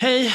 Hej 0.00 0.32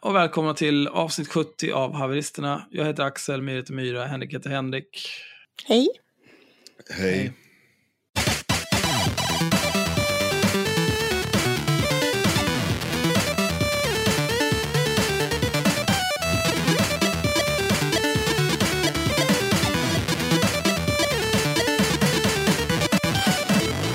och 0.00 0.14
välkomna 0.14 0.54
till 0.54 0.88
avsnitt 0.88 1.28
70 1.28 1.72
av 1.72 1.94
Haveristerna. 1.94 2.66
Jag 2.70 2.84
heter 2.84 3.02
Axel, 3.02 3.42
Mir 3.42 3.56
heter 3.56 3.72
Myra, 3.72 4.04
Henrik 4.06 4.34
heter 4.34 4.50
Henrik. 4.50 5.08
Hej. 5.64 5.88
Hej. 6.90 7.32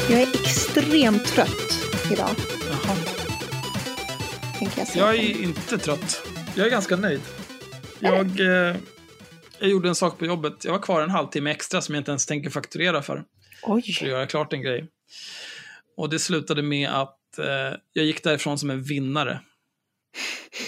Jag 0.10 0.22
är 0.22 0.28
extremt 0.28 1.26
trött 1.26 1.86
idag. 2.12 2.59
Jag, 4.80 4.88
säga. 4.88 5.06
Jag 5.06 5.16
är 5.16 5.44
inte 5.44 5.78
trött. 5.78 6.28
Jag 6.56 6.68
är 6.68 6.72
ganska 6.72 6.96
nöjd. 6.96 7.22
Jag, 8.00 8.40
eh, 8.40 8.76
jag 9.60 9.70
gjorde 9.70 9.90
en 9.90 9.96
sak 9.96 10.20
på 10.20 10.26
jobbet. 10.26 10.66
Jag 10.66 10.72
var 10.72 10.80
kvar 10.80 11.02
en 11.02 11.10
halvtimme 11.10 11.52
extra 11.52 11.82
som 11.82 11.96
jag 11.96 12.02
inte 12.02 12.12
ens 12.12 12.26
tänker 12.26 12.50
fakturera 12.50 13.02
för. 13.02 13.16
För 13.66 13.78
att 13.78 13.84
Oj. 14.02 14.08
göra 14.08 14.28
klart 14.28 14.54
en 14.54 14.62
grej. 14.62 14.88
Och 15.98 16.10
det 16.10 16.20
slutade 16.20 16.62
med 16.62 16.90
att 16.90 17.38
eh, 17.40 17.78
jag 17.94 18.06
gick 18.06 18.24
därifrån 18.24 18.58
som 18.58 18.70
en 18.70 18.84
vinnare. 18.84 19.42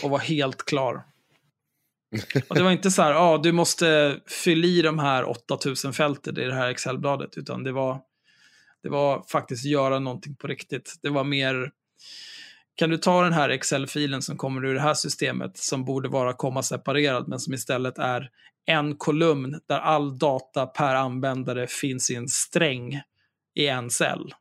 Och 0.03 0.09
var 0.09 0.19
helt 0.19 0.65
klar. 0.65 1.03
Och 2.47 2.55
det 2.55 2.63
var 2.63 2.71
inte 2.71 2.91
så 2.91 3.01
här, 3.01 3.13
ah, 3.13 3.37
du 3.37 3.51
måste 3.51 4.19
fylla 4.27 4.67
i 4.67 4.81
de 4.81 4.99
här 4.99 5.29
8000 5.29 5.93
fälten 5.93 6.39
i 6.39 6.45
det 6.45 6.55
här 6.55 6.69
Excel-bladet, 6.69 7.37
utan 7.37 7.63
det 7.63 7.71
var, 7.71 8.01
det 8.83 8.89
var 8.89 9.25
faktiskt 9.27 9.65
göra 9.65 9.99
någonting 9.99 10.35
på 10.35 10.47
riktigt. 10.47 10.95
Det 11.01 11.09
var 11.09 11.23
mer, 11.23 11.71
kan 12.81 12.89
du 12.89 12.97
ta 12.97 13.23
den 13.23 13.33
här 13.33 13.49
Excel-filen 13.49 14.21
som 14.21 14.37
kommer 14.37 14.65
ur 14.65 14.73
det 14.73 14.81
här 14.81 14.93
systemet, 14.93 15.57
som 15.57 15.85
borde 15.85 16.09
vara 16.09 16.33
komma 16.33 16.63
separerad, 16.63 17.27
men 17.27 17.39
som 17.39 17.53
istället 17.53 17.97
är 17.97 18.29
en 18.65 18.97
kolumn 18.97 19.59
där 19.67 19.79
all 19.79 20.17
data 20.19 20.65
per 20.65 20.95
användare 20.95 21.67
finns 21.67 22.11
i 22.11 22.15
en 22.15 22.27
sträng 22.27 23.01
i 23.55 23.67
en 23.67 23.89
cell. 23.89 24.33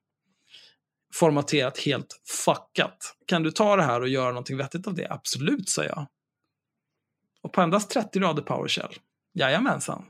Formaterat 1.14 1.78
helt 1.78 2.20
fuckat. 2.44 3.16
Kan 3.26 3.42
du 3.42 3.50
ta 3.50 3.76
det 3.76 3.82
här 3.82 4.00
och 4.00 4.08
göra 4.08 4.28
någonting 4.28 4.56
vettigt 4.56 4.86
av 4.86 4.94
det? 4.94 5.08
Absolut, 5.10 5.68
sa 5.68 5.84
jag. 5.84 6.06
Och 7.42 7.52
på 7.52 7.60
endast 7.60 7.90
30 7.90 8.20
rader 8.20 8.42
PowerShell. 8.42 8.94
Jajamensan. 9.34 10.04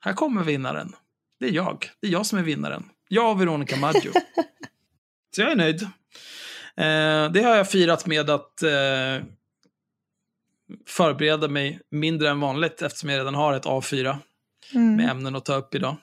Här 0.00 0.12
kommer 0.12 0.44
vinnaren. 0.44 0.92
Det 1.40 1.46
är 1.46 1.52
jag. 1.52 1.90
Det 2.00 2.06
är 2.06 2.12
jag 2.12 2.26
som 2.26 2.38
är 2.38 2.42
vinnaren. 2.42 2.90
Jag 3.08 3.30
och 3.30 3.40
Veronica 3.40 3.76
Maggio. 3.76 4.12
Så 5.34 5.40
jag 5.40 5.52
är 5.52 5.56
nöjd. 5.56 5.88
Eh, 6.76 7.32
det 7.32 7.42
har 7.42 7.56
jag 7.56 7.70
firat 7.70 8.06
med 8.06 8.30
att 8.30 8.62
eh, 8.62 9.24
förbereda 10.86 11.48
mig 11.48 11.80
mindre 11.90 12.30
än 12.30 12.40
vanligt 12.40 12.82
eftersom 12.82 13.08
jag 13.10 13.18
redan 13.18 13.34
har 13.34 13.54
ett 13.54 13.64
A4 13.64 14.02
med 14.04 14.18
Mm. 14.74 15.00
ämnen 15.10 15.36
att 15.36 15.44
ta 15.44 15.54
upp 15.54 15.74
idag. 15.74 15.96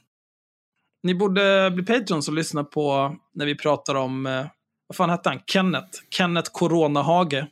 Ni 1.04 1.16
borde 1.16 1.72
bli 1.72 1.84
Patrons 1.86 2.28
och 2.28 2.34
lyssna 2.34 2.64
på 2.64 3.16
när 3.34 3.46
vi 3.46 3.56
pratar 3.56 3.96
om, 3.96 4.26
eh, 4.26 4.46
vad 4.88 4.96
fan 4.96 5.10
hette 5.10 5.30
han? 5.30 5.40
Kenneth. 5.48 6.00
Kenneth 6.10 6.52
Coronahage. 6.54 7.46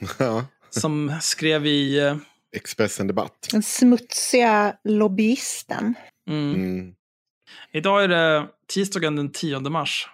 Som 0.70 1.12
skrev 1.20 1.66
i, 1.66 1.98
eh, 1.98 2.16
Expressen 2.56 3.06
Debatt. 3.06 3.48
Den 3.50 3.62
smutsiga 3.62 4.76
lobbyisten. 4.84 5.94
mm, 6.28 6.54
Mm. 6.54 6.94
Idag 7.72 8.04
är 8.04 8.08
det 8.08 8.46
tisdagen 8.68 9.16
den 9.16 9.32
10 9.32 9.60
mars. 9.60 10.08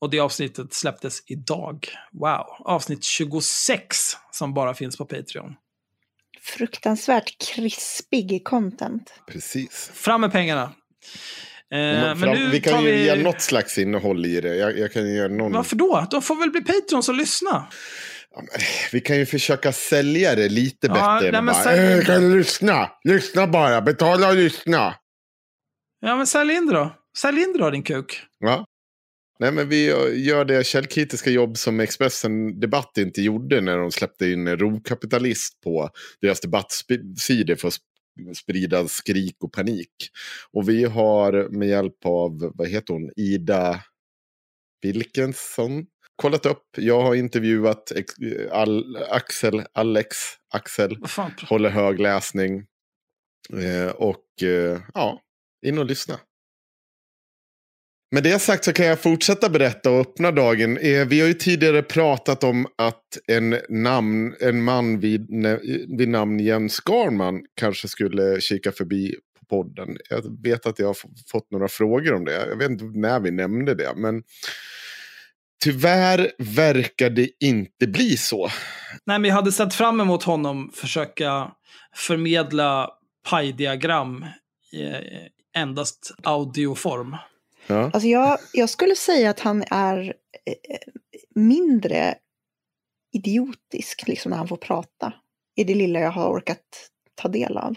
Och 0.00 0.10
det 0.10 0.20
avsnittet 0.20 0.74
släpptes 0.74 1.22
idag. 1.26 1.88
Wow. 2.12 2.46
Avsnitt 2.64 3.04
26 3.04 3.96
som 4.30 4.54
bara 4.54 4.74
finns 4.74 4.96
på 4.96 5.04
Patreon. 5.04 5.54
Fruktansvärt 6.42 7.38
krispig 7.54 8.44
content. 8.44 9.12
Precis. 9.26 9.90
Fram 9.94 10.20
med 10.20 10.32
pengarna. 10.32 10.62
Eh, 10.62 11.78
men 11.78 12.18
Fram, 12.18 12.34
nu 12.34 12.48
vi 12.48 12.60
kan 12.60 12.84
ju 12.84 12.90
vi... 12.92 13.04
ge 13.04 13.16
något 13.22 13.40
slags 13.40 13.78
innehåll 13.78 14.26
i 14.26 14.40
det. 14.40 14.56
Jag, 14.56 14.78
jag 14.78 14.92
kan 14.92 15.02
ju 15.08 15.14
göra 15.16 15.28
någon... 15.32 15.52
Varför 15.52 15.76
då? 15.76 16.06
De 16.10 16.22
får 16.22 16.36
väl 16.36 16.50
bli 16.50 16.60
Patrons 16.60 17.08
och 17.08 17.14
lyssna. 17.14 17.66
Ja, 18.34 18.36
men, 18.40 18.60
vi 18.92 19.00
kan 19.00 19.16
ju 19.16 19.26
försöka 19.26 19.72
sälja 19.72 20.34
det 20.34 20.48
lite 20.48 20.86
Ja, 20.86 20.92
bättre. 20.92 21.32
nej, 21.32 21.42
men 21.42 21.46
bara, 21.46 21.64
sälj- 21.64 21.98
"Eh, 21.98 22.04
kan 22.04 22.22
du 22.22 22.38
lyssna? 22.38 22.90
Lyssna 23.04 23.46
bara. 23.46 23.80
Betala 23.80 24.28
och 24.28 24.34
lyssna. 24.36 24.94
Ja, 26.00 26.16
men 26.16 26.26
sälj 26.26 26.52
in 26.54 26.66
det 26.66 26.72
då. 26.74 26.96
Sälj 27.18 27.42
in 27.42 27.52
det 27.52 27.58
då, 27.58 27.70
din 27.70 27.82
kuk. 27.82 28.22
Ja. 28.38 28.64
Nej, 29.40 29.52
men 29.52 29.68
vi 29.68 29.84
gör 30.24 30.44
det 30.44 30.66
källkritiska 30.66 31.30
jobb 31.30 31.58
som 31.58 31.80
Expressen 31.80 32.60
Debatt 32.60 32.98
inte 32.98 33.22
gjorde 33.22 33.60
när 33.60 33.78
de 33.78 33.90
släppte 33.90 34.30
in 34.30 34.56
rovkapitalist 34.56 35.60
på 35.60 35.90
deras 36.20 36.40
debattsidor 36.40 37.54
för 37.54 37.68
att 37.68 37.74
sp- 37.74 38.34
sprida 38.34 38.88
skrik 38.88 39.36
och 39.44 39.52
panik. 39.52 39.92
Och 40.52 40.68
vi 40.68 40.84
har 40.84 41.48
med 41.58 41.68
hjälp 41.68 42.04
av, 42.04 42.52
vad 42.54 42.68
heter 42.68 42.94
hon, 42.94 43.10
Ida 43.16 43.80
Wilkensson 44.82 45.86
kollat 46.16 46.46
upp. 46.46 46.64
Jag 46.76 47.00
har 47.02 47.14
intervjuat 47.14 47.92
Al 48.50 48.96
Axel, 48.96 49.62
Alex, 49.72 50.16
Axel, 50.54 50.98
håller 51.48 51.70
hög 51.70 52.00
läsning. 52.00 52.66
Eh, 53.52 53.90
och 53.90 54.42
eh, 54.42 54.80
ja, 54.94 55.20
in 55.66 55.78
och 55.78 55.86
lyssna. 55.86 56.20
Med 58.12 58.22
det 58.22 58.38
sagt 58.38 58.64
så 58.64 58.72
kan 58.72 58.86
jag 58.86 59.00
fortsätta 59.00 59.48
berätta 59.48 59.90
och 59.90 60.00
öppna 60.00 60.30
dagen. 60.30 60.78
Eh, 60.78 61.06
vi 61.06 61.20
har 61.20 61.28
ju 61.28 61.34
tidigare 61.34 61.82
pratat 61.82 62.44
om 62.44 62.66
att 62.78 63.18
en, 63.26 63.56
namn, 63.68 64.34
en 64.40 64.62
man 64.62 65.00
vid, 65.00 65.26
vid 65.98 66.08
namn 66.08 66.40
Jens 66.40 66.72
Skarman 66.72 67.40
kanske 67.54 67.88
skulle 67.88 68.40
kika 68.40 68.72
förbi 68.72 69.14
på 69.38 69.56
podden. 69.56 69.96
Jag 70.10 70.42
vet 70.42 70.66
att 70.66 70.78
jag 70.78 70.86
har 70.86 70.96
fått 71.30 71.50
några 71.50 71.68
frågor 71.68 72.14
om 72.14 72.24
det. 72.24 72.32
Jag 72.32 72.56
vet 72.56 72.70
inte 72.70 72.84
när 72.84 73.20
vi 73.20 73.30
nämnde 73.30 73.74
det. 73.74 73.92
Men 73.96 74.22
tyvärr 75.64 76.30
verkar 76.38 77.10
det 77.10 77.28
inte 77.40 77.86
bli 77.86 78.16
så. 78.16 78.48
Nej, 79.04 79.18
men 79.18 79.24
jag 79.24 79.34
hade 79.34 79.52
sett 79.52 79.74
fram 79.74 80.00
emot 80.00 80.22
honom 80.22 80.70
försöka 80.74 81.50
förmedla 81.94 82.90
pajdiagram 83.30 84.24
i 84.72 84.82
eh, 84.82 85.62
endast 85.62 86.14
audioform. 86.22 87.16
Ja. 87.66 87.84
Alltså 87.84 88.08
jag, 88.08 88.38
jag 88.52 88.70
skulle 88.70 88.94
säga 88.94 89.30
att 89.30 89.40
han 89.40 89.64
är 89.70 90.14
eh, 90.46 90.78
mindre 91.34 92.14
idiotisk 93.12 94.08
liksom 94.08 94.30
när 94.30 94.38
han 94.38 94.48
får 94.48 94.56
prata. 94.56 95.12
I 95.56 95.64
det 95.64 95.74
lilla 95.74 96.00
jag 96.00 96.10
har 96.10 96.28
orkat 96.28 96.90
ta 97.14 97.28
del 97.28 97.56
av. 97.56 97.74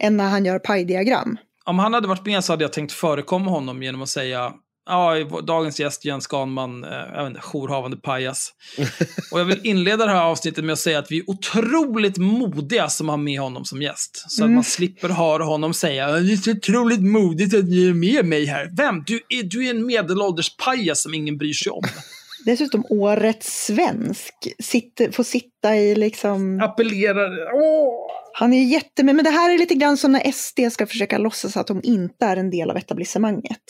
Än 0.00 0.16
när 0.16 0.28
han 0.28 0.44
gör 0.44 0.58
pajdiagram. 0.58 1.38
Om 1.64 1.78
han 1.78 1.94
hade 1.94 2.08
varit 2.08 2.26
med 2.26 2.44
så 2.44 2.52
hade 2.52 2.64
jag 2.64 2.72
tänkt 2.72 2.92
förekomma 2.92 3.50
honom 3.50 3.82
genom 3.82 4.02
att 4.02 4.08
säga 4.08 4.54
Ja, 4.86 5.14
dagens 5.46 5.80
gäst 5.80 6.04
Jens 6.04 6.24
Skanman, 6.24 6.84
eh, 6.84 6.90
jag 6.90 7.22
vet 7.22 7.26
inte, 7.30 7.40
jourhavande 7.40 7.96
pajas. 7.96 8.52
Och 9.32 9.40
jag 9.40 9.44
vill 9.44 9.60
inleda 9.66 10.06
det 10.06 10.12
här 10.12 10.24
avsnittet 10.24 10.64
med 10.64 10.72
att 10.72 10.78
säga 10.78 10.98
att 10.98 11.10
vi 11.12 11.18
är 11.18 11.30
otroligt 11.30 12.16
modiga 12.18 12.88
som 12.88 13.08
har 13.08 13.16
med 13.16 13.40
honom 13.40 13.64
som 13.64 13.82
gäst. 13.82 14.24
Så 14.28 14.42
att 14.42 14.46
Mm. 14.46 14.54
man 14.54 14.64
slipper 14.64 15.08
höra 15.08 15.44
honom 15.44 15.74
säga 15.74 16.08
"Ja, 16.10 16.16
det 16.20 16.32
är 16.32 16.36
så 16.36 16.50
otroligt 16.50 17.02
modigt 17.02 17.54
att 17.54 17.64
ni 17.64 17.86
är 17.88 17.92
med 17.94 18.24
mig 18.24 18.44
här. 18.44 18.70
Vem? 18.76 19.02
Du 19.06 19.14
är, 19.28 19.42
du 19.42 19.66
är 19.66 19.70
en 19.70 19.86
medelålders 19.86 20.56
pajas 20.56 21.02
som 21.02 21.14
ingen 21.14 21.38
bryr 21.38 21.52
sig 21.52 21.72
om. 21.72 21.82
Dessutom 22.44 22.84
årets 22.90 23.66
svensk. 23.66 24.34
Sitter, 24.62 25.10
får 25.10 25.24
sitta 25.24 25.76
i 25.76 25.94
liksom... 25.94 26.60
Appellerar. 26.60 27.30
Åh! 27.54 27.92
Han 28.34 28.52
är 28.52 28.64
jätte... 28.64 29.02
Men 29.04 29.16
det 29.24 29.30
här 29.30 29.54
är 29.54 29.58
lite 29.58 29.74
grann 29.74 29.96
som 29.96 30.12
när 30.12 30.32
SD 30.32 30.72
ska 30.72 30.86
försöka 30.86 31.18
låtsas 31.18 31.56
att 31.56 31.66
de 31.66 31.80
inte 31.84 32.26
är 32.26 32.36
en 32.36 32.50
del 32.50 32.70
av 32.70 32.76
etablissemanget. 32.76 33.62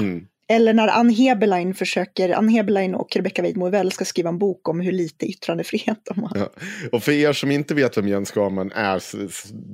Mm. 0.00 0.26
Eller 0.50 0.74
när 0.74 0.88
Ann 0.88 1.10
Heberlein 1.10 1.74
försöker, 1.74 2.30
Ann 2.30 2.48
Heberlein 2.48 2.94
och 2.94 3.16
Rebecca 3.16 3.42
Weidmo 3.42 3.90
ska 3.90 4.04
skriva 4.04 4.28
en 4.28 4.38
bok 4.38 4.68
om 4.68 4.80
hur 4.80 4.92
lite 4.92 5.26
yttrandefrihet 5.26 5.98
de 6.04 6.22
har. 6.22 6.32
Ja. 6.34 6.50
Och 6.92 7.02
för 7.02 7.12
er 7.12 7.32
som 7.32 7.50
inte 7.50 7.74
vet 7.74 7.98
vem 7.98 8.08
Jens 8.08 8.28
Skarman 8.28 8.72
är 8.72 8.98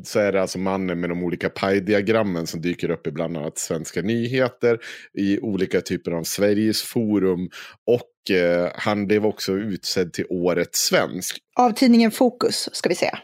så, 0.04 0.18
är 0.18 0.32
det 0.32 0.40
alltså 0.40 0.58
mannen 0.58 1.00
med 1.00 1.10
de 1.10 1.22
olika 1.22 1.48
pajdiagrammen 1.48 2.46
som 2.46 2.60
dyker 2.60 2.90
upp 2.90 3.06
i 3.06 3.10
bland 3.10 3.36
annat 3.36 3.58
Svenska 3.58 4.02
nyheter, 4.02 4.78
i 5.18 5.38
olika 5.38 5.80
typer 5.80 6.10
av 6.12 6.24
Sveriges 6.24 6.82
forum 6.82 7.50
och 7.86 8.36
eh, 8.36 8.70
han 8.74 9.06
blev 9.06 9.26
också 9.26 9.52
utsedd 9.52 10.12
till 10.12 10.26
Årets 10.28 10.78
svensk. 10.78 11.38
Av 11.56 11.70
tidningen 11.70 12.10
Fokus, 12.10 12.68
ska 12.72 12.88
vi 12.88 12.94
säga. 12.94 13.18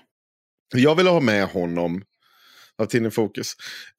Jag 0.75 0.95
ville 0.95 1.11
ha 1.11 1.21
med 1.21 1.47
honom 1.47 2.03
av 2.81 2.87
tidningen 2.87 3.11
Fokus. 3.11 3.53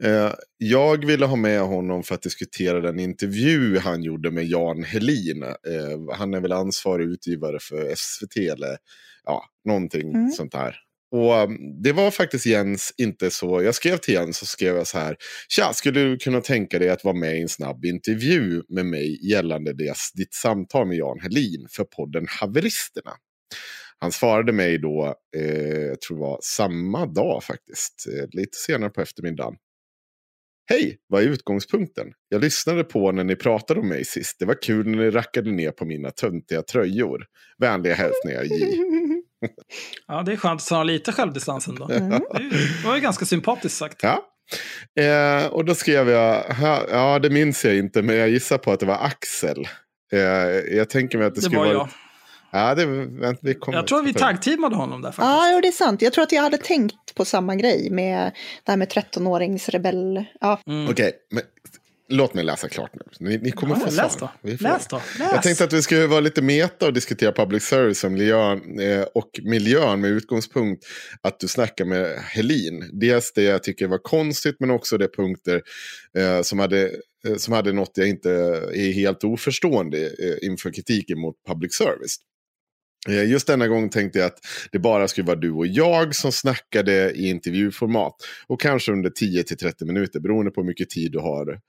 Eh, 0.04 0.33
jag 0.57 1.06
ville 1.06 1.25
ha 1.25 1.36
med 1.36 1.62
honom 1.62 2.04
för 2.04 2.16
att 2.16 2.22
diskutera 2.22 2.81
den 2.81 3.00
intervju 3.00 3.78
han 3.78 4.04
gjorde 4.04 4.31
med 4.31 4.45
Jan 4.45 4.83
Helin. 4.83 5.44
Eh, 5.44 6.16
han 6.18 6.33
är 6.33 6.42
väl 6.42 6.51
ansvarig 6.51 7.06
utgivare 7.06 7.60
för 7.60 7.95
SVT 7.95 8.38
eller 8.38 8.78
ja, 9.25 9.45
någonting 9.66 10.16
Mm. 10.16 10.31
sånt 10.31 10.51
där. 10.51 10.75
Och 11.12 11.33
um, 11.44 11.81
det 11.83 11.92
var 11.92 12.12
faktiskt 12.12 12.45
Jens 12.45 12.94
inte 12.98 13.31
så. 13.31 13.63
Jag 13.63 13.75
skrev 13.75 13.98
till 13.98 14.13
Jens 14.13 14.42
och 14.42 14.48
skrev 14.48 14.75
jag 14.75 14.88
så 14.88 14.98
här. 14.98 15.16
Tja, 15.50 15.74
skulle 15.74 16.00
du 16.00 16.18
kunna 16.18 16.42
tänka 16.42 16.80
dig 16.80 16.89
att 16.89 17.04
vara 17.04 17.16
med 17.16 17.38
i 17.38 17.42
en 17.42 17.50
snabb 17.50 17.86
intervju 17.86 18.62
med 18.69 18.86
mig 18.86 19.30
gällande 19.31 19.74
det, 19.74 19.98
ditt 20.13 20.33
samtal 20.33 20.88
med 20.88 20.98
Jan 20.98 21.19
Helin 21.19 21.68
för 21.69 21.83
podden 21.83 22.25
Haveristerna? 22.30 23.12
Han 24.01 24.12
svarade 24.12 24.51
mig 24.51 24.77
då, 24.77 25.15
eh, 25.38 25.80
jag 25.80 26.01
tror 26.01 26.18
det 26.18 26.21
var 26.21 26.39
samma 26.44 27.06
dag 27.06 27.44
faktiskt, 27.44 28.07
eh, 28.07 28.27
lite 28.31 28.57
senare 28.57 28.89
på 28.89 29.01
eftermiddagen. 29.01 29.56
Hej, 30.69 30.98
vad 31.07 31.24
är 31.24 31.27
utgångspunkten? 31.27 32.07
Jag 32.30 32.42
lyssnade 32.42 32.83
på 32.83 33.12
när 33.12 33.24
ni 33.24 33.36
pratade 33.36 33.80
om 33.80 33.89
mig 33.89 34.06
sist. 34.06 34.36
Det 34.39 34.45
var 34.45 34.62
kul 34.62 34.88
när 34.88 34.98
ni 34.98 35.09
rackade 35.09 35.51
ner 35.51 35.71
på 35.71 35.86
mina 35.86 36.12
töntiga 36.12 36.62
tröjor. 36.62 37.25
Vänliga 37.57 37.94
hälsningar 37.94 38.44
J. 38.44 38.77
Ja, 40.07 40.24
det 40.24 40.31
är 40.31 40.38
skönt 40.38 40.62
att 40.62 40.69
ha 40.69 40.83
lite 40.83 41.12
självdistans 41.12 41.68
ändå. 41.68 41.88
Det 41.88 42.21
var 42.86 42.95
ju 42.95 43.01
ganska 43.01 43.25
sympatiskt 43.25 43.77
sagt. 43.77 44.04
Ja. 44.04 44.25
Eh, 45.04 45.45
och 45.45 45.65
då 45.65 45.75
skrev 45.75 46.09
jag, 46.09 46.44
ja 46.89 47.19
det 47.19 47.30
minns 47.30 47.65
jag 47.65 47.77
inte, 47.77 48.01
men 48.01 48.15
jag 48.15 48.30
gissar 48.30 48.57
på 48.57 48.71
att 48.71 48.80
det 48.80 48.86
var 48.86 49.06
Axel. 49.06 49.68
Eh, 50.13 50.19
jag 50.75 50.89
tänker 50.89 51.18
mig 51.18 51.27
att 51.27 51.36
det, 51.36 51.42
Det 51.42 51.45
skulle 51.45 51.59
var 51.59 51.74
vara... 51.74 51.89
jag. 52.51 52.62
Ja, 52.69 52.75
det, 52.75 52.86
vänta, 52.86 53.39
vi 53.44 53.53
kommer 53.53 53.77
Jag 53.77 53.88
tror 53.88 54.00
att 54.00 54.06
vi 54.07 54.13
tagteamade 54.13 54.75
honom 54.75 55.01
där 55.01 55.09
faktiskt. 55.12 55.25
Ja, 55.27 55.59
det 55.62 55.68
är 55.68 55.71
sant. 55.71 56.01
Jag 56.01 56.13
tror 56.13 56.24
att 56.24 56.31
jag 56.31 56.42
hade 56.42 56.57
tänkt 56.57 57.15
på 57.15 57.25
samma 57.25 57.56
grej 57.56 57.89
med 57.89 58.31
det 58.63 58.71
här 58.71 58.77
med 58.77 58.88
13-åringsrebell. 58.92 60.25
Ja, 60.39 60.62
Mm. 60.68 60.89
Okej, 60.92 61.12
men 61.31 61.44
låt 62.09 62.33
mig 62.33 62.44
läsa 62.44 62.69
klart 62.69 62.92
nu. 62.95 63.01
Ni, 63.30 63.38
ni 63.38 63.51
kommer 63.51 63.75
Ja, 63.75 63.80
få 63.80 63.86
läs 63.86 64.13
svar. 64.13 64.30
då. 64.44 64.50
Vi 64.50 64.57
får- 64.57 64.63
Läs 64.63 64.88
då. 64.88 65.01
Läs. 65.19 65.31
Jag 65.31 65.44
tänkte 65.44 65.63
att 65.63 65.74
vi 65.74 65.81
skulle 65.81 66.07
vara 66.07 66.19
lite 66.19 66.42
meta 66.42 66.86
och 66.86 66.94
diskutera 66.94 67.31
public 67.31 67.63
service 67.63 68.03
och 68.03 68.12
miljön, 68.12 68.80
eh, 68.80 69.01
och 69.01 69.30
miljön 69.44 70.01
med 70.01 70.09
utgångspunkt 70.12 70.86
att 71.21 71.39
du 71.39 71.47
snackar 71.47 71.86
med 71.86 72.18
Helin. 72.19 72.89
Dels 72.94 73.33
det 73.33 73.44
jag 73.44 73.63
tycker 73.63 73.88
var 73.88 73.97
konstigt 73.97 74.56
men 74.59 74.71
också 74.71 74.97
det 74.97 75.07
punkter 75.15 75.62
eh, 76.18 76.42
som, 76.42 76.59
hade, 76.59 76.81
eh, 77.27 77.36
som 77.38 77.54
hade 77.54 77.74
något 77.74 77.92
jag 77.94 78.07
inte 78.09 78.31
är 78.75 78.92
helt 78.94 79.24
oförstående 79.24 79.97
eh, 80.06 80.47
inför 80.47 80.71
kritiken 80.74 81.19
mot 81.19 81.36
public 81.47 81.74
service. 81.75 82.18
Eh, 83.07 83.30
just 83.30 83.48
denna 83.48 83.68
gång 83.68 83.89
tänkte 83.89 84.19
jag 84.19 84.25
att 84.25 84.39
det 84.71 84.80
bara 84.80 85.07
skulle 85.07 85.27
vara 85.27 85.39
du 85.39 85.51
och 85.51 85.68
jag 85.68 86.15
som 86.15 86.31
snackade 86.31 87.12
i 87.12 87.30
intervjuformat. 87.30 88.15
Och 88.48 88.62
kanske 88.62 88.92
under 88.92 89.09
10-30 89.09 89.86
minuter 89.86 90.19
beroende 90.19 90.51
på 90.51 90.62
hur 90.62 90.68
mycket 90.68 90.89
tid 90.89 91.12
du 91.12 91.19
har. 91.19 91.59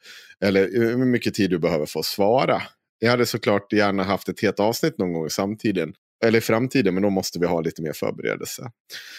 Eller 0.40 0.62
eh, 0.62 0.88
hur 0.88 1.06
mycket 1.06 1.34
tid 1.34 1.50
du 1.50 1.58
behöver 1.58 1.86
för 1.86 2.00
att 2.00 2.06
svara. 2.06 2.62
Jag 2.98 3.10
hade 3.10 3.26
såklart 3.26 3.72
gärna 3.72 4.04
haft 4.04 4.28
ett 4.28 4.40
helt 4.40 4.60
avsnitt 4.60 4.98
någon 4.98 5.12
gång 5.12 5.26
i 5.26 5.30
samtiden. 5.30 5.92
Eller 6.24 6.38
i 6.38 6.42
framtiden, 6.42 6.94
men 6.94 7.02
då 7.02 7.10
måste 7.10 7.38
vi 7.38 7.46
ha 7.46 7.60
lite 7.60 7.82
mer 7.82 7.92
förberedelse. 7.92 8.70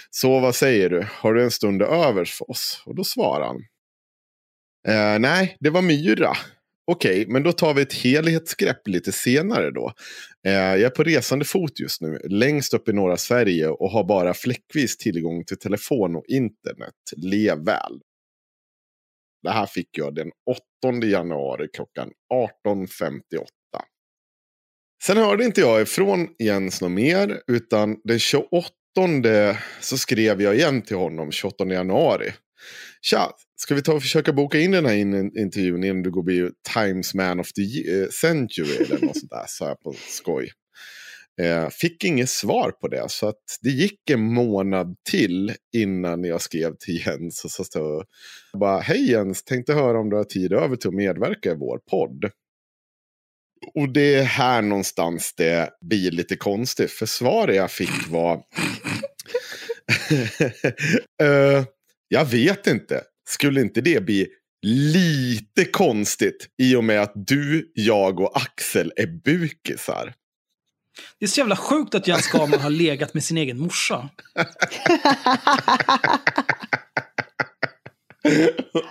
Så 0.09 0.39
vad 0.39 0.55
säger 0.55 0.89
du? 0.89 1.07
Har 1.11 1.33
du 1.33 1.43
en 1.43 1.51
stund 1.51 1.81
över 1.81 2.25
för 2.25 2.51
oss? 2.51 2.83
Och 2.85 2.95
då 2.95 3.03
svarar 3.03 3.45
han. 3.45 3.57
Eh, 4.87 5.19
nej, 5.19 5.57
det 5.59 5.69
var 5.69 5.81
Myra. 5.81 6.33
Okej, 6.91 7.25
men 7.27 7.43
då 7.43 7.51
tar 7.51 7.73
vi 7.73 7.81
ett 7.81 7.93
helhetsgrepp 7.93 8.87
lite 8.87 9.11
senare 9.11 9.71
då. 9.71 9.93
Eh, 10.47 10.53
jag 10.53 10.81
är 10.81 10.89
på 10.89 11.03
resande 11.03 11.45
fot 11.45 11.79
just 11.79 12.01
nu, 12.01 12.19
längst 12.23 12.73
upp 12.73 12.89
i 12.89 12.93
norra 12.93 13.17
Sverige 13.17 13.67
och 13.67 13.89
har 13.89 14.03
bara 14.03 14.33
fläckvis 14.33 14.97
tillgång 14.97 15.43
till 15.45 15.57
telefon 15.57 16.15
och 16.15 16.25
internet. 16.27 16.93
Lev 17.17 17.65
väl. 17.65 18.01
Det 19.43 19.51
här 19.51 19.65
fick 19.65 19.97
jag 19.97 20.15
den 20.15 20.31
8 20.85 21.05
januari 21.05 21.67
klockan 21.73 22.11
18.58. 22.65 23.45
Sen 25.03 25.17
hörde 25.17 25.45
inte 25.45 25.61
jag 25.61 25.81
ifrån 25.81 26.27
Jens 26.39 26.81
något 26.81 26.91
mer, 26.91 27.41
utan 27.47 27.97
den 28.03 28.19
28 28.19 28.69
så 29.79 29.97
skrev 29.97 30.41
jag 30.41 30.55
igen 30.55 30.81
till 30.81 30.97
honom 30.97 31.31
28 31.31 31.65
januari. 31.65 32.33
Tja, 33.05 33.31
ska 33.55 33.75
vi 33.75 33.81
ta 33.81 33.93
och 33.93 34.01
försöka 34.01 34.33
boka 34.33 34.59
in 34.59 34.71
den 34.71 34.85
här 34.85 34.93
in 34.93 35.37
intervjun 35.37 35.83
innan 35.83 36.03
du 36.03 36.11
går 36.11 36.21
och 36.21 36.25
blir 36.25 36.51
Times 36.73 37.13
Man 37.13 37.39
of 37.39 37.53
the 37.53 37.61
eh, 37.61 38.09
Century 38.09 38.75
eller 38.75 39.05
något 39.05 39.17
sånt 39.17 39.31
där, 39.31 39.45
sa 39.47 39.67
jag 39.67 39.79
på 39.79 39.93
skoj. 40.07 40.51
Eh, 41.41 41.69
fick 41.69 42.03
inget 42.03 42.29
svar 42.29 42.71
på 42.71 42.87
det, 42.87 43.05
så 43.09 43.27
att 43.27 43.59
det 43.61 43.69
gick 43.69 44.09
en 44.09 44.33
månad 44.33 44.95
till 45.09 45.53
innan 45.73 46.23
jag 46.23 46.41
skrev 46.41 46.75
till 46.75 47.05
Jens. 47.05 47.45
Och 47.45 47.51
så 47.51 47.63
stod 47.63 48.05
jag 48.51 48.59
bara, 48.59 48.79
hej 48.79 49.11
Jens, 49.11 49.43
tänkte 49.43 49.73
höra 49.73 49.99
om 49.99 50.09
du 50.09 50.15
har 50.15 50.23
tid 50.23 50.53
över 50.53 50.75
till 50.75 50.87
att 50.87 50.93
medverka 50.93 51.51
i 51.51 51.55
vår 51.55 51.79
podd. 51.89 52.31
Och 53.75 53.93
det 53.93 54.15
är 54.15 54.23
här 54.23 54.61
någonstans 54.61 55.33
det 55.37 55.69
blir 55.81 56.11
lite 56.11 56.35
konstigt, 56.35 56.91
för 56.91 57.05
svaret 57.05 57.55
jag 57.55 57.71
fick 57.71 58.07
var... 58.09 58.43
Eh, 61.21 61.63
jag 62.13 62.25
vet 62.25 62.67
inte. 62.67 63.01
Skulle 63.29 63.61
inte 63.61 63.81
det 63.81 64.05
bli 64.05 64.27
lite 64.65 65.65
konstigt 65.65 66.47
i 66.61 66.75
och 66.75 66.83
med 66.83 67.01
att 67.01 67.11
du, 67.15 67.71
jag 67.73 68.19
och 68.19 68.37
Axel 68.37 68.93
är 68.95 69.07
bukisar? 69.07 70.13
Det 71.19 71.25
är 71.25 71.29
så 71.29 71.39
jävla 71.39 71.55
sjukt 71.55 71.95
att 71.95 72.07
Jens 72.07 72.23
Skalman 72.23 72.59
har 72.59 72.69
legat 72.69 73.13
med 73.13 73.23
sin 73.23 73.37
egen 73.37 73.59
morsa. 73.59 74.09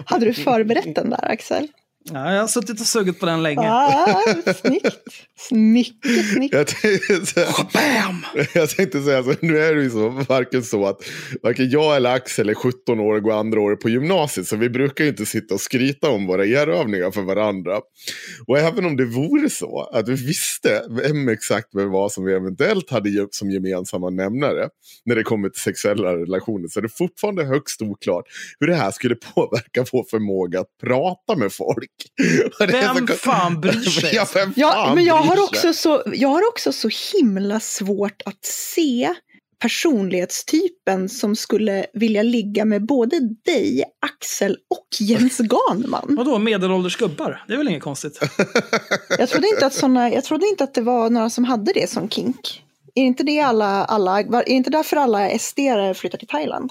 hade 0.07 0.27
du 0.27 0.35
förberett 0.35 0.95
den 0.95 1.11
där 1.11 1.31
Axel? 1.33 1.69
Ja, 2.05 2.33
jag 2.33 2.41
har 2.41 2.49
suttit 2.49 2.81
och 2.81 2.87
sugit 2.87 3.21
på 3.21 3.27
den 3.27 3.43
länge. 3.43 3.71
Ah, 3.71 4.23
snyggt. 4.55 4.99
Mycket 5.51 6.31
snyggt. 6.33 6.55
Jag 6.55 6.67
tänkte, 6.67 7.49
Bam! 7.73 8.45
jag 8.55 8.71
tänkte 8.71 9.03
säga 9.03 9.23
så, 9.23 9.35
nu 9.41 9.59
är 9.59 9.75
det 9.75 9.83
ju 9.83 9.91
så, 9.91 10.09
varken 10.09 10.63
så 10.63 10.87
att 10.87 11.03
varken 11.43 11.71
jag 11.71 11.97
eller 11.97 12.15
Axel 12.15 12.49
är 12.49 12.55
17 12.55 13.01
år 13.01 13.15
och 13.15 13.23
går 13.23 13.33
andra 13.33 13.61
året 13.61 13.81
på 13.81 13.89
gymnasiet. 13.89 14.47
Så 14.47 14.57
vi 14.57 14.71
brukar 14.71 15.05
ju 15.05 15.11
inte 15.11 15.27
sitta 15.27 15.55
och 15.55 15.61
skryta 15.61 16.11
om 16.11 16.27
våra 16.27 16.47
erövningar 16.47 17.11
för 17.11 17.23
varandra. 17.23 17.81
Och 18.47 18.59
även 18.59 18.87
om 18.87 18.97
det 18.97 19.05
vore 19.05 19.51
så 19.51 19.91
att 19.93 20.09
vi 20.09 20.15
visste 20.15 20.83
vem 20.91 21.29
exakt 21.29 21.69
vem 21.73 21.91
var 21.91 22.09
som 22.09 22.25
vi 22.25 22.33
eventuellt 22.33 22.91
hade 22.91 23.29
som 23.31 23.51
gemensamma 23.51 24.11
nämnare 24.11 24.69
när 25.05 25.17
det 25.17 25.23
kommer 25.23 25.49
till 25.49 25.63
sexuella 25.63 26.17
relationer 26.17 26.69
så 26.69 26.81
är 26.81 26.83
det 26.83 26.97
fortfarande 26.97 27.45
högst 27.45 27.83
oklart 27.83 28.25
hur 28.61 28.67
det 28.67 28.75
här 28.75 28.91
skulle 28.91 29.15
påverka 29.15 29.85
vår 29.93 30.05
förmåga 30.11 30.61
att 30.61 30.79
prata 30.83 31.37
med 31.37 31.53
folk. 31.53 31.92
Vem 32.59 33.07
så- 33.07 33.13
fan 33.15 33.61
bryr 33.61 33.73
sig? 34.01 34.15
Ja, 34.15 34.27
vem 34.35 34.53
Ja, 34.57 34.73
fan 34.73 34.95
men 34.95 35.05
jag 35.05 35.19
bryr 35.21 35.29
har, 35.29 35.37
sig? 35.37 35.45
också 35.45 35.73
så, 35.73 36.03
jag 36.15 36.29
har 36.29 36.49
också 36.49 36.73
så 36.73 36.89
himla 37.15 37.61
svårt 37.61 38.23
att 38.25 38.45
se 38.45 39.15
personlighetstypen 39.59 41.09
som 41.09 41.37
skulle 41.37 41.87
vilja 41.93 42.23
ligga 42.23 42.65
med 42.65 42.87
både 42.87 43.21
dig, 43.45 43.85
Axel 44.07 44.57
och 44.71 44.89
Jens 45.01 45.39
Ganman. 45.41 46.07
Vadå, 46.19 46.39
medelålders 46.39 46.97
gubbar? 46.97 47.45
Det 47.49 47.53
är 47.55 47.59
väl 47.59 47.69
inget 47.69 47.83
konstigt? 47.83 48.21
Jag 49.19 49.29
trodde 49.29 49.49
inte 49.49 49.67
att, 49.67 49.75
såna, 49.75 50.13
jag 50.13 50.25
trodde 50.25 50.47
inte 50.47 50.65
att 50.65 50.75
det 50.75 50.81
var 50.83 51.11
några 51.11 51.31
som 51.31 51.45
hade 51.45 51.73
det 51.73 51.91
som 51.91 52.09
kink. 52.09 52.63
Är 52.95 53.03
inte 53.03 53.23
det 53.23 53.41
alla, 53.41 53.85
alla 53.85 54.21
är 54.21 54.49
inte 54.49 54.71
därför 54.71 54.97
alla 54.97 55.39
sd 55.39 55.59
flyttar 55.97 56.19
till 56.19 56.29
Thailand? 56.29 56.71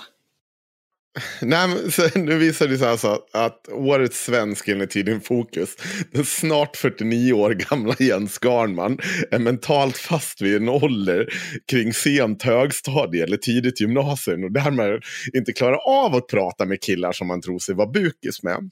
Nej, 1.41 1.68
men 1.68 1.91
så, 1.91 2.10
nu 2.20 2.38
visar 2.38 2.68
det 2.68 2.77
sig 2.77 2.88
alltså 2.88 3.20
att 3.34 3.70
årets 3.72 4.24
svensk 4.25 4.68
enligt 4.68 4.89
tidningen 4.89 5.22
Fokus, 5.22 5.75
den 6.12 6.25
snart 6.25 6.75
49 6.77 7.34
år 7.34 7.53
gamla 7.53 7.96
Jens 8.00 8.39
Garnman, 8.39 8.98
är 9.32 9.39
mentalt 9.39 9.98
fast 9.98 10.41
vid 10.41 10.56
en 10.56 10.70
ålder 10.70 11.27
kring 11.72 11.94
sent 11.94 12.44
högstadie 12.44 13.24
eller 13.24 13.38
tidigt 13.38 13.82
gymnasium 13.82 14.44
och 14.44 14.51
därmed 14.51 15.03
inte 15.34 15.53
klarar 15.53 16.06
av 16.06 16.15
att 16.15 16.27
prata 16.27 16.65
med 16.65 16.82
killar 16.82 17.12
som 17.12 17.27
man 17.27 17.41
tror 17.41 17.60
sig 17.60 17.75
vara 17.75 17.91
bukis 17.91 18.44
med. 18.44 18.70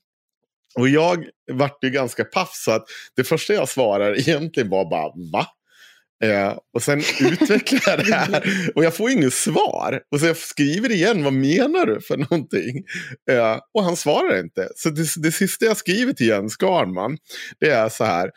Och 0.75 0.89
jag 0.89 1.25
vart 1.51 1.83
ju 1.83 1.89
ganska 1.89 2.23
paff 2.23 2.51
så 2.53 2.71
att 2.71 2.85
det 3.15 3.23
första 3.23 3.53
jag 3.53 3.69
svarar 3.69 4.19
egentligen 4.19 4.69
var 4.69 4.89
bara 4.89 5.11
va? 5.31 5.47
Eh, 6.23 6.57
och 6.73 6.83
sen 6.83 6.99
utvecklar 7.19 7.81
jag 7.85 8.05
det 8.05 8.15
här 8.15 8.71
och 8.75 8.83
jag 8.83 8.95
får 8.95 9.11
inget 9.11 9.33
svar. 9.33 10.01
Och 10.11 10.19
så 10.19 10.25
jag 10.25 10.37
skriver 10.37 10.91
igen, 10.91 11.23
vad 11.23 11.33
menar 11.33 11.85
du 11.85 12.01
för 12.01 12.17
någonting? 12.17 12.83
Eh, 13.31 13.57
och 13.73 13.83
han 13.83 13.95
svarar 13.95 14.39
inte. 14.39 14.69
Så 14.75 14.89
det, 14.89 15.07
det 15.17 15.31
sista 15.31 15.65
jag 15.65 15.77
skriver 15.77 16.13
till 16.13 16.27
Jens 16.27 16.57
Garnman, 16.61 17.17
det 17.59 17.69
är 17.69 17.89
så 17.89 18.03
här. 18.03 18.31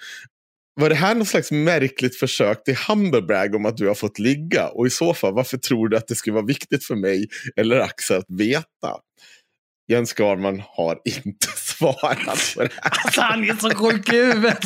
Var 0.80 0.88
det 0.88 0.94
här 0.94 1.14
någon 1.14 1.26
slags 1.26 1.50
märkligt 1.50 2.16
försök 2.16 2.64
till 2.64 2.76
humblebrag 2.88 3.54
om 3.54 3.66
att 3.66 3.76
du 3.76 3.88
har 3.88 3.94
fått 3.94 4.18
ligga? 4.18 4.68
Och 4.68 4.86
i 4.86 4.90
så 4.90 5.14
fall, 5.14 5.34
varför 5.34 5.58
tror 5.58 5.88
du 5.88 5.96
att 5.96 6.08
det 6.08 6.14
skulle 6.14 6.34
vara 6.34 6.46
viktigt 6.46 6.84
för 6.84 6.94
mig 6.94 7.28
eller 7.56 7.80
Axel 7.80 8.16
att 8.16 8.30
veta? 8.30 8.96
Jens 9.88 10.14
Garnman 10.18 10.62
har 10.66 11.00
inte 11.04 11.46
svarat 11.56 12.54
på 12.54 12.62
det 12.62 12.72
här. 12.82 12.90
Alltså, 13.04 13.20
han 13.20 13.44
är 13.44 13.54
så 13.54 13.70
sjuk 13.70 14.12
i 14.12 14.16
huvudet. 14.16 14.60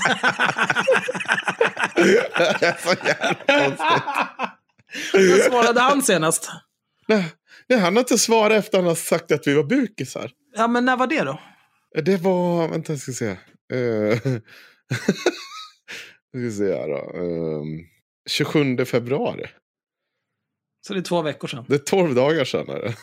Det 1.95 2.67
är 2.67 2.77
så 2.83 3.07
jävla 3.07 3.35
konstigt. 3.47 4.03
När 5.15 5.51
svarade 5.51 5.81
han 5.81 6.03
senast? 6.03 6.51
Nej, 7.09 7.25
nej, 7.69 7.79
han 7.79 7.97
har 7.97 8.01
inte 8.01 8.19
svarat 8.19 8.53
efter 8.53 8.79
han 8.79 8.87
har 8.87 8.95
sagt 8.95 9.33
att 9.33 9.47
vi 9.47 9.55
var 9.55 9.65
bukisar. 9.65 10.31
Ja, 10.57 10.69
men 10.69 10.85
när 10.85 10.97
var 10.97 11.07
det 11.07 11.23
då? 11.23 11.41
Det 12.05 12.17
var, 12.17 12.69
vänta 12.69 12.93
jag 12.93 13.01
ska 13.01 13.13
se. 13.13 13.31
Uh, 13.75 14.17
ska 16.29 16.51
se 16.59 16.75
här 16.75 16.89
då. 16.89 17.19
Ehm, 17.19 17.87
27 18.31 18.85
februari. 18.85 19.47
Så 20.87 20.95
det 20.95 21.01
är 21.01 21.03
två 21.03 21.23
veckor 21.23 21.49
sedan. 21.49 21.65
Det 21.69 21.75
är 21.75 21.79
12 21.79 22.15
dagar 22.15 22.45
sedan. 22.45 22.69
Är 22.69 22.83
det. 22.83 22.95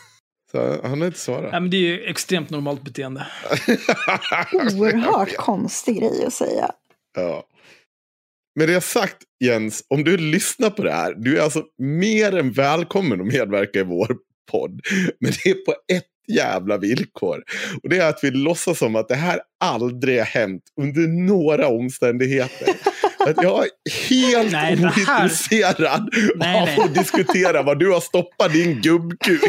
Så 0.54 0.78
han 0.82 1.00
har 1.00 1.06
inte 1.06 1.06
Ja, 1.06 1.12
svarat. 1.12 1.52
men 1.52 1.70
det 1.70 1.76
är 1.76 1.80
ju 1.80 2.04
extremt 2.04 2.50
normalt 2.50 2.82
beteende. 2.84 3.26
Oerhört 4.52 5.36
konstig 5.36 5.98
grej 6.00 6.24
att 6.26 6.32
säga. 6.32 6.70
ja. 7.16 7.44
med 8.58 8.68
det 8.68 8.80
sagt 8.80 9.16
Jens, 9.44 9.84
om 9.88 10.04
du 10.04 10.16
lyssnar 10.16 10.70
på 10.70 10.82
det 10.82 10.92
här, 10.92 11.14
du 11.16 11.38
är 11.38 11.42
alltså 11.42 11.62
mer 11.78 12.36
än 12.36 12.52
välkommen 12.52 13.20
att 13.20 13.26
medverka 13.26 13.78
i 13.78 13.82
vår 13.82 14.16
podd. 14.50 14.80
Men 15.20 15.32
det 15.44 15.50
är 15.50 15.54
på 15.54 15.74
ett 15.92 16.04
jävla 16.32 16.78
villkor. 16.78 17.42
Och 17.82 17.88
det 17.88 17.98
är 17.98 18.08
att 18.08 18.20
vi 18.22 18.30
låtsas 18.30 18.78
som 18.78 18.96
att 18.96 19.08
det 19.08 19.14
här 19.14 19.40
aldrig 19.64 20.18
har 20.18 20.26
hänt 20.26 20.62
under 20.80 21.08
några 21.08 21.68
omständigheter. 21.68 22.74
Att 23.30 23.42
jag 23.42 23.64
är 23.64 24.08
helt 24.08 24.52
Nej, 24.52 24.76
här- 24.76 24.84
ointresserad 25.22 26.08
Nej, 26.36 26.60
av 26.60 26.66
nej. 26.66 26.78
att 26.80 26.94
diskutera 26.94 27.62
vad 27.62 27.78
du 27.78 27.92
har 27.92 28.00
stoppat 28.00 28.52
din 28.52 28.80
gubbkuk. 28.80 29.42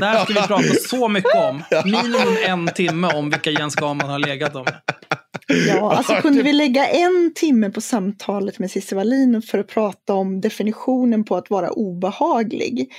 Det 0.00 0.04
här 0.06 0.24
ska 0.24 0.32
vi 0.32 0.46
prata 0.46 0.62
så 0.88 1.08
mycket 1.08 1.34
om. 1.34 1.62
Minimum 1.84 2.36
en 2.46 2.68
timme 2.74 3.08
om 3.14 3.30
vilka 3.30 3.50
Jens 3.50 3.74
Gahman 3.74 4.10
har 4.10 4.18
legat 4.18 4.56
om. 4.56 4.66
Ja, 5.68 5.94
alltså 5.96 6.14
kunde 6.14 6.42
vi 6.42 6.52
lägga 6.52 6.86
en 6.88 7.32
timme 7.34 7.70
på 7.70 7.80
samtalet 7.80 8.58
med 8.58 8.70
Cissi 8.70 8.94
Wallin 8.94 9.42
för 9.42 9.58
att 9.58 9.68
prata 9.68 10.14
om 10.14 10.40
definitionen 10.40 11.24
på 11.24 11.36
att 11.36 11.50
vara 11.50 11.70
obehaglig, 11.70 12.92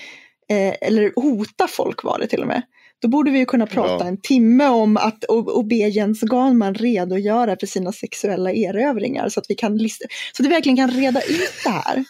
eh, 0.50 0.74
eller 0.88 1.12
hota 1.16 1.68
folk 1.68 2.04
var 2.04 2.20
det 2.20 2.28
till 2.28 2.42
och 2.42 2.48
med, 2.48 2.62
då 3.02 3.08
borde 3.08 3.32
vi 3.32 3.40
ju 3.40 3.46
kunna 3.46 3.68
prata 3.68 4.04
Ja. 4.04 4.08
en 4.08 4.22
timme 4.22 4.68
om 4.68 4.98
att 4.98 5.24
och, 5.24 5.58
och 5.58 5.66
be 5.66 5.76
Jens 5.76 6.22
Ganman 6.22 6.74
redogöra 6.76 7.56
för 7.60 7.68
sina 7.68 7.92
sexuella 7.92 8.52
erövringar 8.52 9.30
så 9.30 9.40
att 9.40 9.46
vi 9.50 9.56
kan 9.56 9.78
lista, 9.78 10.06
så 10.34 10.44
att 10.44 10.48
vi 10.48 10.54
verkligen 10.54 10.78
kan 10.78 10.92
reda 10.92 11.22
ut 11.22 11.54
det 11.64 11.70
här. 11.70 12.06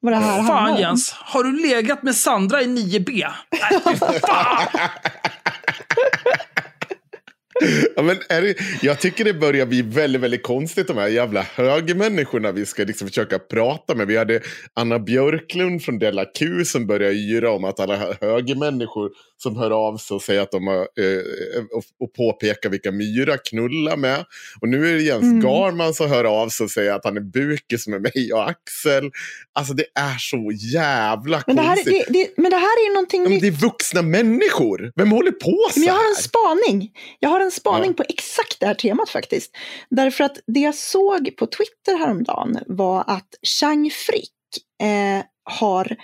Vad 0.00 0.12
det 0.12 0.16
här 0.16 0.42
Fan 0.42 0.70
om. 0.72 0.80
Jens, 0.80 1.12
har 1.12 1.44
du 1.44 1.68
legat 1.68 2.02
med 2.02 2.14
Sandra 2.14 2.62
i 2.62 2.66
9B? 2.66 3.26
Nej, 3.52 3.80
fy 3.84 4.18
fan! 4.20 4.66
Ja, 7.96 8.02
men 8.02 8.16
är 8.28 8.42
det, 8.42 8.54
jag 8.82 9.00
tycker 9.00 9.24
det 9.24 9.34
börjar 9.34 9.66
bli 9.66 9.82
väldigt, 9.82 10.20
väldigt 10.22 10.42
konstigt 10.42 10.86
de 10.86 10.96
här 10.98 11.08
jävla 11.08 11.42
högermänniskorna 11.54 12.52
vi 12.52 12.66
ska 12.66 12.84
liksom 12.84 13.08
försöka 13.08 13.38
prata 13.38 13.94
med. 13.94 14.06
Vi 14.06 14.16
hade 14.16 14.40
Anna 14.74 14.98
Björklund 14.98 15.82
från 15.82 15.98
Della 15.98 16.24
Q 16.24 16.64
som 16.64 16.86
började 16.86 17.14
yra 17.14 17.50
om 17.50 17.64
att 17.64 17.80
alla 17.80 17.96
hö- 17.96 18.14
högermänniskor 18.20 19.10
som 19.42 19.56
hör 19.56 19.70
av 19.70 19.96
sig 19.96 20.14
och 20.14 20.22
säger 20.22 20.40
att 20.42 20.50
de 20.50 20.66
har, 20.66 20.76
eh, 20.76 20.84
och, 21.72 21.84
och 22.06 22.12
påpekar 22.14 22.70
vilka 22.70 22.90
myra 22.92 23.36
knullar 23.38 23.96
med. 23.96 24.24
Och 24.60 24.68
nu 24.68 24.88
är 24.90 24.94
det 24.94 25.02
Jens 25.02 25.22
Mm. 25.22 25.40
Garman 25.40 25.94
som 25.94 26.08
hör 26.10 26.24
av 26.24 26.48
sig 26.48 26.64
och 26.64 26.70
säger 26.70 26.92
att 26.92 27.04
han 27.04 27.16
är 27.16 27.20
bukis 27.20 27.86
med 27.86 28.02
mig 28.02 28.32
och 28.32 28.48
Axel. 28.50 29.10
Alltså 29.52 29.74
det 29.74 29.84
är 29.94 30.16
så 30.18 30.50
jävla 30.74 31.42
Men 31.46 31.56
det, 31.56 31.62
här, 31.62 31.74
konstigt. 31.76 32.04
det, 32.08 32.12
det, 32.12 32.28
men 32.42 32.50
det 32.50 32.56
här 32.56 32.80
är 32.82 32.88
ju 32.88 32.94
någonting 32.94 33.22
Men 33.22 33.32
nytt. 33.32 33.40
det 33.42 33.46
är 33.48 33.52
vuxna 33.52 34.02
människor. 34.02 34.92
Vem 34.96 35.10
håller 35.10 35.30
på 35.32 35.56
så 35.72 35.78
Men 35.78 35.86
jag 35.86 35.94
har 35.94 36.00
här? 36.00 36.08
en 36.10 36.16
spaning. 36.16 36.90
Jag 37.20 37.28
har 37.28 37.40
en 37.40 37.47
spaning 37.50 37.90
Ja. 37.90 37.94
på 37.94 38.04
exakt 38.08 38.60
det 38.60 38.66
här 38.66 38.74
temat 38.74 39.10
faktiskt. 39.10 39.56
Därför 39.90 40.24
att 40.24 40.38
det 40.46 40.60
jag 40.60 40.74
såg 40.74 41.36
på 41.36 41.46
Twitter 41.46 41.98
häromdagen 41.98 42.58
var 42.66 43.04
att 43.06 43.28
Chang 43.60 43.90
Frick 43.90 44.32
eh, 44.82 45.24
har 45.44 45.96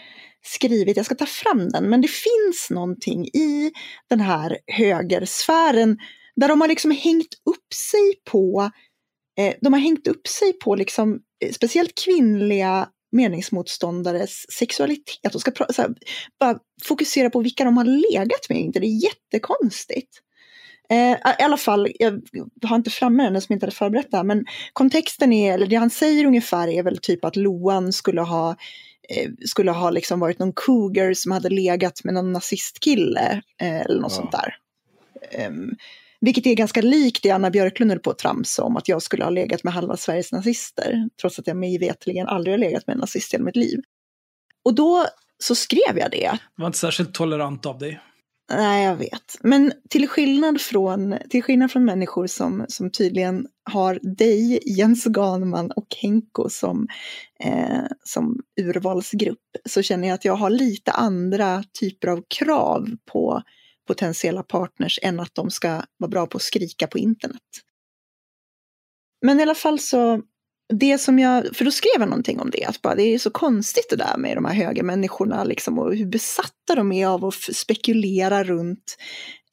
skrivit, 0.46 0.96
jag 0.96 1.06
ska 1.06 1.14
ta 1.14 1.26
fram 1.26 1.68
den, 1.68 1.90
men 1.90 2.00
det 2.00 2.08
finns 2.10 2.70
någonting 2.70 3.24
i 3.26 3.72
den 4.10 4.20
här 4.20 4.58
högersfären 4.66 5.98
där 6.36 6.48
de 6.48 6.60
har 6.60 6.68
liksom 6.68 6.90
hängt 6.90 7.34
upp 7.50 7.74
sig 7.74 8.14
på, 8.30 8.70
eh, 9.38 9.54
de 9.60 9.72
har 9.72 9.80
hängt 9.80 10.06
upp 10.08 10.26
sig 10.28 10.52
på 10.52 10.74
liksom, 10.74 11.20
eh, 11.44 11.52
speciellt 11.52 11.94
kvinnliga 12.04 12.88
meningsmotståndares 13.12 14.52
sexualitet 14.52 15.34
och 15.34 15.40
ska 15.40 15.50
pra- 15.50 15.78
här, 15.78 15.90
bara 16.40 16.58
fokusera 16.84 17.30
på 17.30 17.40
vilka 17.40 17.64
de 17.64 17.76
har 17.76 17.84
legat 17.84 18.48
med. 18.48 18.58
Inte 18.58 18.78
det 18.80 18.86
är 18.86 19.04
jättekonstigt. 19.04 20.20
Eh, 20.90 21.12
I 21.40 21.42
alla 21.42 21.56
fall, 21.56 21.88
jag 21.98 22.22
har 22.66 22.76
inte 22.76 22.90
framme 22.90 23.30
den 23.30 23.40
som 23.40 23.52
inte 23.52 23.66
hade 23.66 23.76
förberett 23.76 24.10
det 24.10 24.16
här, 24.16 24.24
men 24.24 24.44
kontexten 24.72 25.32
är, 25.32 25.54
eller 25.54 25.66
det 25.66 25.76
han 25.76 25.90
säger 25.90 26.24
ungefär 26.24 26.68
är 26.68 26.82
väl 26.82 26.98
typ 26.98 27.24
att 27.24 27.36
Loan 27.36 27.92
skulle 27.92 28.20
ha 28.20 28.50
eh, 29.08 29.30
skulle 29.46 29.70
ha 29.70 29.90
liksom 29.90 30.20
varit 30.20 30.38
någon 30.38 30.52
cougar 30.52 31.14
som 31.14 31.32
hade 31.32 31.48
legat 31.48 32.04
med 32.04 32.14
någon 32.14 32.32
nazistkille 32.32 33.42
eh, 33.60 33.80
eller 33.80 34.00
något 34.00 34.12
Ja. 34.12 34.16
sånt 34.16 34.32
där. 34.32 34.56
Ehm, 35.30 35.70
vilket 36.20 36.46
är 36.46 36.54
ganska 36.54 36.80
likt 36.80 37.22
det 37.22 37.30
Anna 37.30 37.50
Björklund 37.50 37.90
höll 37.90 37.98
på 38.00 38.10
att 38.10 38.18
tramsa 38.18 38.62
om, 38.62 38.76
att 38.76 38.88
jag 38.88 39.02
skulle 39.02 39.24
ha 39.24 39.30
legat 39.30 39.64
med 39.64 39.72
halva 39.72 39.96
Sveriges 39.96 40.32
nazister, 40.32 41.08
trots 41.20 41.38
att 41.38 41.46
jag 41.46 41.56
mig 41.56 41.78
veterligen 41.78 42.26
aldrig 42.28 42.52
har 42.52 42.58
legat 42.58 42.86
med 42.86 42.94
en 42.94 43.00
nazist 43.00 43.34
i 43.34 43.36
hela 43.36 43.44
mitt 43.44 43.56
liv. 43.56 43.78
Och 44.64 44.74
då 44.74 45.06
så 45.38 45.54
skrev 45.54 45.98
jag 45.98 46.10
det, 46.10 46.30
Det 46.56 46.62
var 46.62 46.66
inte 46.66 46.78
särskilt 46.78 47.14
tolerant 47.14 47.66
av 47.66 47.78
dig. 47.78 48.00
Nej, 48.50 48.84
jag 48.84 48.96
vet. 48.96 49.36
Men 49.40 49.72
till 49.90 50.08
skillnad 50.08 50.60
från, 50.60 51.18
till 51.30 51.42
skillnad 51.42 51.70
från 51.70 51.84
människor 51.84 52.26
som, 52.26 52.64
som 52.68 52.90
tydligen 52.90 53.46
har 53.70 53.98
dig, 54.16 54.60
Jens 54.78 55.04
Ganman 55.04 55.70
och 55.70 55.86
Henko 56.02 56.48
som, 56.48 56.88
eh, 57.40 57.84
som 58.04 58.40
urvalsgrupp 58.60 59.38
så 59.64 59.82
känner 59.82 60.08
jag 60.08 60.14
att 60.14 60.24
jag 60.24 60.36
har 60.36 60.50
lite 60.50 60.92
andra 60.92 61.64
typer 61.80 62.08
av 62.08 62.24
krav 62.28 62.88
på 63.12 63.42
potentiella 63.86 64.42
partners 64.42 64.98
än 65.02 65.20
att 65.20 65.34
de 65.34 65.50
ska 65.50 65.82
vara 65.96 66.10
bra 66.10 66.26
på 66.26 66.36
att 66.36 66.42
skrika 66.42 66.86
på 66.86 66.98
internet. 66.98 67.42
Men 69.22 69.40
i 69.40 69.42
alla 69.42 69.54
fall 69.54 69.78
så, 69.78 70.22
det 70.72 70.98
som 70.98 71.18
jag, 71.18 71.56
för 71.56 71.64
då 71.64 71.70
skrev 71.70 71.92
jag 71.98 72.08
någonting 72.08 72.40
om 72.40 72.50
det, 72.50 72.64
att 72.64 72.82
bara, 72.82 72.94
det 72.94 73.02
är 73.02 73.18
så 73.18 73.30
konstigt 73.30 73.90
det 73.90 73.96
där 73.96 74.16
med 74.18 74.36
de 74.36 74.44
här 74.44 74.54
höga 74.54 74.82
människorna 74.82 75.44
liksom, 75.44 75.78
och 75.78 75.96
hur 75.96 76.06
besatta 76.06 76.74
de 76.74 76.92
är 76.92 77.06
av 77.06 77.24
att 77.24 77.34
spekulera 77.34 78.44
runt 78.44 78.96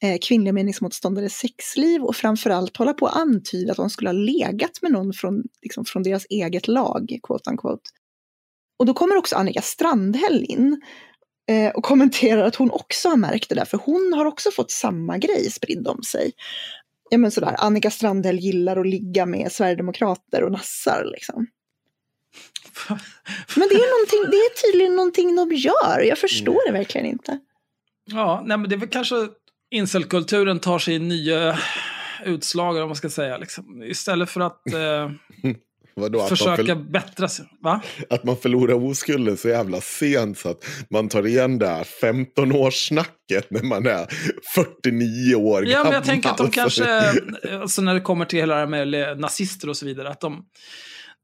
eh, 0.02 0.18
kvinnliga 0.22 0.52
meningsmotståndares 0.52 1.32
sexliv 1.32 2.02
och 2.02 2.16
framförallt 2.16 2.76
hålla 2.76 2.92
på 2.92 3.06
att 3.06 3.16
antyda 3.16 3.70
att 3.70 3.76
de 3.76 3.90
skulle 3.90 4.08
ha 4.08 4.14
legat 4.14 4.82
med 4.82 4.92
någon 4.92 5.12
från, 5.12 5.42
liksom, 5.62 5.84
från 5.84 6.02
deras 6.02 6.26
eget 6.30 6.68
lag, 6.68 7.18
quote 7.22 7.50
unquote. 7.50 7.90
Och 8.78 8.86
då 8.86 8.94
kommer 8.94 9.16
också 9.16 9.36
Annika 9.36 9.62
Strandhäll 9.62 10.44
in 10.48 10.80
eh, 11.50 11.70
och 11.70 11.84
kommenterar 11.84 12.44
att 12.44 12.56
hon 12.56 12.70
också 12.70 13.08
har 13.08 13.16
märkt 13.16 13.48
det 13.48 13.54
där, 13.54 13.64
för 13.64 13.78
hon 13.78 14.12
har 14.14 14.24
också 14.24 14.50
fått 14.50 14.70
samma 14.70 15.18
grej 15.18 15.50
spridd 15.50 15.88
om 15.88 16.02
sig. 16.02 16.32
Ja 17.12 17.18
men 17.18 17.30
sådär, 17.30 17.56
Annika 17.58 17.90
Strandhäll 17.90 18.38
gillar 18.38 18.76
att 18.76 18.86
ligga 18.86 19.26
med 19.26 19.52
sverigedemokrater 19.52 20.42
och 20.42 20.52
nassar 20.52 21.04
liksom. 21.12 21.46
Men 23.56 23.68
det 23.68 23.74
är, 23.74 24.30
det 24.30 24.36
är 24.36 24.66
tydligen 24.66 24.96
någonting 24.96 25.36
de 25.36 25.52
gör, 25.52 26.00
jag 26.00 26.18
förstår 26.18 26.66
det 26.66 26.72
verkligen 26.72 27.06
inte. 27.06 27.38
Ja, 28.04 28.42
nej, 28.46 28.58
men 28.58 28.70
det 28.70 28.76
är 28.76 28.78
väl 28.78 28.88
kanske 28.88 29.14
incelkulturen 29.70 30.58
tar 30.58 30.78
sig 30.78 30.98
nya 30.98 31.58
utslag, 32.24 32.74
vad 32.74 32.86
man 32.86 32.96
ska 32.96 33.10
säga. 33.10 33.38
Liksom. 33.38 33.82
Istället 33.82 34.30
för 34.30 34.40
att 34.40 34.66
eh, 34.66 35.10
Vadå, 35.94 36.26
försöka 36.26 36.66
för, 36.66 36.74
bättra 36.74 37.28
sig. 37.28 37.46
Va? 37.60 37.82
att 38.10 38.24
man 38.24 38.36
förlorar 38.36 38.74
oskulden 38.74 39.36
så 39.36 39.48
jävla 39.48 39.80
sent 39.80 40.38
så 40.38 40.48
att 40.48 40.64
man 40.90 41.08
tar 41.08 41.26
igen 41.26 41.58
det 41.58 41.68
här 41.68 41.84
15-årssnacket 42.02 43.46
när 43.48 43.62
man 43.62 43.86
är 43.86 44.06
49 44.54 45.34
år 45.34 45.66
Ja, 45.66 45.68
men 45.68 45.70
jag 45.70 45.84
gammal. 45.84 46.02
tänker 46.02 46.30
att 46.30 46.38
de 46.38 46.50
kanske, 46.50 47.12
alltså 47.60 47.82
när 47.82 47.94
det 47.94 48.00
kommer 48.00 48.24
till 48.24 48.38
hela 48.38 48.54
det 48.54 48.60
här 48.60 48.66
med 48.66 49.20
nazister 49.20 49.68
och 49.68 49.76
så 49.76 49.86
vidare, 49.86 50.08
att 50.08 50.20
de, 50.20 50.44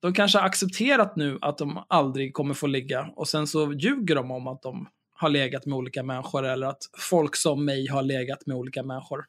de 0.02 0.14
kanske 0.14 0.38
har 0.38 0.46
accepterat 0.46 1.16
nu 1.16 1.38
att 1.40 1.58
de 1.58 1.84
aldrig 1.88 2.34
kommer 2.34 2.54
få 2.54 2.66
ligga 2.66 3.08
och 3.16 3.28
sen 3.28 3.46
så 3.46 3.72
ljuger 3.72 4.14
de 4.14 4.30
om 4.30 4.46
att 4.46 4.62
de 4.62 4.86
har 5.20 5.28
legat 5.28 5.66
med 5.66 5.76
olika 5.76 6.02
människor 6.02 6.46
eller 6.46 6.66
att 6.66 6.82
folk 6.98 7.36
som 7.36 7.64
mig 7.64 7.88
har 7.88 8.02
legat 8.02 8.46
med 8.46 8.56
olika 8.56 8.82
människor. 8.82 9.24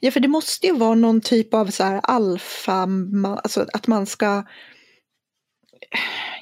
Ja, 0.00 0.10
för 0.10 0.20
det 0.20 0.28
måste 0.28 0.66
ju 0.66 0.72
vara 0.72 0.94
någon 0.94 1.20
typ 1.20 1.54
av 1.54 1.66
så 1.66 1.84
här 1.84 2.00
alfa, 2.02 2.88
alltså 3.44 3.66
att 3.72 3.86
man 3.86 4.06
ska... 4.06 4.44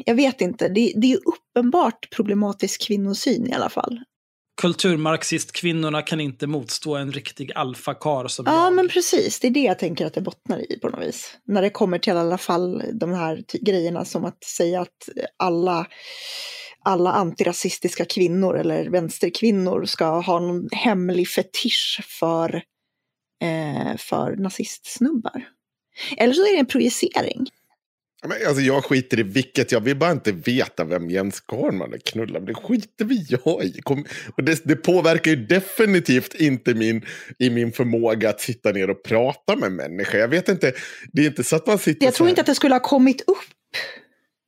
Jag 0.04 0.14
vet 0.14 0.40
inte, 0.40 0.69
det, 0.69 0.93
det 0.97 1.12
är 1.12 1.19
uppenbart 1.28 2.11
problematisk 2.11 2.87
kvinnosyn 2.87 3.47
i 3.47 3.52
alla 3.52 3.69
fall. 3.69 4.00
Kulturmarxistkvinnorna 4.61 6.02
kan 6.02 6.21
inte 6.21 6.47
motstå 6.47 6.97
en 6.97 7.12
riktig 7.12 7.52
alfakar 7.54 8.28
som 8.28 8.45
Ja, 8.49 8.64
jag. 8.64 8.73
men 8.75 8.88
precis, 8.88 9.40
det 9.40 9.47
är 9.47 9.50
det 9.50 9.61
jag 9.61 9.78
tänker 9.78 10.07
att 10.07 10.14
det 10.14 10.21
bottnar 10.21 10.73
i 10.73 10.78
på 10.78 10.88
något 10.88 11.07
vis. 11.07 11.37
När 11.47 11.62
det 11.62 11.71
kommer 11.71 11.99
till 11.99 12.12
i 12.12 12.16
alla 12.16 12.38
fall 12.38 12.83
de 12.93 13.12
här 13.12 13.45
grejerna 13.61 14.04
som 14.04 14.25
att 14.25 14.45
säga 14.45 14.81
att 14.81 15.09
alla 15.37 15.87
alla 16.85 17.12
antirasistiska 17.12 18.04
kvinnor 18.04 18.59
eller 18.59 18.90
vänsterkvinnor 18.90 19.85
ska 19.85 20.21
ha 20.21 20.40
någon 20.40 20.69
hemlig 20.73 21.28
fetisch 21.28 22.00
för, 22.21 22.62
eh, 23.43 23.97
för 23.97 24.37
nazistsnubbar. 24.37 25.49
Eller 26.17 26.35
så 26.35 26.47
är 26.47 26.53
det 26.53 26.59
en 26.59 26.67
projicering. 26.67 27.47
Men, 28.29 28.47
alltså, 28.47 28.62
jag 28.62 28.85
skiter 28.85 29.21
i 29.21 29.23
vilket, 29.23 29.73
jag 29.73 29.81
vill 29.81 29.97
bara 29.97 30.12
inte 30.12 30.33
veta 30.33 30.85
vem 30.85 31.11
Jens 31.11 31.43
Garnman 31.53 31.93
är 31.93 31.99
knullar 31.99 32.41
med. 32.41 32.49
Det 32.49 32.55
skiter 32.55 33.05
vi 33.05 33.26
jag 33.29 33.64
i. 33.64 33.81
Kom, 33.83 34.05
och 34.37 34.45
det, 34.45 34.64
det 34.64 34.76
påverkar 34.76 35.31
ju 35.31 35.37
definitivt 35.37 36.35
inte 36.35 36.75
min, 36.75 37.05
i 37.38 37.50
min 37.50 37.73
förmåga 37.73 38.31
att 38.31 38.41
sitta 38.41 38.73
ner 38.73 38.91
och 38.91 39.03
prata 39.03 39.57
med 39.57 39.73
människor. 39.73 40.21
Jag 40.21 40.29
vet 40.29 40.49
inte, 40.49 40.73
det 41.12 41.23
är 41.23 41.26
inte 41.26 41.45
så 41.45 41.57
att 41.57 41.67
man 41.67 41.79
sitter 41.79 42.07
Jag 42.07 42.14
tror 42.14 42.29
inte 42.29 42.41
att 42.41 42.47
det 42.47 42.55
skulle 42.55 42.75
ha 42.75 42.81
kommit 42.81 43.21
upp. 43.21 43.37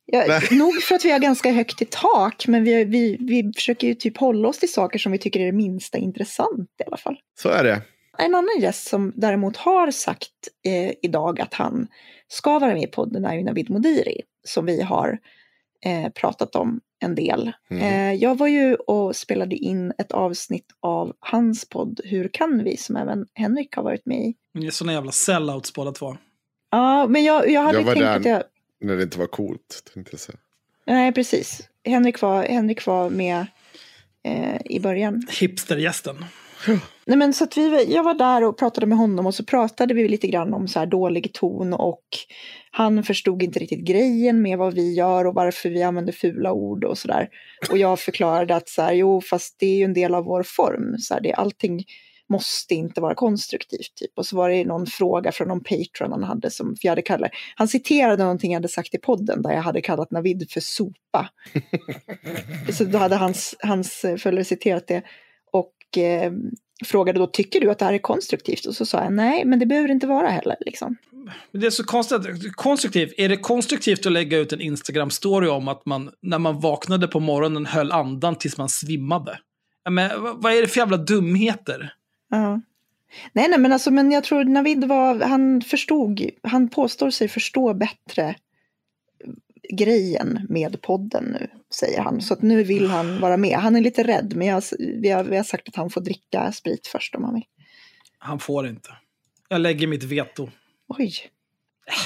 Jag, 0.05 0.51
nog 0.51 0.81
för 0.81 0.95
att 0.95 1.05
vi 1.05 1.11
har 1.11 1.19
ganska 1.19 1.51
högt 1.51 1.81
i 1.81 1.85
tak, 1.85 2.47
men 2.47 2.63
vi, 2.63 2.83
vi, 2.83 3.17
vi 3.19 3.51
försöker 3.55 3.87
ju 3.87 3.95
typ 3.95 4.17
hålla 4.17 4.47
oss 4.47 4.59
till 4.59 4.71
saker 4.71 4.99
som 4.99 5.11
vi 5.11 5.17
tycker 5.17 5.39
är 5.39 5.45
det 5.45 5.51
minsta 5.51 5.97
intressant 5.97 6.69
i 6.79 6.83
alla 6.87 6.97
fall. 6.97 7.17
Så 7.39 7.49
är 7.49 7.63
det. 7.63 7.81
En 8.17 8.35
annan 8.35 8.59
gäst 8.59 8.87
som 8.87 9.13
däremot 9.15 9.57
har 9.57 9.91
sagt 9.91 10.31
eh, 10.65 10.93
idag 11.01 11.41
att 11.41 11.53
han 11.53 11.87
ska 12.27 12.59
vara 12.59 12.73
med 12.73 12.83
i 12.83 12.87
podden 12.87 13.25
är 13.25 13.33
ju 13.35 13.43
Navid 13.43 13.69
Modiri. 13.69 14.21
som 14.43 14.65
vi 14.65 14.81
har 14.81 15.19
eh, 15.85 16.09
pratat 16.11 16.55
om 16.55 16.81
en 16.99 17.15
del. 17.15 17.51
Mm. 17.69 17.83
Eh, 17.83 18.13
jag 18.21 18.37
var 18.37 18.47
ju 18.47 18.75
och 18.75 19.15
spelade 19.15 19.55
in 19.55 19.93
ett 19.97 20.11
avsnitt 20.11 20.65
av 20.79 21.13
hans 21.19 21.69
podd 21.69 22.01
Hur 22.03 22.27
kan 22.27 22.63
vi? 22.63 22.77
som 22.77 22.95
även 22.95 23.25
Henrik 23.33 23.75
har 23.75 23.83
varit 23.83 24.05
med 24.05 24.17
i. 24.17 24.35
Ni 24.53 24.67
är 24.67 24.71
såna 24.71 24.93
jävla 24.93 25.11
sellouts 25.11 25.73
båda 25.73 25.91
två. 25.91 26.17
Ja, 26.71 27.07
men 27.07 27.23
jag, 27.23 27.49
jag 27.49 27.61
hade 27.61 27.77
Jag 27.77 27.85
var 27.85 27.93
tänkt 27.93 28.03
där. 28.05 28.17
att 28.19 28.25
jag... 28.25 28.43
När 28.87 28.97
det 28.97 29.03
inte 29.03 29.19
var 29.19 29.27
coolt. 29.27 29.83
Tänkte 29.93 30.13
jag 30.13 30.19
säga. 30.19 30.37
Nej, 30.85 31.11
precis. 31.11 31.69
Henrik 31.85 32.21
var, 32.21 32.43
Henrik 32.43 32.85
var 32.85 33.09
med 33.09 33.45
eh, 34.23 34.61
i 34.65 34.79
början. 34.79 35.27
Hipstergästen. 35.39 36.25
Nej, 37.07 37.17
men 37.17 37.33
så 37.33 37.43
att 37.43 37.57
vi, 37.57 37.93
jag 37.93 38.03
var 38.03 38.13
där 38.13 38.43
och 38.43 38.57
pratade 38.57 38.85
med 38.85 38.97
honom 38.97 39.25
och 39.25 39.35
så 39.35 39.45
pratade 39.45 39.93
vi 39.93 40.07
lite 40.07 40.27
grann 40.27 40.53
om 40.53 40.67
så 40.67 40.79
här 40.79 40.85
dålig 40.85 41.33
ton 41.33 41.73
och 41.73 42.03
han 42.71 43.03
förstod 43.03 43.43
inte 43.43 43.59
riktigt 43.59 43.85
grejen 43.85 44.41
med 44.41 44.57
vad 44.57 44.73
vi 44.73 44.93
gör 44.93 45.25
och 45.25 45.33
varför 45.33 45.69
vi 45.69 45.83
använder 45.83 46.13
fula 46.13 46.51
ord 46.51 46.83
och 46.83 46.97
sådär. 46.97 47.29
Och 47.71 47.77
jag 47.77 47.99
förklarade 47.99 48.55
att 48.55 48.69
så 48.69 48.81
här, 48.81 48.93
jo, 48.93 49.21
fast 49.21 49.55
det 49.59 49.65
är 49.65 49.77
ju 49.77 49.83
en 49.83 49.93
del 49.93 50.15
av 50.15 50.23
vår 50.25 50.43
form. 50.43 50.97
Så 50.97 51.13
här, 51.13 51.21
det, 51.21 51.33
allting 51.33 51.83
måste 52.29 52.75
inte 52.75 53.01
vara 53.01 53.15
konstruktivt. 53.15 53.95
Typ. 53.95 54.11
Och 54.15 54.25
så 54.25 54.37
var 54.37 54.49
det 54.49 54.65
någon 54.65 54.85
fråga 54.85 55.31
från 55.31 55.47
någon 55.47 55.63
patron 55.63 56.11
han 56.11 56.23
hade 56.23 56.51
som, 56.51 56.75
jag 56.81 56.91
hade 56.91 57.01
kallat, 57.01 57.31
han 57.55 57.67
citerade 57.67 58.23
någonting 58.23 58.51
jag 58.51 58.57
hade 58.57 58.67
sagt 58.67 58.93
i 58.93 58.97
podden 58.97 59.41
där 59.41 59.51
jag 59.51 59.61
hade 59.61 59.81
kallat 59.81 60.11
Navid 60.11 60.51
för 60.51 60.59
sopa. 60.59 61.29
så 62.73 62.83
då 62.83 62.97
hade 62.97 63.15
hans, 63.15 63.55
hans 63.59 64.05
följare 64.17 64.45
citerat 64.45 64.87
det. 64.87 65.03
Och 65.51 65.97
eh, 65.97 66.31
frågade 66.85 67.19
då, 67.19 67.27
tycker 67.27 67.61
du 67.61 67.71
att 67.71 67.79
det 67.79 67.85
här 67.85 67.93
är 67.93 67.97
konstruktivt? 67.97 68.65
Och 68.65 68.75
så 68.75 68.85
sa 68.85 69.03
jag, 69.03 69.13
nej, 69.13 69.45
men 69.45 69.59
det 69.59 69.65
behöver 69.65 69.91
inte 69.91 70.07
vara 70.07 70.27
heller. 70.27 70.55
Liksom. 70.59 70.97
Det 71.51 71.65
är 71.65 71.69
så 71.69 71.83
konstigt. 71.83 72.55
Konstruktivt. 72.55 73.13
Är 73.17 73.29
det 73.29 73.37
konstruktivt 73.37 74.05
att 74.05 74.11
lägga 74.11 74.37
ut 74.37 74.53
en 74.53 74.61
Instagram-story 74.61 75.47
om 75.47 75.67
att 75.67 75.85
man 75.85 76.11
när 76.21 76.39
man 76.39 76.59
vaknade 76.59 77.07
på 77.07 77.19
morgonen 77.19 77.65
höll 77.65 77.91
andan 77.91 78.35
tills 78.35 78.57
man 78.57 78.69
svimmade? 78.69 79.39
Men, 79.89 80.11
vad 80.21 80.53
är 80.53 80.61
det 80.61 80.67
för 80.67 80.79
jävla 80.79 80.97
dumheter? 80.97 81.93
Ja. 82.29 82.61
Nej, 83.33 83.49
nej, 83.49 83.59
men 83.59 83.73
alltså, 83.73 83.91
men 83.91 84.11
jag 84.11 84.23
tror 84.23 84.43
Navid 84.43 84.83
var, 84.83 85.19
han 85.19 85.61
förstod, 85.61 86.29
han 86.43 86.69
påstår 86.69 87.09
sig 87.09 87.27
förstå 87.27 87.73
bättre 87.73 88.35
grejen 89.73 90.45
med 90.49 90.81
podden 90.81 91.23
nu, 91.23 91.49
säger 91.73 92.01
han. 92.01 92.21
Så 92.21 92.33
att 92.33 92.41
nu 92.41 92.63
vill 92.63 92.87
han 92.87 93.19
vara 93.19 93.37
med. 93.37 93.57
Han 93.57 93.75
är 93.75 93.81
lite 93.81 94.03
rädd, 94.03 94.33
men 94.35 94.47
jag, 94.47 94.63
vi, 94.79 95.09
har, 95.09 95.23
vi 95.23 95.37
har 95.37 95.43
sagt 95.43 95.67
att 95.67 95.75
han 95.75 95.89
får 95.89 96.01
dricka 96.01 96.51
sprit 96.51 96.87
först 96.87 97.15
om 97.15 97.23
han 97.23 97.33
vill. 97.33 97.45
Han 98.17 98.39
får 98.39 98.67
inte. 98.67 98.89
Jag 99.49 99.61
lägger 99.61 99.87
mitt 99.87 100.03
veto. 100.03 100.49
Oj. 100.87 101.13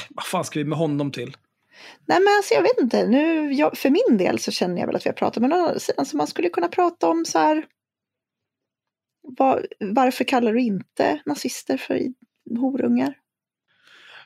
Vad 0.10 0.26
fan 0.26 0.46
ska 0.46 0.60
vi 0.60 0.66
med 0.66 0.78
honom 0.78 1.12
till? 1.12 1.38
Nej, 2.06 2.20
men 2.20 2.34
alltså 2.38 2.54
jag 2.54 2.62
vet 2.62 2.80
inte. 2.80 3.08
Nu, 3.08 3.54
jag, 3.54 3.78
för 3.78 3.90
min 3.90 4.18
del 4.18 4.40
så 4.40 4.52
känner 4.52 4.80
jag 4.80 4.88
väl 4.88 4.96
att 4.96 5.06
vi 5.06 5.10
har 5.10 5.16
pratat, 5.16 5.42
men 5.42 5.54
å 5.54 5.56
andra 5.56 5.80
sidan 5.80 6.06
så 6.06 6.18
man 6.18 6.28
skulle 6.28 6.50
kunna 6.50 6.68
prata 6.68 7.10
om 7.10 7.26
så 7.26 7.40
här. 7.40 7.66
Var, 9.24 9.68
varför 9.80 10.24
kallar 10.24 10.54
du 10.54 10.62
inte 10.62 11.22
nazister 11.26 11.78
för 11.78 12.02
horungar? 12.60 13.14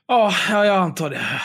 Ja, 0.07 0.33
jag 0.49 0.75
antar 0.75 1.09
det. 1.09 1.41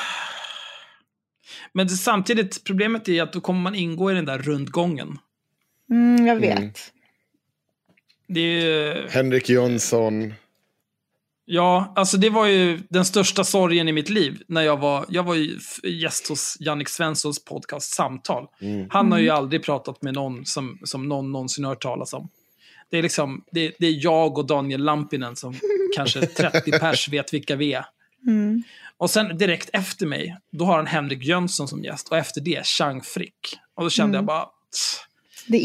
Men 1.73 1.87
det, 1.87 1.93
samtidigt, 1.93 2.65
problemet 2.65 3.09
är 3.09 3.23
att 3.23 3.33
då 3.33 3.41
kommer 3.41 3.61
man 3.61 3.75
ingå 3.75 4.11
i 4.11 4.15
den 4.15 4.25
där 4.25 4.39
rundgången. 4.39 5.19
Mm, 5.91 6.27
jag 6.27 6.37
vet. 6.37 6.59
Mm. 6.59 6.73
Det 8.29 8.41
är 8.41 8.63
ju... 8.65 9.09
Henrik 9.09 9.49
Jönsson. 9.49 10.35
Ja, 11.45 11.93
alltså 11.97 12.17
det 12.17 12.31
var 12.31 12.47
ju 12.47 12.79
den 12.89 13.05
största 13.05 13.45
sorgen 13.45 13.89
i 13.89 13.93
mitt 13.93 14.09
liv. 14.09 14.43
När 14.49 14.63
jag 14.63 14.77
var, 14.77 15.05
jag 15.09 15.23
var 15.23 15.37
gäst 15.87 16.29
hos 16.29 16.57
Jannik 16.61 16.89
Svenssons 16.89 17.45
podcast 17.45 17.95
Samtal. 17.95 18.47
Mm. 18.61 18.87
Han 18.91 19.13
har 19.13 19.19
ju 19.19 19.31
aldrig 19.31 19.63
pratat 19.65 20.03
med 20.03 20.15
någon 20.15 20.47
som, 20.47 20.79
som 20.85 21.09
någon 21.09 21.33
någonsin 21.33 21.65
har 21.65 21.71
hört 21.71 21.83
talas 21.83 22.13
om. 22.13 22.29
Det 22.91 22.99
är 22.99 23.03
liksom, 23.03 23.45
det, 23.53 23.75
det 23.79 23.87
är 23.87 24.05
jag 24.05 24.39
och 24.39 24.47
Daniel 24.47 24.85
Lampinen 24.85 25.37
som 25.37 25.55
kanske 25.97 26.27
30 26.27 26.79
pers 26.79 27.09
vet 27.09 27.35
vilka 27.35 27.57
vi 27.57 27.73
är. 27.73 27.85
Mm. 28.27 28.63
Och 28.97 29.11
sen 29.11 29.39
direkt 29.39 29.71
efter 29.73 30.07
mig, 30.07 30.37
då 30.53 30.65
har 30.65 30.77
han 30.77 30.87
Henrik 30.87 31.25
Jönsson 31.25 31.69
som 31.69 31.85
gäst. 31.85 32.09
Och 32.09 32.17
efter 32.17 32.41
det, 32.41 32.67
Chang 32.67 33.03
Frick. 33.03 33.57
Och 33.75 33.83
då 33.85 33.91
kände 33.91 34.09
Mm. 34.09 34.15
jag 34.19 34.25
bara, 34.25 34.45
"Tss, 34.73 35.01
Det 35.47 35.59
fan 35.59 35.65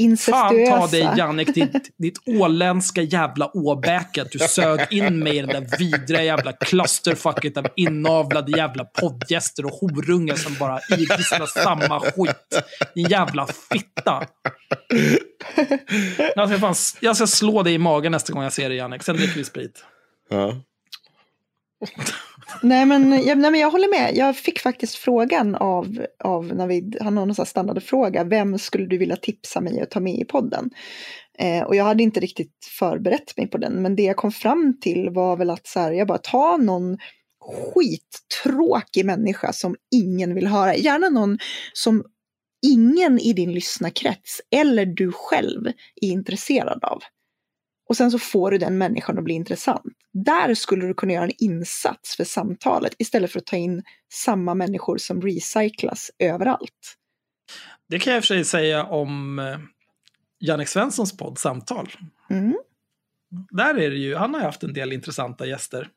ta 0.50 0.54
incestuösa. 0.54 0.88
dig 0.88 1.18
Jannik, 1.18 1.54
ditt, 1.56 1.92
ditt 1.98 2.20
åländska 2.26 3.02
jävla 3.02 3.58
åbäke. 3.58 4.22
Att 4.22 4.32
du 4.32 4.40
sög 4.40 4.80
in 4.90 5.20
mig 5.20 5.38
i 5.38 5.42
den 5.42 5.48
där 5.50 5.78
vidriga 5.80 6.24
jävla 6.24 6.54
clusterfucket 6.54 7.58
av 7.58 7.68
inavlade 7.76 8.58
jävla 8.58 8.84
poddgäster 8.86 9.66
och 9.66 9.72
horungar 9.72 10.36
som 10.36 10.56
bara 10.60 10.80
idisslar 10.98 11.46
samma 11.46 12.00
skit. 12.00 12.64
Din 12.96 13.08
jävla 13.10 13.48
fitta. 13.72 14.28
Jag 16.36 16.50
ska, 16.50 16.60
fan, 16.60 16.76
jag 17.00 17.16
ska 17.16 17.28
slå 17.28 17.64
dig 17.64 17.74
i 17.74 17.78
magen 17.78 18.12
nästa 18.12 18.34
gång 18.34 18.44
jag 18.44 18.54
ser 18.54 18.70
dig 18.70 18.78
Jannik, 18.78 19.04
sen 19.04 19.16
dricker 19.18 19.36
vi 19.36 19.44
sprit. 19.44 19.84
Ja. 20.30 20.56
Nej 22.62 22.86
men, 22.86 23.12
jag, 23.12 23.38
nej 23.38 23.52
men 23.52 23.60
jag 23.60 23.72
håller 23.72 23.90
med. 23.90 24.18
Jag 24.18 24.38
fick 24.38 24.60
faktiskt 24.60 24.96
frågan 24.96 25.56
av, 25.56 26.06
av 26.24 26.46
Navid, 26.46 26.98
han 27.02 27.18
har 27.18 27.26
någon 27.26 27.36
sån 27.36 27.44
här 27.44 27.50
standardfråga, 27.50 28.24
vem 28.24 28.58
skulle 28.60 28.86
du 28.86 28.98
vilja 28.98 29.16
tipsa 29.16 29.62
mig 29.62 29.82
att 29.82 29.92
ta 29.92 30.00
med 30.00 30.20
i 30.20 30.26
podden? 30.26 30.70
Eh, 31.40 31.64
och 31.64 31.76
jag 31.76 31.84
hade 31.84 32.04
inte 32.04 32.20
riktigt 32.20 32.66
förberett 32.80 33.38
mig 33.38 33.48
på 33.48 33.58
den, 33.58 33.82
men 33.82 33.96
det 33.96 34.04
jag 34.04 34.16
kom 34.16 34.32
fram 34.32 34.78
till 34.82 35.10
var 35.10 35.38
väl 35.38 35.50
att 35.50 35.68
så 35.68 35.80
här, 35.80 35.92
jag 35.92 36.08
bara 36.08 36.18
ta 36.18 36.58
någon 36.58 36.98
skittråkig 37.46 39.06
människa 39.06 39.54
som 39.54 39.76
ingen 39.96 40.36
vill 40.36 40.48
höra. 40.48 40.76
Gärna 40.76 41.10
någon 41.10 41.38
som 41.74 42.04
ingen 42.68 43.20
i 43.20 43.34
din 43.34 43.52
lyssnarkrets 43.52 44.42
eller 44.52 44.86
du 44.86 45.12
själv 45.12 45.68
är 46.02 46.08
intresserad 46.08 46.84
av. 46.84 47.00
Och 47.90 47.98
sen 47.98 48.12
så 48.12 48.20
får 48.20 48.52
du 48.52 48.58
den 48.58 48.78
människan 48.78 49.18
att 49.18 49.24
bli 49.24 49.34
intressant. 49.34 49.94
Där 50.24 50.54
skulle 50.54 50.88
du 50.88 50.94
kunna 50.94 51.14
göra 51.14 51.24
en 51.24 51.32
insats 51.38 52.16
för 52.16 52.24
samtalet 52.24 52.96
istället 52.98 53.32
för 53.32 53.40
att 53.40 53.46
ta 53.46 53.56
in 53.56 53.84
samma 54.14 54.54
människor 54.54 54.98
som 54.98 55.22
recyclas 55.22 56.12
överallt. 56.20 56.96
Det 57.90 58.00
kan 58.00 58.14
jag 58.14 58.18
i 58.18 58.22
och 58.22 58.24
för 58.24 58.36
sig 58.36 58.46
säga 58.46 58.84
om 58.84 59.40
eh, 59.40 59.58
Jannik 60.40 60.68
Svenssons 60.68 61.18
podd 61.18 61.38
Samtal. 61.38 61.92
Mm. 62.30 62.58
Där 63.50 63.76
är 63.76 63.90
det 63.90 63.98
ju, 63.98 64.16
han 64.16 64.34
har 64.34 64.42
ju 64.42 64.46
haft 64.46 64.64
en 64.64 64.74
del 64.74 64.94
intressanta 64.94 65.46
gäster. 65.46 65.90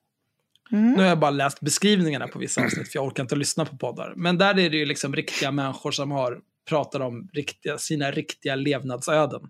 Mm. 0.73 0.93
Nu 0.93 1.03
har 1.03 1.09
jag 1.09 1.19
bara 1.19 1.31
läst 1.31 1.61
beskrivningarna 1.61 2.29
på 2.29 2.39
vissa 2.39 2.65
avsnitt, 2.65 2.93
för 2.93 2.99
jag 2.99 3.07
orkar 3.07 3.23
inte 3.23 3.37
lyssna 3.37 3.65
på 3.65 3.77
poddar. 3.77 4.13
Men 4.17 4.39
där 4.39 4.59
är 4.59 4.71
det 4.71 4.77
ju 4.77 4.87
liksom 4.87 5.15
riktiga 5.15 5.51
människor 5.51 5.91
som 5.91 6.11
har 6.11 6.41
pratar 6.69 7.01
om 7.01 7.29
riktiga, 7.33 7.79
sina 7.79 8.11
riktiga 8.11 8.57
levnadsöden. 8.57 9.41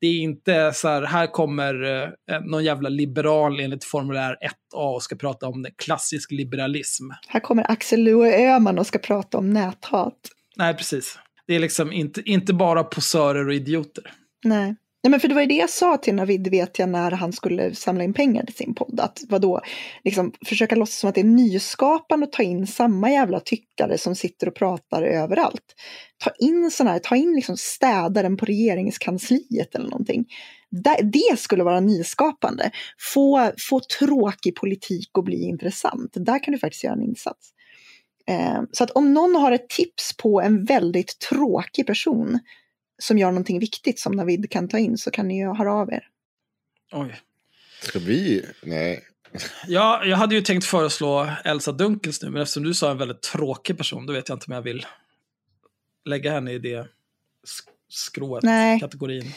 Det 0.00 0.06
är 0.06 0.20
inte 0.20 0.72
så 0.74 0.88
här, 0.88 1.02
här 1.02 1.26
kommer 1.26 1.82
eh, 2.30 2.40
någon 2.40 2.64
jävla 2.64 2.88
liberal 2.88 3.60
enligt 3.60 3.84
formulär 3.84 4.36
1A 4.74 4.94
och 4.94 5.02
ska 5.02 5.16
prata 5.16 5.46
om 5.46 5.66
klassisk 5.76 6.30
liberalism. 6.30 7.04
Här 7.28 7.40
kommer 7.40 7.70
Axel 7.70 8.04
Loe 8.04 8.54
Öhman 8.54 8.78
och 8.78 8.86
ska 8.86 8.98
prata 8.98 9.38
om 9.38 9.50
näthat. 9.50 10.18
Nej, 10.56 10.74
precis. 10.74 11.18
Det 11.46 11.54
är 11.54 11.60
liksom 11.60 11.92
inte, 11.92 12.22
inte 12.24 12.54
bara 12.54 12.84
posörer 12.84 13.46
och 13.46 13.54
idioter. 13.54 14.12
Nej. 14.44 14.76
Nej, 15.04 15.10
men 15.10 15.20
för 15.20 15.28
det 15.28 15.34
var 15.34 15.40
ju 15.40 15.46
det 15.46 15.54
jag 15.54 15.70
sa 15.70 15.96
till 15.96 16.14
Navid, 16.14 16.48
vet 16.48 16.78
jag, 16.78 16.88
när 16.88 17.10
han 17.10 17.32
skulle 17.32 17.74
samla 17.74 18.04
in 18.04 18.14
pengar 18.14 18.44
till 18.44 18.54
sin 18.54 18.74
podd. 18.74 19.00
Att 19.00 19.20
vadå, 19.28 19.60
liksom 20.04 20.32
försöka 20.46 20.74
låtsas 20.74 20.98
som 20.98 21.08
att 21.08 21.14
det 21.14 21.20
är 21.20 21.24
nyskapande 21.24 22.26
att 22.26 22.32
ta 22.32 22.42
in 22.42 22.66
samma 22.66 23.10
jävla 23.10 23.40
tyckare 23.40 23.98
som 23.98 24.16
sitter 24.16 24.48
och 24.48 24.54
pratar 24.54 25.02
överallt. 25.02 25.74
Ta 26.24 26.30
in 26.38 26.70
sådana 26.70 26.92
här, 26.92 26.98
ta 26.98 27.16
in 27.16 27.32
liksom 27.34 27.56
städaren 27.56 28.36
på 28.36 28.44
regeringskansliet 28.44 29.74
eller 29.74 29.90
någonting. 29.90 30.24
Det, 31.02 31.38
skulle 31.38 31.64
vara 31.64 31.80
nyskapande. 31.80 32.70
Få, 33.14 33.52
få 33.68 33.80
tråkig 33.98 34.56
politik 34.56 35.10
att 35.18 35.24
bli 35.24 35.42
intressant. 35.42 36.12
Där 36.14 36.44
kan 36.44 36.52
du 36.52 36.58
faktiskt 36.58 36.84
göra 36.84 36.94
en 36.94 37.02
insats. 37.02 37.50
Eh, 38.28 38.62
så 38.72 38.84
att 38.84 38.90
om 38.90 39.14
någon 39.14 39.34
har 39.34 39.52
ett 39.52 39.68
tips 39.68 40.16
på 40.16 40.40
en 40.40 40.64
väldigt 40.64 41.18
tråkig 41.18 41.86
person 41.86 42.38
som 42.98 43.18
gör 43.18 43.28
någonting 43.30 43.58
viktigt 43.58 43.98
som 43.98 44.12
Navid 44.12 44.50
kan 44.50 44.68
ta 44.68 44.78
in 44.78 44.98
så 44.98 45.10
kan 45.10 45.28
ni 45.28 45.38
ju 45.38 45.54
höra 45.54 45.72
av 45.74 45.92
er. 45.92 46.08
Oj. 46.92 47.20
Ska 47.80 47.98
vi? 47.98 48.46
Nej. 48.62 49.02
Ja, 49.66 50.04
jag 50.04 50.16
hade 50.16 50.34
ju 50.34 50.40
tänkt 50.40 50.64
föreslå 50.64 51.30
Elsa 51.44 51.72
Dunkels 51.72 52.22
nu, 52.22 52.30
men 52.30 52.42
eftersom 52.42 52.62
du 52.62 52.74
sa 52.74 52.90
en 52.90 52.98
väldigt 52.98 53.22
tråkig 53.22 53.78
person, 53.78 54.06
då 54.06 54.12
vet 54.12 54.28
jag 54.28 54.36
inte 54.36 54.46
om 54.48 54.54
jag 54.54 54.62
vill 54.62 54.86
lägga 56.04 56.32
henne 56.32 56.52
i 56.52 56.58
det 56.58 56.78
sk- 57.46 57.68
skrået, 57.88 58.42
Nej. 58.42 58.80
kategorin. 58.80 59.32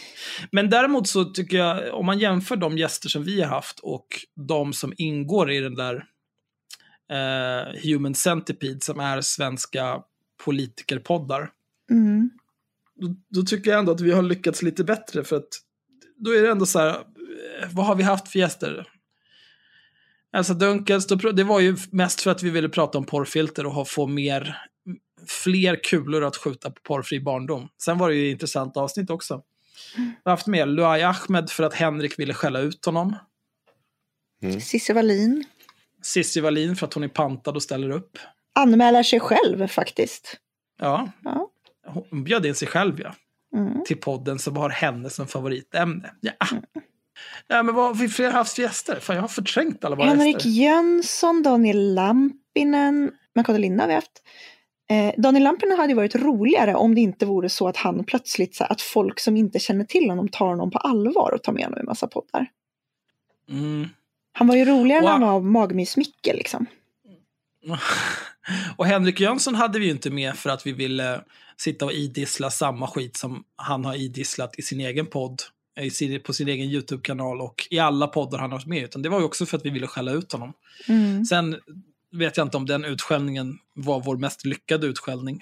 Men 0.52 0.70
däremot 0.70 1.08
så 1.08 1.26
tycker 1.26 1.58
jag, 1.58 1.94
om 1.94 2.06
man 2.06 2.20
jämför 2.20 2.56
de 2.56 2.78
gäster 2.78 3.10
som 3.10 3.24
vi 3.24 3.42
har 3.42 3.50
haft 3.50 3.80
och 3.80 4.08
de 4.36 4.74
som 4.74 4.94
ingår 4.98 5.52
i 5.52 5.60
den 5.60 5.76
där 5.76 6.06
eh, 7.12 7.82
Human 7.84 8.16
Centipede, 8.16 8.80
som 8.82 9.00
är 9.00 9.22
svenska 9.22 10.02
politikerpoddar, 10.44 11.52
Mm. 11.92 12.30
Då, 12.96 13.16
då 13.30 13.42
tycker 13.42 13.72
jag 13.72 13.80
ändå 13.80 13.92
att 13.92 14.02
vi 14.02 14.12
har 14.12 14.22
lyckats 14.22 14.62
lite 14.62 14.84
bättre, 14.84 15.24
för 15.24 15.36
att 15.36 15.48
då 16.18 16.32
är 16.32 16.42
det 16.42 16.50
ändå 16.50 16.66
så 16.66 16.80
här, 16.80 16.90
eh, 16.90 17.70
vad 17.72 17.86
har 17.86 17.96
vi 17.96 18.04
haft 18.04 18.28
för 18.28 18.40
gäster? 18.40 18.88
Elsa 20.36 20.54
Dunkels, 20.54 21.08
då 21.08 21.16
det 21.32 21.44
var 21.44 21.60
ju 21.60 21.78
mest 21.92 22.22
för 22.22 22.32
att 22.32 22.44
vi 22.44 22.50
ville 22.50 22.70
prata 22.70 22.98
om 22.98 23.06
porrfilter 23.06 23.66
och 23.66 23.72
ha, 23.72 23.86
få 23.86 24.08
mer, 24.08 24.58
fler 25.28 25.84
kulor 25.84 26.24
att 26.24 26.38
skjuta 26.38 26.70
på 26.72 26.82
porrfri 26.84 27.20
barndom. 27.20 27.70
Sen 27.84 27.98
var 27.98 28.10
det 28.10 28.16
ju 28.16 28.30
ett 28.30 28.32
intressant 28.32 28.78
avsnitt 28.78 29.10
också. 29.10 29.42
Vi 29.96 30.22
har 30.24 30.32
haft 30.32 30.48
med 30.48 30.68
Luai 30.68 31.04
Ahmed 31.04 31.50
för 31.50 31.64
att 31.64 31.74
Henrik 31.74 32.20
ville 32.20 32.34
skälla 32.34 32.60
ut 32.60 32.86
honom. 32.86 33.16
Cissi 34.62 34.94
Wallin 34.94 35.46
Cissi 36.04 36.42
Wallin 36.42 36.76
för 36.76 36.88
att 36.88 36.94
hon 36.94 37.04
är 37.04 37.08
pantad 37.08 37.56
och 37.56 37.64
ställer 37.64 37.90
upp. 37.90 38.18
anmäler 38.54 39.04
sig 39.04 39.20
själv 39.20 39.68
faktiskt. 39.68 40.38
Ja, 40.80 41.12
Ja. 41.24 41.52
Hon 41.86 42.24
bjöd 42.24 42.46
in 42.46 42.56
sig 42.56 42.68
själv 42.68 43.02
ja. 43.02 43.16
Mm. 43.56 43.84
till 43.86 43.98
podden 43.98 44.40
som 44.40 44.58
har 44.58 44.70
henne 44.70 45.10
som 45.10 45.28
favoritämne. 45.28 46.12
Ja, 46.22 46.32
ja 47.48 47.64
men 47.64 47.76
vad 47.76 47.86
har 47.86 47.94
vi 47.94 48.10
fler 48.10 48.32
haft 48.32 48.56
för 48.56 48.62
gäster? 48.62 49.00
Fan, 49.00 49.16
jag 49.16 49.24
har 49.24 49.28
förträngt 49.28 49.86
alla 49.86 49.96
våra 49.96 50.08
Henrik 50.08 50.36
gäster. 50.36 50.50
Jönsson, 50.50 51.44
Daniel 51.44 51.94
Lampinen, 51.94 53.12
Makoto 53.36 53.58
Linna 53.58 53.84
har 53.84 53.88
vi 53.88 53.94
haft. 53.94 54.22
Eh, 54.90 55.14
Daniel 55.18 55.44
Lampinen 55.44 55.78
hade 55.78 55.90
ju 55.90 55.96
varit 55.96 56.16
roligare 56.16 56.76
om 56.76 56.96
det 56.96 57.02
inte 57.02 57.26
vore 57.26 57.50
så 57.50 57.68
att 57.68 57.78
han 57.78 58.04
plötsligt, 58.04 58.56
så 58.56 58.64
här, 58.64 58.72
att 58.72 58.82
folk 58.82 59.20
som 59.20 59.38
inte 59.38 59.60
känner 59.60 59.86
till 59.86 60.10
honom 60.10 60.28
tar 60.28 60.46
honom 60.48 60.72
på 60.72 60.78
allvar 60.78 61.32
och 61.34 61.44
tar 61.44 61.54
med 61.54 61.64
honom 61.64 61.80
i 61.80 61.84
massa 61.84 62.08
poddar. 62.08 62.48
Mm. 63.50 63.88
Han 64.34 64.48
var 64.48 64.56
ju 64.56 64.66
roligare 64.66 65.02
när 65.02 65.10
han 65.10 65.22
Wow. 65.22 65.30
var 65.32 65.42
Magmys-Micke 65.42 66.34
liksom. 66.34 66.66
Och 68.78 68.86
Henrik 68.86 69.20
Jönsson 69.20 69.56
hade 69.56 69.80
vi 69.80 69.86
ju 69.86 69.92
inte 69.92 70.10
med 70.10 70.36
för 70.36 70.50
att 70.50 70.68
vi 70.68 70.72
ville 70.72 71.22
sitta 71.58 71.86
och 71.86 71.94
idissla 71.94 72.50
samma 72.50 72.88
skit 72.88 73.18
som 73.18 73.44
han 73.56 73.86
har 73.86 73.96
idisslat 73.96 74.60
i 74.60 74.62
sin 74.62 74.80
egen 74.80 75.06
podd, 75.06 75.42
i 75.82 75.90
sin, 75.90 76.22
på 76.22 76.34
sin 76.34 76.48
egen 76.48 76.68
YouTube-kanal 76.68 77.42
och 77.42 77.68
i 77.70 77.80
alla 77.80 78.08
poddar 78.08 78.40
han 78.40 78.52
har 78.52 78.58
varit 78.58 78.68
med. 78.68 78.84
Utan 78.84 79.02
det 79.02 79.10
var 79.10 79.20
ju 79.20 79.26
också 79.26 79.46
för 79.46 79.58
att 79.58 79.66
vi 79.66 79.70
ville 79.70 79.88
skälla 79.88 80.12
ut 80.12 80.32
honom. 80.32 80.54
Mm. 80.88 81.26
Sen 81.26 81.60
vet 82.12 82.38
jag 82.38 82.46
inte 82.46 82.58
om 82.58 82.66
den 82.66 82.86
utskällningen 82.86 83.58
var 83.74 84.02
vår 84.02 84.18
mest 84.18 84.46
lyckade 84.46 84.88
utskällning. 84.88 85.42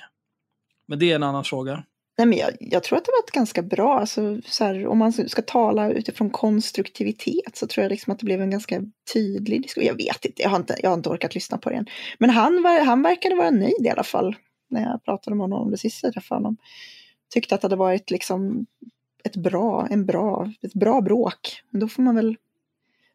Men 0.87 0.99
det 0.99 1.11
är 1.11 1.15
en 1.15 1.23
annan 1.23 1.43
fråga. 1.43 1.83
Nej, 2.17 2.27
men 2.27 2.37
jag, 2.37 2.51
jag 2.59 2.83
tror 2.83 2.97
att 2.97 3.05
det 3.05 3.11
var 3.11 3.23
ett 3.27 3.31
ganska 3.33 3.61
bra, 3.61 3.99
alltså, 3.99 4.37
så 4.45 4.63
här, 4.63 4.87
om 4.87 4.97
man 4.97 5.13
ska 5.13 5.41
tala 5.41 5.91
utifrån 5.91 6.29
konstruktivitet 6.29 7.55
så 7.57 7.67
tror 7.67 7.81
jag 7.83 7.89
liksom 7.89 8.13
att 8.13 8.19
det 8.19 8.25
blev 8.25 8.41
en 8.41 8.49
ganska 8.51 8.81
tydlig 9.13 9.61
diskussion. 9.63 9.87
Jag 9.87 9.97
vet 9.97 10.25
inte, 10.25 10.41
jag 10.41 10.49
har 10.49 10.57
inte, 10.57 10.75
jag 10.83 10.89
har 10.89 10.97
inte 10.97 11.09
orkat 11.09 11.35
lyssna 11.35 11.57
på 11.57 11.69
det 11.69 11.75
än. 11.75 11.85
Men 12.19 12.29
han, 12.29 12.63
var, 12.63 12.85
han 12.85 13.01
verkade 13.01 13.35
vara 13.35 13.49
nöjd 13.51 13.85
i 13.85 13.89
alla 13.89 14.03
fall 14.03 14.35
när 14.69 14.81
jag 14.81 15.03
pratade 15.05 15.35
med 15.35 15.43
honom 15.43 15.61
om 15.61 15.71
det 15.71 15.77
sista 15.77 16.07
jag 16.07 16.13
träffade 16.13 16.39
honom. 16.39 16.57
Tyckte 17.33 17.55
att 17.55 17.61
det 17.61 17.65
hade 17.65 17.75
varit 17.75 18.11
liksom 18.11 18.65
ett 19.23 19.35
bra, 19.35 19.87
en 19.91 20.05
bra, 20.05 20.51
ett 20.61 20.73
bra 20.73 21.01
bråk. 21.01 21.61
Men 21.69 21.81
då 21.81 21.87
får 21.87 22.03
man 22.03 22.15
väl, 22.15 22.35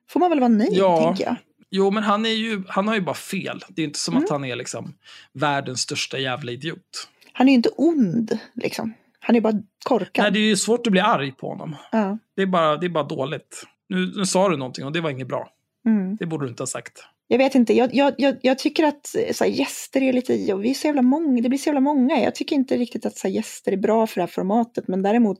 får 0.09 0.21
man 0.21 0.31
väl 0.31 0.41
vara 0.41 0.49
nöjd, 0.49 0.73
Ja. 0.73 1.03
tänker 1.07 1.25
jag. 1.25 1.37
Jo, 1.71 1.91
men 1.91 2.03
han, 2.03 2.27
är 2.27 2.31
ju, 2.31 2.63
han 2.69 2.89
har 2.89 2.95
ju 2.95 3.01
bara 3.01 3.15
fel. 3.15 3.65
Det 3.69 3.83
är 3.83 3.87
inte 3.87 3.99
som 3.99 4.15
Mm. 4.15 4.25
att 4.25 4.31
han 4.31 4.45
är 4.45 4.57
liksom 4.57 4.95
världens 5.33 5.81
största 5.81 6.19
jävla 6.19 6.53
idiot. 6.53 7.09
Han 7.39 7.49
är 7.49 7.53
ju 7.53 7.57
inte 7.57 7.69
ond, 7.69 8.39
liksom. 8.55 8.95
Han 9.21 9.37
är 9.37 9.41
bara 9.41 9.63
korkad. 9.85 10.23
Nej, 10.23 10.33
det 10.33 10.39
är 10.39 10.49
ju 10.49 10.57
svårt 10.57 10.87
att 10.87 10.91
bli 10.91 11.01
arg 11.01 11.33
på 11.33 11.49
honom. 11.49 11.77
ja. 11.93 12.19
Det 12.37 12.43
är 12.43 12.47
bara, 12.47 12.77
det 12.77 12.87
är 12.87 12.91
bara 12.91 13.05
dåligt. 13.05 13.65
Nu, 13.89 14.13
nu 14.17 14.27
sa 14.27 14.49
du 14.49 14.57
någonting 14.57 14.85
och 14.85 14.93
det 14.93 15.01
var 15.01 15.11
inget 15.11 15.29
bra. 15.29 15.49
mm. 15.87 16.17
Det 16.17 16.27
borde 16.27 16.45
du 16.45 16.49
inte 16.49 16.63
ha 16.63 16.67
sagt. 16.67 17.05
Jag 17.29 17.39
vet 17.39 17.55
inte, 17.55 17.73
jag, 17.73 17.95
jag, 17.95 18.15
jag, 18.19 18.37
jag 18.43 18.59
tycker 18.59 18.85
att 18.85 19.15
här, 19.41 19.47
gäster 19.47 20.03
är 20.03 20.13
lite 20.13 20.35
i 20.35 20.53
och 20.53 20.65
vi 20.65 20.71
är 20.71 20.75
så 20.75 20.87
jävla 20.87 21.03
många, 21.03 21.43
det 21.43 21.49
blir 21.49 21.59
så 21.59 21.69
jävla 21.69 21.81
många. 21.81 22.21
Jag 22.21 22.35
tycker 22.35 22.57
inte 22.57 22.77
riktigt 22.77 23.07
att 23.07 23.23
här, 23.23 23.31
gäster 23.31 23.73
är 23.73 23.77
bra 23.77 24.07
för 24.07 24.15
det 24.15 24.23
här 24.23 24.27
formatet, 24.27 24.89
men 24.89 25.03
däremot 25.03 25.39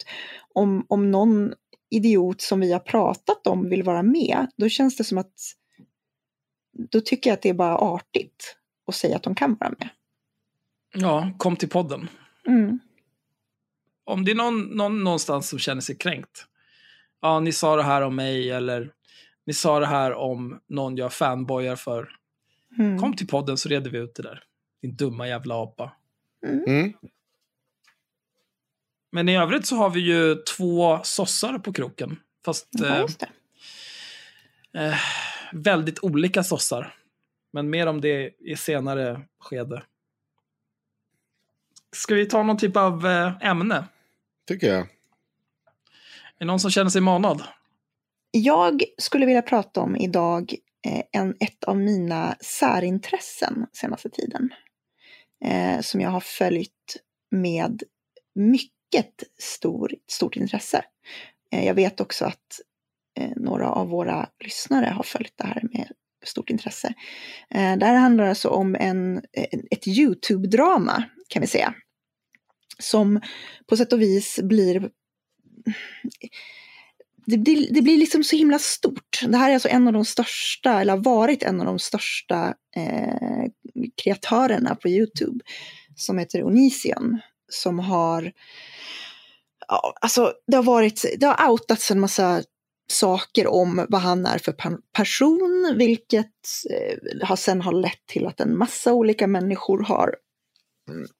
om, 0.55 0.87
om 0.89 1.11
någon 1.11 1.53
idiot 1.91 2.41
som 2.41 2.61
vi 2.61 2.73
har 2.73 2.81
pratat 2.81 3.47
om 3.47 3.69
vill 3.69 3.83
vara 3.83 4.03
med, 4.03 4.47
då 4.57 4.69
känns 4.69 4.97
det 4.97 5.05
som 5.05 5.19
att 5.19 5.35
då 6.91 7.01
tycker 7.01 7.31
jag 7.31 7.35
att 7.35 7.43
det 7.43 7.49
är 7.49 7.55
bara 7.55 7.79
artigt 7.79 8.57
att 8.87 8.95
säga 8.95 9.17
att 9.17 9.23
de 9.23 9.35
kan 9.35 9.57
vara 9.61 9.71
med. 9.79 9.89
Ja, 10.93 11.31
kom 11.39 11.57
till 11.57 11.69
podden. 11.69 12.09
Mm. 12.47 12.79
Om 14.05 14.25
det 14.25 14.31
är 14.31 14.35
någon, 14.35 14.61
någon 14.63 15.05
någonstans 15.05 15.49
som 15.49 15.59
känner 15.59 15.81
sig 15.81 15.99
kränkt. 15.99 16.47
Ja, 17.21 17.41
ni 17.41 17.53
sa 17.53 17.77
det 17.77 17.83
här 17.83 18.03
om 18.03 18.17
mig 18.17 18.51
eller 18.51 18.93
ni 19.47 19.53
sa 19.55 19.81
det 19.81 19.87
här 19.87 20.15
om 20.15 20.61
någon 20.69 20.97
jag 20.97 21.13
fanboyar 21.13 21.77
för. 21.77 22.11
Mm. 22.79 22.99
Kom 22.99 23.17
till 23.17 23.27
podden 23.27 23.57
så 23.57 23.69
reder 23.69 23.91
vi 23.91 23.99
ut 23.99 24.15
det 24.15 24.23
där. 24.23 24.43
Din 24.83 24.97
dumma 24.97 25.29
jävla 25.29 25.55
apa. 25.63 25.93
Mm. 26.47 26.93
Men 29.13 29.29
i 29.29 29.37
övrigt 29.39 29.67
så 29.67 29.77
har 29.77 29.91
vi 29.91 30.01
ju 30.01 30.35
två 30.57 31.01
sossar 31.03 31.59
på 31.59 31.73
kroken. 31.73 32.21
Fast 32.45 32.69
Ja, 32.71 32.87
eh, 32.95 33.01
just 33.01 33.21
det. 33.21 33.29
eh, 34.81 34.97
väldigt 35.53 36.05
olika 36.05 36.45
sossar. 36.45 36.95
Men 37.53 37.71
mer 37.71 37.87
om 37.87 38.01
det 38.01 38.31
i 38.41 38.57
senare 38.57 39.21
skede. 39.39 39.83
Ska 41.93 42.15
vi 42.15 42.27
ta 42.27 42.43
någon 42.43 42.57
typ 42.57 42.77
av 42.77 43.07
eh, 43.07 43.33
ämne? 43.41 43.85
Tycker 44.49 44.67
jag. 44.67 44.81
Är 44.81 44.87
det 46.39 46.45
någon 46.45 46.61
som 46.61 46.71
känner 46.71 46.91
sig 46.91 47.01
manad? 47.01 47.43
Jag 48.31 48.83
skulle 48.99 49.27
vilja 49.27 49.43
prata 49.43 49.81
om 49.81 49.97
idag 49.97 50.55
eh, 50.87 51.03
en, 51.13 51.37
ett 51.41 51.65
av 51.65 51.77
mina 51.77 52.37
särintressen 52.41 53.67
senaste 53.73 54.11
tiden. 54.11 54.49
Eh, 55.45 55.81
som 55.81 56.01
jag 56.01 56.11
har 56.11 56.21
följt 56.21 56.97
med 57.31 57.83
mycket 58.35 59.23
stor, 59.39 59.95
stort 60.07 60.37
intresse. 60.37 60.85
Eh, 61.53 61.67
jag 61.67 61.75
vet 61.75 62.01
också 62.01 62.25
att 62.25 62.61
eh, 63.19 63.31
några 63.37 63.69
av 63.69 63.89
våra 63.89 64.29
lyssnare 64.45 64.87
har 64.87 65.03
följt 65.03 65.33
det 65.37 65.47
här 65.47 65.63
med 65.73 65.89
stort 66.25 66.51
intresse. 66.51 66.95
Eh, 67.51 67.77
det 67.77 67.87
här 67.87 67.95
handlar 67.95 68.29
alltså 68.29 68.49
om 68.49 68.75
en, 68.75 69.23
ett 69.71 69.87
YouTube-drama 69.87 71.03
kan 71.29 71.41
vi 71.41 71.47
säga. 71.47 71.75
Som 72.79 73.21
på 73.67 73.77
sätt 73.77 73.93
och 73.93 74.03
vis 74.03 74.41
blir 74.43 74.91
det 77.31 77.39
blir, 77.39 77.75
det 77.75 77.83
blir 77.83 77.97
liksom 77.99 78.25
så 78.25 78.37
himla 78.37 78.59
stort. 78.59 79.21
Det 79.29 79.37
här 79.37 79.51
är 79.51 79.55
alltså 79.55 79.69
en 79.69 79.87
av 79.87 79.93
de 79.93 80.05
största, 80.05 80.81
eller 80.81 80.93
har 80.93 81.05
varit 81.05 81.43
en 81.43 81.61
av 81.61 81.67
de 81.67 81.79
största 81.79 82.55
eh, 82.77 83.51
kreatörerna 84.03 84.75
på 84.75 84.89
YouTube. 84.89 85.45
Som 85.97 86.19
heter 86.19 86.43
Onision. 86.43 87.19
Som 87.49 87.79
har, 87.79 88.33
ja, 89.69 89.95
alltså 90.01 90.33
det 90.47 90.57
har 90.57 90.63
varit, 90.63 91.05
det 91.19 91.27
har 91.27 91.51
outats 91.51 91.91
en 91.91 92.01
massa 92.01 92.43
saker 92.91 93.47
om 93.47 93.87
vad 93.89 94.01
han 94.01 94.27
är 94.27 94.39
för 94.39 94.55
person. 94.97 95.75
Vilket 95.79 96.35
eh, 96.71 97.27
har 97.29 97.37
sen 97.37 97.61
har 97.61 97.73
lett 97.73 98.07
till 98.07 98.27
att 98.27 98.41
en 98.41 98.59
massa 98.59 98.93
olika 98.93 99.27
människor 99.27 99.83
har 99.83 100.15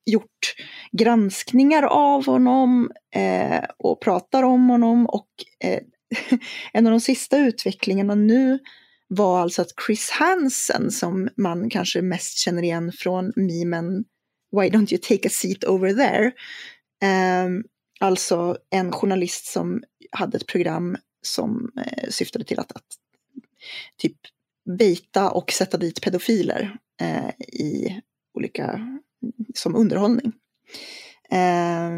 gjort 0.07 0.55
granskningar 0.93 1.83
av 1.83 2.27
honom 2.27 2.91
eh, 3.15 3.65
och 3.79 4.01
pratar 4.01 4.43
om 4.43 4.69
honom. 4.69 5.07
Och 5.07 5.29
eh, 5.65 5.81
en 6.73 6.87
av 6.87 6.91
de 6.91 7.01
sista 7.01 7.39
utvecklingarna 7.39 8.15
nu 8.15 8.59
var 9.09 9.41
alltså 9.41 9.63
att 9.63 9.73
Chris 9.87 10.11
Hansen, 10.11 10.91
som 10.91 11.29
man 11.37 11.71
kanske 11.71 12.03
mest 12.03 12.39
känner 12.39 12.63
igen 12.63 12.93
från 12.93 13.33
memen 13.37 14.05
Why 14.57 14.69
don't 14.71 14.93
you 14.93 15.01
take 15.03 15.29
a 15.29 15.31
seat 15.31 15.65
over 15.65 15.95
there? 15.95 16.27
Eh, 17.03 17.49
alltså 18.01 18.57
en 18.71 18.93
journalist 18.93 19.47
som 19.47 19.83
hade 20.11 20.37
ett 20.37 20.47
program 20.47 20.97
som 21.23 21.71
eh, 21.87 22.09
syftade 22.09 22.45
till 22.45 22.59
att, 22.59 22.73
att 22.73 22.87
typ 23.97 24.17
bejta 24.79 25.31
och 25.31 25.53
sätta 25.53 25.77
dit 25.77 26.03
pedofiler 26.03 26.77
eh, 27.01 27.29
i 27.39 28.01
olika, 28.35 28.81
som 29.55 29.77
underhållning. 29.77 30.33
Eh, 31.31 31.91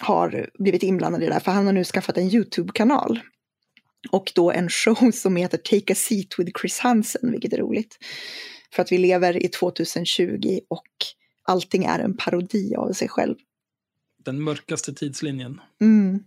har 0.00 0.50
blivit 0.58 0.82
inblandad 0.82 1.22
i 1.22 1.26
det 1.26 1.32
där, 1.32 1.40
för 1.40 1.52
han 1.52 1.66
har 1.66 1.72
nu 1.72 1.84
skaffat 1.84 2.18
en 2.18 2.34
YouTube-kanal. 2.34 3.20
Och 4.10 4.32
då 4.34 4.50
en 4.50 4.68
show 4.68 5.10
som 5.14 5.36
heter 5.36 5.58
Take 5.58 5.92
a 5.92 5.96
seat 5.96 6.38
with 6.38 6.60
Chris 6.60 6.78
Hansen, 6.78 7.32
vilket 7.32 7.52
är 7.52 7.58
roligt. 7.58 7.98
För 8.74 8.82
att 8.82 8.92
vi 8.92 8.98
lever 8.98 9.44
i 9.44 9.48
2020 9.48 10.60
och 10.68 10.86
allting 11.48 11.84
är 11.84 11.98
en 11.98 12.16
parodi 12.16 12.74
av 12.74 12.92
sig 12.92 13.08
själv. 13.08 13.36
Den 14.24 14.42
mörkaste 14.42 14.94
tidslinjen. 14.94 15.60
Mm. 15.80 16.20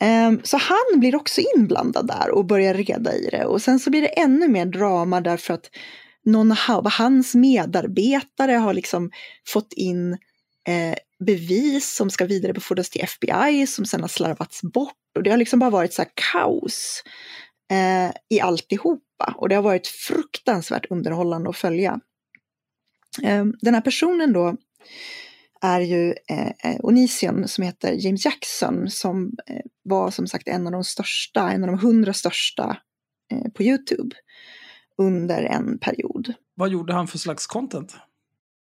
Ehm, 0.00 0.40
så 0.44 0.56
han 0.56 1.00
blir 1.00 1.16
också 1.16 1.40
inblandad 1.56 2.06
där 2.06 2.30
och 2.30 2.44
börjar 2.44 2.74
reda 2.74 3.14
i 3.14 3.28
det. 3.30 3.44
Och 3.44 3.62
sen 3.62 3.78
så 3.78 3.90
blir 3.90 4.02
det 4.02 4.20
ännu 4.20 4.48
mer 4.48 4.66
drama 4.66 5.20
därför 5.20 5.54
att 5.54 5.70
någon 6.24 6.54
av 6.68 6.90
hans 6.90 7.34
medarbetare 7.34 8.52
har 8.52 8.74
liksom 8.74 9.10
fått 9.48 9.72
in 9.72 10.12
eh, 10.68 10.94
bevis 11.24 11.94
som 11.94 12.10
ska 12.10 12.26
vidarebefordras 12.26 12.90
till 12.90 13.02
FBI 13.02 13.66
som 13.66 13.84
sedan 13.84 14.00
har 14.00 14.08
slarvats 14.08 14.62
bort. 14.62 14.96
Och 15.16 15.22
det 15.22 15.30
har 15.30 15.36
liksom 15.36 15.58
bara 15.58 15.70
varit 15.70 15.94
så 15.94 16.02
här 16.02 16.10
kaos 16.32 17.02
eh, 17.70 18.12
i 18.28 18.40
alltihopa. 18.40 19.34
Och 19.36 19.48
det 19.48 19.54
har 19.54 19.62
varit 19.62 19.86
fruktansvärt 19.86 20.86
underhållande 20.90 21.50
att 21.50 21.56
följa. 21.56 22.00
Eh, 23.22 23.44
den 23.60 23.74
här 23.74 23.80
personen 23.80 24.32
då 24.32 24.56
är 25.62 25.80
ju 25.80 26.14
eh, 26.30 26.52
eh, 26.64 26.76
Onision 26.78 27.48
som 27.48 27.64
heter 27.64 27.92
James 27.92 28.24
Jackson 28.24 28.90
som 28.90 29.32
eh, 29.46 29.60
var 29.82 30.10
som 30.10 30.26
sagt 30.26 30.48
en 30.48 30.66
av 30.66 30.72
de 30.72 30.84
största, 30.84 31.50
en 31.50 31.64
av 31.64 31.70
de 31.70 31.78
hundra 31.78 32.12
största 32.12 32.76
eh, 33.32 33.50
på 33.52 33.62
YouTube 33.62 34.16
under 35.00 35.42
en 35.42 35.78
period. 35.78 36.34
Vad 36.54 36.68
gjorde 36.68 36.92
han 36.92 37.08
för 37.08 37.18
slags 37.18 37.46
content? 37.46 37.96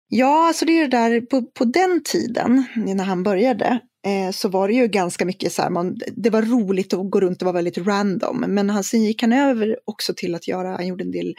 Ja, 0.08 0.46
alltså 0.48 0.64
det 0.64 0.78
är 0.78 0.88
det 0.88 0.96
där 0.96 1.20
på, 1.20 1.42
på 1.42 1.64
den 1.64 2.02
tiden 2.04 2.64
när 2.76 3.04
han 3.04 3.22
började 3.22 3.80
eh, 4.06 4.30
så 4.32 4.48
var 4.48 4.68
det 4.68 4.74
ju 4.74 4.86
ganska 4.86 5.24
mycket 5.24 5.52
så 5.52 5.62
här, 5.62 5.70
man, 5.70 5.98
det 6.16 6.30
var 6.30 6.42
roligt 6.42 6.94
att 6.94 7.10
gå 7.10 7.20
runt 7.20 7.42
och 7.42 7.46
vara 7.46 7.54
väldigt 7.54 7.78
random. 7.78 8.44
Men 8.48 8.70
han, 8.70 8.84
sen 8.84 9.04
gick 9.04 9.22
han 9.22 9.32
över 9.32 9.78
också 9.84 10.14
till 10.16 10.34
att 10.34 10.48
göra, 10.48 10.68
han 10.68 10.86
gjorde 10.86 11.04
en 11.04 11.10
del 11.10 11.34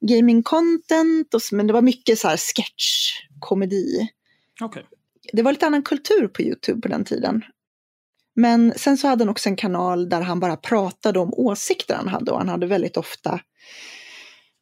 gaming 0.00 0.42
content, 0.42 1.34
och, 1.34 1.40
men 1.52 1.66
det 1.66 1.72
var 1.72 1.82
mycket 1.82 2.18
så 2.18 2.28
här 2.28 2.36
sketch, 2.36 3.12
komedi. 3.38 4.08
Okej. 4.60 4.84
Det 5.32 5.42
var 5.42 5.52
lite 5.52 5.66
annan 5.66 5.82
kultur 5.82 6.28
på 6.28 6.42
YouTube 6.42 6.80
på 6.80 6.88
den 6.88 7.04
tiden. 7.04 7.42
Men 8.34 8.72
sen 8.76 8.98
så 8.98 9.08
hade 9.08 9.24
han 9.24 9.28
också 9.28 9.48
en 9.48 9.56
kanal 9.56 10.08
där 10.08 10.20
han 10.20 10.40
bara 10.40 10.56
pratade 10.56 11.18
om 11.18 11.34
åsikter 11.34 11.94
han 11.94 12.08
hade 12.08 12.30
och 12.30 12.38
han 12.38 12.48
hade 12.48 12.66
väldigt 12.66 12.96
ofta 12.96 13.40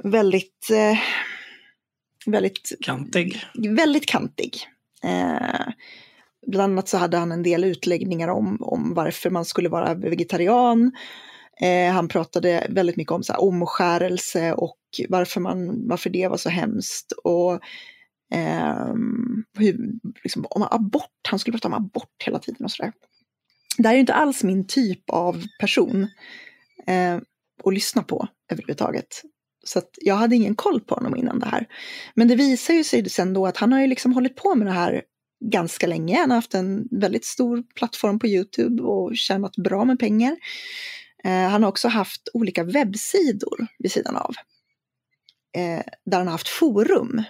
väldigt, 0.05 0.71
eh, 0.71 0.99
väldigt 2.27 2.73
Kantig. 2.81 3.45
väldigt 3.77 4.07
kantig. 4.07 4.59
Eh, 5.05 5.73
bland 6.47 6.73
annat 6.73 6.89
så 6.89 6.97
hade 6.99 7.17
han 7.17 7.33
en 7.33 7.43
del 7.43 7.65
utläggningar 7.65 8.29
om, 8.29 8.59
om 8.61 8.95
varför 8.95 9.31
man 9.31 9.45
skulle 9.45 9.69
vara 9.69 9.95
vegetarian. 9.95 10.93
Eh, 11.61 11.93
han 11.93 12.09
pratade 12.09 12.67
väldigt 12.71 12.97
mycket 12.97 13.13
om 13.13 13.23
så 13.23 13.33
här, 13.33 13.43
omskärelse 13.43 14.53
och 14.53 14.79
varför, 15.09 15.41
man, 15.41 15.89
varför 15.89 16.11
det 16.11 16.29
var 16.29 16.37
så 16.37 16.49
hemskt. 16.49 17.13
Och 17.13 17.53
eh, 18.33 18.95
hur, 19.59 19.79
liksom, 20.25 20.47
om 20.51 20.63
abort, 20.71 21.29
han 21.29 21.39
skulle 21.39 21.53
prata 21.53 21.69
om 21.69 21.75
abort 21.75 22.23
hela 22.25 22.39
tiden 22.39 22.65
och 22.65 22.71
sådär. 22.71 22.93
Det 23.79 23.89
här 23.89 23.95
är 23.95 23.97
ju 23.97 24.01
inte 24.01 24.15
alls 24.15 24.43
min 24.45 24.67
typ 24.67 25.11
av 25.11 25.45
person 25.61 26.09
eh, 26.87 27.17
att 27.65 27.75
lyssna 27.75 28.03
på 28.03 28.29
överhuvudtaget. 28.53 29.23
Så 29.67 29.79
att 29.79 29.91
jag 30.01 30.15
hade 30.15 30.37
ingen 30.37 30.55
koll 30.55 30.81
på 30.81 30.95
honom 30.95 31.17
innan 31.17 31.39
det 31.39 31.47
här. 31.47 31.67
Men 32.15 32.29
det 32.29 32.37
visar 32.37 32.75
ju 32.75 32.85
sig 32.85 33.11
sen 33.11 33.33
då 33.33 33.47
att 33.47 33.57
han 33.57 33.73
har 33.73 33.81
ju 33.81 33.87
liksom 33.87 34.13
hållit 34.13 34.37
på 34.37 34.55
med 34.55 34.67
det 34.67 34.73
här 34.73 35.03
ganska 35.45 35.87
länge. 35.87 36.17
Han 36.17 36.31
har 36.31 36.37
haft 36.37 36.55
en 36.55 36.89
väldigt 36.91 37.25
stor 37.25 37.63
plattform 37.75 38.19
på 38.19 38.27
YouTube 38.27 38.83
och 38.83 39.17
tjänat 39.17 39.57
bra 39.57 39.85
med 39.85 39.99
pengar. 39.99 40.37
Eh, 41.25 41.49
han 41.49 41.63
har 41.63 41.69
också 41.69 41.89
haft 41.89 42.29
olika 42.33 42.65
webbsidor 42.65 43.67
vid 43.79 43.93
sidan 43.93 44.17
av. 44.17 44.35
Eh, 45.57 45.83
där 46.05 46.19
han 46.19 46.27
har 46.27 46.33
haft 46.33 46.49
forum. 46.49 47.23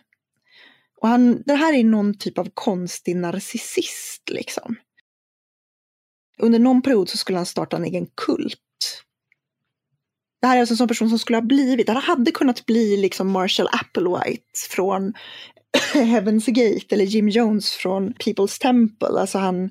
Och 1.00 1.08
han, 1.08 1.42
det 1.46 1.54
här 1.54 1.74
är 1.74 1.84
någon 1.84 2.18
typ 2.18 2.38
av 2.38 2.50
konstig 2.54 3.16
narcissist 3.16 4.30
liksom. 4.30 4.76
Under 6.38 6.58
någon 6.58 6.82
period 6.82 7.08
så 7.08 7.16
skulle 7.16 7.38
han 7.38 7.46
starta 7.46 7.76
en 7.76 7.84
egen 7.84 8.06
kult. 8.06 8.60
Det 10.40 10.46
här 10.46 10.56
är 10.56 10.60
alltså 10.60 10.72
en 10.72 10.76
sån 10.76 10.88
person 10.88 11.08
som 11.08 11.18
skulle 11.18 11.36
ha 11.36 11.42
blivit, 11.42 11.88
han 11.88 11.96
hade 11.96 12.30
kunnat 12.30 12.66
bli 12.66 12.96
liksom 12.96 13.28
Marshall 13.28 13.68
Applewhite 13.72 14.42
från 14.70 15.12
Heaven's 15.94 16.50
Gate 16.50 16.94
eller 16.94 17.04
Jim 17.04 17.28
Jones 17.28 17.70
från 17.70 18.14
People's 18.14 18.60
Temple. 18.60 19.20
Alltså 19.20 19.38
han 19.38 19.70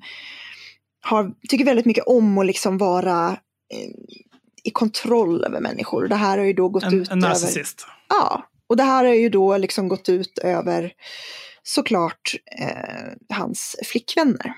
har, 1.01 1.31
tycker 1.49 1.65
väldigt 1.65 1.85
mycket 1.85 2.03
om 2.07 2.37
att 2.37 2.45
liksom 2.45 2.77
vara 2.77 3.29
eh, 3.73 3.89
i 4.63 4.71
kontroll 4.71 5.43
över 5.43 5.61
människor. 5.61 6.07
Det 6.07 6.15
här 6.15 6.37
har 6.37 6.45
ju 6.45 6.53
då 6.53 6.69
gått 6.69 6.83
En, 6.83 7.01
ut 7.01 7.11
en 7.11 7.17
över... 7.17 7.29
narcissist. 7.29 7.87
Ja, 8.09 8.43
och 8.67 8.77
det 8.77 8.83
här 8.83 9.05
har 9.05 9.13
ju 9.13 9.29
då 9.29 9.57
liksom 9.57 9.87
gått 9.87 10.09
ut 10.09 10.37
över 10.37 10.91
såklart 11.63 12.35
eh, 12.59 13.35
hans 13.37 13.75
flickvänner. 13.85 14.53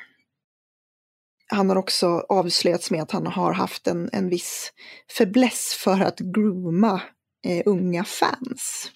Han 1.48 1.70
har 1.70 1.76
också 1.76 2.26
avslöjats 2.30 2.92
med 2.92 3.02
att 3.02 3.12
han 3.12 3.28
har 3.28 3.54
haft 3.54 3.88
en, 3.88 4.10
en 4.14 4.30
viss 4.30 4.72
fäbless 5.18 5.74
för 5.84 6.00
att 6.02 6.20
grooma 6.20 7.02
eh, 7.46 7.64
unga 7.66 8.04
fans. 8.04 8.92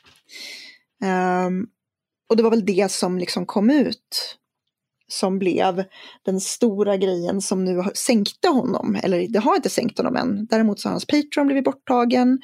Um, 1.48 1.68
och 2.30 2.38
det 2.38 2.44
var 2.44 2.50
väl 2.50 2.66
det 2.66 2.92
som 2.92 3.18
liksom 3.18 3.46
kom 3.46 3.70
ut 3.70 4.38
som 5.12 5.40
blev 5.40 5.84
den 6.26 6.42
stora 6.42 6.98
grejen 6.98 7.42
som 7.42 7.66
nu 7.66 7.84
sänkte 7.94 8.48
honom. 8.48 8.98
Eller 9.04 9.28
det 9.28 9.40
har 9.40 9.56
inte 9.56 9.70
sänkt 9.70 9.98
honom 9.98 10.16
än. 10.16 10.46
Däremot 10.46 10.80
så 10.80 10.88
har 10.88 10.92
hans 10.92 11.06
Patreon 11.06 11.48
blivit 11.48 11.64
borttagen. 11.64 12.40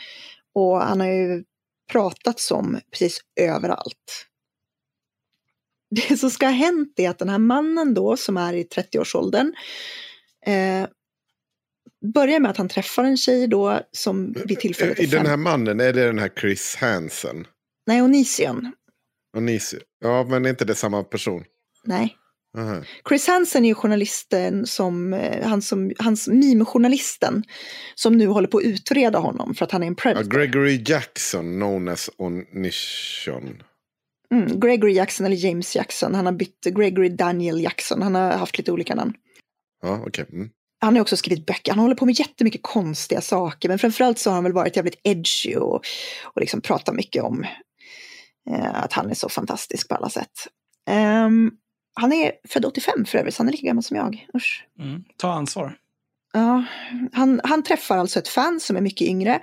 Och 0.53 0.81
han 0.81 0.99
har 0.99 1.07
ju 1.07 1.43
pratats 1.91 2.51
om 2.51 2.79
precis 2.91 3.19
överallt. 3.39 4.27
Det 5.89 6.17
som 6.17 6.29
ska 6.29 6.45
ha 6.45 6.53
hänt 6.53 6.93
är 6.99 7.09
att 7.09 7.19
den 7.19 7.29
här 7.29 7.37
mannen 7.37 7.93
då 7.93 8.17
som 8.17 8.37
är 8.37 8.53
i 8.53 8.63
30-årsåldern 8.63 9.53
eh, 10.45 10.87
börjar 12.13 12.39
med 12.39 12.51
att 12.51 12.57
han 12.57 12.69
träffar 12.69 13.03
en 13.03 13.17
tjej 13.17 13.47
då 13.47 13.79
som 13.91 14.35
vid 14.45 14.59
tillfället 14.59 14.99
är 14.99 15.03
I 15.03 15.05
den 15.05 15.25
här 15.25 15.37
mannen, 15.37 15.79
är 15.79 15.93
det 15.93 16.05
den 16.05 16.19
här 16.19 16.31
Chris 16.41 16.75
Hansen? 16.75 17.47
Nej, 17.85 18.01
Onision. 18.01 18.71
Ni, 19.37 19.59
ja, 19.99 20.23
men 20.23 20.45
är 20.45 20.49
inte 20.49 20.65
det 20.65 20.75
samma 20.75 21.03
person? 21.03 21.43
Nej. 21.83 22.17
Aha. 22.57 22.83
Chris 23.09 23.27
Hansen 23.27 23.65
är 23.65 23.69
ju 23.69 23.75
journalisten 23.75 24.65
som, 24.67 25.13
eh, 25.13 25.47
han 25.47 25.61
som, 25.61 25.91
hans 25.99 26.27
meme-journalisten 26.27 27.43
som 27.95 28.17
nu 28.17 28.27
håller 28.27 28.47
på 28.47 28.57
att 28.57 28.63
utreda 28.63 29.19
honom 29.19 29.55
för 29.55 29.65
att 29.65 29.71
han 29.71 29.83
är 29.83 29.87
en 29.87 29.93
Ja, 29.97 30.01
predator. 30.01 30.29
Gregory 30.29 30.83
Jackson, 30.85 31.55
known 31.55 31.87
as 31.87 32.09
Onision. 32.17 33.63
Mm, 34.33 34.59
Gregory 34.59 34.93
Jackson 34.93 35.25
eller 35.25 35.35
James 35.35 35.75
Jackson, 35.75 36.15
han 36.15 36.25
har 36.25 36.33
bytt 36.33 36.63
Gregory 36.65 37.09
Daniel 37.09 37.61
Jackson, 37.61 38.01
han 38.01 38.15
har 38.15 38.31
haft 38.31 38.57
lite 38.57 38.71
olika 38.71 38.95
namn. 38.95 39.13
Ja, 39.81 40.03
okej. 40.07 40.25
Mm. 40.33 40.49
Han 40.79 40.95
har 40.95 41.01
också 41.01 41.17
skrivit 41.17 41.45
böcker, 41.45 41.71
han 41.71 41.79
håller 41.79 41.95
på 41.95 42.05
med 42.05 42.19
jättemycket 42.19 42.61
konstiga 42.63 43.21
saker, 43.21 43.69
men 43.69 43.79
framförallt 43.79 44.19
så 44.19 44.29
har 44.29 44.35
han 44.35 44.43
väl 44.43 44.53
varit 44.53 44.75
jävligt 44.75 44.99
edgy 45.03 45.55
och, 45.55 45.81
och 46.23 46.41
liksom 46.41 46.61
pratat 46.61 46.95
mycket 46.95 47.23
om 47.23 47.45
eh, 48.49 48.83
att 48.83 48.93
han 48.93 49.09
är 49.09 49.13
så 49.13 49.29
fantastisk 49.29 49.89
på 49.89 49.95
alla 49.95 50.09
sätt. 50.09 50.47
Ehm, 50.89 51.51
han 51.93 52.13
är 52.13 52.31
född 52.47 52.65
85 52.65 53.05
för 53.05 53.17
övrigt, 53.17 53.35
så 53.35 53.39
han 53.39 53.47
är 53.47 53.51
lika 53.51 53.67
gammal 53.67 53.83
som 53.83 53.97
jag. 53.97 54.27
Usch. 54.35 54.67
Mm. 54.79 55.03
Ta 55.17 55.31
ansvar. 55.31 55.77
Ja, 56.33 56.63
han, 57.13 57.41
han 57.43 57.63
träffar 57.63 57.97
alltså 57.97 58.19
ett 58.19 58.27
fan 58.27 58.59
som 58.59 58.77
är 58.77 58.81
mycket 58.81 59.07
yngre 59.07 59.41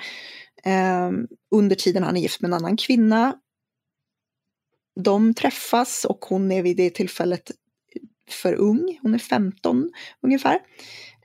eh, 0.64 1.10
under 1.54 1.76
tiden 1.76 2.02
han 2.02 2.16
är 2.16 2.20
gift 2.20 2.40
med 2.40 2.48
en 2.48 2.54
annan 2.54 2.76
kvinna. 2.76 3.36
De 5.00 5.34
träffas 5.34 6.04
och 6.04 6.24
hon 6.24 6.52
är 6.52 6.62
vid 6.62 6.76
det 6.76 6.90
tillfället 6.90 7.50
för 8.30 8.54
ung, 8.54 8.98
hon 9.02 9.14
är 9.14 9.18
15 9.18 9.90
ungefär. 10.22 10.58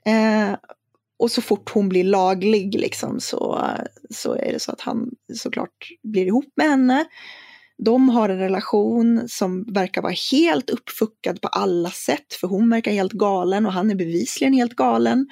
Eh, 0.04 0.56
och 1.18 1.30
så 1.30 1.42
fort 1.42 1.70
hon 1.70 1.88
blir 1.88 2.04
laglig 2.04 2.74
liksom 2.74 3.20
så, 3.20 3.66
så 4.10 4.34
är 4.34 4.52
det 4.52 4.60
så 4.60 4.72
att 4.72 4.80
han 4.80 5.10
såklart 5.34 5.88
blir 6.02 6.26
ihop 6.26 6.52
med 6.56 6.68
henne. 6.68 7.04
De 7.84 8.08
har 8.08 8.28
en 8.28 8.38
relation 8.38 9.28
som 9.28 9.64
verkar 9.72 10.02
vara 10.02 10.14
helt 10.32 10.70
uppfuckad 10.70 11.40
på 11.40 11.48
alla 11.48 11.90
sätt 11.90 12.34
för 12.40 12.48
hon 12.48 12.70
verkar 12.70 12.92
helt 12.92 13.12
galen 13.12 13.66
och 13.66 13.72
han 13.72 13.90
är 13.90 13.94
bevisligen 13.94 14.54
helt 14.54 14.76
galen. 14.76 15.26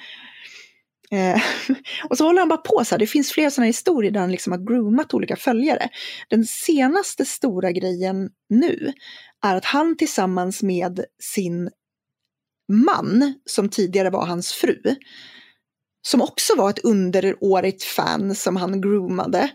Eh, 1.11 1.41
och 2.09 2.17
så 2.17 2.25
håller 2.25 2.39
han 2.39 2.49
bara 2.49 2.57
på 2.57 2.85
så 2.85 2.95
här. 2.95 2.99
Det 2.99 3.07
finns 3.07 3.31
flera 3.31 3.51
sådana 3.51 3.67
historier 3.67 4.11
där 4.11 4.19
han 4.19 4.31
liksom 4.31 4.53
har 4.53 4.59
groomat 4.59 5.13
olika 5.13 5.35
följare. 5.35 5.89
Den 6.29 6.45
senaste 6.45 7.25
stora 7.25 7.71
grejen 7.71 8.29
nu 8.49 8.93
är 9.43 9.55
att 9.55 9.65
han 9.65 9.97
tillsammans 9.97 10.63
med 10.63 11.05
sin 11.19 11.69
man, 12.71 13.33
som 13.45 13.69
tidigare 13.69 14.09
var 14.09 14.25
hans 14.25 14.53
fru, 14.53 14.95
som 16.01 16.21
också 16.21 16.55
var 16.55 16.69
ett 16.69 16.79
underårigt 16.79 17.83
fan 17.83 18.35
som 18.35 18.55
han 18.55 18.81
groomade, 18.81 19.51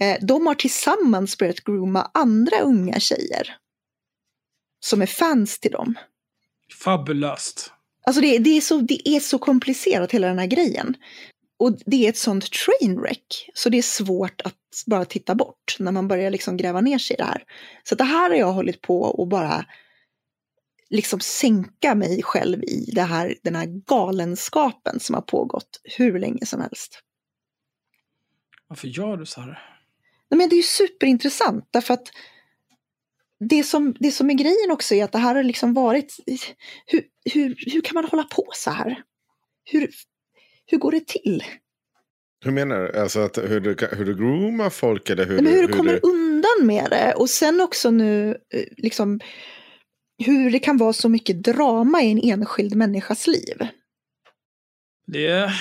eh, 0.00 0.16
de 0.20 0.46
har 0.46 0.54
tillsammans 0.54 1.38
börjat 1.38 1.64
grooma 1.64 2.10
andra 2.14 2.60
unga 2.60 3.00
tjejer 3.00 3.56
som 4.80 5.02
är 5.02 5.06
fans 5.06 5.60
till 5.60 5.70
dem. 5.70 5.94
Fabulöst. 6.84 7.72
Alltså 8.10 8.20
det, 8.20 8.38
det, 8.38 8.56
är 8.56 8.60
så, 8.60 8.78
det 8.78 9.08
är 9.08 9.20
så 9.20 9.38
komplicerat 9.38 10.12
hela 10.12 10.26
den 10.26 10.38
här 10.38 10.46
grejen. 10.46 10.96
Och 11.58 11.78
det 11.86 12.06
är 12.06 12.08
ett 12.08 12.16
sånt 12.16 12.50
trainwreck. 12.52 13.50
Så 13.54 13.68
det 13.68 13.78
är 13.78 13.82
svårt 13.82 14.40
att 14.40 14.54
bara 14.86 15.04
titta 15.04 15.34
bort 15.34 15.76
när 15.78 15.92
man 15.92 16.08
börjar 16.08 16.30
liksom 16.30 16.56
gräva 16.56 16.80
ner 16.80 16.98
sig 16.98 17.14
i 17.14 17.16
det 17.16 17.24
här. 17.24 17.42
Så 17.84 17.94
det 17.94 18.04
här 18.04 18.30
har 18.30 18.36
jag 18.36 18.52
hållit 18.52 18.80
på 18.80 19.02
och 19.02 19.28
bara 19.28 19.64
liksom 20.88 21.20
sänka 21.20 21.94
mig 21.94 22.22
själv 22.22 22.64
i 22.64 22.90
det 22.92 23.02
här, 23.02 23.36
den 23.42 23.56
här 23.56 23.66
galenskapen 23.66 25.00
som 25.00 25.14
har 25.14 25.22
pågått 25.22 25.80
hur 25.84 26.18
länge 26.18 26.46
som 26.46 26.60
helst. 26.60 27.02
Varför 28.66 28.88
gör 28.88 29.16
du 29.16 29.26
så 29.26 29.40
här? 29.40 29.76
Nej, 30.30 30.38
men 30.38 30.48
det 30.48 30.54
är 30.54 30.56
ju 30.56 30.62
superintressant 30.62 31.68
därför 31.70 31.94
att 31.94 32.12
det 33.48 33.62
som, 33.62 33.94
det 34.00 34.10
som 34.10 34.30
är 34.30 34.34
grejen 34.34 34.70
också 34.70 34.94
är 34.94 35.04
att 35.04 35.12
det 35.12 35.18
här 35.18 35.34
har 35.34 35.42
liksom 35.42 35.74
varit, 35.74 36.16
hur, 36.86 37.04
hur, 37.32 37.54
hur 37.72 37.80
kan 37.80 37.94
man 37.94 38.04
hålla 38.04 38.22
på 38.22 38.48
så 38.54 38.70
här? 38.70 39.02
Hur, 39.64 39.90
hur 40.66 40.78
går 40.78 40.92
det 40.92 41.06
till? 41.06 41.44
Hur 42.44 42.52
menar 42.52 42.80
du? 42.80 42.98
Alltså 42.98 43.20
att 43.20 43.38
hur 43.38 43.60
du, 43.60 43.76
hur 43.92 44.04
du 44.04 44.14
groomar 44.14 44.70
folk 44.70 45.10
eller 45.10 45.26
hur, 45.26 45.34
Nej, 45.34 45.42
men 45.42 45.52
hur 45.52 45.60
du, 45.60 45.66
du 45.66 45.72
kommer 45.72 45.92
du... 45.92 46.00
undan 46.02 46.66
med 46.66 46.90
det 46.90 47.14
och 47.14 47.30
sen 47.30 47.60
också 47.60 47.90
nu 47.90 48.30
eh, 48.30 48.64
liksom 48.76 49.20
hur 50.24 50.50
det 50.50 50.58
kan 50.58 50.76
vara 50.76 50.92
så 50.92 51.08
mycket 51.08 51.42
drama 51.42 52.02
i 52.02 52.10
en 52.10 52.20
enskild 52.22 52.74
människas 52.74 53.26
liv. 53.26 53.66
Det 55.06 55.26
är, 55.26 55.52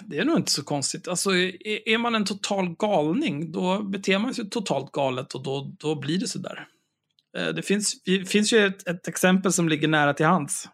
det 0.00 0.18
är 0.18 0.24
nog 0.24 0.36
inte 0.36 0.50
så 0.50 0.64
konstigt. 0.64 1.08
Alltså, 1.08 1.30
är, 1.30 1.88
är 1.88 1.98
man 1.98 2.14
en 2.14 2.24
total 2.24 2.76
galning, 2.78 3.52
då 3.52 3.82
beter 3.82 4.18
man 4.18 4.34
sig 4.34 4.50
totalt 4.50 4.92
galet 4.92 5.34
och 5.34 5.42
då, 5.42 5.72
då 5.78 5.94
blir 5.94 6.18
det 6.18 6.28
så 6.28 6.38
där. 6.38 6.56
Eh, 6.56 6.75
Det 7.36 7.62
finns, 7.62 8.02
det 8.02 8.28
finns 8.28 8.52
ju 8.52 8.66
ett, 8.66 8.88
ett 8.88 9.08
exempel 9.08 9.52
som 9.52 9.68
ligger 9.68 9.88
nära 9.88 10.14
till 10.14 10.26
hands. 10.26 10.68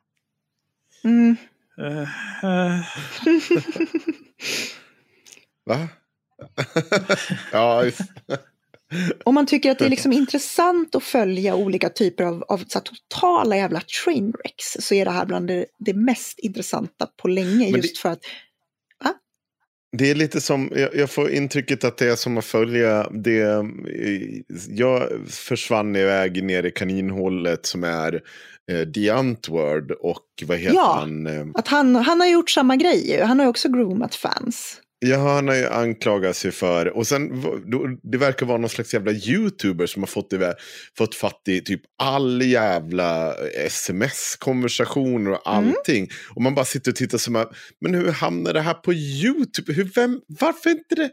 Mm. 1.05 1.37
Eh, 1.79 2.03
eh, 2.45 2.81
Va? 5.67 5.89
ja, 7.53 7.85
just- 7.85 8.01
Om 9.25 9.35
man 9.35 9.47
tycker 9.47 9.71
att 9.71 9.79
det 9.79 9.85
är 9.85 9.91
liksom 9.91 10.13
intressant 10.13 10.95
att 10.95 11.03
följa 11.03 11.55
olika 11.55 11.89
typer 11.89 12.25
av, 12.25 12.43
av 12.43 12.59
så 12.59 12.79
här, 12.79 12.85
totala 12.85 13.57
jävla 13.57 13.81
trainwrecks 14.05 14.77
så 14.81 14.95
är 14.95 15.05
det 15.05 15.11
här 15.11 15.27
bland 15.27 15.49
det, 15.49 15.67
det 15.79 15.95
mest 15.95 16.39
intressanta 16.39 17.07
på 17.23 17.29
länge. 17.29 17.71
Men 17.71 17.81
Just 17.81 17.99
för 17.99 18.09
att 18.09 18.21
Det 19.99 20.11
är 20.11 20.15
lite 20.15 20.41
som, 20.41 20.71
jag, 20.75 20.95
jag 20.95 21.11
får 21.11 21.31
intrycket 21.31 21.85
att 21.85 21.97
det 21.97 22.09
är 22.09 22.17
som 22.17 22.39
att 22.39 22.45
följa 22.45 23.09
det. 23.11 23.41
eh, 23.43 23.63
Jag 24.69 25.09
försvann 25.29 25.97
iväg 25.97 26.45
ner 26.45 26.63
i 26.67 26.71
kaninhålet 26.71 27.67
som 27.67 27.85
är 27.85 28.21
eh, 28.73 28.89
The 28.89 29.11
Antword 29.11 29.91
och 29.91 30.25
vad 30.47 30.59
heter 30.59 30.75
Ja. 30.77 30.97
han? 31.01 31.27
Eh, 31.27 31.47
Att 31.55 31.69
han, 31.69 31.97
han 31.97 32.21
har 32.21 32.29
gjort 32.29 32.51
samma 32.51 32.77
grej 32.77 33.11
ju. 33.13 33.23
Han 33.23 33.39
har 33.41 33.47
också 33.47 33.69
groomat 33.69 34.15
fans. 34.15 34.77
Ja, 35.05 35.17
han 35.35 35.49
har 35.49 35.55
ju 35.55 35.67
anklagats 35.69 36.47
ju 36.47 36.51
för, 36.51 36.87
och 36.97 37.07
sen 37.07 37.43
det 38.03 38.19
verkar 38.19 38.47
vara 38.47 38.59
någon 38.59 38.71
slags 38.71 38.95
jävla 38.95 39.13
youtuber 39.13 39.87
som 39.87 40.03
har 40.03 40.07
fått, 40.07 40.33
fått 40.99 41.15
fatt 41.15 41.43
i 41.49 41.61
typ 41.61 41.81
all 42.03 42.43
jävla 42.43 43.35
sms-konversationer 43.67 45.31
och 45.31 45.49
Mm. 45.53 45.69
allting. 45.77 46.09
Och 46.35 46.43
man 46.43 46.55
bara 46.55 46.65
sitter 46.65 46.91
och 46.91 46.97
tittar 46.97 47.19
som 47.19 47.37
att, 47.37 47.51
men 47.81 47.95
hur 47.95 48.11
hamnar 48.11 48.53
det 48.53 48.61
här 48.61 48.75
på 48.75 48.93
YouTube? 48.93 49.73
Hur, 49.73 49.91
vem, 49.95 50.21
varför 50.41 50.71
inte 50.71 50.95
det? 50.95 51.11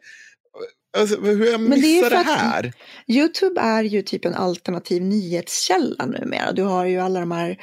Alltså, 0.98 1.22
hur 1.22 1.46
jag 1.52 1.60
det 1.62 1.68
missar 1.68 2.10
det, 2.10 2.20
att- 2.20 2.26
här? 2.26 2.74
Youtube 3.08 3.62
är 3.62 3.84
ju 3.84 4.02
typ 4.02 4.26
en 4.26 4.34
alternativ 4.36 5.02
nyhetskälla 5.02 6.06
numera. 6.06 6.52
Du 6.52 6.64
har 6.64 6.86
ju 6.86 7.00
alla 7.00 7.20
de 7.20 7.32
här 7.32 7.58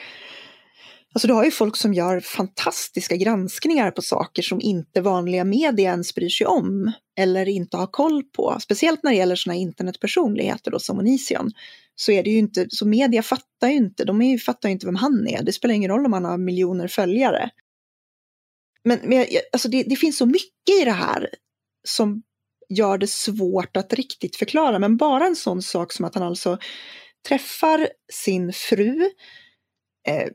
Alltså 1.16 1.28
du 1.28 1.34
har 1.34 1.44
ju 1.44 1.50
folk 1.50 1.76
som 1.76 1.94
gör 1.94 2.20
fantastiska 2.20 3.16
granskningar 3.16 3.90
på 3.90 4.02
saker 4.02 4.42
som 4.42 4.60
inte 4.60 5.00
vanliga 5.00 5.44
media 5.44 5.90
ens 5.90 6.14
bryr 6.14 6.28
sig 6.28 6.46
om 6.46 6.92
eller 7.18 7.48
inte 7.48 7.76
har 7.76 7.86
koll 7.86 8.22
på. 8.24 8.56
Speciellt 8.60 9.02
när 9.02 9.10
det 9.10 9.16
gäller 9.16 9.36
sådana 9.36 9.58
internetpersonligheter 9.58 10.70
då 10.70 10.78
som 10.78 10.98
Onision. 10.98 11.52
Så 11.94 12.12
är 12.12 12.22
det 12.22 12.30
ju 12.30 12.38
inte, 12.38 12.66
så 12.70 12.86
media 12.86 13.22
fattar 13.22 13.68
ju 13.68 13.74
inte, 13.74 14.04
de 14.04 14.22
är 14.22 14.30
ju, 14.30 14.38
fattar 14.38 14.68
ju 14.68 14.72
inte 14.72 14.86
vem 14.86 14.94
han 14.94 15.28
är. 15.28 15.42
Det 15.42 15.52
spelar 15.52 15.74
ingen 15.74 15.90
roll 15.90 16.06
om 16.06 16.12
han 16.12 16.24
har 16.24 16.38
miljoner 16.38 16.88
följare. 16.88 17.50
Men, 18.84 18.98
men 19.04 19.26
alltså 19.52 19.68
det, 19.68 19.82
det 19.82 19.96
finns 19.96 20.18
så 20.18 20.26
mycket 20.26 20.80
i 20.82 20.84
det 20.84 20.90
här 20.90 21.28
som 21.88 22.22
gör 22.68 22.98
det 22.98 23.10
svårt 23.10 23.76
att 23.76 23.92
riktigt 23.92 24.36
förklara. 24.36 24.78
Men 24.78 24.96
bara 24.96 25.26
en 25.26 25.36
sån 25.36 25.62
sak 25.62 25.92
som 25.92 26.04
att 26.04 26.14
han 26.14 26.24
alltså 26.24 26.58
träffar 27.28 27.88
sin 28.12 28.52
fru, 28.52 29.10
eh, 30.08 30.28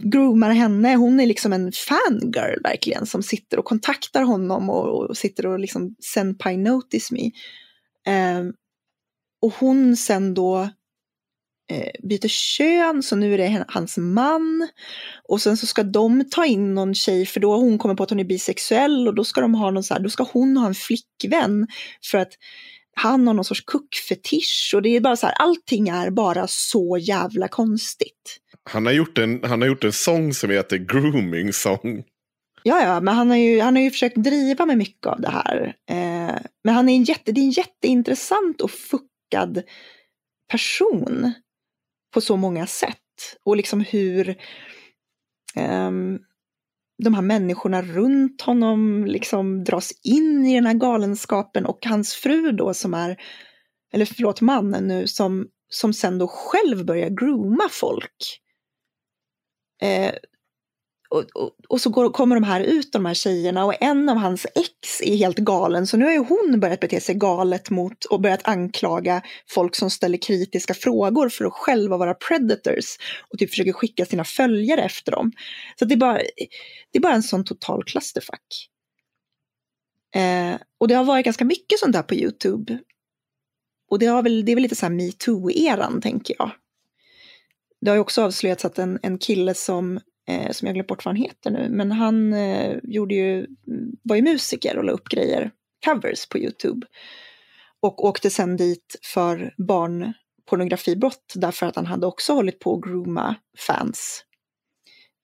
groomar 0.00 0.50
henne, 0.50 0.94
hon 0.94 1.20
är 1.20 1.26
liksom 1.26 1.52
en 1.52 1.72
fangirl 1.72 2.62
verkligen 2.62 3.06
som 3.06 3.22
sitter 3.22 3.58
och 3.58 3.64
kontaktar 3.64 4.22
honom 4.22 4.70
och, 4.70 5.10
och 5.10 5.16
sitter 5.16 5.46
och 5.46 5.58
liksom 5.58 5.94
senpai 6.14 6.56
notice 6.56 7.10
me. 7.10 7.30
Eh, 8.12 8.42
och 9.42 9.54
hon 9.58 9.96
sen 9.96 10.34
då 10.34 10.68
eh, 11.70 11.90
byter 12.08 12.28
kön, 12.28 13.02
så 13.02 13.16
nu 13.16 13.34
är 13.34 13.38
det 13.38 13.64
hans 13.68 13.96
man. 13.96 14.68
Och 15.28 15.40
sen 15.40 15.56
så 15.56 15.66
ska 15.66 15.82
de 15.82 16.30
ta 16.30 16.46
in 16.46 16.74
någon 16.74 16.94
tjej, 16.94 17.26
för 17.26 17.40
då 17.40 17.52
har 17.52 17.58
hon 17.58 17.78
kommit 17.78 17.96
på 17.96 18.02
att 18.02 18.10
hon 18.10 18.20
är 18.20 18.24
bisexuell 18.24 19.08
och 19.08 19.14
då 19.14 19.24
ska 19.24 19.40
de 19.40 19.54
ha 19.54 19.70
någon 19.70 19.84
så 19.84 19.94
här, 19.94 20.00
då 20.00 20.10
ska 20.10 20.26
hon 20.32 20.56
ha 20.56 20.66
en 20.66 20.74
flickvän 20.74 21.66
för 22.10 22.18
att 22.18 22.32
han 22.94 23.26
har 23.26 23.34
någon 23.34 23.44
sorts 23.44 23.64
kuckfetisch 23.64 24.72
och 24.74 24.82
det 24.82 24.96
är 24.96 25.00
bara 25.00 25.16
så 25.16 25.26
här, 25.26 25.34
allting 25.34 25.88
är 25.88 26.10
bara 26.10 26.46
så 26.48 26.98
jävla 26.98 27.48
konstigt. 27.48 28.38
Han 28.70 28.86
har, 28.86 28.92
gjort 28.92 29.18
en, 29.18 29.44
han 29.44 29.60
har 29.60 29.68
gjort 29.68 29.84
en 29.84 29.92
sång 29.92 30.34
som 30.34 30.50
heter 30.50 30.76
Grooming 30.76 31.52
Song. 31.52 32.04
Ja, 32.62 32.82
ja, 32.82 33.00
men 33.00 33.14
han 33.14 33.30
har 33.30 33.36
ju, 33.36 33.60
han 33.60 33.76
har 33.76 33.82
ju 33.82 33.90
försökt 33.90 34.16
driva 34.16 34.66
med 34.66 34.78
mycket 34.78 35.06
av 35.06 35.20
det 35.20 35.30
här. 35.30 35.76
Eh, 35.90 36.36
men 36.64 36.74
han 36.74 36.88
är 36.88 36.96
en, 36.96 37.04
jätte, 37.04 37.32
det 37.32 37.40
är 37.40 37.44
en 37.44 37.50
jätteintressant 37.50 38.60
och 38.60 38.70
fuckad 38.70 39.62
person 40.50 41.32
på 42.14 42.20
så 42.20 42.36
många 42.36 42.66
sätt. 42.66 42.98
Och 43.44 43.56
liksom 43.56 43.80
hur 43.80 44.28
eh, 45.56 45.90
de 47.02 47.14
här 47.14 47.22
människorna 47.22 47.82
runt 47.82 48.42
honom 48.42 49.04
liksom 49.04 49.64
dras 49.64 49.92
in 50.04 50.46
i 50.46 50.54
den 50.54 50.66
här 50.66 50.74
galenskapen 50.74 51.66
och 51.66 51.86
hans 51.86 52.14
fru 52.14 52.52
då 52.52 52.74
som 52.74 52.94
är, 52.94 53.16
eller 53.92 54.04
förlåt 54.04 54.40
mannen 54.40 54.88
nu, 54.88 55.06
som, 55.06 55.46
som 55.68 55.92
sen 55.92 56.18
då 56.18 56.28
själv 56.28 56.86
börjar 56.86 57.10
grooma 57.10 57.68
folk. 57.70 58.41
Eh, 59.82 60.12
och, 61.10 61.24
och, 61.34 61.50
och 61.68 61.80
så 61.80 61.90
går, 61.90 62.10
kommer 62.10 62.36
de 62.36 62.44
här 62.44 62.60
ut, 62.60 62.92
de 62.92 63.06
här 63.06 63.14
tjejerna, 63.14 63.64
och 63.64 63.82
en 63.82 64.08
av 64.08 64.16
hans 64.16 64.46
ex 64.54 65.00
är 65.02 65.16
helt 65.16 65.38
galen. 65.38 65.86
Så 65.86 65.96
nu 65.96 66.04
har 66.04 66.12
ju 66.12 66.18
hon 66.18 66.60
börjat 66.60 66.80
bete 66.80 67.00
sig 67.00 67.14
galet 67.14 67.70
mot 67.70 68.04
och 68.04 68.20
börjat 68.20 68.48
anklaga 68.48 69.22
folk 69.48 69.76
som 69.76 69.90
ställer 69.90 70.18
kritiska 70.18 70.74
frågor 70.74 71.28
för 71.28 71.44
att 71.44 71.52
själva 71.52 71.96
vara 71.96 72.14
predators 72.14 72.96
och 73.30 73.38
typ 73.38 73.50
försöker 73.50 73.72
skicka 73.72 74.06
sina 74.06 74.24
följare 74.24 74.82
efter 74.82 75.12
dem. 75.12 75.32
Så 75.78 75.84
det 75.84 75.94
är 75.94 75.98
bara, 75.98 76.18
det 76.90 76.98
är 76.98 77.00
bara 77.00 77.14
en 77.14 77.22
sån 77.22 77.44
total 77.44 77.84
clusterfuck. 77.84 78.68
Eh, 80.14 80.54
och 80.80 80.88
det 80.88 80.94
har 80.94 81.04
varit 81.04 81.24
ganska 81.24 81.44
mycket 81.44 81.78
sånt 81.78 81.92
där 81.92 82.02
på 82.02 82.14
YouTube. 82.14 82.78
Och 83.90 83.98
det, 83.98 84.06
har 84.06 84.22
väl, 84.22 84.44
det 84.44 84.52
är 84.52 84.56
väl 84.56 84.62
lite 84.62 84.76
så 84.76 84.86
här 84.86 84.92
metoo-eran, 84.92 86.00
tänker 86.00 86.36
jag. 86.38 86.50
Det 87.82 87.90
har 87.90 87.96
ju 87.96 88.00
också 88.00 88.22
avslöjats 88.22 88.64
att 88.64 88.78
en, 88.78 88.98
en 89.02 89.18
kille 89.18 89.54
som 89.54 90.00
eh, 90.28 90.50
som 90.50 90.66
jag 90.66 90.74
glömt 90.74 90.88
bort 90.88 91.04
vad 91.04 91.16
han 91.16 91.22
heter 91.22 91.50
nu, 91.50 91.68
men 91.70 91.92
han 91.92 92.32
eh, 92.32 92.78
gjorde 92.82 93.14
ju, 93.14 93.36
mm, 93.38 93.96
var 94.02 94.16
ju 94.16 94.22
musiker 94.22 94.78
och 94.78 94.84
la 94.84 94.92
upp 94.92 95.08
grejer, 95.08 95.50
covers 95.84 96.28
på 96.28 96.38
YouTube. 96.38 96.86
Och 97.80 98.04
åkte 98.04 98.30
sen 98.30 98.56
dit 98.56 98.96
för 99.02 99.54
barnpornografibrott 99.58 101.32
därför 101.34 101.66
att 101.66 101.76
han 101.76 101.86
hade 101.86 102.06
också 102.06 102.32
hållit 102.32 102.58
på 102.58 102.74
att 102.74 102.82
grooma 102.82 103.36
fans 103.66 104.24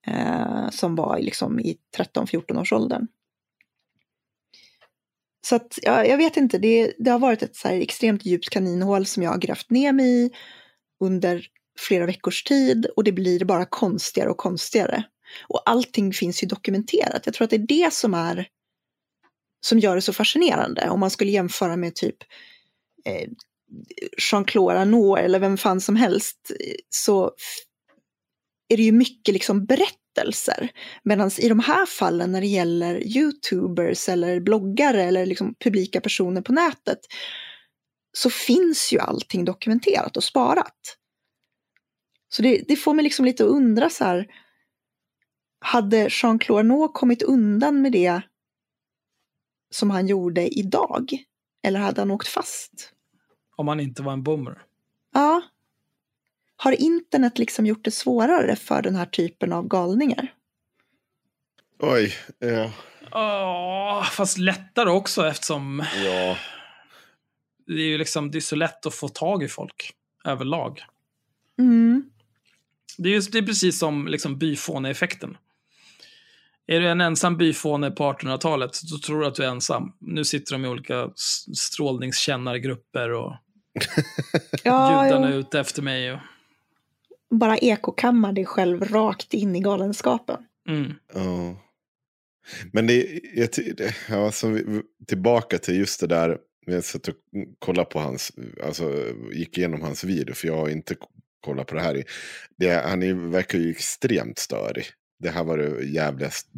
eh, 0.06 0.70
som 0.70 0.94
var 0.94 1.18
liksom 1.18 1.60
i 1.60 1.76
13-14 1.98 2.60
års 2.60 2.72
åldern. 2.72 3.06
Så 5.46 5.56
att, 5.56 5.78
ja, 5.82 6.04
jag 6.04 6.16
vet 6.16 6.36
inte, 6.36 6.58
det, 6.58 6.92
det 6.98 7.10
har 7.10 7.18
varit 7.18 7.42
ett 7.42 7.56
så 7.56 7.68
här 7.68 7.80
extremt 7.80 8.26
djupt 8.26 8.50
kaninhål 8.50 9.06
som 9.06 9.22
jag 9.22 9.30
har 9.30 9.38
grävt 9.38 9.70
ner 9.70 9.92
mig 9.92 10.24
i 10.24 10.30
under 11.00 11.46
flera 11.78 12.06
veckors 12.06 12.44
tid 12.44 12.86
och 12.96 13.04
det 13.04 13.12
blir 13.12 13.44
bara 13.44 13.64
konstigare 13.64 14.30
och 14.30 14.36
konstigare. 14.36 15.04
Och 15.48 15.62
allting 15.70 16.12
finns 16.12 16.42
ju 16.42 16.46
dokumenterat. 16.46 17.22
Jag 17.24 17.34
tror 17.34 17.44
att 17.44 17.50
det 17.50 17.56
är 17.56 17.66
det 17.68 17.92
som 17.92 18.14
är 18.14 18.48
som 19.60 19.78
gör 19.78 19.94
det 19.94 20.02
så 20.02 20.12
fascinerande. 20.12 20.90
Om 20.90 21.00
man 21.00 21.10
skulle 21.10 21.30
jämföra 21.30 21.76
med 21.76 21.94
typ 21.94 22.16
eh, 23.04 23.28
Jean-Claude 24.30 24.78
Arnault 24.78 25.20
eller 25.20 25.38
vem 25.38 25.56
fan 25.56 25.80
som 25.80 25.96
helst 25.96 26.52
så 26.90 27.32
är 28.68 28.76
det 28.76 28.82
ju 28.82 28.92
mycket 28.92 29.32
liksom 29.32 29.64
berättelser. 29.64 30.68
Medan 31.02 31.30
i 31.38 31.48
de 31.48 31.60
här 31.60 31.86
fallen 31.86 32.32
när 32.32 32.40
det 32.40 32.46
gäller 32.46 33.16
YouTubers 33.16 34.08
eller 34.08 34.40
bloggare 34.40 35.04
eller 35.04 35.26
liksom 35.26 35.54
publika 35.64 36.00
personer 36.00 36.40
på 36.42 36.52
nätet 36.52 36.98
så 38.12 38.30
finns 38.30 38.92
ju 38.92 38.98
allting 38.98 39.44
dokumenterat 39.44 40.16
och 40.16 40.24
sparat. 40.24 40.96
Så 42.28 42.42
det, 42.42 42.64
det 42.68 42.76
får 42.76 42.94
mig 42.94 43.02
liksom 43.02 43.24
lite 43.24 43.44
att 43.44 43.50
undra 43.50 43.90
så 43.90 44.04
här. 44.04 44.26
Hade 45.60 46.08
Jean-Claude 46.08 46.60
Arnault 46.60 46.94
kommit 46.94 47.22
undan 47.22 47.82
med 47.82 47.92
det 47.92 48.20
som 49.70 49.90
han 49.90 50.06
gjorde 50.06 50.58
idag? 50.58 51.24
Eller 51.62 51.80
hade 51.80 52.00
han 52.00 52.10
åkt 52.10 52.28
fast? 52.28 52.92
Om 53.56 53.68
han 53.68 53.80
inte 53.80 54.02
var 54.02 54.12
en 54.12 54.22
boomer. 54.22 54.62
Ja. 55.14 55.42
Har 56.56 56.72
internet 56.72 57.38
liksom 57.38 57.66
gjort 57.66 57.84
det 57.84 57.90
svårare 57.90 58.56
för 58.56 58.82
den 58.82 58.96
här 58.96 59.06
typen 59.06 59.52
av 59.52 59.68
galningar? 59.68 60.34
Oj, 61.78 62.14
ja. 62.38 62.72
Åh, 63.12 64.04
fast 64.04 64.38
lättare 64.38 64.90
också 64.90 65.26
eftersom 65.26 65.84
ja. 66.04 66.36
det 67.66 67.82
är 67.82 67.86
ju 67.86 67.98
liksom, 67.98 68.30
det 68.30 68.38
är 68.38 68.40
så 68.40 68.56
lätt 68.56 68.86
att 68.86 68.94
få 68.94 69.08
tag 69.08 69.42
i 69.42 69.48
folk 69.48 69.92
överlag. 70.24 70.84
Mm. 71.58 72.10
Det 72.96 73.08
är, 73.08 73.12
just, 73.12 73.32
det 73.32 73.38
är 73.38 73.42
precis 73.42 73.78
som 73.78 74.06
liksom 74.08 74.38
byfåne-effekten. 74.38 75.36
Är 76.66 76.80
du 76.80 76.88
en 76.88 77.00
ensam 77.00 77.36
byfåne 77.36 77.90
på 77.90 78.12
1800-talet, 78.12 78.70
då 78.90 78.98
tror 78.98 79.20
du 79.20 79.26
att 79.26 79.34
du 79.34 79.44
är 79.44 79.48
ensam. 79.48 79.92
Nu 80.00 80.24
sitter 80.24 80.52
de 80.52 80.64
i 80.64 80.68
olika 80.68 81.10
strålningskännargrupper 81.56 83.10
och 83.12 83.36
Ja, 84.64 85.02
gudarna 85.04 85.28
är 85.28 85.32
ute 85.38 85.60
efter 85.60 85.82
mig. 85.82 86.12
Och, 86.12 86.18
bara 87.30 87.58
ekokammar 87.58 88.32
dig 88.32 88.46
själv 88.46 88.84
rakt 88.84 89.34
in 89.34 89.56
i 89.56 89.60
galenskapen. 89.60 90.36
mm. 90.68 90.92
Ja. 91.14 91.56
Men 92.72 92.86
det, 92.86 93.20
jag, 93.34 93.52
ty- 93.52 93.72
det- 93.72 93.94
ja, 94.08 94.32
som 94.32 94.52
vi, 94.54 94.82
tillbaka 95.06 95.58
till 95.58 95.76
just 95.78 96.00
det 96.00 96.06
där. 96.06 96.38
Jag 96.66 96.84
satt 96.84 97.08
och 97.08 97.14
kollade 97.58 97.88
på 97.90 97.98
hans, 97.98 98.32
alltså 98.64 99.04
gick 99.32 99.58
igenom 99.58 99.82
hans 99.82 100.04
video, 100.04 100.34
för 100.34 100.48
jag 100.48 100.56
har 100.56 100.68
inte 100.68 100.96
kollat 101.40 101.66
på 101.66 101.74
det 101.74 101.80
här. 101.80 102.04
Det, 102.58 102.68
han 102.88 103.02
är, 103.02 103.30
verkar 103.30 103.58
ju 103.58 103.70
extremt 103.70 104.38
störig. 104.38 104.84
Det 105.22 105.30
här 105.30 105.44
var 105.44 105.58
det 105.58 105.84
jävligaste, 105.86 106.48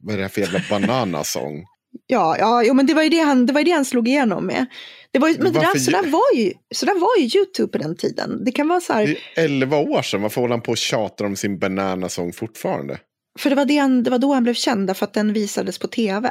vad 0.00 0.14
är 0.14 0.18
det 0.18 0.24
här 0.24 0.28
för 0.30 0.40
jävla 0.40 0.60
bananasång? 0.70 1.64
Ja, 2.06 2.36
ja 2.38 2.62
jo, 2.64 2.74
men 2.74 2.86
det 2.86 2.94
var 2.94 3.02
ju 3.02 3.08
det 3.08 3.18
han, 3.20 3.46
det 3.46 3.52
var 3.52 3.62
det 3.64 3.70
han 3.70 3.84
slog 3.84 4.08
igenom 4.08 4.46
med. 4.46 4.66
Det 5.12 5.18
var, 5.18 5.28
ju- 5.28 5.34
men 5.38 5.52
det 5.52 5.58
där, 5.58 5.66
varför 5.66 5.78
så, 5.78 5.90
där 5.90 6.02
ju- 6.04 6.10
var 6.10 6.34
ju, 6.36 6.52
så 6.74 6.86
där 6.86 6.94
var 7.00 7.16
ju 7.18 7.38
YouTube 7.38 7.72
på 7.72 7.78
den 7.78 7.96
tiden. 7.96 8.44
Det 8.44 8.52
kan 8.52 8.68
vara 8.68 8.80
så 8.80 8.92
här, 8.92 9.06
Det 9.06 9.40
är 9.40 9.44
11 9.44 9.76
år 9.76 10.02
sedan, 10.02 10.22
varför 10.22 10.40
håller 10.40 10.54
han 10.54 10.62
på 10.62 10.70
och 10.70 10.76
tjatar 10.78 11.24
om 11.24 11.36
sin 11.36 11.58
bananasång 11.58 12.32
fortfarande? 12.32 12.98
för 13.38 13.50
det 13.50 13.56
var, 13.56 13.64
det, 13.64 13.76
han, 13.76 14.02
det 14.02 14.10
var 14.10 14.18
då 14.18 14.32
han 14.34 14.42
blev 14.42 14.54
känd, 14.54 14.96
för 14.96 15.06
att 15.06 15.14
den 15.14 15.32
visades 15.32 15.78
på 15.78 15.88
tv. 15.88 16.30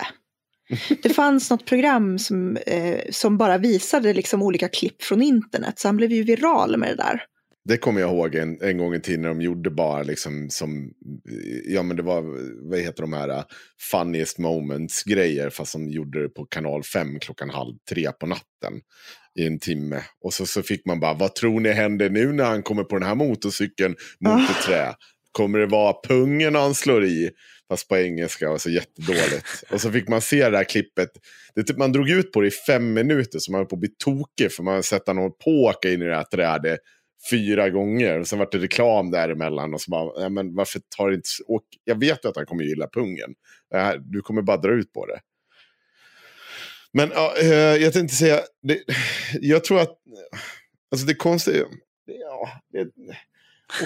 Det 1.04 1.10
fanns 1.10 1.50
något 1.50 1.66
program 1.66 2.20
som, 2.20 2.58
eh, 2.58 3.00
som 3.12 3.38
bara 3.38 3.58
visade 3.58 4.14
liksom 4.14 4.42
olika 4.44 4.68
klipp 4.68 5.04
från 5.04 5.22
internet, 5.22 5.80
så 5.80 5.88
han 5.88 5.98
blev 5.98 6.12
ju 6.12 6.24
viral 6.24 6.78
med 6.78 6.90
det 6.90 6.96
där. 6.96 7.24
Det 7.66 7.78
kommer 7.78 8.02
jag 8.02 8.10
ihåg 8.10 8.36
en, 8.36 8.62
en 8.62 8.78
gång 8.78 8.96
i 8.96 9.02
tiden 9.02 9.22
när 9.22 9.30
de 9.30 9.42
gjorde 9.42 9.70
bara 9.70 10.04
liksom 10.04 10.50
som, 10.50 10.92
ja 11.66 11.84
men 11.84 11.98
det 11.98 12.04
var, 12.04 12.22
vad 12.70 12.80
heter 12.80 13.02
de 13.02 13.14
här, 13.14 13.44
funniest 13.92 14.38
moments 14.38 15.04
grejer, 15.04 15.50
fast 15.50 15.74
de 15.74 15.90
gjorde 15.90 16.22
det 16.22 16.30
på 16.30 16.46
kanal 16.46 16.84
5 16.84 17.20
klockan 17.20 17.50
halv 17.50 17.76
tre 17.90 18.12
på 18.12 18.26
natten 18.26 18.82
i 19.40 19.46
en 19.48 19.60
timme. 19.60 20.04
Och 20.24 20.34
så, 20.34 20.46
så 20.46 20.64
fick 20.64 20.86
man 20.86 21.00
bara, 21.00 21.14
vad 21.14 21.36
tror 21.36 21.60
ni 21.60 21.70
händer 21.70 22.10
nu 22.10 22.34
när 22.34 22.44
han 22.44 22.64
kommer 22.64 22.84
på 22.84 22.98
den 22.98 23.08
här 23.08 23.16
motorcykeln 23.16 23.96
mot 24.20 24.50
ett 24.50 24.66
trä? 24.66 24.94
Kommer 25.32 25.60
det 25.60 25.66
vara 25.66 25.96
pungen 26.08 26.56
han 26.56 26.76
slår 26.76 27.06
i? 27.06 27.30
Fast 27.70 27.88
på 27.88 27.98
engelska 27.98 28.52
och 28.52 28.62
så 28.62 28.70
jättedåligt. 28.70 29.64
Och 29.72 29.82
så 29.82 29.92
fick 29.92 30.08
man 30.08 30.22
se 30.22 30.50
det 30.50 30.58
här 30.58 30.64
klippet. 30.64 31.10
Det 31.56 31.64
typ, 31.64 31.78
man 31.78 31.92
drog 31.92 32.10
ut 32.10 32.32
på 32.32 32.42
det 32.42 32.48
i 32.48 32.52
fem 32.52 32.94
minuter 32.94 33.40
så 33.40 33.52
man 33.52 33.60
höll 33.60 33.68
på 33.68 33.76
att 33.76 33.80
bli 33.80 33.90
tokig. 34.04 34.52
För 34.52 34.64
man 34.64 34.72
hade 34.72 34.84
sett 34.84 35.08
honom 35.08 35.32
på 35.44 35.52
åka 35.52 35.92
in 35.92 36.02
i 36.02 36.06
det 36.06 36.16
här 36.16 36.24
trädet 36.24 36.80
fyra 37.30 37.70
gånger. 37.70 38.20
Och 38.20 38.28
sen 38.28 38.40
vart 38.40 38.52
det 38.52 38.58
reklam 38.58 39.12
däremellan. 39.12 39.74
Och 39.74 39.82
så 39.82 39.92
bara, 39.92 40.22
ja, 40.24 40.30
men 40.30 40.56
varför 40.56 40.82
tar 40.98 41.10
det 41.10 41.16
inte... 41.16 41.30
Och 41.48 41.64
jag 41.84 42.00
vet 42.00 42.26
ju 42.26 42.30
att 42.30 42.36
han 42.36 42.46
kommer 42.46 42.64
gilla 42.64 42.88
pungen. 42.88 43.36
Du 44.00 44.22
kommer 44.22 44.42
bara 44.42 44.58
dra 44.58 44.72
ut 44.72 44.94
på 44.94 45.06
det. 45.06 45.20
Men 46.92 47.12
ja, 47.14 47.34
eh, 47.42 47.76
jag 47.76 47.94
tänkte 47.94 48.16
säga, 48.16 48.40
det, 48.64 48.80
jag 49.42 49.64
tror 49.64 49.80
att, 49.80 49.98
alltså 50.92 51.08
det 51.08 51.16
konstiga, 51.16 51.66
ja, 52.06 52.50
det, 52.72 52.88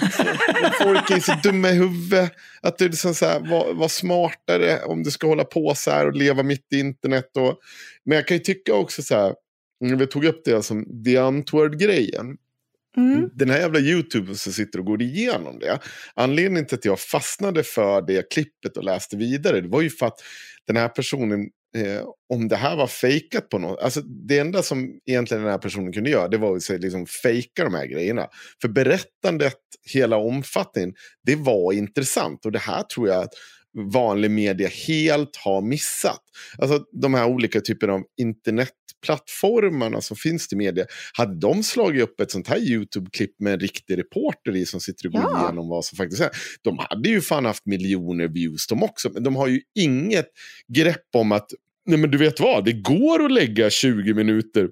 också, 0.02 0.24
folk 0.82 1.10
är 1.10 1.20
så 1.20 1.32
dumma 1.42 1.70
i 1.70 1.74
huvudet. 1.74 2.32
Att 2.62 2.78
det 2.78 2.84
är 2.84 2.88
liksom 2.88 3.14
så 3.14 3.26
här, 3.26 3.40
var, 3.40 3.74
var 3.74 3.88
smartare 3.88 4.84
om 4.84 5.02
du 5.02 5.10
ska 5.10 5.26
hålla 5.26 5.44
på 5.44 5.74
så 5.74 5.90
här 5.90 6.06
och 6.06 6.16
leva 6.16 6.42
mitt 6.42 6.72
i 6.72 6.78
internet. 6.78 7.36
Och, 7.36 7.58
men 8.04 8.16
jag 8.16 8.26
kan 8.26 8.36
ju 8.36 8.42
tycka 8.42 8.74
också 8.74 9.02
så 9.02 9.14
här, 9.14 9.34
när 9.80 9.96
vi 9.96 10.06
tog 10.06 10.24
upp 10.24 10.44
det 10.44 10.62
som 10.62 11.04
The 11.04 11.16
Antword-grejen. 11.16 12.36
Mm. 12.96 13.30
Den 13.34 13.50
här 13.50 13.58
jävla 13.58 13.78
YouTuben 13.78 14.34
som 14.34 14.52
sitter 14.52 14.78
och 14.78 14.84
går 14.84 15.02
igenom 15.02 15.58
det. 15.58 15.78
Anledningen 16.14 16.66
till 16.66 16.78
att 16.78 16.84
jag 16.84 17.00
fastnade 17.00 17.62
för 17.62 18.02
det 18.02 18.30
klippet 18.30 18.76
och 18.76 18.84
läste 18.84 19.16
vidare. 19.16 19.60
Det 19.60 19.68
var 19.68 19.82
ju 19.82 19.90
för 19.90 20.06
att 20.06 20.18
den 20.66 20.76
här 20.76 20.88
personen. 20.88 21.48
Eh, 21.76 22.02
om 22.34 22.48
det 22.48 22.56
här 22.56 22.76
var 22.76 22.86
fejkat 22.86 23.48
på 23.48 23.58
något. 23.58 23.80
Alltså 23.80 24.00
det 24.00 24.38
enda 24.38 24.62
som 24.62 24.98
egentligen 25.06 25.42
den 25.42 25.52
här 25.52 25.58
personen 25.58 25.92
kunde 25.92 26.10
göra. 26.10 26.28
Det 26.28 26.38
var 26.38 26.56
att 26.56 26.68
liksom 26.68 27.06
fejka 27.06 27.64
de 27.64 27.74
här 27.74 27.86
grejerna. 27.86 28.26
För 28.62 28.68
berättandet, 28.68 29.58
hela 29.92 30.16
omfattningen. 30.16 30.94
Det 31.26 31.36
var 31.36 31.72
intressant. 31.72 32.46
Och 32.46 32.52
det 32.52 32.58
här 32.58 32.82
tror 32.82 33.08
jag 33.08 33.22
att 33.22 33.32
vanlig 33.74 34.30
media 34.30 34.68
helt 34.68 35.36
har 35.36 35.62
missat. 35.62 36.20
Alltså 36.58 36.84
de 36.92 37.14
här 37.14 37.26
olika 37.26 37.60
typerna 37.60 37.92
av 37.92 38.02
internetplattformarna 38.20 40.00
som 40.00 40.16
finns 40.16 40.52
i 40.52 40.56
media. 40.56 40.86
Hade 41.12 41.34
de 41.40 41.62
slagit 41.62 42.02
upp 42.02 42.20
ett 42.20 42.30
sånt 42.30 42.48
här 42.48 42.58
YouTube-klipp 42.58 43.30
med 43.40 43.52
en 43.52 43.60
riktig 43.60 43.98
reporter 43.98 44.56
i 44.56 44.66
som 44.66 44.80
sitter 44.80 45.06
och 45.06 45.12
går 45.12 45.22
Ja. 45.22 45.42
igenom 45.44 45.68
vad 45.68 45.84
som 45.84 45.96
faktiskt 45.96 46.22
är. 46.22 46.30
De 46.62 46.78
hade 46.78 47.08
ju 47.08 47.20
fan 47.20 47.44
haft 47.44 47.66
miljoner 47.66 48.28
views 48.28 48.66
de 48.66 48.82
också. 48.82 49.10
Men 49.12 49.22
de 49.22 49.36
har 49.36 49.46
ju 49.48 49.60
inget 49.74 50.26
grepp 50.74 51.06
om 51.16 51.32
att, 51.32 51.50
nej 51.86 51.98
men 51.98 52.10
du 52.10 52.18
vet 52.18 52.40
vad, 52.40 52.64
det 52.64 52.72
går 52.72 53.24
att 53.24 53.32
lägga 53.32 53.70
20 53.70 54.14
minuter 54.14 54.68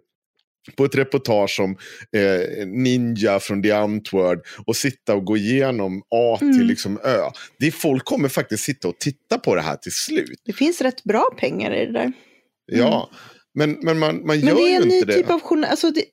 på 0.76 0.84
ett 0.84 0.94
reportage 0.94 1.60
om 1.60 1.76
eh, 2.16 2.66
Ninja 2.66 3.40
från 3.40 3.62
The 3.62 3.70
Antword 3.72 4.40
och 4.66 4.76
sitta 4.76 5.14
och 5.14 5.24
gå 5.24 5.36
igenom 5.36 6.02
A 6.14 6.36
till 6.38 6.48
Mm. 6.48 6.66
liksom 6.66 6.98
Ö. 7.04 7.30
Det 7.58 7.66
är, 7.66 7.70
folk 7.70 8.04
kommer 8.04 8.28
faktiskt 8.28 8.64
sitta 8.64 8.88
och 8.88 8.98
titta 8.98 9.38
på 9.38 9.54
det 9.54 9.62
här 9.62 9.76
till 9.76 9.92
slut. 9.92 10.40
Det 10.44 10.52
finns 10.52 10.80
rätt 10.80 11.04
bra 11.04 11.24
pengar 11.38 11.74
i 11.74 11.86
det 11.86 11.92
där. 11.92 12.12
Ja, 12.66 13.10
men, 13.54 13.78
men 13.82 13.98
man, 13.98 14.26
man 14.26 14.40
gör 14.40 14.46
Men 14.46 14.56
det 14.56 14.62
är 14.62 14.68
ju 14.70 14.76
en 14.76 14.88
ny 14.88 14.94
inte 14.94 15.06
det. 15.06 15.14
typ 15.14 15.30
av 15.30 15.40
journal... 15.40 15.70
Alltså 15.70 15.90
det, 15.90 16.04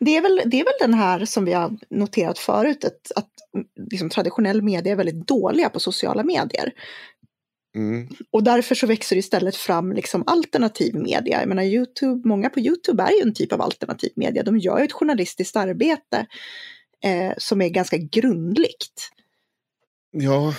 det, 0.00 0.16
är 0.16 0.20
väl, 0.22 0.42
det 0.46 0.60
är 0.60 0.64
väl 0.64 0.72
den 0.80 0.94
här 0.94 1.24
som 1.24 1.44
vi 1.44 1.52
har 1.52 1.76
noterat 1.90 2.38
förut, 2.38 2.84
att, 2.84 3.12
att 3.16 3.30
liksom, 3.90 4.10
traditionell 4.10 4.62
media 4.62 4.92
är 4.92 4.96
väldigt 4.96 5.26
dåliga 5.28 5.68
på 5.68 5.80
sociala 5.80 6.22
medier. 6.22 6.72
Mm. 7.76 8.08
Och 8.30 8.44
därför 8.44 8.74
så 8.74 8.86
växer 8.86 9.16
det 9.16 9.20
istället 9.20 9.56
fram 9.56 9.92
liksom 9.92 10.24
alternativ 10.26 10.94
media. 10.94 11.40
Jag 11.40 11.48
menar, 11.48 11.62
YouTube, 11.62 12.28
många 12.28 12.50
på 12.50 12.60
YouTube 12.60 13.02
är 13.02 13.10
ju 13.10 13.22
en 13.22 13.34
typ 13.34 13.52
av 13.52 13.60
alternativ 13.60 14.10
media. 14.16 14.42
De 14.42 14.58
gör 14.58 14.78
ju 14.78 14.84
ett 14.84 14.92
journalistiskt 14.92 15.56
arbete 15.56 16.26
eh, 17.04 17.32
som 17.38 17.60
är 17.60 17.68
ganska 17.68 17.96
grundligt. 17.96 19.10
Ja, 20.10 20.54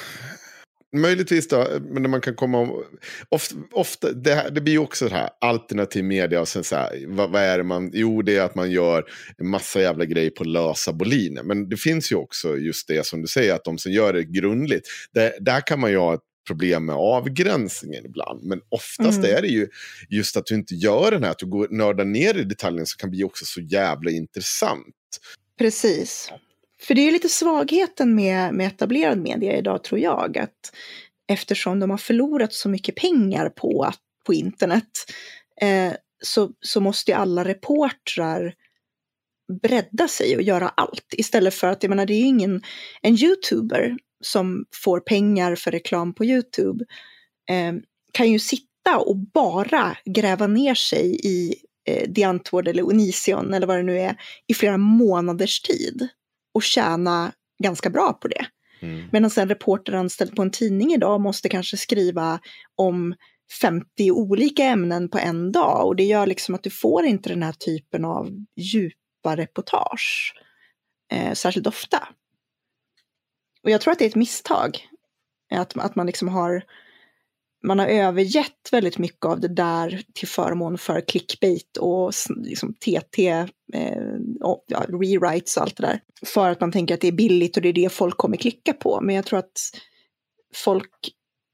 möjligtvis 0.96 1.48
då. 1.48 1.68
Men 1.82 2.10
man 2.12 2.22
kan 2.22 2.36
komma 2.36 2.58
om... 2.58 2.84
Ofta, 3.30 3.56
ofta, 3.72 4.12
det, 4.12 4.34
här, 4.34 4.50
det 4.50 4.62
blir 4.62 4.74
ju 4.74 4.80
också 4.80 5.08
det 5.08 5.16
här 5.16 5.30
alternativ 5.42 6.04
media. 6.04 6.42
Och 6.42 6.48
sen 6.48 6.64
så 6.64 6.76
här, 6.76 7.06
vad, 7.08 7.32
vad 7.32 7.42
är 7.42 7.58
det 7.58 7.64
man... 7.64 7.92
Jo, 7.94 8.22
det 8.22 8.38
är 8.38 8.42
att 8.42 8.56
man 8.56 8.72
gör 8.72 9.06
en 9.38 9.50
massa 9.50 9.82
jävla 9.82 10.06
grejer 10.06 10.30
på 10.30 10.44
lösa 10.44 10.94
boliner. 10.94 11.44
Men 11.44 11.70
det 11.70 11.78
finns 11.78 12.12
ju 12.12 12.16
också 12.16 12.58
just 12.58 12.88
det 12.88 13.06
som 13.06 13.22
du 13.22 13.28
säger, 13.28 13.54
att 13.54 13.64
de 13.64 13.78
som 13.78 13.92
gör 13.92 14.14
det 14.14 14.24
grundligt. 14.24 14.88
Det, 15.14 15.38
där 15.40 15.62
kan 15.62 15.80
man 15.80 15.92
ju 15.92 15.98
ha 15.98 16.14
ett 16.14 16.27
problem 16.48 16.86
med 16.86 16.96
avgränsningen 16.96 18.06
ibland. 18.06 18.44
Men 18.44 18.62
oftast 18.70 19.18
Mm. 19.18 19.38
är 19.38 19.42
det 19.42 19.48
ju 19.48 19.68
just 20.10 20.38
att 20.38 20.46
du 20.46 20.56
inte 20.56 20.76
gör 20.76 21.12
den 21.12 21.24
här, 21.24 21.32
att 21.32 21.40
du 21.40 21.46
går 21.46 21.68
nördar 21.72 22.06
ner 22.06 22.38
i 22.38 22.44
detaljen 22.44 22.86
så 22.86 22.98
kan 22.98 23.10
bli 23.10 23.24
också 23.24 23.46
så 23.46 23.62
jävla 23.62 24.12
intressant. 24.12 24.96
Precis. 25.60 26.32
För 26.82 26.96
det 26.96 27.02
är 27.02 27.06
ju 27.06 27.12
lite 27.12 27.30
svagheten 27.30 28.16
med, 28.16 28.54
med 28.54 28.68
etablerad 28.68 29.18
media 29.18 29.58
idag 29.58 29.84
tror 29.84 30.00
jag. 30.00 30.38
Att 30.38 30.74
eftersom 31.28 31.80
de 31.80 31.90
har 31.90 31.98
förlorat 31.98 32.54
så 32.54 32.70
mycket 32.70 32.96
pengar 32.96 33.50
på, 33.50 33.92
på 34.26 34.34
internet 34.34 34.90
eh, 35.62 35.94
så, 36.24 36.52
så 36.62 36.82
måste 36.82 37.12
ju 37.12 37.18
alla 37.18 37.46
reportrar 37.46 38.54
bredda 39.62 40.08
sig 40.08 40.36
och 40.36 40.42
göra 40.42 40.70
allt. 40.70 41.06
Istället 41.12 41.54
för 41.54 41.68
att, 41.68 41.84
jag 41.84 41.90
menar 41.90 42.06
det 42.06 42.14
är 42.14 42.20
ju 42.20 42.26
ingen, 42.26 42.62
en 43.02 43.16
youtuber 43.16 43.98
som 44.22 44.66
får 44.84 45.00
pengar 45.00 45.56
för 45.56 45.72
reklam 45.72 46.14
på 46.14 46.26
YouTube 46.26 46.86
eh, 47.50 47.74
kan 48.12 48.32
ju 48.32 48.40
sitta 48.40 48.98
och 48.98 49.18
bara 49.18 49.98
gräva 50.06 50.48
ner 50.48 50.76
sig 50.76 51.20
i 51.24 51.56
eh, 51.90 52.10
Diantword 52.10 52.68
eller 52.68 52.84
Onision 52.84 53.54
eller 53.54 53.68
vad 53.68 53.78
det 53.78 53.84
nu 53.84 54.00
är 54.00 54.16
i 54.48 54.54
flera 54.54 54.78
månaders 54.78 55.62
tid 55.62 56.08
och 56.54 56.64
tjäna 56.64 57.32
ganska 57.64 57.90
bra 57.90 58.14
på 58.14 58.28
det. 58.28 58.46
Medan 59.12 59.32
en 59.38 59.50
reporter 59.50 59.94
anställd 59.94 60.36
på 60.36 60.42
en 60.42 60.52
tidning 60.52 60.94
idag 60.94 61.22
måste 61.22 61.50
kanske 61.50 61.78
skriva 61.78 62.40
om 62.76 63.16
50 63.62 64.12
olika 64.12 64.64
ämnen 64.64 65.10
på 65.10 65.18
en 65.18 65.52
dag 65.52 65.88
och 65.88 65.96
det 65.96 66.04
gör 66.04 66.28
liksom 66.28 66.56
att 66.56 66.64
du 66.64 66.70
får 66.70 67.06
inte 67.06 67.30
den 67.30 67.44
här 67.44 67.52
typen 67.54 68.06
av 68.06 68.30
djupa 68.56 69.38
reportage 69.38 70.34
eh, 71.12 71.34
särskilt 71.34 71.68
ofta. 71.68 72.08
Och 73.68 73.72
jag 73.72 73.82
tror 73.82 73.92
att 73.92 74.00
det 74.00 74.06
är 74.06 74.10
ett 74.10 74.16
misstag. 74.16 74.88
Att, 75.52 75.78
att 75.78 75.96
man 75.96 76.06
liksom 76.06 76.28
har 76.28 76.64
man 77.64 77.80
har 77.80 77.88
övergett 77.88 78.70
väldigt 78.72 78.98
mycket 78.98 79.26
av 79.26 79.40
det 79.40 79.48
där 79.48 80.04
till 80.14 80.28
förmån 80.28 80.78
för 80.78 81.02
clickbait 81.02 81.78
och 81.78 82.12
liksom 82.38 82.74
TT, 82.74 83.28
eh, 83.74 83.96
och, 84.42 84.66
ja, 84.68 84.86
rewrites 84.88 85.58
och 85.58 85.64
allt 85.64 85.78
det 85.78 85.84
där. 85.84 86.00
För 86.26 86.50
att 86.50 86.62
man 86.62 86.72
tänker 86.72 86.94
att 86.94 87.02
det 87.02 87.08
är 87.08 87.12
billigt 87.12 87.58
och 87.58 87.64
det 87.64 87.70
är 87.70 87.74
det 87.74 87.90
folk 87.90 88.18
kommer 88.18 88.38
klicka 88.38 88.74
på. 88.74 89.02
Men 89.02 89.16
jag 89.16 89.26
tror 89.26 89.40
att 89.40 89.60
folk 90.56 91.10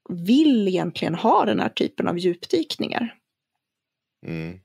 vill 0.10 0.68
egentligen 0.68 1.16
ha 1.16 1.46
den 1.46 1.60
här 1.60 1.70
typen 1.70 2.08
av 2.08 2.20
djupdykningar. 2.20 3.16
Mm. 4.26 4.60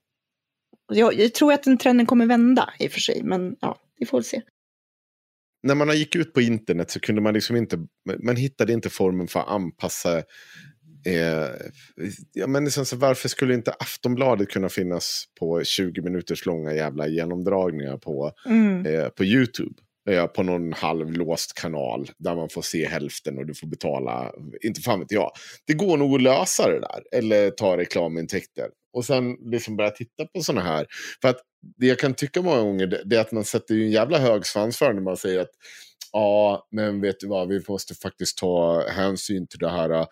Jag, 0.93 1.15
jag 1.15 1.35
tror 1.35 1.53
att 1.53 1.63
den 1.63 1.79
trenden 1.79 2.07
kommer 2.07 2.27
vända 2.27 2.71
i 2.79 2.89
och 2.89 2.93
för 2.93 3.01
sig, 3.01 3.23
men 3.23 3.57
ja, 3.61 3.79
vi 3.99 4.07
får 4.07 4.19
väl 4.19 4.25
se. 4.25 4.43
När 5.63 5.75
man 5.75 5.97
gick 5.97 6.17
ut 6.17 6.33
på 6.33 6.41
internet 6.41 6.91
så 6.91 7.01
kunde 7.01 7.23
man 7.23 7.35
liksom 7.35 7.57
inte, 7.57 7.79
man 8.23 8.37
hittade 8.37 8.73
inte 8.73 8.91
formen 8.91 9.29
för 9.29 9.41
att 9.41 9.49
anpassa 9.49 10.23
Eh, 11.07 11.49
ja, 12.33 12.47
men 12.47 12.65
liksom, 12.65 12.87
så 12.87 12.97
varför 12.97 13.29
skulle 13.29 13.55
inte 13.55 13.73
Aftonbladet 13.73 14.49
kunna 14.49 14.69
finnas 14.69 15.25
på 15.41 15.65
20 15.65 16.03
minuters 16.03 16.47
långa 16.47 16.75
jävla 16.75 17.09
genomdragningar 17.09 17.97
på, 17.97 18.33
Mm. 18.47 18.87
eh, 18.87 19.09
på 19.09 19.25
YouTube? 19.25 19.75
Eh, 20.11 20.27
på 20.27 20.43
någon 20.43 20.73
halvlåst 20.73 21.55
kanal 21.55 22.11
där 22.19 22.35
man 22.37 22.49
får 22.49 22.63
se 22.63 22.87
hälften 22.87 23.39
och 23.39 23.47
du 23.47 23.55
får 23.55 23.67
betala, 23.67 24.33
inte 24.61 24.81
fan 24.81 25.01
vet 25.01 25.13
jag. 25.13 25.31
Det 25.67 25.75
går 25.75 25.97
nog 25.97 26.15
att 26.15 26.23
lösa 26.23 26.69
det 26.69 26.81
där, 26.81 27.19
eller 27.19 27.51
ta 27.51 27.77
reklamintäkter 27.77 28.69
och 28.93 29.05
sen 29.05 29.36
liksom 29.51 29.76
börja 29.76 29.91
titta 29.91 30.26
på 30.26 30.41
sådana 30.41 30.62
här. 30.62 30.86
För 31.22 31.28
att 31.28 31.41
det 31.76 31.86
jag 31.86 31.99
kan 31.99 32.14
tycka 32.14 32.43
många 32.43 32.62
gånger 32.62 32.86
det, 32.86 33.03
det 33.05 33.16
är 33.16 33.20
att 33.20 33.32
man 33.32 33.45
sätter 33.45 33.74
ju 33.74 33.84
en 33.84 33.91
jävla 33.91 34.18
hög 34.18 34.47
svansföring 34.47 34.95
när 34.95 35.03
man 35.03 35.16
säger 35.16 35.41
att 35.41 35.51
ja, 36.12 36.68
men 36.70 37.01
vet 37.01 37.20
du 37.20 37.26
vad, 37.26 37.49
vi 37.49 37.62
måste 37.68 37.95
faktiskt 37.95 38.39
ta 38.39 38.89
hänsyn 38.89 39.47
till 39.47 39.59
det 39.59 39.70
här 39.70 40.07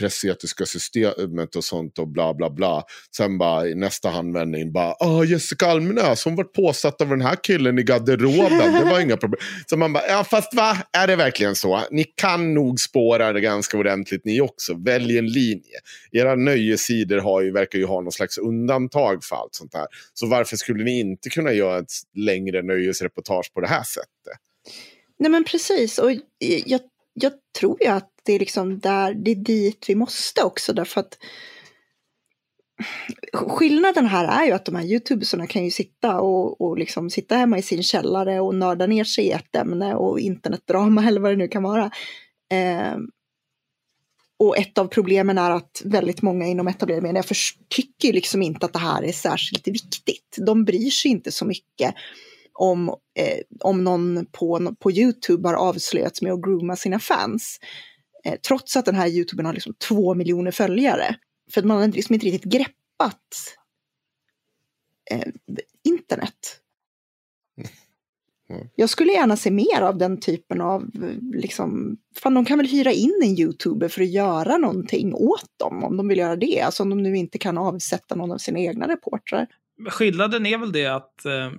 pressetiska 0.00 0.66
systemet 0.66 1.56
och 1.56 1.64
sånt 1.64 1.98
och 1.98 2.08
bla 2.08 2.34
bla 2.34 2.50
bla. 2.50 2.82
Sen 3.16 3.38
bara 3.38 3.68
i 3.68 3.74
nästa 3.74 4.08
handvändning 4.08 4.72
bara, 4.72 4.94
ah 5.00 5.24
Jessica 5.24 5.66
Almenäs, 5.66 6.24
hon 6.24 6.36
vart 6.36 6.52
påsatt 6.52 7.00
av 7.00 7.08
den 7.08 7.20
här 7.20 7.36
killen 7.42 7.78
i 7.78 7.82
garderoben, 7.82 8.72
det 8.72 8.90
var 8.90 9.00
inga 9.00 9.16
problem. 9.16 9.40
Så 9.66 9.76
man 9.76 9.92
bara, 9.92 10.06
ja 10.08 10.24
fast 10.24 10.54
va, 10.54 10.76
är 10.92 11.06
det 11.06 11.16
verkligen 11.16 11.54
så? 11.54 11.82
Ni 11.90 12.04
kan 12.04 12.54
nog 12.54 12.80
spåra 12.80 13.32
det 13.32 13.40
ganska 13.40 13.78
ordentligt 13.78 14.24
ni 14.24 14.40
också, 14.40 14.74
välj 14.74 15.18
en 15.18 15.26
linje. 15.26 15.78
Era 16.12 16.34
nöjesidor 16.34 17.18
har 17.18 17.40
ju, 17.40 17.52
verkar 17.52 17.78
ju 17.78 17.86
ha 17.86 18.00
någon 18.00 18.12
slags 18.12 18.38
undantag 18.38 19.24
för 19.24 19.36
allt 19.36 19.54
sånt 19.54 19.74
här. 19.74 19.86
Så 20.14 20.26
varför 20.26 20.56
skulle 20.56 20.84
ni 20.84 21.00
inte 21.00 21.30
kunna 21.30 21.52
göra 21.52 21.78
ett 21.78 21.92
längre 22.16 22.62
nöjesreportage 22.62 23.54
på 23.54 23.60
det 23.60 23.68
här 23.68 23.82
sättet? 23.82 24.40
Nej 25.18 25.30
men 25.30 25.44
precis, 25.44 25.98
och 25.98 26.12
jag, 26.66 26.80
jag 27.14 27.32
tror 27.58 27.78
ju 27.80 27.86
att 27.86 28.10
det 28.30 28.34
är 28.34 28.38
liksom 28.38 28.78
där, 28.78 29.14
det 29.14 29.30
är 29.30 29.34
dit 29.34 29.84
vi 29.88 29.94
måste 29.94 30.42
också 30.42 30.72
därför 30.72 31.00
att 31.00 31.18
skillnaden 33.32 34.06
här 34.06 34.42
är 34.42 34.46
ju 34.46 34.52
att 34.52 34.64
de 34.64 34.74
här 34.74 34.84
youtubersarna 34.84 35.46
kan 35.46 35.64
ju 35.64 35.70
sitta 35.70 36.20
och, 36.20 36.60
och 36.60 36.78
liksom 36.78 37.10
sitta 37.10 37.36
hemma 37.36 37.58
i 37.58 37.62
sin 37.62 37.82
källare 37.82 38.40
och 38.40 38.54
nörda 38.54 38.86
ner 38.86 39.04
sig 39.04 39.24
i 39.24 39.30
ett 39.30 39.56
ämne 39.56 39.94
och 39.94 40.20
internetdrama 40.20 41.04
eller 41.08 41.20
vad 41.20 41.32
det 41.32 41.36
nu 41.36 41.48
kan 41.48 41.62
vara. 41.62 41.90
Eh, 42.52 42.96
och 44.38 44.58
ett 44.58 44.78
av 44.78 44.86
problemen 44.86 45.38
är 45.38 45.50
att 45.50 45.82
väldigt 45.84 46.22
många 46.22 46.46
inom 46.46 46.68
etablerade 46.68 47.02
medier 47.02 47.24
tycker 47.68 48.12
liksom 48.12 48.42
inte 48.42 48.66
att 48.66 48.72
det 48.72 48.78
här 48.78 49.02
är 49.02 49.12
särskilt 49.12 49.68
viktigt. 49.68 50.36
De 50.46 50.64
bryr 50.64 50.90
sig 50.90 51.10
inte 51.10 51.32
så 51.32 51.44
mycket 51.44 51.94
om, 52.52 52.88
eh, 52.88 53.38
om 53.60 53.84
någon 53.84 54.26
på, 54.32 54.74
på 54.80 54.92
YouTube 54.92 55.48
har 55.48 55.54
avslöjats 55.54 56.22
med 56.22 56.32
att 56.32 56.42
grooma 56.42 56.76
sina 56.76 56.98
fans. 56.98 57.58
Eh, 58.24 58.34
trots 58.48 58.76
att 58.76 58.84
den 58.84 58.94
här 58.94 59.08
YouTubern 59.08 59.46
har 59.46 59.52
liksom 59.52 59.74
två 59.88 60.14
miljoner 60.14 60.50
följare. 60.50 61.16
För 61.50 61.60
att 61.60 61.66
man 61.66 61.80
har 61.80 61.88
liksom 61.88 62.14
inte 62.14 62.26
riktigt 62.26 62.52
greppat 62.52 63.56
eh, 65.10 65.28
internet. 65.84 66.60
Mm. 68.50 68.68
Jag 68.74 68.90
skulle 68.90 69.12
gärna 69.12 69.36
se 69.36 69.50
mer 69.50 69.80
av 69.80 69.98
den 69.98 70.20
typen 70.20 70.60
av, 70.60 70.90
liksom, 71.34 71.96
fan 72.16 72.34
de 72.34 72.44
kan 72.44 72.58
väl 72.58 72.66
hyra 72.66 72.92
in 72.92 73.20
en 73.22 73.38
youtuber 73.38 73.88
för 73.88 74.02
att 74.02 74.10
göra 74.10 74.56
någonting 74.56 75.14
åt 75.14 75.50
dem 75.56 75.84
om 75.84 75.96
de 75.96 76.08
vill 76.08 76.18
göra 76.18 76.36
det. 76.36 76.60
Alltså 76.60 76.82
om 76.82 76.90
de 76.90 77.02
nu 77.02 77.16
inte 77.16 77.38
kan 77.38 77.58
avsätta 77.58 78.14
någon 78.14 78.32
av 78.32 78.38
sina 78.38 78.58
egna 78.58 78.88
reportrar. 78.88 79.46
Skillnaden 79.88 80.46
är 80.46 80.58
väl 80.58 80.72
det 80.72 80.86
att 80.86 81.24
eh, 81.24 81.50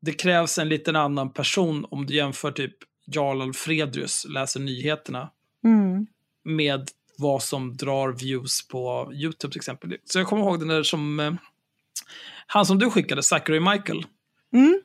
det 0.00 0.12
krävs 0.12 0.58
en 0.58 0.68
liten 0.68 0.96
annan 0.96 1.32
person 1.32 1.86
om 1.90 2.06
du 2.06 2.14
jämför 2.14 2.52
typ 2.52 2.74
Jarl 3.06 3.42
Alfredrius 3.42 4.26
läser 4.28 4.60
nyheterna 4.60 5.30
mm. 5.64 6.06
med 6.44 6.88
vad 7.18 7.42
som 7.42 7.76
drar 7.76 8.12
views 8.12 8.68
på 8.68 9.12
YouTube 9.14 9.52
till 9.52 9.58
exempel. 9.58 9.96
Så 10.04 10.18
jag 10.18 10.26
kommer 10.26 10.42
ihåg 10.42 10.58
den 10.58 10.68
där 10.68 10.82
som 10.82 11.20
eh, 11.20 11.32
han 12.46 12.66
som 12.66 12.78
du 12.78 12.90
skickade, 12.90 13.22
Zachary 13.22 13.60
Michael. 13.60 14.06
Mm. 14.54 14.82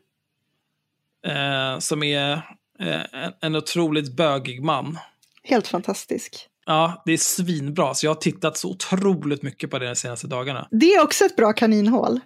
Eh, 1.28 1.80
som 1.80 2.04
är 2.04 2.32
eh, 2.80 3.02
en, 3.12 3.34
en 3.42 3.56
otroligt 3.56 4.16
bögig 4.16 4.64
man. 4.64 4.98
Helt 5.44 5.68
fantastisk. 5.68 6.50
Ja, 6.66 7.02
det 7.06 7.14
är 7.14 7.18
svinbra. 7.18 7.94
Så 7.94 8.06
jag 8.06 8.12
har 8.12 8.22
tittat 8.22 8.58
så 8.58 8.70
otroligt 8.70 9.44
mycket 9.44 9.72
på 9.72 9.80
det 9.80 9.88
de 9.88 9.96
senaste 9.96 10.28
dagarna. 10.28 10.68
Det 10.72 10.94
är 10.94 11.04
också 11.04 11.26
ett 11.26 11.36
bra 11.36 11.54
kaninhål. 11.54 12.20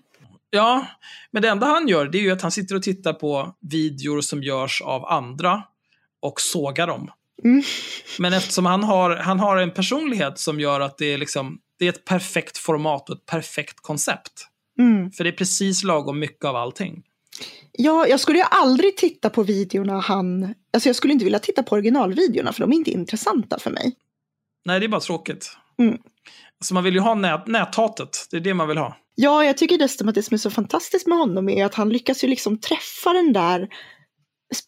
Ja, 0.50 0.86
men 1.32 1.42
det 1.42 1.50
enda 1.50 1.68
han 1.68 1.88
gör 1.88 2.06
det 2.06 2.18
är 2.18 2.22
ju 2.22 2.32
att 2.32 2.42
han 2.42 2.52
sitter 2.52 2.76
och 2.76 2.84
tittar 2.84 3.14
på 3.14 3.56
videor 3.60 4.22
som 4.22 4.44
görs 4.44 4.82
av 4.82 5.06
andra 5.06 5.64
och 6.20 6.42
sågar 6.42 6.88
dem. 6.88 7.12
Mm. 7.44 7.64
Men 8.20 8.34
eftersom 8.34 8.66
han 8.66 8.84
har, 8.84 9.16
han 9.16 9.40
har 9.40 9.58
en 9.58 9.72
personlighet 9.72 10.40
som 10.40 10.60
gör 10.60 10.80
att 10.80 10.98
det 10.98 11.14
är, 11.14 11.18
liksom, 11.18 11.58
det 11.80 11.86
är 11.86 11.90
ett 11.90 12.06
perfekt 12.06 12.58
format 12.58 13.10
och 13.10 13.16
ett 13.16 13.26
perfekt 13.26 13.80
koncept. 13.82 14.48
Mm. 14.80 15.12
För 15.12 15.24
det 15.24 15.30
är 15.30 15.36
precis 15.36 15.84
lagom 15.84 16.20
mycket 16.20 16.46
av 16.46 16.56
allting. 16.56 17.04
Ja, 17.72 18.08
jag 18.08 18.20
skulle 18.20 18.40
ju 18.40 18.46
aldrig 18.52 18.98
titta 18.98 19.30
på 19.30 19.44
videorna 19.44 20.00
han... 20.00 20.56
Alltså 20.74 20.90
jag 20.90 20.96
skulle 20.96 21.14
inte 21.14 21.26
vilja 21.26 21.40
titta 21.40 21.64
på 21.64 21.76
originalvideorna 21.76 22.54
för 22.54 22.62
de 22.62 22.72
är 22.72 22.76
inte 22.76 22.92
intressanta 22.92 23.60
för 23.60 23.72
mig. 23.72 23.96
Nej, 24.66 24.80
det 24.80 24.86
är 24.86 24.88
bara 24.88 25.02
tråkigt. 25.02 25.58
Mm. 25.80 25.98
Så 26.64 26.74
man 26.74 26.84
vill 26.84 26.94
ju 26.94 27.00
ha 27.00 27.16
nät, 27.16 27.48
näthatet. 27.48 28.28
Det 28.32 28.38
är 28.38 28.42
det 28.42 28.54
man 28.54 28.68
vill 28.68 28.78
ha. 28.78 28.98
Ja, 29.16 29.46
jag 29.46 29.58
tycker 29.58 29.78
dessutom 29.78 30.10
att 30.10 30.16
det 30.16 30.24
som 30.24 30.34
är 30.34 30.38
så 30.38 30.50
fantastiskt 30.50 31.08
med 31.08 31.18
honom 31.18 31.50
är 31.50 31.66
att 31.66 31.76
han 31.76 31.90
lyckas 31.90 32.24
ju 32.24 32.28
liksom 32.28 32.58
träffa 32.58 33.14
den 33.14 33.34
där 33.34 33.70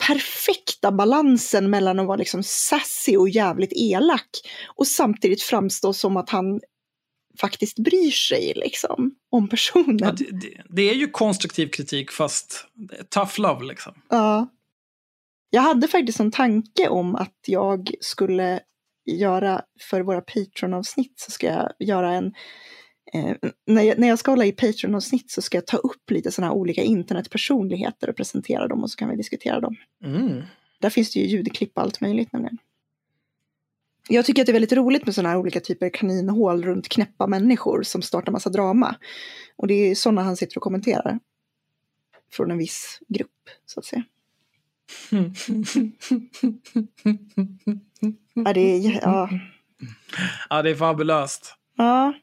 perfekta 0.08 0.92
balansen 0.92 1.70
mellan 1.70 2.00
att 2.00 2.08
vara 2.08 2.18
liksom 2.18 2.44
sassy 2.44 3.18
och 3.18 3.30
jävligt 3.30 3.74
elak 3.76 4.30
och 4.76 4.88
samtidigt 4.88 5.42
framstå 5.42 5.94
som 5.94 6.18
att 6.18 6.30
han 6.30 6.62
faktiskt 7.40 7.80
bryr 7.80 8.12
sig 8.12 8.54
liksom 8.56 9.16
om 9.32 9.50
personen. 9.50 10.00
Ja, 10.02 10.12
det, 10.12 10.32
det, 10.32 10.64
det, 10.70 10.90
är 10.90 10.96
ju 10.96 11.10
konstruktiv 11.10 11.68
kritik 11.68 12.12
fast 12.12 12.68
tough 13.10 13.40
love 13.40 13.66
liksom. 13.66 13.94
Ja. 14.10 14.48
Jag 15.50 15.62
hade 15.62 15.88
faktiskt 15.88 16.20
en 16.20 16.32
tanke 16.32 16.88
om 16.88 17.16
att 17.16 17.40
jag 17.48 17.92
skulle 18.00 18.60
göra 19.06 19.62
för 19.90 20.02
våra 20.02 20.22
Patreon-avsnitt 20.22 21.14
så 21.16 21.32
ska 21.32 21.48
jag 21.48 21.72
göra 21.80 22.14
en 22.14 22.34
Eh, 23.14 23.36
när, 23.66 23.82
jag, 23.82 23.99
när 23.99 24.07
jag 24.07 24.20
ska 24.20 24.32
hålla 24.32 24.45
i 24.45 24.51
Patreon-avsnitt 24.51 25.32
så 25.32 25.41
ska 25.41 25.57
jag 25.57 25.68
ta 25.68 25.78
upp 25.78 26.11
lite 26.11 26.32
sådana 26.32 26.53
här 26.53 26.59
olika 26.59 26.82
internetpersonligheter 26.82 28.09
och 28.09 28.16
presentera 28.16 28.68
dem 28.68 28.84
och 28.84 28.91
så 28.91 28.97
kan 28.97 29.09
vi 29.09 29.16
diskutera 29.16 29.59
dem. 29.59 29.76
Mm. 30.03 30.41
Där 30.80 30.89
finns 30.89 31.14
det 31.14 31.20
ju 31.20 31.26
ljudklipp 31.26 31.78
och 31.78 31.84
allt 31.84 32.01
möjligt 32.01 32.34
nämligen. 32.34 32.57
Jag 34.09 34.26
tycker 34.26 34.41
att 34.41 34.45
det 34.45 34.51
är 34.51 34.53
väldigt 34.53 34.74
roligt 34.74 35.05
med 35.05 35.16
sådana 35.16 35.30
här 35.30 35.38
olika 35.38 35.59
typer 35.59 35.89
kaninhål 35.89 36.64
runt 36.64 36.89
knäppa 36.89 37.28
människor 37.28 37.84
som 37.84 38.01
startar 38.01 38.32
massa 38.32 38.49
drama. 38.49 38.95
Och 39.55 39.68
det 39.68 39.74
är 39.74 39.95
sådana 39.95 40.24
han 40.24 40.38
sitter 40.38 40.57
och 40.57 40.64
kommenterar. 40.64 41.20
Från 42.32 42.51
en 42.51 42.57
viss 42.57 42.99
grupp, 43.07 43.49
så 43.66 43.80
att 43.80 43.86
säga. 43.86 44.03
ja, 48.34 48.53
det 48.53 48.61
är, 48.61 48.99
ja. 49.01 49.30
ja, 50.49 50.61
det 50.61 50.70
är 50.70 50.76
fabulöst. 50.76 51.55
Ja. 51.78 52.14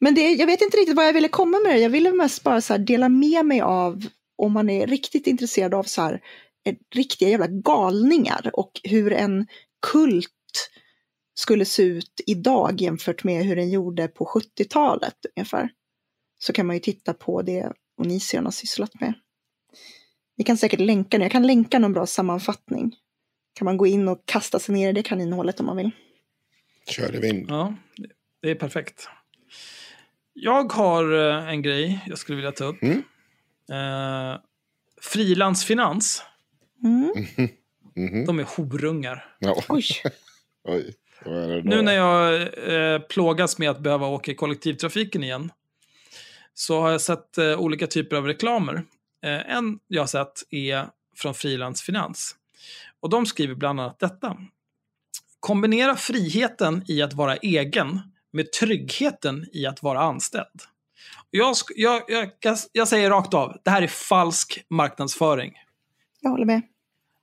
Men 0.00 0.14
det, 0.14 0.32
jag 0.32 0.46
vet 0.46 0.60
inte 0.60 0.76
riktigt 0.76 0.96
vad 0.96 1.06
jag 1.06 1.12
ville 1.12 1.28
komma 1.28 1.58
med 1.58 1.74
det. 1.74 1.78
Jag 1.78 1.90
ville 1.90 2.12
mest 2.12 2.42
bara 2.42 2.60
så 2.60 2.76
dela 2.76 3.08
med 3.08 3.46
mig 3.46 3.60
av 3.60 4.06
om 4.36 4.52
man 4.52 4.70
är 4.70 4.86
riktigt 4.86 5.26
intresserad 5.26 5.74
av 5.74 5.82
så 5.82 6.02
här, 6.02 6.20
eh, 6.66 6.74
riktiga 6.94 7.28
jävla 7.28 7.46
galningar 7.46 8.50
och 8.52 8.80
hur 8.84 9.12
en 9.12 9.46
kult 9.92 10.30
skulle 11.34 11.64
se 11.64 11.82
ut 11.82 12.20
idag 12.26 12.80
jämfört 12.80 13.24
med 13.24 13.44
hur 13.44 13.56
den 13.56 13.70
gjorde 13.70 14.08
på 14.08 14.24
70-talet 14.24 15.16
ungefär. 15.36 15.70
Så 16.38 16.52
kan 16.52 16.66
man 16.66 16.76
ju 16.76 16.80
titta 16.80 17.14
på 17.14 17.42
det 17.42 17.72
Onision 17.96 18.44
har 18.44 18.52
sysslat 18.52 19.00
med. 19.00 19.14
Vi 20.36 20.44
kan 20.44 20.56
säkert 20.56 20.80
länka 20.80 21.18
det. 21.18 21.24
Jag 21.24 21.32
kan 21.32 21.46
länka 21.46 21.78
någon 21.78 21.92
bra 21.92 22.06
sammanfattning. 22.06 22.96
Kan 23.52 23.64
man 23.64 23.76
gå 23.76 23.86
in 23.86 24.08
och 24.08 24.22
kasta 24.24 24.58
sig 24.58 24.74
ner 24.74 24.90
i 24.90 24.92
det 24.92 25.02
kaninhålet 25.02 25.60
om 25.60 25.66
man 25.66 25.76
vill. 25.76 25.90
Kör 26.86 27.14
i 27.16 27.18
vind. 27.18 27.46
Ja, 27.48 27.74
det 28.42 28.50
är 28.50 28.54
perfekt. 28.54 29.08
Jag 30.42 30.72
har 30.72 31.12
eh, 31.12 31.48
en 31.48 31.62
grej 31.62 32.00
jag 32.06 32.18
skulle 32.18 32.36
vilja 32.36 32.52
ta 32.52 32.64
upp. 32.64 32.82
Mm. 32.82 33.02
Eh, 33.70 34.40
frilansfinans. 35.02 36.22
Mm. 36.84 37.12
Mm. 37.96 38.26
De 38.26 38.38
är 38.38 38.56
horungar. 38.56 39.34
Ja. 39.38 39.62
Oj. 39.68 39.84
Oj. 40.64 40.94
Nu 41.64 41.82
när 41.82 41.92
jag 41.92 42.42
eh, 42.72 43.00
plågas 43.00 43.58
med 43.58 43.70
att 43.70 43.80
behöva 43.80 44.06
åka 44.06 44.30
i 44.30 44.34
kollektivtrafiken 44.34 45.24
igen 45.24 45.52
så 46.54 46.80
har 46.80 46.90
jag 46.90 47.00
sett 47.00 47.38
eh, 47.38 47.60
olika 47.60 47.86
typer 47.86 48.16
av 48.16 48.26
reklamer. 48.26 48.74
Eh, 49.22 49.56
en 49.56 49.78
jag 49.88 50.02
har 50.02 50.06
sett 50.06 50.42
är 50.50 50.86
från 51.16 51.34
Frilansfinans. 51.34 52.36
Och 53.00 53.10
de 53.10 53.26
skriver 53.26 53.54
bland 53.54 53.80
annat 53.80 53.98
detta. 53.98 54.36
Kombinera 55.40 55.96
friheten 55.96 56.84
i 56.88 57.02
att 57.02 57.12
vara 57.12 57.36
egen 57.36 58.00
med 58.32 58.52
tryggheten 58.52 59.46
i 59.52 59.66
att 59.66 59.82
vara 59.82 60.00
anställd. 60.00 60.62
Jag, 61.30 61.56
jag, 61.76 62.02
jag, 62.08 62.30
jag 62.72 62.88
säger 62.88 63.10
rakt 63.10 63.34
av, 63.34 63.56
det 63.64 63.70
här 63.70 63.82
är 63.82 63.86
falsk 63.86 64.64
marknadsföring. 64.70 65.52
Jag 66.20 66.30
håller 66.30 66.46
med. 66.46 66.62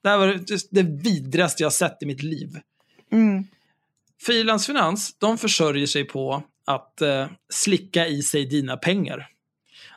Det 0.03 0.09
här 0.09 0.17
var 0.17 0.39
det 0.71 0.83
vidrigaste 0.83 1.63
jag 1.63 1.73
sett 1.73 2.03
i 2.03 2.05
mitt 2.05 2.23
liv. 2.23 2.59
Mm. 3.11 3.43
Frilansfinans, 4.21 5.17
de 5.17 5.37
försörjer 5.37 5.87
sig 5.87 6.05
på 6.05 6.43
att 6.65 7.01
eh, 7.01 7.27
slicka 7.49 8.07
i 8.07 8.21
sig 8.21 8.45
dina 8.45 8.77
pengar. 8.77 9.27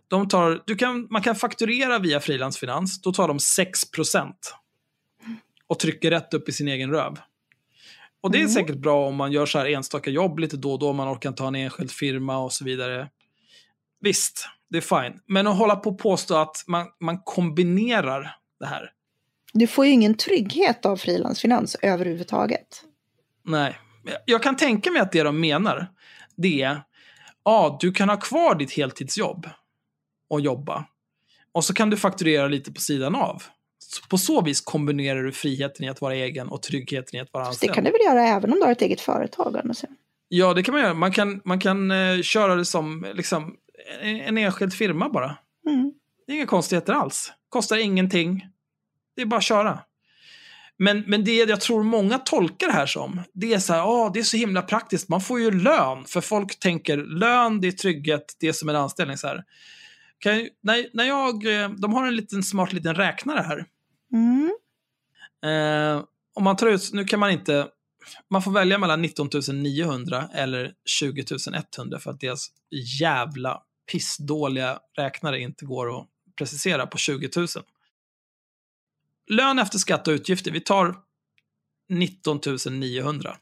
De 0.08 0.28
tar, 0.28 0.62
du 0.66 0.76
kan, 0.76 1.06
man 1.10 1.22
kan 1.22 1.36
fakturera 1.36 1.98
via 1.98 2.20
frilansfinans, 2.20 3.00
då 3.02 3.12
tar 3.12 3.28
de 3.28 3.38
6% 3.38 4.32
och 5.66 5.78
trycker 5.78 6.10
rätt 6.10 6.34
upp 6.34 6.48
i 6.48 6.52
sin 6.52 6.68
egen 6.68 6.90
röv. 6.90 7.16
Och 8.20 8.30
det 8.30 8.38
är 8.38 8.40
mm. 8.40 8.52
säkert 8.52 8.76
bra 8.76 9.06
om 9.06 9.16
man 9.16 9.32
gör 9.32 9.46
så 9.46 9.58
här 9.58 9.66
enstaka 9.66 10.10
jobb 10.10 10.38
lite 10.38 10.56
då 10.56 10.72
och 10.72 10.78
då, 10.78 10.92
man 10.92 11.14
orkar 11.14 11.32
ta 11.32 11.48
en 11.48 11.54
enskild 11.54 11.90
firma 11.90 12.38
och 12.38 12.52
så 12.52 12.64
vidare. 12.64 13.08
visst, 14.00 14.48
det 14.70 14.76
är 14.76 15.02
fine. 15.02 15.20
Men 15.26 15.46
att 15.46 15.58
hålla 15.58 15.76
på 15.76 15.90
och 15.90 15.98
påstå 15.98 16.36
att 16.36 16.64
man, 16.66 16.86
man 17.00 17.18
kombinerar 17.24 18.36
det 18.60 18.66
här. 18.66 18.92
Du 19.52 19.66
får 19.66 19.86
ju 19.86 19.92
ingen 19.92 20.14
trygghet 20.14 20.86
av 20.86 20.96
frilansfinans 20.96 21.76
överhuvudtaget. 21.82 22.84
Nej, 23.44 23.78
jag 24.24 24.42
kan 24.42 24.56
tänka 24.56 24.90
mig 24.90 25.02
att 25.02 25.12
det 25.12 25.22
de 25.22 25.40
menar, 25.40 25.86
det 26.36 26.62
är, 26.62 26.82
ja, 27.44 27.78
du 27.80 27.92
kan 27.92 28.08
ha 28.08 28.16
kvar 28.16 28.54
ditt 28.54 28.72
heltidsjobb 28.72 29.48
och 30.28 30.40
jobba. 30.40 30.84
Och 31.52 31.64
så 31.64 31.74
kan 31.74 31.90
du 31.90 31.96
fakturera 31.96 32.48
lite 32.48 32.72
på 32.72 32.80
sidan 32.80 33.14
av. 33.14 33.42
På 34.08 34.18
så 34.18 34.40
vis 34.42 34.60
kombinerar 34.60 35.22
du 35.22 35.32
friheten 35.32 35.84
i 35.84 35.88
att 35.88 36.00
vara 36.00 36.14
egen 36.14 36.48
och 36.48 36.62
tryggheten 36.62 37.16
i 37.18 37.22
att 37.22 37.32
vara 37.32 37.44
Det 37.44 37.48
anställd. 37.48 37.74
kan 37.74 37.84
du 37.84 37.90
väl 37.90 38.00
göra 38.04 38.22
även 38.28 38.52
om 38.52 38.58
du 38.58 38.64
har 38.64 38.72
ett 38.72 38.82
eget 38.82 39.00
företag? 39.00 39.56
Alltså. 39.56 39.86
Ja, 40.28 40.54
det 40.54 40.62
kan 40.62 40.72
man 40.74 40.82
göra. 40.82 40.94
Man 40.94 41.12
kan, 41.12 41.40
man 41.44 41.60
kan 41.60 41.90
eh, 41.90 42.22
köra 42.22 42.54
det 42.54 42.64
som 42.64 43.06
liksom, 43.14 43.56
en, 44.00 44.20
en 44.20 44.38
enskild 44.38 44.74
firma 44.74 45.08
bara. 45.08 45.36
Mm. 45.68 45.92
Det 46.26 46.32
är 46.32 46.36
inga 46.36 46.46
konstigheter 46.46 46.92
alls. 46.92 47.32
Kostar 47.48 47.76
ingenting. 47.76 48.46
Det 49.16 49.22
är 49.22 49.26
bara 49.26 49.36
att 49.36 49.44
köra. 49.44 49.78
Men, 50.76 51.04
men 51.06 51.24
det 51.24 51.34
jag 51.34 51.60
tror 51.60 51.82
många 51.82 52.18
tolkar 52.18 52.66
det 52.66 52.72
här 52.72 52.86
som, 52.86 53.20
det 53.32 53.54
är 53.54 53.58
så 53.58 53.72
här, 53.72 53.86
åh, 53.86 54.10
det 54.12 54.18
är 54.18 54.22
så 54.22 54.36
himla 54.36 54.62
praktiskt, 54.62 55.08
man 55.08 55.20
får 55.20 55.40
ju 55.40 55.50
lön. 55.50 56.04
För 56.04 56.20
folk 56.20 56.58
tänker, 56.58 56.96
lön, 56.96 57.60
det 57.60 57.68
är 57.68 57.72
trygghet, 57.72 58.36
det 58.40 58.48
är 58.48 58.52
som 58.52 58.68
en 58.68 58.76
anställning. 58.76 59.16
Så 59.16 59.26
här. 59.26 59.44
Jag- 60.24 60.48
när, 60.62 60.86
när 60.92 61.04
jag, 61.04 61.62
eh, 61.62 61.68
de 61.70 61.92
har 61.94 62.06
en 62.06 62.16
liten 62.16 62.42
smart 62.42 62.72
liten 62.72 62.94
räknare 62.94 63.40
här. 63.48 63.64
Mm. 64.12 64.50
Eh, 65.44 66.04
om 66.34 66.44
man 66.44 66.56
tar 66.56 66.66
ut, 66.66 66.92
nu 66.92 67.04
kan 67.04 67.20
man 67.20 67.30
inte, 67.30 67.68
man 68.30 68.42
får 68.42 68.50
välja 68.50 68.78
mellan 68.78 69.02
19 69.02 69.28
900 69.52 70.28
eller 70.34 70.72
20 70.84 71.24
100 71.78 71.98
för 71.98 72.10
att 72.10 72.20
deras 72.20 72.48
jävla 73.00 73.62
pissdåliga 73.92 74.78
räknare 74.96 75.40
inte 75.40 75.64
går 75.64 76.00
att 76.00 76.06
precisera 76.36 76.86
på 76.86 76.98
20 76.98 77.30
000. 77.36 77.46
Lön 79.26 79.58
efter 79.58 79.78
skatt 79.78 80.08
och 80.08 80.12
utgifter, 80.12 80.50
vi 80.50 80.60
tar 80.60 80.96
19 81.88 82.40
900. 82.70 83.36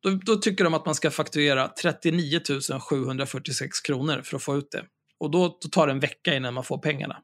Då, 0.00 0.10
då 0.10 0.36
tycker 0.36 0.64
de 0.64 0.74
att 0.74 0.86
man 0.86 0.94
ska 0.94 1.10
fakturera 1.10 1.68
39 1.68 2.40
746 2.80 3.80
kronor 3.80 4.22
för 4.22 4.36
att 4.36 4.42
få 4.42 4.56
ut 4.56 4.70
det. 4.70 4.84
Och 5.18 5.30
då, 5.30 5.58
då 5.62 5.68
tar 5.68 5.86
det 5.86 5.92
en 5.92 6.00
vecka 6.00 6.34
innan 6.34 6.54
man 6.54 6.64
får 6.64 6.78
pengarna. 6.78 7.22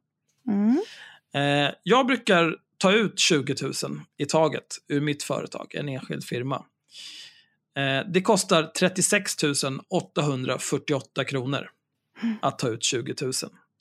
Mm. 0.48 0.82
Eh, 1.34 1.70
jag 1.82 2.06
brukar 2.06 2.56
ta 2.78 2.92
ut 2.92 3.18
20 3.18 3.54
000 3.62 3.72
i 4.18 4.26
taget 4.26 4.78
ur 4.88 5.00
mitt 5.00 5.22
företag, 5.22 5.74
en 5.74 5.88
enskild 5.88 6.24
firma. 6.24 6.64
Eh, 7.76 8.10
det 8.12 8.22
kostar 8.22 8.62
36 8.62 9.36
848 9.88 11.24
kronor 11.24 11.70
att 12.42 12.58
ta 12.58 12.68
ut 12.68 12.82
20 12.84 13.14
000. 13.22 13.32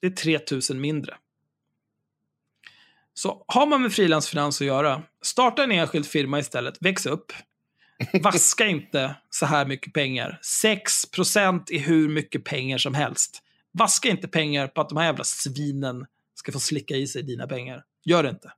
Det 0.01 0.07
är 0.07 0.11
3 0.11 0.39
000 0.69 0.79
mindre. 0.79 1.17
Så 3.13 3.45
har 3.47 3.67
man 3.67 3.81
med 3.81 3.93
frilansfinans 3.93 4.61
att 4.61 4.67
göra, 4.67 5.03
starta 5.21 5.63
en 5.63 5.71
enskild 5.71 6.05
firma 6.05 6.39
istället, 6.39 6.77
väx 6.81 7.05
upp. 7.05 7.33
Vaska 8.21 8.67
inte 8.67 9.15
så 9.29 9.45
här 9.45 9.65
mycket 9.65 9.93
pengar. 9.93 10.39
6% 10.63 11.71
är 11.71 11.79
hur 11.79 12.09
mycket 12.09 12.43
pengar 12.43 12.77
som 12.77 12.93
helst. 12.93 13.43
Vaska 13.71 14.09
inte 14.09 14.27
pengar 14.27 14.67
på 14.67 14.81
att 14.81 14.89
de 14.89 14.97
här 14.97 15.05
jävla 15.05 15.23
svinen 15.23 16.05
ska 16.41 16.51
få 16.51 16.59
slicka 16.59 16.95
i 16.95 17.07
sig 17.07 17.23
dina 17.23 17.47
pengar. 17.47 17.83
Gör 18.05 18.23
det 18.23 18.29
inte. 18.29 18.51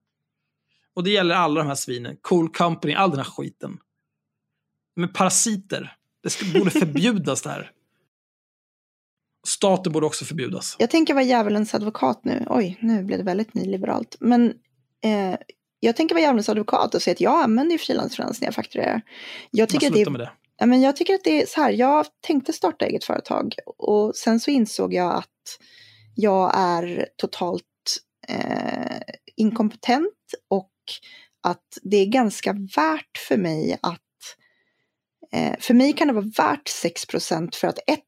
Och 0.94 1.04
det 1.04 1.10
gäller 1.10 1.36
alla 1.36 1.62
de 1.62 1.68
här 1.68 1.76
svinen. 1.76 2.18
Cool 2.22 2.50
Company, 2.50 2.94
all 2.94 3.10
den 3.10 3.20
här 3.20 3.26
skiten. 3.26 3.78
Men 4.96 5.14
parasiter. 5.14 5.96
Det 6.24 6.30
ska, 6.30 6.60
borde 6.60 6.72
förbjudas 6.72 7.42
det 7.42 7.50
här. 7.50 7.72
Staten 9.48 9.94
borde 9.94 10.06
också 10.06 10.26
förbjudas. 10.26 10.76
Jag 10.80 10.90
tänker 10.90 11.14
vara 11.14 11.24
djävulens 11.24 11.76
advokat 11.76 12.26
nu. 12.26 12.46
Oj, 12.50 12.78
nu 12.82 13.04
blev 13.04 13.20
det 13.20 13.26
väldigt 13.26 13.54
nyliberalt. 13.54 14.18
Men 14.20 14.54
eh, 15.04 15.36
jag 15.80 15.96
tänker 15.96 16.16
vara 16.16 16.22
djävulens 16.22 16.50
advokat 16.50 16.96
och 16.96 17.02
säga 17.02 17.12
att 17.12 17.22
jag 17.22 17.44
använder 17.44 17.74
ju 17.74 17.80
frilansfinans 17.80 18.42
när 18.42 18.48
jag 18.48 18.56
fakturerar. 18.56 19.02
Jag 19.52 19.70
tycker, 19.70 19.88
att 19.88 19.94
det 19.94 20.10
med 20.10 20.20
det. 20.20 20.32
ja, 20.58 20.66
men 20.66 20.82
jag 20.82 20.96
tycker 20.96 21.14
att 21.14 21.24
det 21.24 21.42
är 21.42 21.46
så 21.46 21.62
här, 21.62 21.72
jag 21.72 22.06
tänkte 22.22 22.54
starta 22.54 22.86
eget 22.86 23.04
företag 23.04 23.56
och 23.78 24.16
sen 24.16 24.40
så 24.40 24.52
insåg 24.52 24.94
jag 24.94 25.16
att 25.16 25.60
jag 26.16 26.52
är 26.56 27.08
totalt 27.18 27.64
eh, 28.28 29.02
inkompetent 29.36 30.14
och 30.50 30.72
att 31.44 31.78
det 31.82 31.98
är 31.98 32.06
ganska 32.06 32.54
värt 32.54 33.18
för 33.28 33.38
mig 33.38 33.80
att 33.82 34.00
eh, 35.34 35.56
för 35.60 35.74
mig 35.74 35.94
kan 35.94 36.08
det 36.08 36.14
vara 36.14 36.32
värt 36.38 36.70
6% 36.84 37.56
för 37.56 37.68
att 37.68 37.80
ett, 37.88 38.04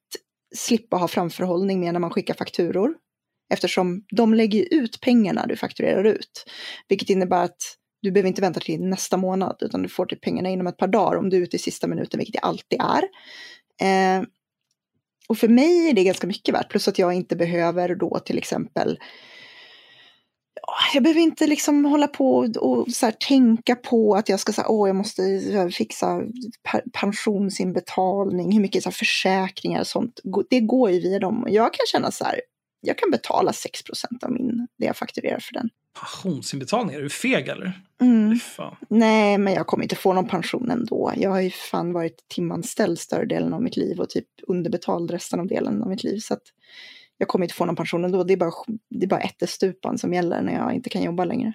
slippa 0.55 0.97
ha 0.97 1.07
framförhållning 1.07 1.80
med 1.80 1.93
när 1.93 1.99
man 1.99 2.09
skickar 2.09 2.34
fakturor. 2.34 2.95
Eftersom 3.53 4.03
de 4.16 4.34
lägger 4.34 4.74
ut 4.74 5.01
pengarna 5.01 5.45
du 5.47 5.55
fakturerar 5.55 6.03
ut. 6.03 6.45
Vilket 6.88 7.09
innebär 7.09 7.43
att 7.43 7.78
du 8.01 8.11
behöver 8.11 8.28
inte 8.28 8.41
vänta 8.41 8.59
till 8.59 8.82
nästa 8.82 9.18
månad 9.18 9.57
utan 9.61 9.82
du 9.82 9.89
får 9.89 10.05
till 10.05 10.20
pengarna 10.20 10.49
inom 10.49 10.68
ett 10.68 10.78
par 10.78 10.88
dagar 10.88 11.18
om 11.18 11.30
du 11.30 11.38
är 11.38 11.41
ute 11.41 11.55
i 11.55 11.59
sista 11.59 11.88
minuten, 11.88 12.18
vilket 12.18 12.34
det 12.34 12.39
alltid 12.39 12.80
är. 12.82 13.03
Eh, 13.82 14.24
och 15.28 15.38
för 15.38 15.47
mig 15.47 15.89
är 15.89 15.93
det 15.93 16.03
ganska 16.03 16.28
mycket 16.28 16.55
värt, 16.55 16.70
plus 16.70 16.88
att 16.88 16.99
jag 16.99 17.13
inte 17.13 17.36
behöver 17.36 17.95
då 17.95 18.20
till 18.20 18.38
exempel 18.38 18.99
jag 20.93 21.03
behöver 21.03 21.22
inte 21.22 21.47
liksom 21.47 21.86
hålla 21.86 22.08
på 22.08 22.36
och, 22.38 22.58
och 22.58 22.91
så 22.91 23.06
här, 23.06 23.14
tänka 23.14 23.76
på 23.76 24.16
att 24.16 24.30
jag 24.30 24.39
ska 24.39 24.53
säga, 24.53 24.68
åh, 24.68 24.89
jag 24.89 24.95
måste 24.95 25.22
fixa 25.74 26.22
pensionsinbetalning, 26.93 28.51
hur 28.51 28.62
mycket 28.62 28.84
så 28.84 28.89
här, 28.89 28.95
försäkringar 28.95 29.80
och 29.80 29.88
sånt. 29.88 30.20
Det 30.49 30.60
går 30.60 30.91
ju 30.91 30.99
via 30.99 31.20
dem. 31.20 31.45
Jag 31.49 31.74
kan 31.74 31.86
känna 31.91 32.12
så 32.12 32.24
här, 32.24 32.41
jag 32.82 32.97
kan 32.97 33.12
betala 33.12 33.51
6% 33.51 34.26
av 34.26 34.32
min, 34.32 34.68
det 34.78 34.86
jag 34.86 34.97
fakturerar 34.97 35.39
för 35.39 35.53
den. 35.53 35.70
Pensionsinbetalningar, 35.99 36.99
är 36.99 37.03
du 37.03 37.10
feg 37.10 37.47
eller? 37.47 37.82
Mm. 38.01 38.39
Nej, 38.89 39.38
men 39.38 39.53
jag 39.53 39.68
kommer 39.68 39.84
inte 39.84 39.95
få 39.95 40.14
någon 40.14 40.28
pension 40.28 40.72
ändå. 40.72 41.12
Jag 41.16 41.30
har 41.30 41.41
ju 41.41 41.49
fan 41.49 41.93
varit 41.93 42.28
timanställd 42.36 42.99
större 42.99 43.26
delen 43.26 43.53
av 43.53 43.62
mitt 43.62 43.78
liv 43.78 43.99
och 43.99 44.10
typ 44.10 44.28
underbetald 44.47 45.12
resten 45.12 45.39
av 45.39 45.47
delen 45.47 45.82
av 45.82 45.89
mitt 45.89 46.03
liv. 46.03 46.20
Så 46.20 46.34
att 46.34 46.43
jag 47.18 47.28
kommer 47.28 47.45
inte 47.45 47.55
få 47.55 47.66
någon 47.66 47.76
pension 47.76 48.05
ändå. 48.05 48.24
Det 48.24 48.34
är 48.34 48.38
bara, 48.38 48.51
det 48.89 49.05
är 49.05 49.07
bara 49.09 49.20
ättestupan 49.22 49.97
som 49.97 50.13
gäller 50.13 50.41
när 50.41 50.53
jag 50.53 50.74
inte 50.74 50.89
kan 50.89 51.03
jobba 51.03 51.26
längre. 51.26 51.53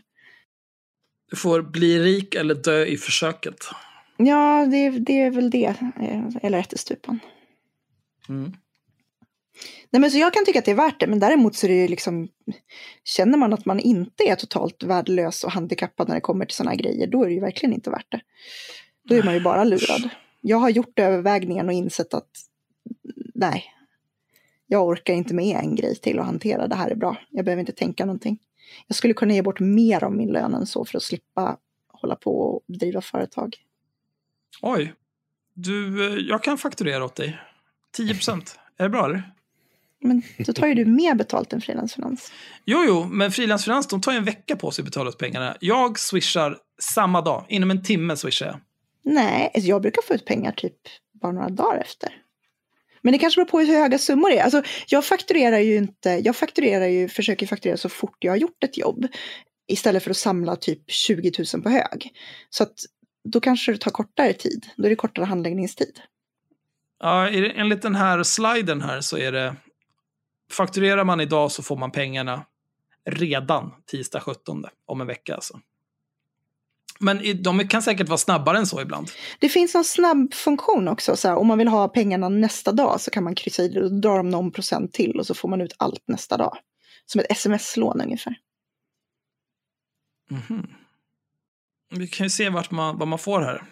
Du 1.31 1.37
får 1.37 1.63
bli 1.63 1.99
rik 1.99 2.35
eller 2.35 2.55
dö 2.55 2.85
i 2.85 2.97
försöket. 2.97 3.57
Ja, 4.17 4.67
det, 4.67 4.91
det 4.91 5.21
är 5.21 5.31
väl 5.31 5.51
det. 5.51 5.75
eh, 6.01 6.23
Eller 6.43 6.59
ättestupan. 6.59 7.21
Mm. 8.29 8.53
Nej, 9.91 10.01
men 10.01 10.11
så 10.11 10.19
jag 10.19 10.35
kan 10.35 10.45
tycka 10.45 10.59
att 10.59 10.65
det 10.65 10.71
är 10.71 10.75
värt 10.75 11.01
det, 11.01 11.07
men 11.07 11.19
däremot 11.21 11.57
så 11.57 11.67
är 11.67 11.71
det 11.71 11.89
liksom, 11.89 12.29
känner 13.05 13.39
man 13.39 13.53
att 13.53 13.65
man 13.65 13.81
inte 13.81 14.25
är 14.25 14.37
totalt 14.37 14.83
värdelös 14.83 15.45
och 15.45 15.53
handikappad 15.53 16.09
när 16.09 16.15
det 16.15 16.21
kommer 16.21 16.45
till 16.45 16.57
sådana 16.57 16.71
här 16.71 16.79
grejer, 16.79 17.07
då 17.07 17.23
är 17.23 17.27
det 17.27 17.33
ju 17.35 17.41
verkligen 17.41 17.73
inte 17.73 17.91
värt 17.91 18.07
det. 18.13 18.21
Då 19.09 19.15
är 19.15 19.23
man 19.23 19.35
ju 19.35 19.41
bara 19.41 19.65
lurad. 19.65 20.09
Jag 20.41 20.57
har 20.57 20.71
gjort 20.71 20.99
övervägningen 20.99 21.67
och 21.67 21.73
insett 21.73 22.15
att 22.15 22.31
nej, 23.35 23.65
jag 24.73 24.87
orkar 24.87 25.15
inte 25.15 25.35
med 25.35 25.57
en 25.57 25.75
grej 25.77 25.97
till 25.97 26.19
att 26.19 26.27
hantera, 26.27 26.67
det 26.67 26.75
här 26.75 26.91
är 26.91 26.95
bra, 26.95 27.17
jag 27.31 27.45
behöver 27.45 27.61
inte 27.61 27.73
tänka 27.73 28.05
någonting. 28.05 28.39
Jag 28.87 28.97
skulle 28.97 29.15
kunna 29.15 29.35
ge 29.35 29.43
bort 29.43 29.61
mer 29.61 30.05
av 30.05 30.13
min 30.13 30.29
lön 30.29 30.55
än 30.55 30.67
så 30.67 30.85
för 30.85 30.97
att 30.97 31.03
slippa 31.03 31.57
hålla 31.89 32.17
på 32.17 32.41
och 32.41 32.63
driva 32.67 33.01
företag. 33.01 33.57
Oj. 34.63 34.95
Du, 35.55 36.07
eh, 36.07 36.19
jag 36.29 36.43
kan 36.43 36.59
fakturera 36.59 37.05
åt 37.05 37.15
dig. 37.17 37.39
10 37.93 38.15
procent. 38.15 38.59
Är 38.77 38.83
det 38.83 38.91
bra 38.91 39.05
eller? 39.05 39.33
Men 40.01 40.23
då 40.39 40.53
tar 40.53 40.67
ju 40.67 40.75
du 40.75 40.85
mer 40.85 41.15
betalt 41.15 41.53
än 41.53 41.61
frilansfinans. 41.61 42.33
Jo, 42.65 42.85
jo, 42.87 43.05
men 43.05 43.33
frilansfinans 43.33 43.89
de 43.89 44.01
tar 44.01 44.13
ju 44.13 44.19
en 44.19 44.25
vecka 44.25 44.57
på 44.57 44.71
sig 44.71 44.83
att 44.83 44.87
betala 44.87 45.09
ut 45.09 45.19
pengarna. 45.19 45.57
Jag 45.61 45.99
swishar 45.99 46.59
samma 46.83 47.21
dag. 47.21 47.45
Inom 47.49 47.71
en 47.71 47.83
timme 47.83 48.17
swishar 48.17 48.47
jag. 48.47 48.61
Nej, 49.03 49.51
alltså 49.55 49.69
jag 49.69 49.83
brukar 49.83 50.03
få 50.03 50.15
ut 50.15 50.25
pengar 50.25 50.53
typ 50.53 50.77
bara 51.13 51.33
några 51.33 51.49
dagar 51.49 51.79
efter. 51.79 52.23
Men 53.03 53.13
det 53.13 53.19
kanske 53.19 53.39
beror 53.39 53.51
på 53.51 53.61
hur 53.61 53.79
höga 53.79 53.99
summor 53.99 54.31
det 54.31 54.39
är. 54.39 54.43
Alltså, 54.43 54.63
jag 54.87 55.05
fakturerar 55.05 55.59
ju 55.59 55.77
inte, 55.77 56.11
jag 56.11 56.37
fakturerar 56.37 56.87
ju, 56.87 57.09
försöker 57.09 57.47
fakturera 57.47 57.77
så 57.77 57.89
fort 57.89 58.17
jag 58.21 58.33
har 58.33 58.37
gjort 58.37 58.65
ett 58.65 58.79
jobb. 58.79 59.07
Istället 59.69 60.03
för 60.03 60.11
att 60.11 60.17
samla 60.17 60.57
typ 60.57 60.91
20 60.91 61.33
000 61.55 61.63
på 61.63 61.69
hög. 61.69 62.13
Så 62.51 62.63
att 62.63 62.75
då 63.25 63.41
kanske 63.41 63.73
det 63.73 63.79
tar 63.79 63.91
kortare 63.91 64.33
tid. 64.33 64.67
Då 64.77 64.85
är 64.85 64.91
det 64.91 64.97
kortare 64.97 65.25
handläggningstid. 65.25 66.01
Ja, 67.03 67.29
enligt 67.29 67.83
den 67.83 67.95
här 67.95 68.23
sliden 68.23 68.81
här 68.81 69.01
så 69.01 69.19
är 69.19 69.33
det... 69.33 69.57
Fakturerar 70.53 71.05
man 71.05 71.21
idag 71.21 71.53
så 71.53 71.63
får 71.63 71.77
man 71.77 71.91
pengarna 71.91 72.47
redan 73.11 73.75
tisdag 73.87 74.21
17 74.21 74.65
om 74.87 75.01
en 75.01 75.07
vecka 75.07 75.35
alltså. 75.35 75.61
Men 77.01 77.43
de 77.43 77.69
kan 77.69 77.83
säkert 77.83 78.09
vara 78.09 78.19
snabbare 78.19 78.59
än 78.59 78.67
så 78.67 78.81
ibland. 78.81 79.11
Det 79.39 79.49
finns 79.49 79.75
en 79.75 79.85
snabb 79.85 80.35
funktion 80.35 80.89
också. 80.89 81.17
Så 81.17 81.29
här, 81.29 81.37
om 81.37 81.47
man 81.47 81.59
vill 81.59 81.69
ha 81.69 81.89
pengarna 81.89 82.29
nästa 82.29 82.73
dag 82.73 83.01
så 83.01 83.11
kan 83.11 83.25
man 83.25 83.35
kryssa 83.35 83.63
i 83.63 83.69
det 83.69 83.85
och 83.85 84.01
dra 84.01 84.17
dem 84.17 84.29
någon 84.29 84.53
procent 84.53 84.93
till 84.93 85.19
och 85.19 85.27
så 85.27 85.35
får 85.35 85.49
man 85.49 85.61
ut 85.61 85.75
allt 85.77 86.03
nästa 86.07 86.37
dag. 86.37 86.59
Som 87.07 87.21
ett 87.21 87.31
sms-lån 87.31 88.01
ungefär. 88.01 88.37
Mhm. 90.31 90.67
Vi 91.91 92.09
kan 92.09 92.27
ju 92.27 92.31
se 92.31 92.49
vart 92.49 92.71
man, 92.71 92.99
vad 92.99 93.09
man 93.09 93.19
får 93.19 93.41
här. 93.41 93.63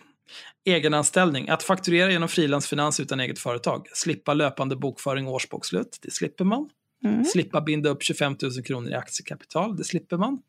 Egenanställning, 0.64 1.49
att 1.49 1.62
fakturera 1.62 2.11
genom 2.11 2.29
frilansfinans 2.29 3.01
utan 3.01 3.20
eget 3.20 3.39
företag. 3.39 3.87
Slippa 3.93 4.35
löpande 4.35 4.76
bokföring 4.76 5.26
och 5.26 5.33
årsbokslut, 5.33 5.99
det 6.03 6.11
slipper 6.11 6.45
man. 6.45 6.70
Mm. 7.05 7.25
Slippa 7.25 7.61
binda 7.61 7.91
upp 7.91 8.03
25 8.03 8.37
000 8.43 8.65
kronor 8.65 8.91
i 8.91 8.95
aktiekapital, 8.95 9.77
det 9.77 9.85
slipper 9.85 10.17
man. 10.17 10.43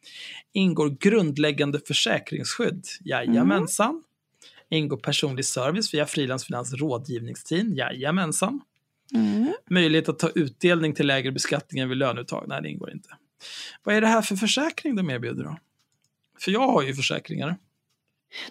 Ingår 0.54 0.90
grundläggande 0.90 1.80
försäkringsskydd, 1.88 2.86
jajamensan. 3.02 4.04
Ingår 4.70 4.98
personlig 4.98 5.46
service 5.46 5.94
via 5.94 6.06
frilansfinans 6.06 6.74
rådgivningsteam, 6.74 7.74
jajamensan. 7.76 8.62
Mm. 9.14 9.54
Möjlighet 9.70 10.10
att 10.10 10.20
ta 10.20 10.30
utdelning 10.30 10.94
till 10.94 11.08
lägre 11.08 11.32
beskattning 11.32 11.82
än 11.82 11.90
vid 11.90 11.98
löneuttag, 11.98 12.46
nej 12.48 12.62
det 12.62 12.70
ingår 12.70 12.92
inte. 12.92 13.10
Vad 13.84 13.96
är 13.96 14.02
det 14.02 14.08
här 14.08 14.22
för 14.22 14.36
försäkring 14.36 14.96
de 14.96 15.10
erbjuder 15.10 15.44
då? 15.44 15.58
För 16.40 16.52
jag 16.52 16.68
har 16.68 16.82
ju 16.82 16.94
försäkringar. 16.94 17.58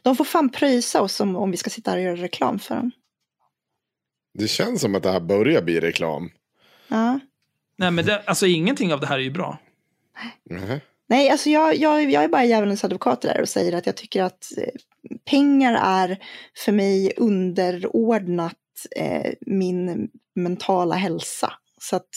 De 0.03 0.17
får 0.17 0.25
fan 0.25 0.51
pröjsa 0.51 1.03
oss 1.03 1.21
om, 1.21 1.37
om 1.37 1.51
vi 1.51 1.57
ska 1.57 1.71
sitta 1.71 1.91
här 1.91 1.99
och 1.99 2.05
göra 2.05 2.17
reklam 2.17 2.59
för 2.59 2.75
dem. 2.75 2.91
Det 4.35 4.49
känns 4.49 4.81
som 4.81 4.95
att 4.95 5.03
det 5.03 5.11
här 5.11 5.21
börjar 5.21 5.63
bli 5.63 5.81
reklam. 5.81 6.31
Ja. 6.89 7.21
Nej 7.79 7.91
men 7.91 8.05
det, 8.05 8.22
alltså 8.26 8.47
ingenting 8.47 8.93
av 8.93 9.01
det 9.01 9.07
här 9.07 9.18
är 9.18 9.22
ju 9.22 9.31
bra. 9.31 9.59
Mhm. 10.51 10.81
Nej, 11.09 11.31
alltså 11.31 11.51
jag, 11.51 11.76
jag, 11.76 12.11
jag 12.11 12.24
är 12.24 12.29
bara 12.29 12.45
djävulens 12.45 12.85
advokat 12.85 13.22
där 13.22 13.41
och 13.41 13.49
säger 13.49 13.72
att 13.72 13.87
jag 13.87 13.97
tycker 13.97 14.22
att 14.22 14.45
eh, 14.59 14.70
pengar 15.31 15.74
är 15.83 16.18
för 16.64 16.72
mig 16.72 17.12
underordnat 17.16 18.55
eh, 18.97 19.33
min 19.41 20.09
mentala 20.35 20.95
hälsa. 20.95 21.53
Så 21.81 21.97
att 21.97 22.09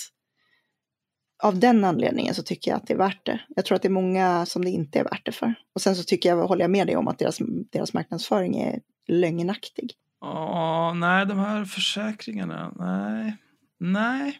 av 1.43 1.59
den 1.59 1.83
anledningen 1.83 2.35
så 2.35 2.43
tycker 2.43 2.71
jag 2.71 2.77
att 2.77 2.87
det 2.87 2.93
är 2.93 2.97
värt 2.97 3.25
det. 3.25 3.41
Jag 3.47 3.65
tror 3.65 3.75
att 3.75 3.81
det 3.81 3.87
är 3.87 3.89
många 3.89 4.45
som 4.45 4.65
det 4.65 4.71
inte 4.71 4.99
är 4.99 5.03
värt 5.03 5.25
det 5.25 5.31
för. 5.31 5.53
Och 5.75 5.81
sen 5.81 5.95
så 5.95 6.03
tycker 6.03 6.29
jag, 6.29 6.47
håller 6.47 6.63
jag 6.63 6.71
med 6.71 6.87
dig 6.87 6.95
om 6.95 7.07
att 7.07 7.19
deras, 7.19 7.37
deras 7.71 7.93
marknadsföring 7.93 8.57
är 8.57 8.79
lögnaktig. 9.07 9.93
Ja, 10.21 10.93
nej, 10.93 11.25
de 11.25 11.39
här 11.39 11.65
försäkringarna, 11.65 12.73
nej. 12.75 13.37
Nej. 13.79 14.39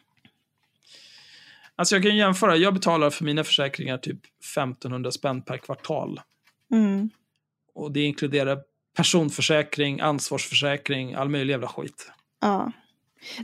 Alltså 1.82 1.94
jag 1.94 2.02
kan 2.02 2.16
jämföra, 2.16 2.56
jag 2.56 2.74
betalar 2.74 3.10
för 3.10 3.24
mina 3.24 3.44
försäkringar 3.44 3.98
typ 3.98 4.20
1500 4.56 5.10
spänn 5.10 5.42
per 5.42 5.56
kvartal. 5.56 6.20
Mm. 6.72 7.10
Och 7.74 7.92
det 7.92 8.00
inkluderar 8.00 8.58
personförsäkring, 8.96 10.00
ansvarsförsäkring, 10.00 11.14
all 11.14 11.28
möjlig 11.28 11.52
jävla 11.52 11.68
skit. 11.68 12.12
Ja. 12.40 12.72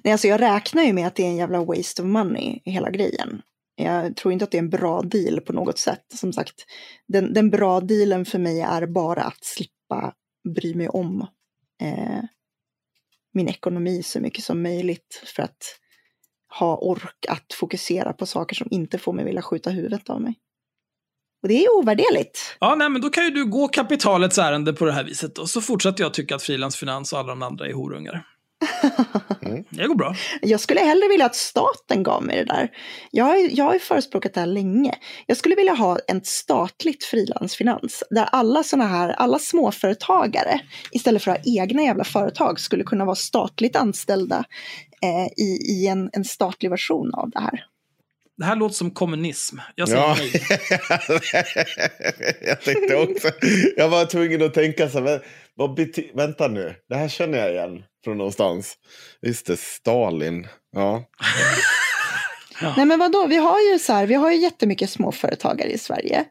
Nej, 0.05 0.13
alltså 0.13 0.29
jag 0.29 0.41
räknar 0.41 0.83
ju 0.83 0.93
med 0.93 1.07
att 1.07 1.15
det 1.15 1.23
är 1.23 1.27
en 1.27 1.37
jävla 1.37 1.65
waste 1.65 2.03
of 2.03 2.09
money 2.09 2.61
hela 2.65 2.91
grejen. 2.91 3.43
Jag 3.77 4.17
tror 4.17 4.33
inte 4.33 4.45
att 4.45 4.51
det 4.51 4.59
är 4.59 4.63
en 4.63 4.71
bra 4.71 5.03
deal 5.03 5.41
på 5.41 5.53
något 5.53 5.79
sätt. 5.79 6.05
Som 6.15 6.33
sagt, 6.33 6.65
den, 7.09 7.33
den 7.33 7.51
bra 7.51 7.81
dealen 7.81 8.25
för 8.25 8.39
mig 8.39 8.61
är 8.61 8.87
bara 8.87 9.23
att 9.23 9.45
slippa 9.45 10.15
bry 10.55 10.75
mig 10.75 10.89
om 10.89 11.27
eh, 11.83 12.25
min 13.33 13.49
ekonomi 13.49 14.03
så 14.03 14.21
mycket 14.21 14.45
som 14.45 14.63
möjligt 14.63 15.23
för 15.37 15.43
att 15.43 15.79
ha 16.49 16.77
ork 16.77 17.27
att 17.29 17.53
fokusera 17.53 18.13
på 18.13 18.27
saker 18.27 18.57
som 18.57 18.69
inte 18.71 18.99
får 18.99 19.13
mig 19.13 19.25
vilja 19.25 19.43
skjuta 19.43 19.71
huvudet 19.71 20.11
av 20.11 20.21
mig. 20.21 20.35
Och 21.43 21.49
det 21.49 21.65
är 21.65 21.79
ovärderligt. 21.79 22.57
Ja, 22.61 22.75
nej, 22.75 22.89
men 22.89 23.03
då 23.03 23.11
kan 23.11 23.25
ju 23.25 23.31
du 23.31 23.45
gå 23.45 23.69
kapitalets 23.69 24.39
ärende 24.39 24.73
på 24.73 24.85
det 24.85 24.93
här 24.93 25.05
viset. 25.05 25.39
Och 25.39 25.51
så 25.51 25.61
fortsätter 25.61 26.05
jag 26.05 26.15
tycka 26.15 26.37
att 26.37 26.43
frilansfinans 26.43 27.13
och 27.13 27.19
alla 27.19 27.29
de 27.29 27.43
andra 27.43 27.67
är 27.67 27.73
horungar. 27.73 28.27
Det 29.71 29.87
går 29.87 29.95
bra. 29.95 30.15
Jag 30.43 30.61
skulle 30.61 30.81
hellre 30.81 31.09
vilja 31.09 31.27
att 31.27 31.35
staten 31.37 32.03
gav 32.03 32.23
mig 32.23 32.37
det 32.37 32.45
där. 32.45 32.71
Jag 33.11 33.25
har, 33.25 33.37
jag 33.51 33.65
har 33.65 33.73
ju 33.73 33.79
förespråkat 33.79 34.35
det 34.35 34.41
här 34.41 34.47
länge. 34.47 34.95
Jag 35.27 35.37
skulle 35.37 35.55
vilja 35.55 35.75
ha 35.75 35.99
en 36.09 36.21
statligt 36.25 37.05
frilansfinans 37.05 38.03
där 38.11 38.29
alla 38.33 38.63
sådana 38.63 38.89
här, 38.89 39.09
alla 39.09 39.39
småföretagare 39.39 40.61
istället 40.93 41.23
för 41.23 41.31
att 41.31 41.37
ha 41.37 41.63
egna 41.63 41.83
jävla 41.83 42.05
företag 42.05 42.61
skulle 42.61 42.85
kunna 42.85 43.05
vara 43.05 43.17
statligt 43.17 43.77
anställda 43.77 44.45
eh, 45.03 45.45
i, 45.45 45.59
i 45.69 45.87
en, 45.87 46.11
en 46.13 46.25
statlig 46.25 46.71
version 46.71 47.15
av 47.15 47.31
det 47.31 47.41
här. 47.41 47.65
Det 48.39 48.45
här 48.45 48.57
låter 48.57 48.75
som 48.75 48.91
kommunism. 48.91 49.57
Jag 49.75 49.89
säger 49.89 50.03
Ja. 50.03 50.17
nej. 50.19 50.43
jag 52.41 52.61
tänkte 52.61 52.97
också. 52.97 53.31
Jag 53.77 53.89
var 53.89 54.07
tvungen 54.07 54.43
att 54.43 54.55
tänka 54.55 54.89
så 54.89 54.99
här. 54.99 55.05
"Men 55.05 55.21
Vad 55.55 55.81
vänta 56.15 56.49
nu, 56.49 56.75
det 56.89 56.95
här 56.97 57.09
känner 57.09 57.39
jag 57.39 57.51
igen 57.51 57.83
från 58.05 58.19
någonstans. 58.19 58.77
Just 59.23 59.47
det, 59.47 59.57
Stalin. 59.61 60.49
Ja. 62.61 62.75
Nej 62.77 62.87
men 62.87 62.99
vadå, 62.99 63.27
vi 63.27 63.37
har 63.37 63.73
ju 63.73 63.79
så 63.79 63.93
här, 63.93 64.07
vi 64.07 64.15
har 64.15 64.31
ju 64.33 64.39
jättemycket 64.39 64.91
småföretagare 64.91 65.71
i 65.71 65.79
Sverige. 65.79 66.25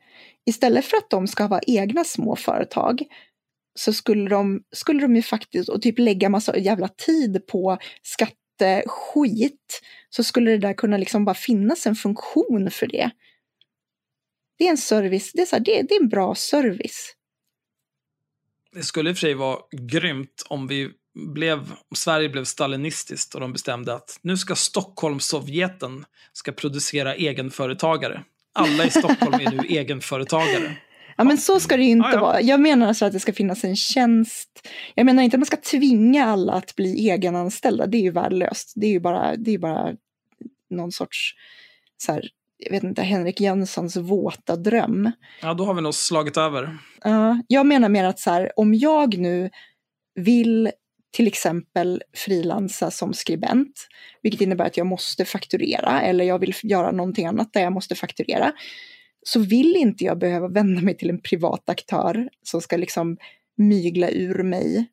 Istället 0.50 0.86
för 0.86 0.98
att 0.98 1.10
de 1.10 1.28
ska 1.28 1.48
vara 1.48 1.62
egna 1.68 2.04
små 2.04 2.36
företag 2.36 3.02
så 3.80 3.94
skulle 3.94 4.30
de, 4.30 4.62
skulle 4.76 5.02
de 5.02 5.16
ju 5.16 5.22
faktiskt, 5.22 5.70
och 5.70 5.82
typ 5.82 6.00
lägga 6.00 6.30
massa 6.30 6.58
jävla 6.58 6.88
tid 6.88 7.48
på 7.48 7.78
skit, 8.86 9.82
så 10.10 10.24
skulle 10.24 10.52
det 10.52 10.58
där 10.58 10.74
kunna 10.74 10.98
liksom 10.98 11.26
bara 11.26 11.36
finnas 11.36 11.88
en 11.88 11.96
funktion 11.96 12.72
för 12.72 12.88
det. 12.88 13.12
Det 14.58 14.66
är 14.66 14.70
en 14.70 14.78
service, 14.78 15.32
det 15.34 15.42
är, 15.42 15.46
så 15.46 15.56
här, 15.56 15.64
det, 15.64 15.82
det 15.82 15.96
är 15.96 16.02
en 16.02 16.10
bra 16.10 16.36
service. 16.36 17.14
Det 18.72 18.84
skulle 18.84 19.10
i 19.10 19.14
och 19.14 19.18
för 19.18 19.22
sig 19.22 19.34
vara 19.34 19.60
grymt 19.72 20.46
om 20.48 20.68
vi 20.68 20.90
blev, 21.34 21.60
om 21.60 21.96
Sverige 21.96 22.30
blev 22.30 22.44
stalinistiskt 22.44 23.36
och 23.36 23.42
de 23.42 23.54
bestämde 23.54 23.94
att 23.94 24.20
nu 24.22 24.38
ska 24.38 24.56
Stockholmssovjeten 24.56 26.06
ska 26.34 26.52
producera 26.52 27.16
egenföretagare. 27.16 28.24
Alla 28.54 28.86
i 28.86 28.90
Stockholm 28.90 29.34
är 29.34 29.52
nu 29.52 29.68
egenföretagare. 29.68 30.78
Ja 31.18 31.24
men 31.24 31.38
så 31.38 31.60
ska 31.60 31.78
det 31.78 31.84
inte 31.84 32.08
Ja, 32.08 32.14
ja. 32.14 32.22
vara. 32.22 32.42
Jag 32.42 32.60
menar 32.60 32.88
alltså 32.88 33.06
att 33.06 33.14
det 33.14 33.20
ska 33.20 33.34
finnas 33.34 33.64
en 33.64 33.76
tjänst. 33.76 34.68
Jag 34.96 35.06
menar 35.06 35.24
inte 35.24 35.36
att 35.36 35.40
man 35.40 35.46
ska 35.46 35.58
tvinga 35.58 36.26
alla 36.26 36.54
att 36.54 36.76
bli 36.76 37.10
egenanställda. 37.10 37.88
Det 37.88 37.98
är 37.98 38.02
ju 38.02 38.12
värdelöst. 38.12 38.74
Det 38.76 38.88
är 38.88 38.92
ju 38.92 39.00
bara, 39.00 39.36
det 39.36 39.54
är 39.54 39.58
bara 39.58 39.94
någon 40.70 40.92
sorts, 40.92 41.36
så 41.98 42.12
här, 42.12 42.30
jag 42.58 42.72
vet 42.72 42.84
inte, 42.84 43.02
Henrik 43.02 43.42
Jönssons 43.42 43.96
våta 43.98 44.56
dröm. 44.56 45.12
Ja, 45.42 45.54
då 45.54 45.66
har 45.66 45.74
vi 45.74 45.82
nog 45.82 45.94
slagit 45.94 46.38
över. 46.38 46.78
Ja, 47.04 47.42
jag 47.48 47.66
menar 47.66 47.90
mer 47.90 48.04
att 48.04 48.20
så 48.20 48.32
här, 48.32 48.52
om 48.56 48.74
jag 48.74 49.18
nu 49.18 49.50
vill 50.16 50.72
till 51.12 51.28
exempel 51.28 52.04
frilansa 52.14 52.92
som 52.92 53.14
skribent, 53.14 53.88
vilket 54.22 54.42
innebär 54.42 54.66
att 54.66 54.78
jag 54.78 54.88
måste 54.88 55.26
fakturera, 55.26 56.02
eller 56.02 56.26
jag 56.26 56.40
vill 56.40 56.54
göra 56.64 56.92
någonting 56.92 57.26
annat 57.26 57.54
där 57.54 57.62
jag 57.62 57.74
måste 57.74 57.96
fakturera, 57.96 58.54
så 59.28 59.40
vill 59.40 59.76
inte 59.76 60.04
jag 60.04 60.18
behöva 60.20 60.48
vända 60.48 60.82
mig 60.82 60.98
till 60.98 61.10
en 61.10 61.22
privat 61.22 61.70
aktör 61.70 62.30
som 62.44 62.62
ska 62.62 62.78
liksom 62.78 63.18
mygla 63.58 64.10
ur 64.10 64.44
mig 64.44 64.88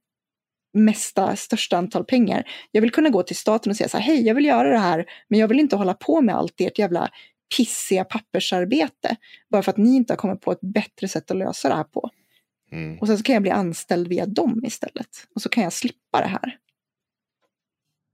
mesta, 0.73 1.37
största 1.37 1.77
antal 1.77 2.05
pengar. 2.05 2.45
Jag 2.71 2.81
vill 2.81 2.91
kunna 2.91 3.11
gå 3.11 3.23
till 3.23 3.37
staten 3.37 3.71
och 3.71 3.77
säga 3.77 3.89
så 3.89 3.99
här, 3.99 4.05
hej, 4.05 4.27
jag 4.27 4.35
vill 4.35 4.45
göra 4.45 4.71
det 4.71 4.79
här, 4.79 5.05
men 5.29 5.39
jag 5.41 5.49
vill 5.49 5.61
inte 5.61 5.77
hålla 5.77 5.95
på 5.95 6.21
med 6.21 6.35
allt 6.35 6.61
ert 6.61 6.79
jävla 6.79 7.11
pissiga 7.57 8.05
pappersarbete, 8.05 9.17
bara 9.51 9.63
för 9.63 9.71
att 9.71 9.77
ni 9.77 9.97
inte 9.97 10.13
har 10.13 10.19
kommit 10.19 10.41
på 10.41 10.53
ett 10.53 10.61
bättre 10.61 11.09
sätt 11.09 11.31
att 11.31 11.37
lösa 11.37 11.69
det 11.69 11.75
här 11.75 11.85
på. 11.85 12.11
Mm. 12.73 12.99
Och 12.99 13.07
sen 13.07 13.19
så 13.19 13.25
kan 13.25 13.33
jag 13.33 13.43
bli 13.43 13.51
anställd 13.51 14.09
via 14.09 14.27
dem 14.27 14.65
istället. 14.65 15.27
Och 15.35 15.43
så 15.43 15.49
kan 15.49 15.65
jag 15.65 15.73
slippa 15.73 16.21
det 16.21 16.27
här. 16.29 16.59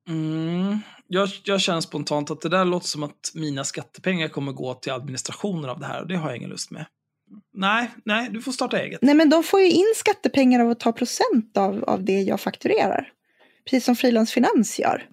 Mm. 0.09 0.79
Jag, 1.13 1.29
jag 1.45 1.61
känner 1.61 1.81
spontant 1.81 2.31
att 2.31 2.41
det 2.41 2.49
där 2.49 2.65
låter 2.65 2.87
som 2.87 3.03
att 3.03 3.31
mina 3.35 3.65
skattepengar 3.65 4.29
kommer 4.29 4.53
gå 4.53 4.75
till 4.75 4.93
administrationen 4.93 5.71
av 5.71 5.81
det 5.81 5.87
här 5.87 6.01
och 6.01 6.09
det 6.09 6.17
har 6.17 6.29
jag 6.29 6.37
ingen 6.37 6.51
lust 6.51 6.71
med. 6.71 6.87
Nej, 7.55 7.91
nej, 8.05 8.29
du 8.31 8.43
får 8.43 8.53
starta 8.53 8.79
eget. 8.81 9.03
Nej 9.03 9.15
men 9.15 9.31
de 9.31 9.43
får 9.43 9.61
ju 9.61 9.71
in 9.71 9.93
skattepengar 9.97 10.61
av 10.61 10.71
att 10.71 10.81
ta 10.81 10.93
procent 10.93 11.57
av, 11.57 11.85
av 11.85 12.05
det 12.05 12.21
jag 12.21 12.41
fakturerar. 12.41 13.13
Precis 13.65 13.85
som 13.85 13.97
frilansfinans 13.97 14.79
gör. 14.79 15.09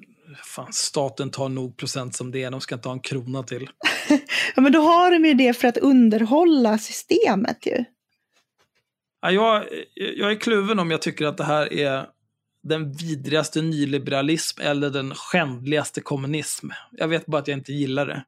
Fan, 0.45 0.74
staten 0.74 1.32
tar 1.32 1.50
nog 1.50 1.78
procent 1.78 2.16
som 2.16 2.32
det 2.32 2.43
är, 2.43 2.52
de 2.52 2.62
ska 2.62 2.76
inte 2.76 2.89
ha 2.89 2.93
en 2.93 3.00
krona 3.00 3.43
till. 3.43 3.70
Ja 4.56 4.62
men 4.62 4.72
då 4.72 4.80
har 4.82 5.12
de 5.12 5.26
ju 5.26 5.34
det 5.34 5.54
för 5.54 5.68
att 5.68 5.78
underhålla 5.78 6.78
systemet 6.78 7.66
ju. 7.66 7.84
Ja, 9.22 9.32
jag, 9.32 9.64
jag 9.95 10.32
är 10.32 10.36
kluven 10.36 10.80
om 10.80 10.91
jag 10.91 11.02
tycker 11.02 11.26
att 11.26 11.38
det 11.38 11.43
här 11.43 11.74
är 11.74 12.06
den 12.68 12.91
vidrigaste 12.91 13.61
nyliberalism 13.61 14.61
eller 14.61 14.89
den 14.89 15.15
skändligaste 15.15 16.01
kommunism. 16.01 16.70
Jag 16.91 17.07
vet 17.07 17.26
bara 17.26 17.41
att 17.41 17.47
jag 17.47 17.57
inte 17.57 17.74
gillar 17.74 18.05
det. 18.05 18.24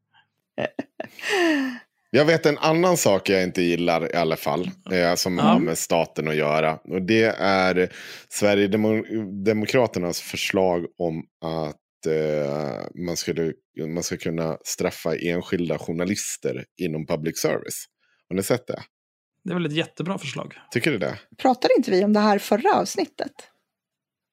Jag 2.11 2.25
vet 2.25 2.45
en 2.45 2.57
annan 2.57 2.97
sak 2.97 3.29
jag 3.29 3.43
inte 3.43 3.61
gillar 3.61 4.11
i 4.13 4.15
alla 4.15 4.35
fall. 4.35 4.71
Eh, 4.91 5.15
som 5.15 5.37
Ja. 5.37 5.43
har 5.43 5.59
med 5.59 5.77
staten 5.77 6.27
att 6.27 6.35
göra. 6.35 6.75
Och 6.83 7.01
det 7.01 7.23
är 7.39 7.89
Sverigedemokraternas 8.29 10.21
förslag 10.21 10.85
om 10.97 11.23
att 11.41 12.05
eh, 12.07 12.85
man, 13.05 13.17
skulle, 13.17 13.53
man 13.93 14.03
ska 14.03 14.17
kunna 14.17 14.57
straffa 14.65 15.15
enskilda 15.15 15.77
journalister 15.79 16.65
inom 16.81 17.05
public 17.05 17.39
service. 17.39 17.85
Har 18.29 18.35
ni 18.35 18.43
sett 18.43 18.67
det? 18.67 18.83
Det 19.43 19.51
är 19.51 19.55
väl 19.55 19.65
ett 19.65 19.71
jättebra 19.73 20.17
förslag. 20.17 20.53
Tycker 20.71 20.91
du 20.91 20.97
det? 20.97 21.19
Pratade 21.37 21.73
inte 21.77 21.91
vi 21.91 22.03
om 22.03 22.13
det 22.13 22.19
här 22.19 22.39
förra 22.39 22.73
avsnittet? 22.73 23.31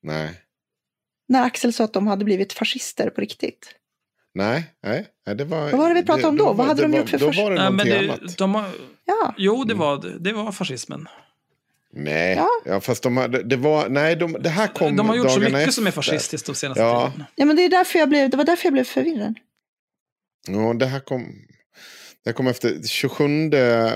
Nej. 0.06 0.30
När 1.28 1.42
Axel 1.46 1.72
sa 1.72 1.84
att 1.84 1.92
de 1.92 2.06
hade 2.06 2.24
blivit 2.24 2.52
fascister 2.52 3.10
på 3.10 3.20
riktigt. 3.20 3.74
Nej, 4.34 4.64
nej, 4.82 5.06
det 5.36 5.44
var... 5.44 5.60
Vad 5.70 5.72
var 5.80 5.88
det 5.88 5.94
vi 5.94 6.02
pratade 6.06 6.28
om 6.28 6.36
då? 6.36 6.52
Vad 6.52 6.66
hade 6.66 6.82
det 6.82 6.86
de 6.88 6.92
var- 6.92 6.98
gjort 6.98 7.08
för 7.10 7.18
Då 7.18 7.26
först- 7.26 7.38
var 7.38 7.50
det 7.50 7.56
Nej, 7.56 7.64
men 7.72 7.86
någonting 7.88 8.08
det, 8.08 8.14
annat. 8.14 8.38
de 8.38 8.54
har, 8.54 8.70
Ja, 9.04 9.34
jo, 9.38 9.64
det 9.64 9.74
var, 9.74 10.18
det 10.20 10.32
var 10.32 10.52
fascismen. 10.52 11.08
Nej, 11.92 12.36
Ja. 12.36 12.48
ja. 12.64 12.80
fast 12.80 13.02
de 13.02 13.16
hade, 13.16 13.42
det 13.42 13.56
var, 13.56 13.88
nej, 13.88 14.16
de, 14.16 14.32
det 14.40 14.48
här 14.48 14.66
kom 14.66 14.96
De 14.96 15.08
har 15.08 15.16
gjort 15.16 15.30
så 15.30 15.40
mycket 15.40 15.74
som 15.74 15.84
är 15.84 15.88
efter. 15.88 16.02
fascistiskt 16.02 16.46
de 16.46 16.54
senaste 16.54 16.82
Ja. 16.82 17.10
tiden. 17.10 17.26
Ja, 17.36 17.44
men 17.44 17.56
det, 17.56 17.62
är 17.64 17.68
därför 17.70 17.98
jag 17.98 18.08
blev, 18.08 18.30
det 18.30 18.36
var 18.36 18.44
därför 18.44 18.66
jag 18.66 18.72
blev 18.72 18.84
förvirrad. 18.84 19.38
Ja, 20.48 20.74
det 20.74 20.86
här 20.86 21.00
kom, 21.00 21.22
det 22.24 22.30
här 22.30 22.32
kom 22.32 22.46
efter 22.46 22.82
27 22.88 23.50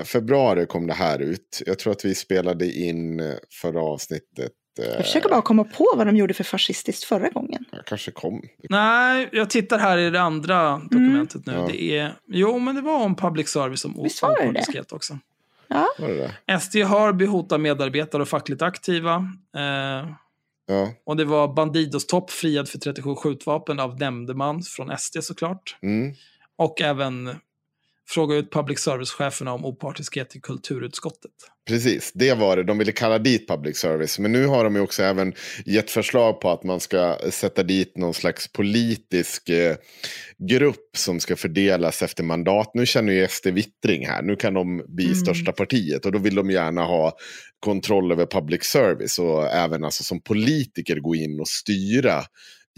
februari 0.04 0.66
kom 0.66 0.86
det 0.86 0.94
här 0.94 1.18
ut. 1.18 1.62
Jag 1.66 1.78
tror 1.78 1.92
att 1.92 2.04
vi 2.04 2.14
spelade 2.14 2.72
in 2.72 3.20
eh, 3.20 3.34
förra 3.50 3.82
avsnittet. 3.82 4.52
Eh, 4.82 4.88
Jag 4.88 5.04
försöker 5.04 5.28
bara 5.28 5.42
komma 5.42 5.64
på 5.64 5.92
vad 5.96 6.06
de 6.06 6.16
gjorde 6.16 6.34
för 6.34 6.44
fascistiskt 6.44 7.04
förra 7.04 7.28
gången. 7.28 7.64
Jag 7.70 7.84
kanske 7.84 8.10
kom. 8.10 8.42
Nej, 8.68 9.28
jag 9.32 9.50
tittar 9.50 9.78
här 9.78 9.98
i 9.98 10.10
det 10.10 10.20
andra 10.20 10.78
dokumentet 10.78 11.46
nu. 11.46 11.52
Ja. 11.52 11.66
Det 11.66 11.82
är, 11.82 12.14
jo, 12.26 12.58
men 12.58 12.74
det 12.74 12.80
var 12.80 13.04
om 13.04 13.16
public 13.16 13.48
service 13.48 13.84
det? 14.40 14.48
opartiskhet 14.48 14.92
också. 14.92 15.18
Var 15.98 16.08
det 16.08 16.32
det? 16.46 16.60
SD 16.60 16.76
har 16.76 17.12
behotat 17.12 17.60
medarbetare 17.60 18.22
och 18.22 18.28
fackligt 18.28 18.62
aktiva. 18.62 19.14
Eh, 19.56 20.10
Ja. 20.66 20.90
och 21.04 21.16
det 21.16 21.24
var 21.24 21.48
Bandidos 21.48 22.06
topp 22.06 22.30
friad 22.30 22.68
för 22.68 22.78
37 22.78 23.14
skjutvapen 23.14 23.80
av 23.80 23.98
nämndeman 23.98 24.62
från 24.62 24.98
SD 24.98 25.16
såklart. 25.22 25.76
Mm. 25.82 26.14
Och 26.56 26.80
även 26.80 27.36
fråga 28.10 28.36
ut 28.36 28.52
public 28.52 28.78
service-cheferna 28.78 29.52
om 29.52 29.64
opartiskhet 29.64 30.36
i 30.36 30.40
kulturutskottet. 30.40 31.30
Precis, 31.68 32.12
det 32.14 32.34
var 32.34 32.56
det. 32.56 32.62
De 32.64 32.78
ville 32.78 32.92
kalla 32.92 33.18
dit 33.18 33.48
public 33.48 33.76
service. 33.78 34.18
Men 34.18 34.32
nu 34.32 34.46
har 34.46 34.64
de 34.64 34.74
ju 34.74 34.80
också 34.80 35.02
även 35.02 35.34
gett 35.66 35.90
förslag 35.90 36.40
på 36.40 36.50
att 36.50 36.64
man 36.64 36.80
ska 36.80 37.16
sätta 37.30 37.62
dit 37.62 37.96
någon 37.96 38.14
slags 38.14 38.52
politisk 38.52 39.48
eh, 39.48 39.76
grupp 40.48 40.96
som 40.96 41.20
ska 41.20 41.36
fördelas 41.36 42.02
efter 42.02 42.22
mandat. 42.24 42.70
Nu 42.74 42.86
känner 42.86 43.12
ju 43.12 43.28
SD 43.28 43.46
vittring 43.46 44.06
här. 44.06 44.22
Nu 44.22 44.36
kan 44.36 44.54
de 44.54 44.84
bli 44.88 45.04
Mm. 45.04 45.16
största 45.16 45.52
partiet 45.52 46.06
och 46.06 46.12
då 46.12 46.18
vill 46.18 46.34
de 46.34 46.50
gärna 46.50 46.84
ha 46.84 47.12
kontroll 47.60 48.12
över 48.12 48.26
public 48.26 48.64
service 48.64 49.18
och 49.18 49.46
även 49.46 49.84
alltså 49.84 50.04
som 50.04 50.20
politiker 50.22 50.96
gå 50.96 51.14
in 51.14 51.40
och 51.40 51.48
styra 51.48 52.22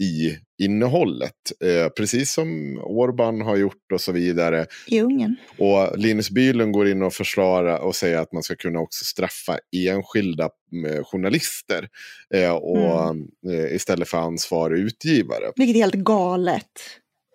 i 0.01 0.37
innehållet. 0.65 1.33
Eh, 1.63 1.89
precis 1.89 2.33
som 2.33 2.79
Orban 2.83 3.41
har 3.41 3.55
gjort 3.55 3.91
och 3.93 4.01
så 4.01 4.11
vidare. 4.11 4.65
I 4.87 5.01
Ungern. 5.01 5.35
Och 5.57 5.97
Linus 5.97 6.29
Bylund 6.29 6.73
går 6.73 6.89
in 6.89 7.01
och 7.01 7.13
försvarar 7.13 7.79
och 7.79 7.95
säger 7.95 8.17
att 8.17 8.33
man 8.33 8.43
ska 8.43 8.55
kunna 8.55 8.79
också 8.79 9.05
straffa 9.05 9.59
enskilda 9.87 10.49
eh, 10.87 11.03
journalister 11.03 11.87
eh, 12.33 12.51
och, 12.51 13.15
eh, 13.51 13.75
istället 13.75 14.07
för 14.07 14.17
ansvarig 14.17 14.79
utgivare. 14.79 15.51
Vilket 15.55 15.75
är 15.75 15.79
helt 15.79 15.93
galet. 15.93 16.71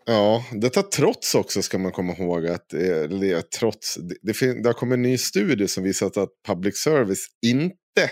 Ja, 0.07 0.45
detta 0.53 0.83
trots 0.83 1.35
också 1.35 1.63
ska 1.63 1.79
man 1.79 1.93
komma 1.93 2.13
ihåg 2.19 2.47
att 2.47 2.75
eh, 2.75 3.41
trots, 3.59 3.95
det, 3.95 4.17
det, 4.23 4.35
fin- 4.35 4.63
det 4.63 4.69
har 4.69 4.75
kommit 4.75 4.97
en 4.97 5.03
ny 5.03 5.19
studie 5.19 5.69
som 5.69 5.85
visar 5.85 6.07
att 6.07 6.29
public 6.47 6.77
service 6.77 7.27
inte 7.47 8.11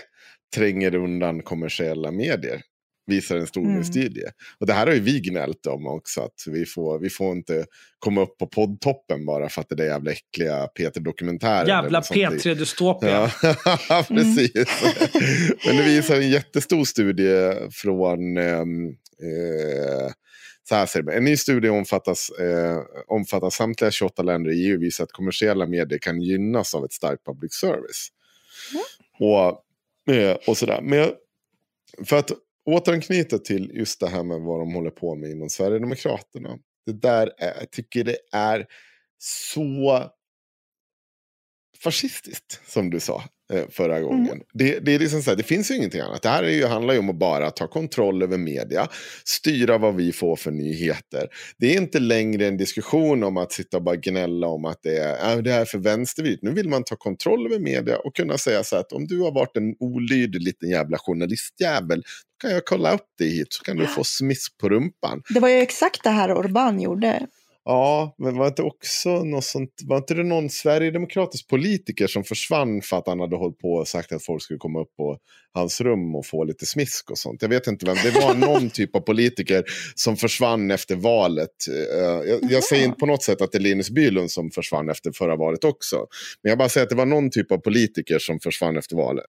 tränger 0.55 0.95
undan 0.95 1.41
kommersiella 1.41 2.11
medier. 2.11 2.61
Visar 3.07 3.37
en 3.37 3.47
stor 3.47 3.65
Mm. 3.65 3.83
studie. 3.83 4.23
Och 4.59 4.67
det 4.67 4.73
här 4.73 4.87
har 4.87 4.93
ju 4.93 4.99
vi 4.99 5.19
gnällt 5.19 5.65
om 5.65 5.87
också. 5.87 6.21
Att 6.21 6.43
vi 6.47 6.65
får, 6.65 6.99
vi 6.99 7.09
får 7.09 7.31
inte 7.31 7.65
komma 7.99 8.21
upp 8.21 8.37
på 8.37 8.47
poddtoppen 8.47 9.25
bara 9.25 9.49
för 9.49 9.61
att 9.61 9.69
det 9.69 9.83
är 9.83 9.87
jävla 9.87 10.11
äckliga 10.11 10.67
Peter-dokumentärer. 10.67 11.67
Jävla 11.67 11.87
eller 11.87 12.01
sånt 12.01 12.19
där. 12.43 12.51
P3 12.51 12.55
Dystopia. 12.55 13.31
Ja, 13.41 14.05
precis. 14.07 14.67
Men 15.65 15.77
det 15.77 15.83
visar 15.83 16.15
en 16.15 16.29
jättestor 16.29 16.83
studie 16.85 17.53
från... 17.71 18.37
ehm, 18.37 18.87
eh, 18.89 20.11
så 20.69 20.75
här 20.75 20.85
ser 20.85 21.01
det. 21.01 21.13
En 21.13 21.23
ny 21.23 21.37
studie 21.37 21.69
omfattas, 21.69 22.29
eh, 22.29 22.77
omfattar 23.07 23.49
samtliga 23.49 23.91
28 23.91 24.21
länder 24.23 24.51
i 24.51 24.67
EU 24.69 24.79
visar 24.79 25.03
att 25.03 25.11
kommersiella 25.11 25.65
medier 25.65 25.99
kan 25.99 26.21
gynnas 26.21 26.75
av 26.75 26.85
ett 26.85 26.93
starkt 26.93 27.25
public 27.25 27.53
service. 27.53 28.07
Och, 29.19 30.13
eh, 30.15 30.37
och 30.47 30.57
sådär. 30.57 30.81
Men 30.81 30.99
jag- 30.99 31.11
för 32.05 32.17
att 32.17 32.31
återanknyta 32.67 33.37
till 33.37 33.71
just 33.73 33.99
det 33.99 34.09
här 34.09 34.23
med 34.23 34.41
vad 34.41 34.59
de 34.59 34.73
håller 34.73 34.89
på 34.89 35.15
med 35.15 35.29
inom 35.29 35.49
Sverigedemokraterna. 35.49 36.59
Det 36.85 37.01
där 37.01 37.33
är, 37.37 37.59
jag 37.59 37.71
tycker 37.71 38.03
det 38.03 38.17
är 38.31 38.65
så 39.17 40.03
fascistiskt, 41.83 42.61
som 42.71 42.89
du 42.89 42.99
sa 42.99 43.23
förra 43.69 44.01
gången. 44.01 44.41
Det, 44.53 44.79
det, 44.79 44.95
är 44.95 44.99
liksom 44.99 45.21
så 45.21 45.29
här, 45.29 45.37
det 45.37 45.43
finns 45.43 45.71
ju 45.71 45.75
ingenting 45.75 46.01
annat. 46.01 46.21
Det 46.21 46.29
här 46.29 46.43
är 46.43 46.51
ju, 46.51 46.65
handlar 46.65 46.93
ju 46.93 46.99
om 46.99 47.09
att 47.09 47.15
bara 47.15 47.51
ta 47.51 47.67
kontroll 47.67 48.23
över 48.23 48.37
media, 48.37 48.87
styra 49.25 49.77
vad 49.77 49.95
vi 49.95 50.11
får 50.11 50.35
för 50.35 50.51
nyheter. 50.51 51.27
Det 51.57 51.73
är 51.73 51.77
inte 51.77 51.99
längre 51.99 52.47
en 52.47 52.57
diskussion 52.57 53.23
om 53.23 53.37
att 53.37 53.51
sitta 53.51 53.77
och 53.77 53.83
bara 53.83 53.95
gnälla 53.95 54.47
om 54.47 54.65
att 54.65 54.79
det 54.83 54.97
är, 54.97 55.35
äh, 55.35 55.41
det 55.41 55.51
här 55.51 55.61
är 55.61 55.65
för 55.65 55.77
vänstervridet. 55.77 56.41
Nu 56.41 56.51
vill 56.51 56.69
man 56.69 56.83
ta 56.83 56.95
kontroll 56.95 57.45
över 57.45 57.59
media 57.59 57.97
och 57.97 58.15
kunna 58.15 58.37
säga 58.37 58.63
så 58.63 58.75
här 58.75 58.81
att 58.81 58.91
om 58.91 59.07
du 59.07 59.19
har 59.19 59.31
varit 59.31 59.57
en 59.57 59.75
olydig 59.79 60.41
liten 60.41 60.69
jävla 60.69 60.97
journalistjävel, 60.97 62.03
kan 62.41 62.51
jag 62.51 62.65
kolla 62.65 62.93
upp 62.93 63.07
dig 63.19 63.29
hit 63.29 63.53
så 63.53 63.63
kan 63.63 63.77
du 63.77 63.87
få 63.87 64.03
smisk 64.03 64.57
på 64.57 64.69
rumpan. 64.69 65.21
Det 65.29 65.39
var 65.39 65.49
ju 65.49 65.55
exakt 65.55 66.03
det 66.03 66.09
här 66.09 66.29
Orbán 66.29 66.81
gjorde. 66.81 67.27
Ja, 67.69 68.15
men 68.17 68.37
var 68.37 68.47
inte 68.47 68.61
också 68.61 69.23
något 69.23 69.43
sånt, 69.43 69.69
var 69.83 69.97
inte 69.97 70.13
det 70.13 70.23
någon 70.23 70.49
sverigedemokratisk 70.49 71.47
politiker 71.47 72.07
som 72.07 72.23
försvann 72.23 72.81
för 72.81 72.97
att 72.97 73.07
han 73.07 73.19
hade 73.19 73.35
hållit 73.35 73.59
på 73.59 73.73
och 73.73 73.87
sagt 73.87 74.11
att 74.11 74.23
folk 74.23 74.43
skulle 74.43 74.59
komma 74.59 74.81
upp 74.81 74.95
på 74.97 75.17
hans 75.53 75.81
rum 75.81 76.15
och 76.15 76.25
få 76.25 76.43
lite 76.43 76.65
smisk 76.65 77.11
och 77.11 77.17
sånt. 77.17 77.41
Jag 77.41 77.49
vet 77.49 77.67
inte 77.67 77.85
vem, 77.85 77.95
det 78.03 78.19
var 78.19 78.33
någon 78.35 78.69
typ 78.73 78.95
av 78.95 78.99
politiker 78.99 79.63
som 79.95 80.17
försvann 80.17 80.71
efter 80.71 80.95
valet. 80.95 81.49
Eh, 81.93 82.29
Jag, 82.29 82.51
jag 82.51 82.63
säger 82.63 82.85
inte 82.85 82.99
på 82.99 83.05
något 83.05 83.23
sätt 83.23 83.41
att 83.41 83.51
det 83.51 83.57
är 83.57 83.61
Linus 83.61 83.89
Bylund 83.89 84.31
som 84.31 84.51
försvann 84.51 84.89
efter 84.89 85.11
förra 85.11 85.35
valet 85.35 85.63
också. 85.63 86.07
Men 86.43 86.49
jag 86.49 86.57
bara 86.57 86.69
säger 86.69 86.85
att 86.85 86.89
det 86.89 86.95
var 86.95 87.05
någon 87.05 87.29
typ 87.29 87.51
av 87.51 87.57
politiker 87.57 88.19
som 88.19 88.39
försvann 88.39 88.77
efter 88.77 88.95
valet. 88.95 89.25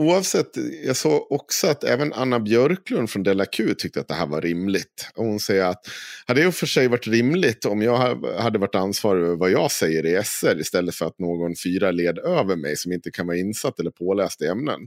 Oavsett, 0.00 0.50
jag 0.84 0.96
såg 0.96 1.32
också 1.32 1.66
att 1.66 1.84
även 1.84 2.12
Anna 2.12 2.40
Björklund 2.40 3.10
från 3.10 3.22
Della 3.22 3.46
Q 3.46 3.74
tyckte 3.74 4.00
att 4.00 4.08
det 4.08 4.14
här 4.14 4.26
var 4.26 4.40
rimligt. 4.40 5.10
Och 5.14 5.24
hon 5.24 5.40
säger 5.40 5.64
att 5.64 5.86
hade 6.26 6.40
det 6.40 6.44
i 6.44 6.48
och 6.48 6.54
för 6.54 6.66
sig 6.66 6.88
varit 6.88 7.06
rimligt 7.06 7.64
om 7.64 7.82
jag 7.82 7.96
hade 8.38 8.58
varit 8.58 8.74
ansvarig 8.74 9.22
över 9.22 9.36
vad 9.36 9.50
jag 9.50 9.70
säger 9.70 10.06
i 10.06 10.24
SR 10.24 10.60
istället 10.60 10.94
för 10.94 11.06
att 11.06 11.18
någon 11.18 11.56
fyra 11.64 11.90
led 11.90 12.18
över 12.18 12.56
mig 12.56 12.76
som 12.76 12.92
inte 12.92 13.10
kan 13.10 13.26
vara 13.26 13.36
insatt 13.36 13.80
eller 13.80 13.90
påläst 13.90 14.42
i 14.42 14.46
ämnen. 14.46 14.80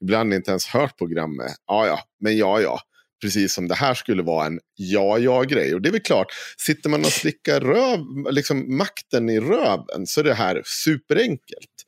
Ibland 0.00 0.34
inte 0.34 0.50
ens 0.50 0.66
hört 0.66 0.98
programmet. 0.98 1.52
Ja, 1.66 1.86
ja, 1.86 2.00
men 2.20 2.36
ja, 2.36 2.60
ja. 2.60 2.80
Precis 3.22 3.54
som 3.54 3.68
det 3.68 3.74
här 3.74 3.94
skulle 3.94 4.22
vara 4.22 4.46
en 4.46 4.60
ja-ja-grej. 4.76 5.74
Och 5.74 5.82
det 5.82 5.88
är 5.88 5.92
väl 5.92 6.00
klart, 6.00 6.26
sitter 6.58 6.90
man 6.90 7.00
och 7.00 7.12
slickar 7.12 7.60
röv, 7.60 8.00
liksom 8.30 8.76
makten 8.76 9.30
i 9.30 9.40
röven 9.40 10.06
så 10.06 10.20
är 10.20 10.24
det 10.24 10.34
här 10.34 10.62
superenkelt. 10.64 11.87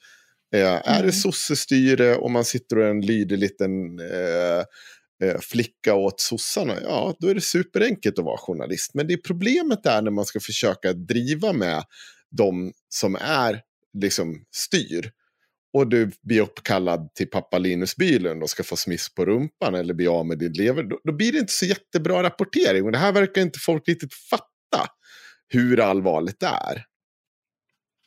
Eh, 0.55 0.75
Är 0.75 0.81
det 0.95 0.99
Mm. 0.99 1.13
sossestyre 1.13 2.17
och 2.17 2.31
man 2.31 2.45
sitter 2.45 2.79
och 2.79 2.85
är 2.85 2.91
en 2.91 3.01
lydig 3.01 3.39
liten 3.39 3.99
eh, 4.01 4.65
eh, 5.29 5.39
flicka 5.41 5.95
åt 5.95 6.21
sossarna, 6.21 6.75
ja 6.83 7.15
då 7.19 7.29
är 7.29 7.35
det 7.35 7.41
superenkelt 7.41 8.19
att 8.19 8.25
vara 8.25 8.39
journalist. 8.39 8.95
Men 8.95 9.07
det 9.07 9.17
problemet 9.17 9.87
är 9.87 10.03
när 10.03 10.11
man 10.11 10.25
ska 10.25 10.41
försöka 10.41 10.93
driva 10.93 11.53
med 11.53 11.85
de 12.37 12.73
som 12.89 13.17
är 13.21 13.61
liksom 13.99 14.45
styr. 14.51 15.11
Och 15.73 15.87
du 15.89 16.11
blir 16.23 16.41
uppkallad 16.41 17.15
till 17.15 17.31
pappa 17.31 17.59
Linus 17.59 17.97
Bylund 17.97 18.43
och 18.43 18.51
ska 18.51 18.63
få 18.63 18.77
smiss 18.77 19.15
på 19.15 19.25
rumpan 19.25 19.75
eller 19.75 19.95
bli 19.95 20.07
av 20.07 20.27
med 20.27 20.39
din 20.39 20.53
lever. 20.53 20.83
Då, 20.83 21.01
då 21.05 21.13
blir 21.13 21.33
det 21.33 21.39
inte 21.39 21.53
så 21.53 21.67
jättebra 21.67 22.23
rapportering. 22.23 22.85
Och 22.85 22.93
det 22.93 22.99
här 22.99 23.13
verkar 23.13 23.43
inte 23.43 23.59
folk 23.59 23.89
riktigt 23.89 24.15
fatta 24.15 24.91
hur 25.49 25.81
allvarligt 25.81 26.41
det 26.41 26.47
är. 26.47 26.85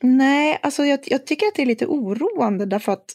Nej, 0.03 0.59
alltså 0.61 0.85
jag, 0.85 0.99
jag 1.05 1.27
tycker 1.27 1.45
att 1.45 1.55
det 1.55 1.61
är 1.61 1.65
lite 1.65 1.85
oroande 1.85 2.65
därför 2.65 2.91
att 2.91 3.05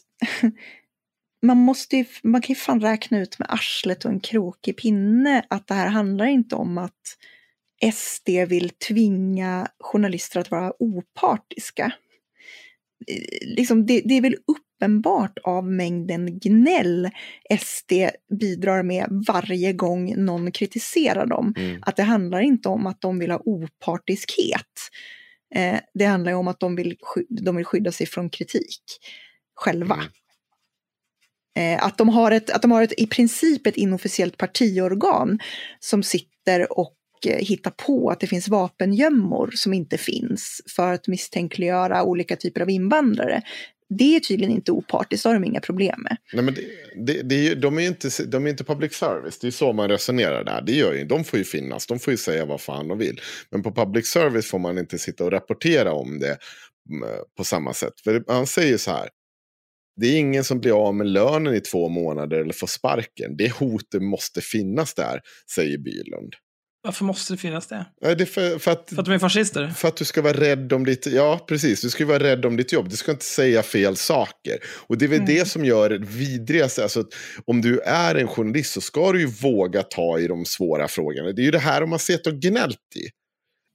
man 1.41 1.57
måste 1.57 1.97
ju, 1.97 2.05
man 2.23 2.41
kan 2.41 2.53
ju 2.53 2.55
fan 2.55 2.81
räkna 2.81 3.19
ut 3.19 3.39
med 3.39 3.47
arslet 3.51 4.05
och 4.05 4.11
en 4.11 4.19
krokig 4.19 4.77
pinne 4.77 5.45
att 5.49 5.67
det 5.67 5.73
här 5.73 5.87
handlar 5.87 6.25
inte 6.25 6.55
om 6.55 6.77
att 6.77 7.17
SD 7.93 8.29
vill 8.47 8.69
tvinga 8.69 9.67
journalister 9.79 10.39
att 10.39 10.51
vara 10.51 10.73
opartiska. 10.79 11.91
Eh, 13.07 13.47
Liksom 13.55 13.85
det, 13.85 14.01
det 14.05 14.13
är 14.13 14.21
väl 14.21 14.35
uppenbart 14.47 15.37
av 15.43 15.65
mängden 15.71 16.39
gnäll 16.39 17.09
SD 17.59 17.91
bidrar 18.39 18.83
med 18.83 19.23
varje 19.27 19.73
gång 19.73 20.25
någon 20.25 20.51
kritiserar 20.51 21.25
dem 21.25 21.53
Mm. 21.57 21.83
att 21.85 21.95
det 21.95 22.03
handlar 22.03 22.39
inte 22.41 22.69
om 22.69 22.87
att 22.87 23.01
de 23.01 23.19
vill 23.19 23.31
ha 23.31 23.41
opartiskhet. 23.45 24.65
Eh, 25.55 25.79
det 25.93 26.05
handlar 26.05 26.31
ju 26.31 26.37
om 26.37 26.47
att 26.47 26.59
de 26.59 26.75
vill, 26.75 26.97
de 27.29 27.55
vill 27.55 27.65
skydda 27.65 27.91
sig 27.91 28.07
från 28.07 28.29
kritik 28.29 28.83
själva. 29.55 29.95
Mm. 29.95 30.09
Eh, 31.59 31.85
att, 31.85 31.97
de 31.97 32.09
har 32.09 32.31
ett, 32.31 32.49
att 32.49 32.61
de 32.61 32.71
har 32.71 32.83
ett, 32.83 32.99
i 32.99 33.07
princip 33.07 33.67
ett 33.67 33.77
inofficiellt 33.77 34.37
partiorgan 34.37 35.39
som 35.79 36.03
sitter 36.03 36.79
och 36.79 36.95
eh, 37.25 37.37
hittar 37.37 37.71
på 37.71 38.09
att 38.09 38.19
det 38.19 38.27
finns 38.27 38.47
vapengömmor 38.47 39.51
som 39.53 39.73
inte 39.73 39.97
finns 39.97 40.61
för 40.75 40.93
att 40.93 41.07
misstänkliggöra 41.07 42.03
olika 42.03 42.35
typer 42.35 42.61
av 42.61 42.69
invandrare. 42.69 43.41
Det 43.89 44.15
är 44.15 44.19
tydligen 44.19 44.53
inte 44.53 44.71
opartiskt, 44.71 45.23
det 45.23 45.29
har 45.29 45.33
de 45.33 45.43
inga 45.43 45.59
problem 45.59 46.01
med. 46.01 46.17
Nej, 46.33 46.43
men 46.43 46.53
det, 46.53 46.61
det, 47.05 47.21
det 47.21 47.35
är 47.35 47.43
ju, 47.49 47.55
de, 47.55 47.77
är 47.77 47.81
ju 47.81 47.87
inte, 47.87 48.09
de 48.25 48.45
är 48.45 48.49
inte 48.49 48.63
public 48.63 48.93
service, 48.93 49.39
det 49.39 49.47
är 49.47 49.51
så 49.51 49.73
man 49.73 49.89
resonerar 49.89 50.43
där. 50.43 50.61
Det 50.61 50.71
gör 50.71 50.93
ju, 50.93 51.05
de 51.05 51.23
får 51.23 51.39
ju 51.39 51.45
finnas, 51.45 51.87
de 51.87 51.99
får 51.99 52.11
ju 52.11 52.17
säga 52.17 52.45
vad 52.45 52.61
fan 52.61 52.87
de 52.87 52.97
vill. 52.97 53.21
Men 53.49 53.63
på 53.63 53.71
public 53.71 54.07
service 54.07 54.45
får 54.49 54.59
man 54.59 54.77
inte 54.77 54.97
sitta 54.97 55.23
och 55.23 55.31
rapportera 55.31 55.93
om 55.93 56.19
det 56.19 56.37
mm, 56.89 57.09
på 57.37 57.43
samma 57.43 57.73
sätt. 57.73 57.93
För 58.03 58.23
han 58.27 58.47
säger 58.47 58.77
så 58.77 58.91
här. 58.91 59.09
det 59.95 60.07
är 60.07 60.19
ingen 60.19 60.43
som 60.43 60.59
blir 60.59 60.87
av 60.87 60.95
med 60.95 61.07
lönen 61.07 61.53
i 61.53 61.59
två 61.59 61.89
månader 61.89 62.37
eller 62.37 62.53
får 62.53 62.67
sparken. 62.67 63.37
Det 63.37 63.51
hotet 63.53 64.01
måste 64.01 64.41
finnas 64.41 64.93
där, 64.93 65.21
säger 65.55 65.77
Bylund. 65.77 66.33
Varför 66.81 67.05
måste 67.05 67.33
det 67.33 67.37
finnas 67.37 67.67
det? 67.67 67.85
Nej, 68.01 68.15
det 68.15 68.25
för, 68.25 68.59
för, 68.59 68.71
att, 68.71 68.89
För 68.89 68.99
att 68.99 69.05
de 69.05 69.11
är 69.13 69.19
fascister? 69.19 69.67
för 69.67 69.87
att 69.87 69.97
du 69.97 70.05
ska 70.05 70.21
vara 70.21 70.33
rädd 70.33 70.73
om 70.73 70.85
ditt... 70.85 71.05
Ja, 71.05 71.45
precis. 71.47 71.81
Du 71.81 71.89
ska 71.89 72.05
vara 72.05 72.19
rädd 72.23 72.45
om 72.45 72.57
ditt 72.57 72.73
jobb. 72.73 72.89
Du 72.89 72.95
ska 72.95 73.11
inte 73.11 73.25
säga 73.25 73.63
fel 73.63 73.95
saker. 73.95 74.57
Och 74.87 74.97
det 74.97 75.05
är 75.05 75.09
väl 75.09 75.19
Mm. 75.19 75.35
det 75.35 75.47
som 75.47 75.65
gör 75.65 75.89
det 75.89 75.97
vidrigaste. 75.97 76.83
Alltså, 76.83 77.03
om 77.45 77.61
du 77.61 77.79
är 77.79 78.15
en 78.15 78.27
journalist 78.27 78.73
så 78.73 78.81
ska 78.81 79.11
du 79.11 79.19
ju 79.19 79.25
våga 79.27 79.83
ta 79.83 80.19
i 80.19 80.27
de 80.27 80.45
svåra 80.45 80.87
frågorna. 80.87 81.31
Det 81.31 81.41
är 81.41 81.43
ju 81.45 81.51
det 81.51 81.59
här 81.59 81.81
de 81.81 81.91
har 81.91 81.99
sett 81.99 82.27
och 82.27 82.33
gnällt 82.33 82.77
i. 82.95 83.18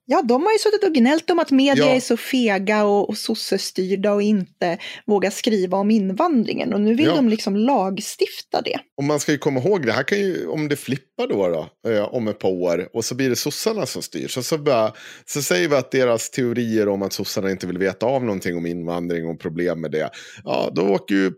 Ja, 0.07 0.23
de 0.23 0.43
har 0.43 0.53
ju 0.53 0.59
suttit 0.59 0.85
och 0.85 0.95
gnällt 0.95 1.31
om 1.31 1.39
att 1.39 1.51
media 1.51 1.85
Ja. 1.85 1.95
är 1.95 2.01
så 2.01 2.17
fega 2.17 2.85
och, 2.85 3.09
och 3.09 3.19
sossestyrda 3.19 4.13
och 4.13 4.23
inte 4.23 4.79
vågar 5.07 5.31
skriva 5.31 5.79
om 5.79 5.91
invandringen. 5.91 6.75
Och 6.75 6.81
nu 6.81 6.95
vill 6.95 7.07
Ja. 7.07 7.17
de 7.17 7.29
liksom 7.29 7.57
lagstifta 7.57 8.61
det. 8.65 8.79
Och 8.97 9.05
man 9.05 9.21
ska 9.21 9.33
ju 9.33 9.39
komma 9.39 9.61
ihåg, 9.61 9.87
det 9.87 9.93
här 9.93 10.03
kan 10.03 10.19
ju, 10.19 10.47
om 10.47 10.69
det 10.69 10.77
flippar 10.77 11.27
då, 11.29 11.49
då 11.83 11.91
eh, 11.91 12.15
om 12.15 12.29
ett 12.29 12.39
par 12.39 12.49
år 12.51 12.89
och 12.93 13.05
så 13.05 13.15
blir 13.15 13.29
det 13.31 13.37
sossarna 13.37 13.87
som 13.87 14.03
styr. 14.03 14.29
Så, 14.29 14.43
så, 14.43 14.59
bara, 14.59 14.93
så 15.27 15.43
säger 15.43 15.69
vi 15.69 15.75
att 15.77 15.91
deras 15.91 16.31
teorier 16.31 16.89
om 16.89 17.03
att 17.03 17.13
sossarna 17.13 17.51
inte 17.51 17.67
vill 17.67 17.79
veta 17.79 18.07
av 18.07 18.25
någonting 18.25 18.57
om 18.57 18.67
invandring 18.67 19.27
och 19.29 19.41
problem 19.41 19.81
med 19.81 19.91
det. 19.91 20.11
Ja, 20.45 20.71
då 20.75 20.83
åker 20.83 21.15
ju, 21.15 21.33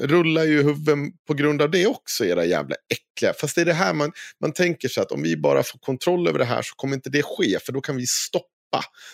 rullar 0.00 0.44
ju 0.44 0.62
huvuden 0.62 1.12
på 1.26 1.34
grund 1.34 1.62
av 1.62 1.70
det 1.70 1.86
också, 1.86 2.24
era 2.24 2.44
jävla 2.44 2.74
äckliga. 2.88 3.32
Fast 3.32 3.54
det 3.54 3.60
är 3.60 3.64
det 3.64 3.72
här 3.72 3.94
man, 3.94 4.12
man 4.40 4.52
tänker 4.52 4.88
sig 4.88 5.02
att 5.02 5.12
om 5.12 5.22
vi 5.22 5.36
bara 5.36 5.62
får 5.62 5.78
kontroll 5.78 6.28
över 6.28 6.38
det 6.38 6.44
här 6.44 6.62
så 6.62 6.74
kommer 6.76 6.94
inte 6.94 7.10
det 7.10 7.22
ske, 7.22 7.58
för 7.66 7.72
då 7.72 7.80
kan 7.80 7.96
vi 7.96 8.06
stoppa. 8.06 8.50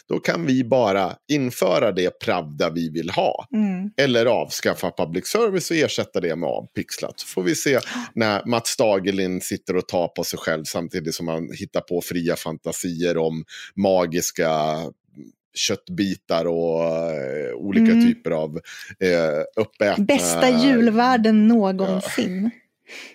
Då 0.08 0.20
kan 0.20 0.46
vi 0.46 0.64
bara 0.64 1.16
införa 1.32 1.92
det 1.92 2.10
Pravda 2.10 2.70
vi 2.70 2.90
vill 2.90 3.10
ha. 3.10 3.48
Mm. 3.52 3.90
Eller 3.96 4.26
avskaffa 4.26 4.90
public 4.90 5.26
service 5.26 5.70
och 5.70 5.76
ersätta 5.76 6.20
det 6.20 6.36
med 6.36 6.48
avpixlat. 6.48 7.20
Så 7.20 7.26
får 7.26 7.42
vi 7.42 7.54
se 7.54 7.78
när 8.14 8.46
Mats 8.46 8.76
Dagerlind 8.76 9.42
sitter 9.42 9.76
och 9.76 9.88
tar 9.88 10.08
på 10.08 10.24
sig 10.24 10.38
själv 10.38 10.64
samtidigt 10.64 11.14
som 11.14 11.28
han 11.28 11.48
hittar 11.52 11.80
på 11.80 12.00
fria 12.00 12.36
fantasier 12.36 13.16
om 13.16 13.44
magiska 13.76 14.76
köttbitar 15.56 16.44
och 16.44 16.84
eh, 16.84 17.54
olika 17.54 17.92
Mm. 17.92 18.06
typer 18.06 18.30
av 18.30 18.60
eh, 19.00 19.62
uppätna... 19.62 20.04
Bästa 20.04 20.50
julvärden 20.50 21.48
någonsin. 21.48 22.50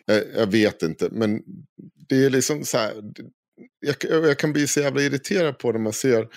Jag, 0.06 0.24
jag 0.36 0.48
vet 0.48 0.84
inte, 0.84 1.10
men 1.12 1.42
det 2.10 2.26
är 2.26 2.30
liksom 2.30 2.64
så 2.64 2.78
här. 2.78 2.94
Jag, 3.80 3.96
jag 4.26 4.40
kan 4.40 4.54
bli 4.54 4.68
så 4.68 4.80
jävla 4.80 5.02
irriterad 5.02 5.58
på 5.58 5.72
när 5.72 5.80
man 5.80 5.94
ser 5.94 6.28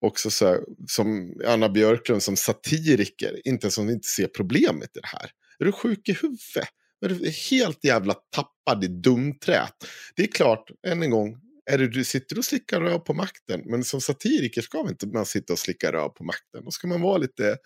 också 0.00 0.30
så 0.30 0.46
här, 0.46 0.60
som 0.86 1.34
Anna 1.46 1.68
Björklund 1.68 2.22
som 2.22 2.36
satiriker, 2.36 3.40
inte 3.44 3.70
som 3.70 3.90
inte 3.90 4.08
ser 4.08 4.26
problemet 4.26 4.96
i 4.96 5.00
det 5.00 5.06
här. 5.06 5.30
Är 5.58 5.64
du 5.64 5.72
sjuk 5.72 6.08
i 6.08 6.12
huvudet? 6.12 6.68
Är 7.04 7.08
du 7.08 7.30
helt 7.50 7.84
jävla 7.84 8.14
tappad 8.14 8.84
i 8.84 8.88
dumträt? 8.88 9.74
Det 10.16 10.22
är 10.22 10.26
klart, 10.26 10.70
än 10.86 11.02
en 11.02 11.10
gång, 11.10 11.36
är 11.70 11.78
det, 11.78 11.88
du 11.88 12.04
sitter 12.04 12.38
och 12.38 12.44
slickar 12.44 12.80
röv 12.80 12.98
på 12.98 13.14
makten, 13.14 13.62
men 13.64 13.84
som 13.84 14.00
satiriker 14.00 14.62
ska 14.62 14.78
man 14.82 14.88
inte 14.88 15.06
man 15.06 15.26
sitta 15.26 15.52
och 15.52 15.58
slicka 15.58 15.92
röv 15.92 16.08
på 16.08 16.24
makten. 16.24 16.64
Då 16.64 16.70
ska 16.70 16.86
man 16.88 17.00
vara 17.00 17.18
lite 17.18 17.56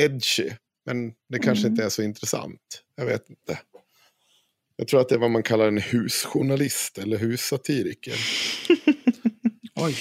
edgy, 0.00 0.50
men 0.86 1.12
det 1.28 1.38
kanske 1.38 1.62
Mm. 1.66 1.72
inte 1.72 1.84
är 1.84 1.88
så 1.88 2.02
intressant. 2.02 2.60
Jag 2.96 3.06
vet 3.06 3.30
inte. 3.30 3.58
Jag 4.76 4.88
tror 4.88 5.00
att 5.00 5.08
det 5.08 5.14
är 5.14 5.18
vad 5.18 5.30
man 5.30 5.42
kallar 5.42 5.68
en 5.68 5.78
husjournalist 5.78 6.98
eller 6.98 7.16
hussatiriker. 7.18 8.14
Oj. 9.74 9.96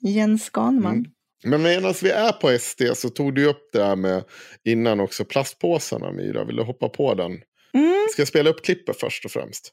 Jens 0.00 0.50
Ganman. 0.50 0.94
Mm. 0.94 1.10
Men 1.44 1.62
medan 1.62 1.94
vi 2.02 2.10
är 2.10 2.32
på 2.32 2.58
SD 2.58 2.82
så 2.94 3.10
tog 3.10 3.34
du 3.34 3.46
upp 3.46 3.68
det 3.72 3.84
här 3.84 3.96
med 3.96 4.24
innan 4.64 5.00
också 5.00 5.24
plastpåsarna 5.24 6.12
Myra. 6.12 6.44
Vill 6.44 6.56
du 6.56 6.62
hoppa 6.62 6.88
på 6.88 7.14
den? 7.14 7.30
Mm. 7.74 8.06
Ska 8.12 8.20
jag 8.20 8.28
spela 8.28 8.50
upp 8.50 8.64
klippet 8.64 9.00
först 9.00 9.24
och 9.24 9.30
främst? 9.30 9.72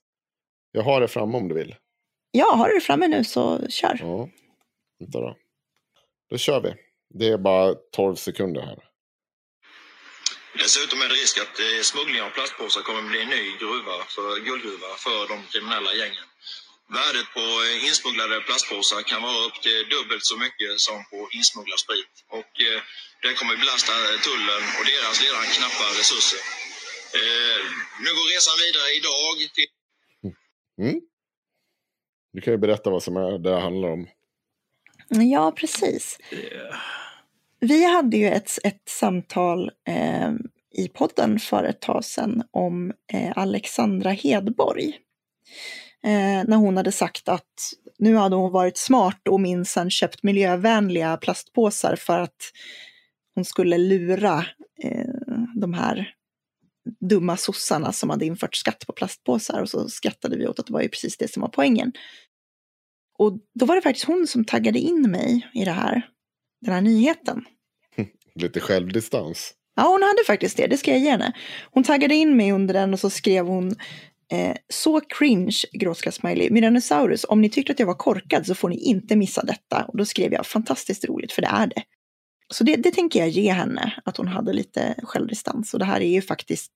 Jag 0.72 0.82
har 0.84 1.02
det 1.02 1.08
framme 1.08 1.38
om 1.38 1.48
du 1.48 1.56
vill. 1.56 1.76
Ja, 2.32 2.56
har 2.56 2.68
du 2.70 2.74
det 2.76 2.82
framme 2.82 3.08
nu 3.08 3.24
så 3.24 3.68
kör. 3.70 3.96
Ja, 4.00 4.30
vänta 5.00 5.20
då. 5.20 5.38
Då 6.30 6.38
kör 6.38 6.60
vi. 6.62 6.72
Det 7.20 7.28
är 7.28 7.38
bara 7.38 7.76
12 7.96 8.16
sekunder 8.16 8.62
här. 8.62 8.80
Dessutom 10.64 11.02
är 11.02 11.08
det 11.10 11.16
risk 11.24 11.36
att 11.46 11.56
eh, 11.60 11.82
smuggling 11.92 12.22
av 12.22 12.30
plastpåsar 12.38 12.82
kommer 12.82 13.04
bli 13.12 13.20
en 13.22 13.32
ny 13.38 13.44
gruva 13.62 13.96
för, 14.16 14.30
guldgruva 14.48 14.92
för 15.06 15.22
de 15.32 15.38
kriminella 15.52 15.92
gängen. 16.02 16.28
Värdet 16.98 17.28
på 17.38 17.46
eh, 17.66 17.88
insmugglade 17.88 18.36
plastpåsar 18.48 19.02
kan 19.12 19.22
vara 19.28 19.40
upp 19.48 19.58
till 19.66 19.80
dubbelt 19.96 20.26
så 20.32 20.36
mycket 20.46 20.72
som 20.88 20.98
på 21.12 21.20
insmugglad 21.38 21.80
sprit. 21.86 22.14
Och 22.40 22.54
eh, 22.68 22.80
det 23.24 23.32
kommer 23.40 23.56
belasta 23.64 23.94
tullen 24.28 24.64
och 24.78 24.86
deras 24.92 25.16
redan 25.26 25.46
knappa 25.58 25.86
resurser. 26.00 26.44
Nu 28.04 28.10
går 28.18 28.26
resan 28.36 28.58
vidare 28.66 28.90
idag 29.00 29.36
till 29.56 29.70
Mm? 30.82 31.00
Du 32.34 32.42
kan 32.42 32.54
ju 32.54 32.58
berätta 32.58 32.90
vad 32.90 33.04
som 33.04 33.18
är, 33.18 33.40
det 33.40 33.60
handlar 33.60 33.90
om. 33.90 34.08
Ja, 35.10 35.52
precis. 35.56 36.18
Yeah. 36.32 36.76
Vi 37.60 37.94
hade 37.94 38.18
ju 38.18 38.28
ett, 38.28 38.52
ett 38.64 38.82
samtal 38.86 39.72
eh, 39.88 40.32
i 40.74 40.88
podden 40.88 41.40
för 41.40 41.64
ett 41.64 41.80
tag 41.80 42.06
sedan 42.06 42.44
om 42.52 42.94
eh, 43.14 43.32
Alexandra 43.36 44.10
Hedborg. 44.10 44.98
Eh, 46.04 46.44
när 46.48 46.56
hon 46.56 46.78
hade 46.78 46.92
sagt 46.92 47.30
att 47.30 47.74
nu 47.98 48.16
hade 48.16 48.36
hon 48.36 48.52
varit 48.52 48.78
smart 48.78 49.28
och 49.28 49.40
minsann 49.40 49.92
köpt 49.92 50.24
miljövänliga 50.24 51.18
plastpåsar 51.18 51.96
för 51.96 52.20
att 52.20 52.52
hon 53.36 53.46
skulle 53.46 53.78
lura 53.78 54.46
eh, 54.84 55.06
de 55.56 55.74
här 55.74 56.16
dumma 57.10 57.38
sossarna 57.38 57.92
som 57.92 58.10
hade 58.10 58.26
infört 58.26 58.56
skatt 58.56 58.84
på 58.88 58.94
plastpåsar 58.94 59.62
och 59.62 59.70
så 59.70 59.90
skrattade 59.90 60.38
vi 60.38 60.48
åt 60.48 60.60
att 60.60 60.68
det 60.68 60.74
var 60.74 60.82
ju 60.82 60.90
precis 60.90 61.18
det 61.18 61.32
som 61.32 61.42
var 61.42 61.50
poängen. 61.50 61.92
Och 63.18 63.40
då 63.60 63.66
var 63.66 63.76
det 63.76 63.82
faktiskt 63.82 64.06
hon 64.06 64.28
som 64.28 64.46
taggade 64.46 64.80
in 64.80 65.12
mig 65.12 65.50
i 65.54 65.66
det 65.66 65.72
här, 65.72 66.10
den 66.62 66.74
här 66.74 66.82
nyheten. 66.82 67.46
Lite 68.36 68.60
självdistans. 68.60 69.54
Ja, 69.76 69.88
hon 69.88 70.04
hade 70.04 70.24
faktiskt 70.28 70.58
det, 70.58 70.68
det 70.68 70.78
ska 70.78 70.92
jag 70.92 71.00
ge 71.00 71.10
henne. 71.10 71.34
Hon 71.72 71.84
taggade 71.84 72.16
in 72.16 72.38
mig 72.38 72.52
under 72.52 72.74
den 72.74 72.94
och 72.94 73.00
så 73.00 73.10
skrev 73.10 73.48
hon 73.48 73.76
eh, 74.32 74.56
så 74.70 75.02
cringe, 75.02 75.58
gråtskrattsmiley, 75.74 76.50
Myranosaurus, 76.50 77.26
om 77.30 77.42
ni 77.42 77.50
tyckte 77.50 77.74
att 77.74 77.80
jag 77.80 77.88
var 77.88 77.94
korkad 77.94 78.46
så 78.46 78.56
får 78.56 78.70
ni 78.70 78.78
inte 78.78 79.16
missa 79.16 79.44
detta. 79.44 79.86
Och 79.88 79.98
då 79.98 80.06
skrev 80.06 80.34
jag 80.34 80.46
fantastiskt 80.46 81.06
roligt, 81.06 81.32
för 81.32 81.42
det 81.42 81.48
är 81.48 81.68
det. 81.68 81.84
Så 82.52 82.64
det, 82.64 82.76
det 82.76 82.92
tänker 82.92 83.20
jag 83.20 83.30
ge 83.30 83.52
henne, 83.52 83.94
att 84.06 84.18
hon 84.18 84.28
hade 84.28 84.54
lite 84.54 84.96
självdistans. 85.04 85.74
Och 85.74 85.80
det 85.80 85.86
här 85.86 86.02
är 86.02 86.10
ju 86.10 86.22
faktiskt, 86.22 86.72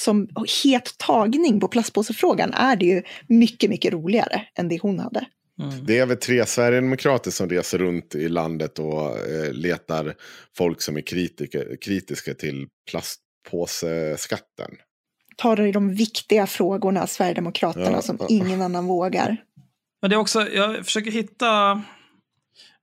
som 0.00 0.28
het 0.64 0.98
tagning 0.98 1.60
på 1.60 1.68
plastpåsefrågan, 1.68 2.54
är 2.54 2.76
det 2.76 2.86
ju 2.86 3.02
mycket, 3.26 3.70
mycket 3.70 3.92
roligare 3.92 4.42
än 4.54 4.68
det 4.68 4.78
hon 4.80 4.98
hade. 4.98 5.26
Mm. 5.60 5.84
Det 5.86 5.98
är 5.98 6.06
väl 6.06 6.16
tre 6.16 6.46
sverigedemokrater 6.46 7.30
som 7.30 7.48
reser 7.48 7.78
runt 7.78 8.14
i 8.14 8.28
landet 8.28 8.78
och 8.78 9.18
eh, 9.18 9.52
letar 9.52 10.14
folk 10.56 10.82
som 10.82 10.96
är 10.96 11.00
kritiker, 11.00 11.76
kritiska 11.80 12.34
till 12.34 12.66
plastpåseskatten. 12.90 14.70
Tar 15.36 15.60
i 15.60 15.72
de 15.72 15.94
viktiga 15.94 16.46
frågorna, 16.46 17.06
Sverigedemokraterna, 17.06 17.90
Ja, 17.90 18.02
som 18.02 18.16
ja. 18.20 18.26
ingen 18.28 18.62
annan 18.62 18.86
vågar. 18.86 19.36
Men 20.00 20.10
det 20.10 20.16
är 20.16 20.18
också, 20.18 20.48
jag 20.48 20.84
försöker 20.84 21.10
hitta 21.10 21.82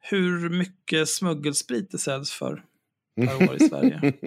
hur 0.10 0.50
mycket 0.50 1.10
smuggelsprit 1.10 1.92
det 1.92 1.98
säljs 1.98 2.32
för 2.32 2.64
per 3.16 3.50
år 3.50 3.56
i 3.56 3.70
Sverige. 3.70 4.14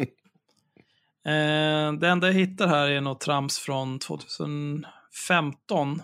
Eh, 1.25 1.93
det 1.93 2.09
enda 2.09 2.27
jag 2.27 2.35
hittar 2.35 2.67
här 2.67 2.91
är 2.91 3.01
något 3.01 3.21
trams 3.21 3.59
från 3.59 3.99
2015. 3.99 6.03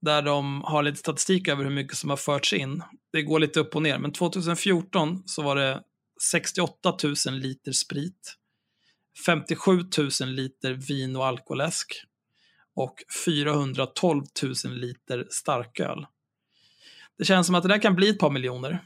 Där 0.00 0.22
de 0.22 0.62
har 0.64 0.82
lite 0.82 0.98
statistik 0.98 1.48
över 1.48 1.64
hur 1.64 1.70
mycket 1.70 1.96
som 1.96 2.10
har 2.10 2.16
förts 2.16 2.52
in. 2.52 2.82
Det 3.12 3.22
går 3.22 3.38
lite 3.38 3.60
upp 3.60 3.76
och 3.76 3.82
ner, 3.82 3.98
men 3.98 4.12
2014 4.12 5.22
så 5.26 5.42
var 5.42 5.56
det 5.56 5.82
68 6.30 6.94
000 7.26 7.34
liter 7.34 7.72
sprit. 7.72 8.36
57 9.26 9.72
000 10.20 10.28
liter 10.28 10.72
vin 10.72 11.16
och 11.16 11.26
alkoläsk. 11.26 12.02
Och 12.74 12.96
412 13.24 14.24
000 14.64 14.74
liter 14.74 15.26
starköl. 15.30 16.06
Det 17.18 17.24
känns 17.24 17.46
som 17.46 17.54
att 17.54 17.62
det 17.62 17.68
där 17.68 17.78
kan 17.78 17.96
bli 17.96 18.08
ett 18.08 18.18
par 18.18 18.30
miljoner. 18.30 18.84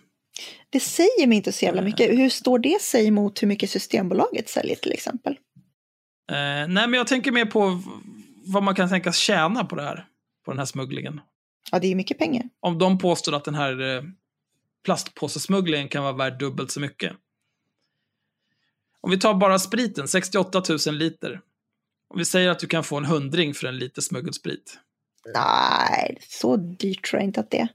Det 0.70 0.80
säger 0.80 1.26
mig 1.26 1.36
inte 1.36 1.52
så 1.52 1.64
jävla 1.64 1.82
mycket. 1.82 2.10
Hur 2.10 2.28
står 2.28 2.58
det 2.58 2.82
sig 2.82 3.10
mot 3.10 3.42
hur 3.42 3.48
mycket 3.48 3.70
Systembolaget 3.70 4.48
säljer 4.48 4.76
till 4.76 4.92
exempel? 4.92 5.32
Eh, 6.30 6.36
nej, 6.36 6.68
men 6.68 6.92
jag 6.92 7.06
tänker 7.06 7.32
mer 7.32 7.44
på 7.44 7.82
vad 8.44 8.62
man 8.62 8.74
kan 8.74 8.88
tänkas 8.88 9.16
tjäna 9.16 9.64
på 9.64 9.76
det 9.76 9.82
här. 9.82 10.06
På 10.44 10.50
den 10.50 10.58
här 10.58 10.66
smugglingen. 10.66 11.20
Ja, 11.70 11.78
det 11.78 11.86
är 11.86 11.88
ju 11.88 11.94
mycket 11.94 12.18
pengar. 12.18 12.48
Om 12.60 12.78
de 12.78 12.98
påstår 12.98 13.34
att 13.34 13.44
den 13.44 13.54
här 13.54 13.96
eh, 13.96 14.02
plastpåsesmugglingen 14.84 15.88
kan 15.88 16.02
vara 16.02 16.12
värd 16.12 16.38
dubbelt 16.38 16.70
så 16.70 16.80
mycket. 16.80 17.12
Om 19.00 19.10
vi 19.10 19.18
tar 19.18 19.34
bara 19.34 19.58
spriten, 19.58 20.08
68 20.08 20.62
000 20.86 20.94
liter. 20.94 21.40
Om 22.08 22.18
vi 22.18 22.24
säger 22.24 22.50
att 22.50 22.58
du 22.58 22.66
kan 22.66 22.84
få 22.84 22.96
en 22.96 23.04
hundring 23.04 23.54
för 23.54 23.66
en 23.66 23.78
liter 23.78 24.02
smuggelsprit. 24.02 24.78
Nej, 25.34 26.18
så 26.28 26.56
dyrt 26.56 27.10
tror 27.10 27.20
jag 27.20 27.28
inte 27.28 27.40
att 27.40 27.50
det 27.50 27.58
är. 27.58 27.68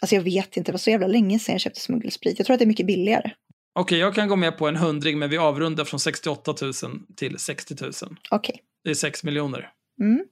Alltså 0.00 0.14
jag 0.14 0.22
vet 0.22 0.56
inte, 0.56 0.68
det 0.68 0.72
var 0.72 0.78
så 0.78 0.90
jävla 0.90 1.06
länge 1.06 1.38
sedan 1.38 1.52
jag 1.52 1.60
köpte 1.60 1.80
smuggelsprit. 1.80 2.38
Jag 2.38 2.46
tror 2.46 2.54
att 2.54 2.58
det 2.58 2.64
är 2.64 2.66
mycket 2.66 2.86
billigare. 2.86 3.30
Okej, 3.72 3.98
jag 3.98 4.14
kan 4.14 4.28
gå 4.28 4.36
med 4.36 4.58
på 4.58 4.68
en 4.68 4.76
hundring, 4.76 5.18
men 5.18 5.30
vi 5.30 5.38
avrundar 5.38 5.84
från 5.84 6.00
68 6.00 6.54
000 6.62 6.72
till 7.16 7.38
60 7.38 7.74
000. 7.80 7.92
Okej. 8.30 8.62
Det 8.84 8.90
är 8.90 8.94
6 8.94 9.24
miljoner. 9.24 9.70
Mm. 10.00 10.24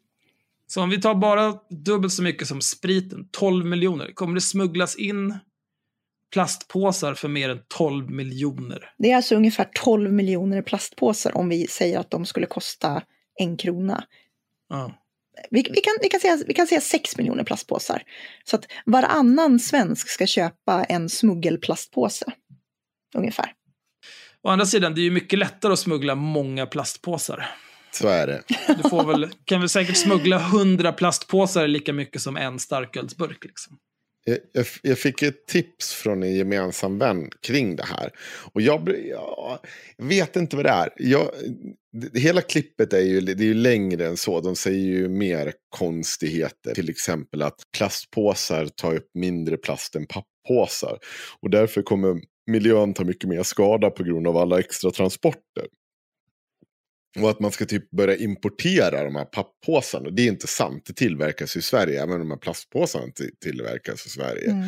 Så 0.67 0.83
om 0.83 0.91
vi 0.91 1.01
tar 1.01 1.15
bara 1.15 1.55
dubbelt 1.71 2.13
så 2.13 2.23
mycket 2.23 2.49
som 2.49 2.61
spriten, 2.61 3.29
12 3.31 3.67
miljoner, 3.67 4.13
kommer 4.15 4.35
det 4.35 4.41
smugglas 4.41 4.97
in 4.97 5.39
plastpåsar 6.33 7.15
för 7.15 7.29
mer 7.29 7.49
än 7.49 7.61
12 7.69 8.11
miljoner? 8.11 8.91
Det 8.99 9.11
är 9.11 9.17
alltså 9.17 9.35
ungefär 9.35 9.69
12 9.75 10.13
miljoner 10.13 10.63
plastpåsar 10.63 11.37
om 11.37 11.49
vi 11.49 11.67
säger 11.67 11.99
att 11.99 12.11
de 12.11 12.27
skulle 12.27 12.47
kosta 12.47 13.03
en 13.35 13.57
krona. 13.57 14.05
Ja. 14.69 14.93
Vi, 15.51 15.67
vi, 15.71 15.81
kan, 15.81 15.93
vi, 16.03 16.09
kan 16.09 16.21
säga, 16.21 16.39
vi 16.47 16.55
kan 16.55 16.67
säga 16.67 16.81
6 16.81 17.17
miljoner 17.17 17.45
plastpåsar. 17.45 18.03
Så 18.45 18.57
att 18.57 18.67
varannan 18.87 19.61
svensk 19.61 20.09
ska 20.09 20.27
köpa 20.27 20.85
en 20.85 21.09
smuggelplastpåse. 21.09 22.27
Ungefär. 23.17 23.53
Å 24.43 24.49
andra 24.49 24.67
sidan, 24.67 24.95
det 24.95 25.01
är 25.01 25.03
ju 25.03 25.11
mycket 25.11 25.39
lättare 25.39 25.73
att 25.73 25.79
smuggla 25.79 26.15
många 26.15 26.67
plastpåsar. 26.67 27.47
Så 27.91 28.09
är 28.09 28.27
det. 28.27 28.43
Du 28.83 28.89
får 28.89 29.05
väl, 29.05 29.29
kan 29.45 29.61
väl 29.61 29.69
säkert 29.69 29.97
smuggla 29.97 30.37
100 30.37 30.93
plastpåsar 30.93 31.69
lika 31.69 31.93
mycket 31.93 32.23
som 32.23 32.37
en 32.37 32.59
starkölsburk. 32.59 33.45
Liksom. 33.45 33.79
Jag, 34.53 34.67
jag, 34.83 34.99
fick 34.99 35.23
ett 35.23 35.47
tips 35.47 35.93
från 35.93 36.23
en 36.23 36.35
gemensam 36.35 36.99
vän 36.99 37.31
kring 37.41 37.77
det 37.77 37.85
här. 37.85 38.11
Och 38.53 38.61
jag, 38.61 38.89
jag 39.09 39.59
vet 39.97 40.37
inte 40.37 40.57
vad 40.57 40.65
det 40.65 40.71
är. 40.71 40.89
Jag, 40.97 41.31
det, 41.93 42.21
hela 42.21 42.41
klippet 42.41 42.93
är 42.93 43.01
ju, 43.01 43.21
det 43.21 43.43
är 43.43 43.47
ju 43.47 43.55
längre 43.55 44.07
än 44.07 44.17
så. 44.17 44.41
De 44.41 44.57
säger 44.57 44.87
ju 44.87 45.09
mer 45.09 45.53
konstigheter. 45.69 46.75
Till 46.75 46.91
exempel 46.91 47.43
att 47.43 47.57
plastpåsar 47.77 48.67
tar 48.67 48.97
upp 48.97 49.11
mindre 49.15 49.57
plast 49.57 49.97
än 49.97 50.07
papppåsar. 50.07 50.99
Och 51.41 51.51
därför 51.51 51.83
kommer 51.83 52.21
miljön 52.47 52.95
ta 52.95 53.05
mycket 53.05 53.29
mer 53.29 53.43
skada 53.43 53.91
på 53.91 54.03
grund 54.03 54.27
av 54.27 54.37
alla 54.37 54.59
extra 54.59 54.91
transporter. 54.91 55.67
Och 57.23 57.31
att 57.31 57.41
man 57.41 57.53
ska 57.53 57.65
typ 57.65 57.91
börja 57.91 58.17
importera 58.17 59.05
de 59.05 59.17
här 59.17 59.25
papppåsarna. 59.25 60.11
Det 60.11 60.23
är 60.23 60.29
inte 60.29 60.47
sant. 60.47 60.83
Det 60.87 60.93
tillverkas 60.93 61.57
i 61.57 61.63
Sverige. 61.63 62.03
Även 62.03 62.19
de 62.19 62.31
här 62.31 62.39
plastpåsarna 62.39 63.13
tillverkas 63.43 64.07
i 64.07 64.09
Sverige. 64.09 64.51
Mm. 64.51 64.65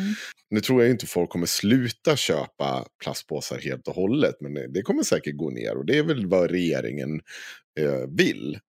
Nu 0.49 0.59
tror 0.59 0.81
jag 0.81 0.91
inte 0.91 1.07
folk 1.07 1.29
kommer 1.29 1.45
sluta 1.45 2.15
köpa 2.15 2.85
plastpåsar 3.03 3.59
helt 3.59 3.87
och 3.87 3.95
hållet. 3.95 4.35
Men 4.41 4.73
det 4.73 4.81
kommer 4.81 5.03
säkert 5.03 5.37
gå 5.37 5.49
ner. 5.49 5.77
Och 5.77 5.85
det 5.85 5.97
är 5.97 6.03
väl 6.03 6.27
vad 6.27 6.51
regeringen 6.51 7.21
eh, 7.79 8.07
vill. 8.17 8.59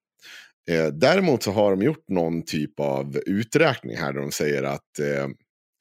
Eh, 0.70 0.86
däremot 0.86 1.42
så 1.42 1.50
har 1.50 1.70
de 1.70 1.82
gjort 1.82 2.08
någon 2.08 2.44
typ 2.44 2.80
av 2.80 3.20
uträkning 3.26 3.96
här. 3.96 4.12
Där 4.12 4.20
de 4.20 4.32
säger 4.32 4.62
att 4.62 4.98
eh, 4.98 5.28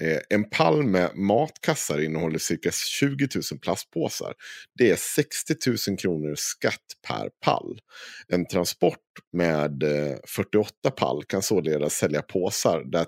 Eh, 0.04 0.20
en 0.30 0.50
pall 0.50 0.84
med 0.84 1.18
matkassar 1.18 2.02
innehåller 2.02 2.40
cirka 2.40 2.72
20 2.72 3.28
000 3.52 3.60
plastpåsar. 3.60 4.34
Det 4.78 4.90
är 4.90 4.96
60 4.96 5.56
000 5.90 5.98
kronor 5.98 6.36
skatt 6.38 6.86
per 7.08 7.30
pall. 7.46 7.80
En 8.28 8.48
transport 8.48 8.98
med 9.34 9.84
eh, 9.84 10.18
48 10.28 10.92
pall 10.92 11.24
kan 11.24 11.42
således 11.42 11.94
sälja 11.94 12.22
påsar 12.22 12.84
där 12.84 13.06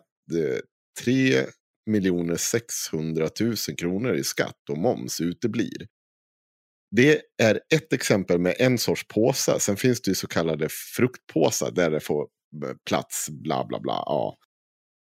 3 1.04 1.46
600 2.38 3.30
000 3.40 3.56
kronor 3.78 4.16
i 4.16 4.24
skatt 4.24 4.70
och 4.70 4.78
moms 4.78 5.22
uteblir. 5.22 5.88
Det 6.96 7.22
är 7.42 7.60
ett 7.74 7.94
exempel 7.94 8.40
med 8.40 8.56
en 8.60 8.78
sorts 8.78 9.08
påse. 9.08 9.60
Sen 9.60 9.78
finns 9.78 10.02
det 10.02 10.12
ju 10.12 10.16
så 10.16 10.28
kallade 10.28 10.68
fruktpåsar 10.70 11.72
där 11.72 11.92
det 11.92 12.00
får 12.00 12.22
eh, 12.66 12.76
plats 12.90 13.30
bla 13.30 13.66
bla 13.66 13.80
bla. 13.80 13.94
Ja, 13.94 14.38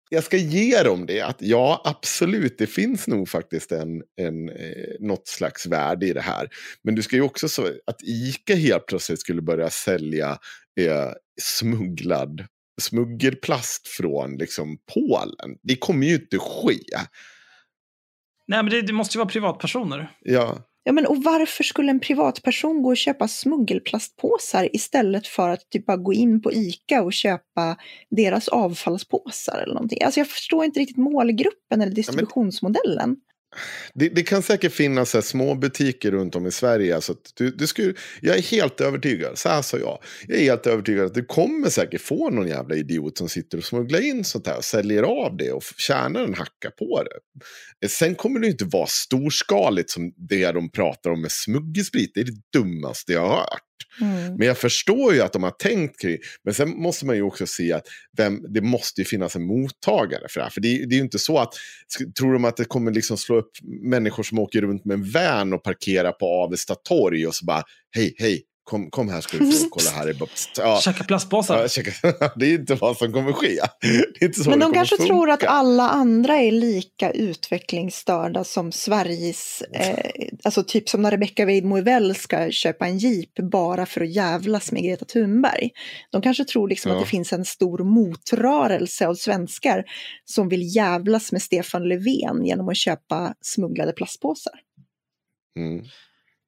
jag 0.09 0.23
ska 0.23 0.37
ge 0.37 0.83
dem 0.83 1.05
det. 1.05 1.21
Att 1.21 1.37
ja, 1.39 1.81
absolut, 1.85 2.57
det 2.57 2.67
finns 2.67 3.07
nog 3.07 3.29
faktiskt 3.29 3.71
en, 3.71 4.01
en, 4.21 4.49
eh, 4.49 4.95
något 4.99 5.27
slags 5.27 5.65
värde 5.65 6.07
i 6.07 6.13
det 6.13 6.21
här. 6.21 6.49
Men 6.83 6.95
du 6.95 7.01
ska 7.01 7.15
ju 7.15 7.21
också 7.21 7.49
så 7.49 7.67
att 7.85 8.03
ICA 8.03 8.55
helt 8.55 8.85
plötsligt 8.85 9.19
skulle 9.19 9.41
börja 9.41 9.69
sälja 9.69 10.29
eh, 10.79 11.11
smugglad 11.41 12.47
smuggelplast 12.81 13.87
från 13.87 14.37
liksom 14.37 14.77
Polen. 14.93 15.57
Det 15.63 15.75
kommer 15.75 16.07
ju 16.07 16.15
inte 16.15 16.37
ske. 16.39 16.97
Nej, 18.47 18.63
men 18.63 18.69
det, 18.69 18.81
det 18.81 18.93
måste 18.93 19.17
ju 19.17 19.19
vara 19.19 19.29
privatpersoner. 19.29 20.11
Ja. 20.19 20.57
Ja, 20.87 20.93
men 20.93 21.05
och 21.05 21.23
varför 21.23 21.63
skulle 21.63 21.91
en 21.91 21.99
privatperson 21.99 22.81
gå 22.83 22.89
och 22.89 22.97
köpa 22.97 23.27
smuggelplastpåsar 23.27 24.75
istället 24.75 25.27
för 25.27 25.49
att 25.49 25.69
typ 25.69 25.85
bara 25.85 25.97
gå 25.97 26.13
in 26.13 26.41
på 26.41 26.53
ICA 26.53 27.01
och 27.03 27.13
köpa 27.13 27.77
deras 28.09 28.47
avfallspåsar 28.47 29.61
eller 29.63 29.73
någonting? 29.73 30.03
Alltså 30.03 30.19
jag 30.19 30.27
förstår 30.27 30.65
inte 30.65 30.79
riktigt 30.79 30.97
målgruppen 30.97 31.81
eller 31.81 31.91
distributionsmodellen. 31.91 33.15
Det, 33.93 34.09
det, 34.09 34.23
kan 34.23 34.41
säkert 34.41 34.73
finnas 34.73 35.13
här, 35.13 35.21
små 35.21 35.55
butiker 35.55 36.11
runt 36.11 36.35
om 36.35 36.47
i 36.47 36.51
Sverige. 36.51 36.95
Alltså, 36.95 37.15
du, 37.37 37.51
du 37.51 37.67
skulle, 37.67 37.93
jag 38.21 38.37
är 38.37 38.41
helt 38.41 38.81
övertygad, 38.81 39.37
så 39.37 39.49
här 39.49 39.61
sa 39.61 39.77
jag. 39.77 39.99
Jag 40.27 40.37
är 40.37 40.43
helt 40.43 40.67
övertygad 40.67 41.05
att 41.05 41.13
du 41.13 41.25
kommer 41.25 41.69
säkert 41.69 42.01
få 42.01 42.29
någon 42.29 42.47
jävla 42.47 42.75
idiot 42.75 43.17
som 43.17 43.29
sitter 43.29 43.57
och 43.57 43.63
smugglar 43.63 43.99
in 43.99 44.23
sånt 44.23 44.47
här 44.47 44.57
och 44.57 44.65
säljer 44.65 45.03
av 45.03 45.37
det 45.37 45.51
och 45.51 45.63
tjänar 45.77 46.23
en 46.23 46.33
hacka 46.33 46.71
på 46.79 47.03
det. 47.03 47.19
Eh, 47.85 47.89
sen 47.89 48.15
kommer 48.15 48.39
det 48.39 48.47
inte 48.47 48.65
vara 48.65 48.87
storskaligt 48.87 49.89
som 49.89 50.13
det 50.29 50.51
de 50.51 50.71
pratar 50.71 51.09
om 51.09 51.21
med 51.21 51.31
smuggelsprit. 51.31 52.11
Det 52.13 52.19
är 52.19 52.25
det 52.25 52.59
dummaste 52.59 53.13
jag 53.13 53.21
har 53.21 53.35
hört. 53.35 53.66
Mm. 54.01 54.35
Men 54.35 54.47
jag 54.47 54.57
förstår 54.57 55.13
ju 55.13 55.21
att 55.21 55.33
de 55.33 55.43
har 55.43 55.51
tänkt 55.51 56.01
kring 56.01 56.17
Men 56.43 56.53
sen 56.53 56.69
måste 56.69 57.05
man 57.05 57.15
ju 57.15 57.21
också 57.21 57.47
se 57.47 57.73
att 57.73 57.87
vem, 58.17 58.53
det 58.53 58.61
måste 58.61 59.01
ju 59.01 59.05
finnas 59.05 59.35
en 59.35 59.47
mottagare 59.47 60.27
för 60.29 60.39
det 60.39 60.43
här. 60.43 60.49
För 60.49 60.61
det, 60.61 60.85
det 60.85 60.95
är 60.95 60.97
ju 60.97 61.03
inte 61.03 61.19
så 61.19 61.37
att, 61.37 61.53
tror 62.19 62.33
de 62.33 62.45
att 62.45 62.57
det 62.57 62.65
kommer 62.65 62.91
liksom 62.91 63.17
slå 63.17 63.35
upp 63.35 63.51
människor 63.83 64.23
som 64.23 64.39
åker 64.39 64.61
runt 64.61 64.85
med 64.85 64.93
en 64.93 65.11
van 65.11 65.53
och 65.53 65.63
parkerar 65.63 66.11
på 66.11 66.25
Avesta 66.25 66.75
torg 66.75 67.27
och 67.27 67.35
så 67.35 67.45
bara, 67.45 67.63
hej, 67.95 68.15
hej, 68.17 68.43
Kom, 68.69 68.89
kom 68.89 69.09
här 69.09 69.21
ska 69.21 69.37
du 69.37 69.51
få 69.51 69.69
kolla 69.71 69.89
här. 69.89 70.15
Ja. 70.57 70.81
Käka 70.81 71.03
plastpåsar. 71.03 71.61
Ja, 71.61 71.67
käka. 71.67 71.91
Det 72.35 72.45
är 72.45 72.53
inte 72.53 72.75
vad 72.75 72.97
som 72.97 73.13
kommer 73.13 73.33
ske. 73.33 73.59
Det 73.81 74.21
är 74.21 74.25
inte 74.25 74.43
så 74.43 74.49
Men 74.49 74.59
de 74.59 74.73
kanske 74.73 74.97
funka. 74.97 75.13
tror 75.13 75.29
att 75.29 75.43
alla 75.43 75.89
andra 75.89 76.35
är 76.35 76.51
lika 76.51 77.11
utvecklingsstörda 77.11 78.43
som 78.43 78.71
Sveriges, 78.71 79.61
eh, 79.61 80.11
alltså 80.43 80.63
typ 80.63 80.89
som 80.89 81.01
när 81.01 81.11
Rebecca 81.11 81.45
Weidmo 81.45 82.13
ska 82.13 82.51
köpa 82.51 82.87
en 82.87 82.97
jeep 82.97 83.33
bara 83.51 83.85
för 83.85 84.01
att 84.01 84.15
jävlas 84.15 84.71
med 84.71 84.83
Greta 84.83 85.05
Thunberg. 85.05 85.69
De 86.11 86.21
kanske 86.21 86.45
tror 86.45 86.67
liksom 86.67 86.91
ja. 86.91 86.97
att 86.97 87.03
det 87.03 87.09
finns 87.09 87.33
en 87.33 87.45
stor 87.45 87.79
motrörelse 87.83 89.07
av 89.07 89.15
svenskar 89.15 89.83
som 90.25 90.49
vill 90.49 90.75
jävlas 90.75 91.31
med 91.31 91.41
Stefan 91.41 91.89
Löfven 91.89 92.45
genom 92.45 92.69
att 92.69 92.77
köpa 92.77 93.33
smugglade 93.41 93.91
plastpåsar. 93.91 94.53
Mm. 95.59 95.85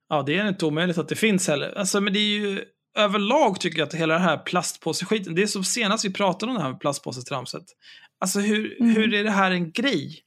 Ja, 0.10 0.24
det 0.26 0.38
är 0.38 0.50
inte 0.50 0.66
omöjligt 0.66 0.98
att 0.98 1.10
det 1.10 1.16
finns 1.16 1.48
heller. 1.48 1.78
Alltså, 1.78 2.02
men 2.02 2.14
det 2.14 2.20
är 2.20 2.40
ju 2.40 2.64
överlag 2.98 3.60
tycker 3.60 3.80
jag 3.80 3.88
att 3.88 3.94
hela 3.94 4.14
det 4.14 4.20
här 4.20 4.38
plastpåseskiten, 4.38 5.36
det 5.36 5.42
är 5.42 5.48
som 5.48 5.64
senast 5.64 6.06
vi 6.06 6.14
pratade 6.14 6.52
om 6.52 6.58
det 6.58 6.64
här 6.64 6.72
med 6.72 6.80
plastpåsetramset. 6.80 7.64
Alltså 8.22 8.40
hur, 8.40 8.82
mm. 8.82 8.96
hur 8.96 9.14
är 9.14 9.24
det 9.24 9.32
här 9.32 9.52
en 9.52 9.72
grej? 9.72 10.20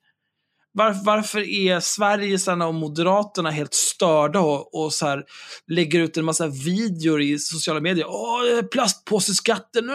Var, 0.72 1.04
varför 1.04 1.40
är 1.40 1.80
Sverigesarna 1.80 2.66
och 2.66 2.74
Moderaterna 2.74 3.50
helt 3.50 3.74
störda 3.74 4.40
och, 4.40 4.74
och 4.74 4.92
så 4.92 5.06
här, 5.06 5.24
lägger 5.66 6.00
ut 6.00 6.16
en 6.16 6.24
massa 6.24 6.46
videor 6.46 7.22
i 7.22 7.38
sociala 7.38 7.80
medier? 7.80 8.06
Åh, 8.08 8.62
plastpåseskatten! 8.62 9.90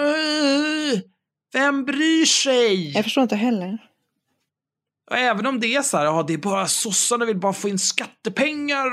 Vem 1.53 1.85
bryr 1.85 2.25
sig? 2.25 2.91
Jag 2.91 3.03
förstår 3.03 3.21
inte 3.21 3.35
heller. 3.35 3.86
Och 5.09 5.17
även 5.17 5.45
om 5.45 5.59
det 5.59 5.75
är 5.75 5.81
så 5.81 5.97
här, 5.97 6.05
ja, 6.05 6.23
det 6.27 6.33
är 6.33 6.37
bara 6.37 6.67
sossarna 6.67 7.25
vill 7.25 7.39
bara 7.39 7.53
få 7.53 7.69
in 7.69 7.79
skattepengar. 7.79 8.87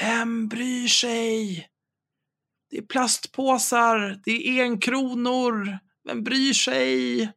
Vem 0.00 0.48
bryr 0.48 0.88
sig? 0.88 1.66
Det 2.70 2.78
är 2.78 2.82
plastpåsar, 2.82 4.20
det 4.24 4.48
är 4.48 4.62
enkronor. 4.62 5.78
Vem 6.08 6.24
bryr 6.24 6.52
sig? 6.52 7.28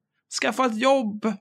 Skaffa 0.41 0.65
ett 0.65 0.77
jobb. 0.77 1.33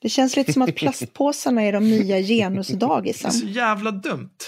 Det 0.00 0.08
känns 0.08 0.36
lite 0.36 0.52
som 0.52 0.62
att 0.62 0.74
plastpåsarna 0.76 1.62
är 1.62 1.72
de 1.72 1.90
nya 1.90 2.20
genusdagisen. 2.20 3.30
Det 3.30 3.36
är 3.36 3.40
så 3.40 3.46
jävla 3.46 3.90
dumt. 3.90 4.38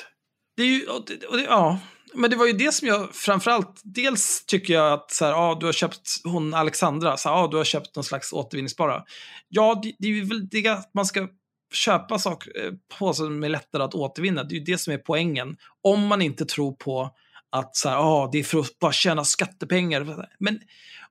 Det 0.57 0.63
är 0.63 0.67
ju, 0.67 0.87
och 0.87 1.05
det, 1.07 1.27
och 1.27 1.37
det, 1.37 1.43
ja, 1.43 1.79
men 2.15 2.31
det 2.31 2.37
var 2.37 2.47
ju 2.47 2.53
det 2.53 2.75
som 2.75 2.89
jag 2.89 3.15
framförallt, 3.15 3.81
dels 3.85 4.45
tycker 4.47 4.75
jag 4.75 4.93
att 4.93 5.11
så 5.11 5.25
här, 5.25 5.33
ah, 5.33 5.55
du 5.55 5.67
har 5.67 5.73
köpt 5.73 6.09
hon 6.25 6.55
Alexandra, 6.55 7.17
så 7.17 7.29
här, 7.29 7.37
ah, 7.37 7.49
du 7.49 7.57
har 7.57 7.65
köpt 7.65 7.97
någon 7.97 8.05
slags 8.05 8.33
återvinningsbara. 8.33 9.03
Ja, 9.49 9.81
det, 9.83 9.93
det 9.99 10.09
är 10.09 10.25
väl 10.25 10.49
det 10.49 10.69
att 10.69 10.95
man 10.95 11.07
ska 11.07 11.29
köpa 11.73 12.19
saker 12.19 12.65
eh, 12.65 12.73
på 12.99 13.15
som 13.15 13.45
är 13.45 13.49
lättare 13.49 13.83
att 13.83 13.95
återvinna. 13.95 14.45
Det 14.45 14.55
är 14.55 14.59
ju 14.59 14.65
det 14.65 14.79
som 14.79 14.93
är 14.93 14.99
poängen. 14.99 15.57
Om 15.83 16.07
man 16.07 16.23
inte 16.23 16.45
tror 16.45 16.73
på 16.73 17.11
att 17.51 17.77
så 17.77 17.89
här, 17.89 17.97
ah, 17.97 18.29
det 18.33 18.39
är 18.39 18.45
för 18.45 18.61
att 18.61 18.79
bara 18.79 18.93
tjäna 18.93 19.25
skattepengar. 19.25 20.29
Men 20.39 20.61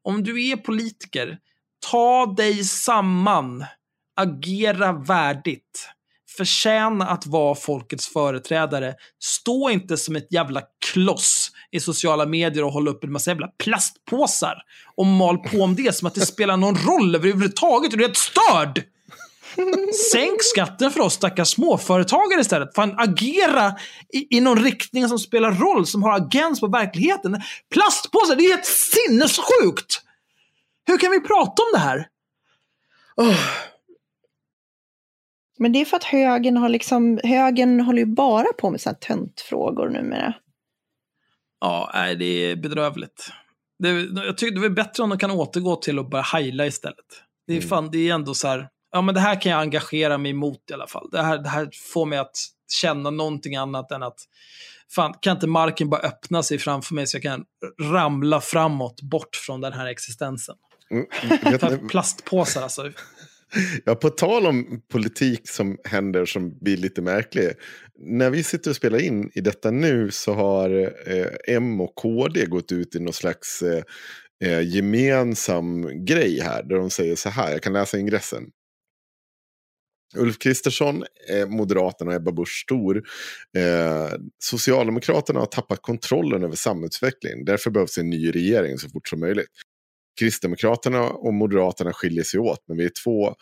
om 0.01 0.23
du 0.23 0.47
är 0.47 0.57
politiker, 0.57 1.37
ta 1.91 2.25
dig 2.37 2.63
samman. 2.63 3.65
Agera 4.19 4.91
värdigt 4.91 5.89
förtjäna 6.37 7.07
att 7.07 7.25
vara 7.25 7.55
folkets 7.55 8.07
företrädare. 8.07 8.95
Stå 9.23 9.69
inte 9.69 9.97
som 9.97 10.15
ett 10.15 10.31
jävla 10.31 10.61
kloss 10.93 11.51
i 11.71 11.79
sociala 11.79 12.25
medier 12.25 12.63
och 12.63 12.71
hålla 12.71 12.91
upp 12.91 13.03
en 13.03 13.11
massa 13.11 13.31
jävla 13.31 13.47
plastpåsar 13.47 14.63
och 14.95 15.05
mal 15.05 15.37
på 15.37 15.57
om 15.57 15.75
det 15.75 15.95
som 15.95 16.07
att 16.07 16.15
det 16.15 16.25
spelar 16.25 16.57
någon 16.57 16.75
roll 16.75 17.15
överhuvudtaget. 17.15 17.91
Du 17.91 17.97
är 17.97 18.01
helt 18.01 18.17
störd! 18.17 18.83
Sänk 20.11 20.43
skatten 20.43 20.91
för 20.91 20.99
oss 20.99 21.13
stackars 21.13 21.47
småföretagare 21.47 22.41
istället. 22.41 22.75
Fan, 22.75 22.95
agera 22.97 23.75
i, 24.13 24.37
i 24.37 24.41
någon 24.41 24.63
riktning 24.63 25.07
som 25.07 25.19
spelar 25.19 25.51
roll, 25.51 25.85
som 25.85 26.03
har 26.03 26.11
agens 26.11 26.59
på 26.59 26.67
verkligheten. 26.67 27.41
Plastpåsar, 27.71 28.35
det 28.35 28.45
är 28.45 28.51
helt 28.51 28.65
sinnessjukt! 28.65 30.01
Hur 30.85 30.97
kan 30.97 31.11
vi 31.11 31.19
prata 31.19 31.61
om 31.61 31.69
det 31.73 31.79
här? 31.79 32.07
Oh. 33.15 33.35
Men 35.59 35.71
det 35.71 35.81
är 35.81 35.85
för 35.85 35.97
att 35.97 36.03
högern 36.03 36.57
har 36.57 36.69
liksom, 36.69 37.19
högern 37.23 37.79
håller 37.79 37.99
ju 37.99 38.05
bara 38.05 38.53
på 38.57 38.69
med 38.69 38.81
sådana 38.81 38.97
töntfrågor 38.97 39.89
numera. 39.89 40.33
Ja, 41.61 41.91
nej, 41.93 42.15
det 42.15 42.25
är 42.25 42.55
bedrövligt. 42.55 43.31
Det, 43.79 43.89
jag 44.25 44.37
tycker 44.37 44.59
det 44.59 44.65
är 44.65 44.69
bättre 44.69 45.03
om 45.03 45.09
de 45.09 45.19
kan 45.19 45.31
återgå 45.31 45.75
till 45.75 45.99
att 45.99 46.09
börja 46.09 46.23
heila 46.23 46.65
istället. 46.65 47.05
Det 47.47 47.53
är, 47.53 47.57
mm. 47.57 47.69
fan, 47.69 47.91
det 47.91 48.09
är 48.09 48.13
ändå 48.13 48.33
så 48.33 48.47
här, 48.47 48.69
ja 48.91 49.01
men 49.01 49.15
det 49.15 49.21
här 49.21 49.41
kan 49.41 49.51
jag 49.51 49.61
engagera 49.61 50.17
mig 50.17 50.31
emot 50.31 50.59
i 50.69 50.73
alla 50.73 50.87
fall. 50.87 51.09
Det 51.11 51.21
här, 51.21 51.37
det 51.37 51.49
här 51.49 51.69
får 51.93 52.05
mig 52.05 52.19
att 52.19 52.35
känna 52.81 53.09
någonting 53.09 53.55
annat 53.55 53.91
än 53.91 54.03
att, 54.03 54.19
fan, 54.95 55.13
kan 55.21 55.35
inte 55.35 55.47
marken 55.47 55.89
bara 55.89 56.01
öppna 56.01 56.43
sig 56.43 56.57
framför 56.57 56.95
mig 56.95 57.07
så 57.07 57.15
jag 57.15 57.23
kan 57.23 57.45
ramla 57.81 58.41
framåt 58.41 59.01
bort 59.01 59.35
från 59.35 59.61
den 59.61 59.73
här 59.73 59.85
existensen? 59.85 60.55
Mm, 60.91 61.87
plastpåsar 61.89 62.61
alltså. 62.61 62.91
Ja, 63.85 63.95
på 63.95 64.09
tal 64.09 64.45
om 64.45 64.81
politik 64.91 65.49
som 65.49 65.77
händer 65.83 66.25
som 66.25 66.57
blir 66.59 66.77
lite 66.77 67.01
märklig. 67.01 67.51
När 67.99 68.29
vi 68.29 68.43
sitter 68.43 68.69
och 68.69 68.75
spelar 68.75 68.99
in 68.99 69.31
i 69.33 69.41
detta 69.41 69.71
nu 69.71 70.11
så 70.11 70.33
har 70.33 70.93
eh, 71.05 71.55
M 71.55 71.81
och 71.81 71.95
KD 71.95 72.45
gått 72.45 72.71
ut 72.71 72.95
i 72.95 72.99
någon 72.99 73.13
slags 73.13 73.61
eh, 73.61 73.83
eh, 74.43 74.61
gemensam 74.61 75.89
grej 76.05 76.39
här. 76.39 76.63
Där 76.63 76.75
de 76.75 76.89
säger 76.89 77.15
så 77.15 77.29
här, 77.29 77.51
jag 77.51 77.61
kan 77.61 77.73
läsa 77.73 77.99
ingressen. 77.99 78.43
Ulf 80.15 80.39
Kristersson, 80.39 81.03
eh, 81.29 81.47
Moderaterna 81.47 82.11
och 82.11 82.15
Ebba 82.15 82.31
Busch 82.31 82.61
Stor. 82.63 83.03
Eh, 83.57 84.19
Socialdemokraterna 84.39 85.39
har 85.39 85.45
tappat 85.45 85.81
kontrollen 85.81 86.43
över 86.43 86.55
samhällsutvecklingen. 86.55 87.45
Därför 87.45 87.69
behövs 87.71 87.97
en 87.97 88.09
ny 88.09 88.31
regering 88.31 88.77
så 88.77 88.89
fort 88.89 89.07
som 89.07 89.19
möjligt. 89.19 89.47
Kristdemokraterna 90.19 91.03
och 91.03 91.33
Moderaterna 91.33 91.93
skiljer 91.93 92.23
sig 92.23 92.39
åt, 92.39 92.59
men 92.67 92.77
vi 92.77 92.85
är 92.85 92.91
två 93.03 93.35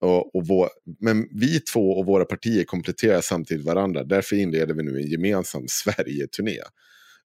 och, 0.00 0.36
och 0.36 0.46
vår, 0.46 0.68
men 1.00 1.28
vi 1.30 1.60
två 1.60 1.90
och 1.90 2.06
våra 2.06 2.24
partier 2.24 2.64
kompletterar 2.64 3.20
samtidigt 3.20 3.66
varandra. 3.66 4.04
Därför 4.04 4.36
inleder 4.36 4.74
vi 4.74 4.82
nu 4.82 4.96
en 4.96 5.10
gemensam 5.10 5.64
Sverige-turné. 5.68 6.58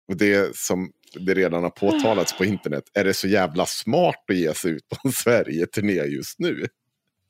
Och 0.08 0.16
det 0.16 0.56
som 0.56 0.90
det 1.14 1.34
redan 1.34 1.62
har 1.62 1.70
påtalats 1.70 2.38
på 2.38 2.44
internet, 2.44 2.84
är 2.94 3.04
det 3.04 3.14
så 3.14 3.28
jävla 3.28 3.66
smart 3.66 4.24
att 4.28 4.36
ge 4.36 4.54
sig 4.54 4.70
ut 4.70 4.88
på 4.88 4.96
en 5.04 5.12
Sverige-turné 5.12 6.04
just 6.04 6.38
nu? 6.38 6.66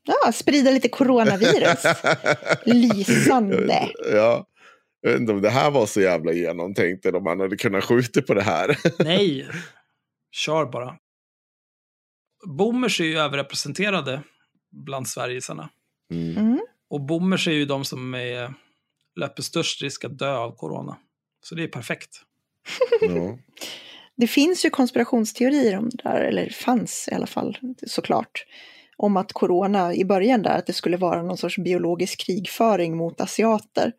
Ja, 0.04 0.32
sprida 0.32 0.70
lite 0.70 0.88
coronavirus. 0.88 1.84
Lysande. 2.64 3.88
Ja. 4.12 4.46
Jag 5.04 5.10
vet 5.10 5.20
inte 5.20 5.32
om 5.32 5.42
det 5.42 5.50
här 5.50 5.70
var 5.70 5.86
så 5.86 6.00
jävla 6.00 6.32
genomtänkt 6.32 7.06
eller 7.06 7.18
om 7.18 7.24
man 7.24 7.40
hade 7.40 7.56
kunnat 7.56 7.84
skjuta 7.84 8.22
på 8.22 8.34
det 8.34 8.42
här. 8.42 8.78
Nej, 8.98 9.48
kör 10.32 10.66
bara. 10.66 10.96
Boomers 12.46 13.00
är 13.00 13.04
ju 13.04 13.18
överrepresenterade 13.18 14.22
bland 14.70 15.08
Sverigesarna. 15.08 15.68
Mm. 16.10 16.36
mm. 16.36 16.60
Och 16.90 17.00
boomers 17.00 17.48
är 17.48 17.52
ju 17.52 17.64
de 17.64 17.84
som 17.84 18.14
är, 18.14 18.54
löper 19.16 19.42
störst 19.42 19.82
risk 19.82 20.04
att 20.04 20.18
dö 20.18 20.36
av 20.36 20.56
corona. 20.56 20.96
Så 21.44 21.54
det 21.54 21.62
är 21.62 21.68
perfekt. 21.68 22.10
Ja. 23.00 23.38
Det 24.16 24.26
finns 24.26 24.64
ju 24.64 24.70
konspirationsteorier 24.70 25.78
om 25.78 25.88
det 25.88 26.02
där, 26.02 26.20
eller 26.20 26.50
fanns 26.50 27.08
i 27.12 27.14
alla 27.14 27.26
fall 27.26 27.58
såklart, 27.86 28.46
om 28.96 29.16
att 29.16 29.32
corona 29.32 29.94
i 29.94 30.04
början 30.04 30.42
där, 30.42 30.58
att 30.58 30.66
det 30.66 30.72
skulle 30.72 30.96
vara 30.96 31.22
någon 31.22 31.36
sorts 31.36 31.58
biologisk 31.58 32.26
krigföring 32.26 32.96
mot 32.96 33.20
asiater. 33.20 33.92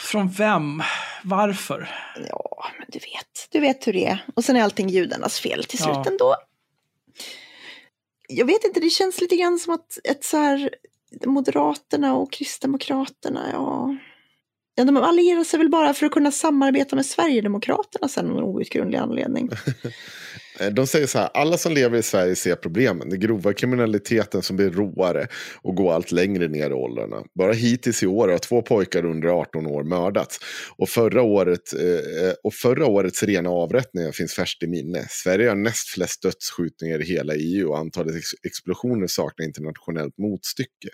Från 0.00 0.28
vem? 0.28 0.82
Varför? 1.28 1.88
Ja, 2.28 2.64
men 2.78 2.86
du 2.88 2.98
vet. 2.98 3.48
Du 3.50 3.60
vet 3.60 3.86
hur 3.86 3.92
det 3.92 4.06
är. 4.06 4.24
Och 4.34 4.44
sen 4.44 4.56
är 4.56 4.62
allting 4.62 4.88
judarnas 4.88 5.40
fel 5.40 5.64
till 5.64 5.78
slut 5.78 5.94
ja. 5.94 6.04
ändå. 6.06 6.36
Jag 8.28 8.46
vet 8.46 8.64
inte, 8.64 8.80
det 8.80 8.90
känns 8.90 9.20
lite 9.20 9.36
grann 9.36 9.58
som 9.58 9.74
att 9.74 9.98
ett 10.04 10.24
så 10.24 10.36
här 10.36 10.70
Moderaterna 11.26 12.16
och 12.16 12.32
Kristdemokraterna, 12.32 13.48
ja. 13.52 13.96
Ja, 14.74 14.84
de 14.84 14.96
allierar 14.96 15.44
sig 15.44 15.58
väl 15.58 15.68
bara 15.68 15.94
för 15.94 16.06
att 16.06 16.12
kunna 16.12 16.32
samarbeta 16.32 16.96
med 16.96 17.06
Sverigedemokraterna 17.06 18.08
sen 18.08 18.26
av 18.26 18.32
någon 18.32 18.44
outgrundlig 18.44 18.98
anledning. 18.98 19.50
Eh, 20.60 20.70
de 20.70 20.86
säger 20.86 21.06
så 21.06 21.18
här, 21.18 21.30
alla 21.34 21.58
som 21.58 21.72
lever 21.72 21.98
i 21.98 22.02
Sverige 22.02 22.36
ser 22.36 22.54
problemen. 22.54 23.08
Den 23.08 23.20
grova 23.20 23.52
kriminaliteten 23.52 24.42
som 24.42 24.56
blir 24.56 24.70
råare 24.70 25.28
och 25.62 25.74
går 25.74 25.92
allt 25.92 26.12
längre 26.12 26.48
ner 26.48 26.70
i 26.70 26.72
åldrarna. 26.72 27.16
Bara 27.34 27.52
hittills 27.52 28.02
i 28.02 28.06
år 28.06 28.28
har 28.28 28.38
två 28.38 28.62
pojkar 28.62 29.04
under 29.04 29.28
18 29.28 29.66
år 29.66 29.82
mördats. 29.82 30.38
Och 30.76 30.88
förra, 30.88 31.22
året, 31.22 31.72
eh, 31.74 32.26
eh 32.26 32.34
och 32.44 32.54
förra 32.54 32.86
årets 32.86 33.22
rena 33.22 33.50
avrättningar 33.50 34.12
finns 34.12 34.34
färskt 34.34 34.62
i 34.62 34.66
minne. 34.66 35.06
Sverige 35.10 35.48
har 35.48 35.56
näst 35.56 35.88
flest 35.88 36.22
dödsskjutningar 36.22 37.02
i 37.02 37.04
hela 37.04 37.34
EU 37.34 37.68
och 37.68 37.78
antalet 37.78 38.16
ex 38.16 38.26
explosioner 38.42 39.06
saknar 39.06 39.46
internationellt 39.46 40.18
motstycke. 40.18 40.88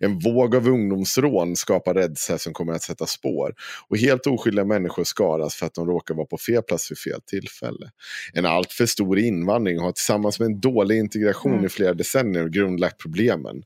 En 0.00 0.18
våg 0.18 0.56
av 0.56 0.68
ungdomsrån 0.68 1.56
skapar 1.56 1.94
rädsla 1.94 2.38
som 2.38 2.52
kommer 2.52 2.72
att 2.72 2.82
sätta 2.82 3.06
spår. 3.06 3.54
Och 3.88 3.98
helt 3.98 4.26
oskyldiga 4.26 4.64
människor 4.64 5.04
skadas 5.04 5.54
för 5.54 5.66
att 5.66 5.74
de 5.74 5.86
råkar 5.86 6.14
vara 6.14 6.26
på 6.26 6.38
fel 6.38 6.62
plats 6.62 6.90
vid 6.90 6.98
fel 6.98 7.20
tillfälle. 7.26 7.90
En 8.32 8.46
alltför 8.46 8.86
stor 8.98 9.18
invandring 9.18 9.78
har 9.78 9.92
tillsammans 9.92 10.40
med 10.40 10.46
en 10.46 10.60
dålig 10.60 10.98
integration 10.98 11.52
mm. 11.52 11.64
i 11.64 11.68
flera 11.68 11.94
decennier 11.94 12.48
grundlagt 12.48 12.98
problemen. 12.98 13.62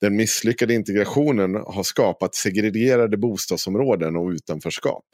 Den 0.00 0.16
misslyckade 0.16 0.74
integrationen 0.74 1.54
har 1.54 1.82
skapat 1.82 2.34
segregerade 2.34 3.16
bostadsområden 3.16 4.16
och 4.16 4.28
utanförskap. 4.28 5.04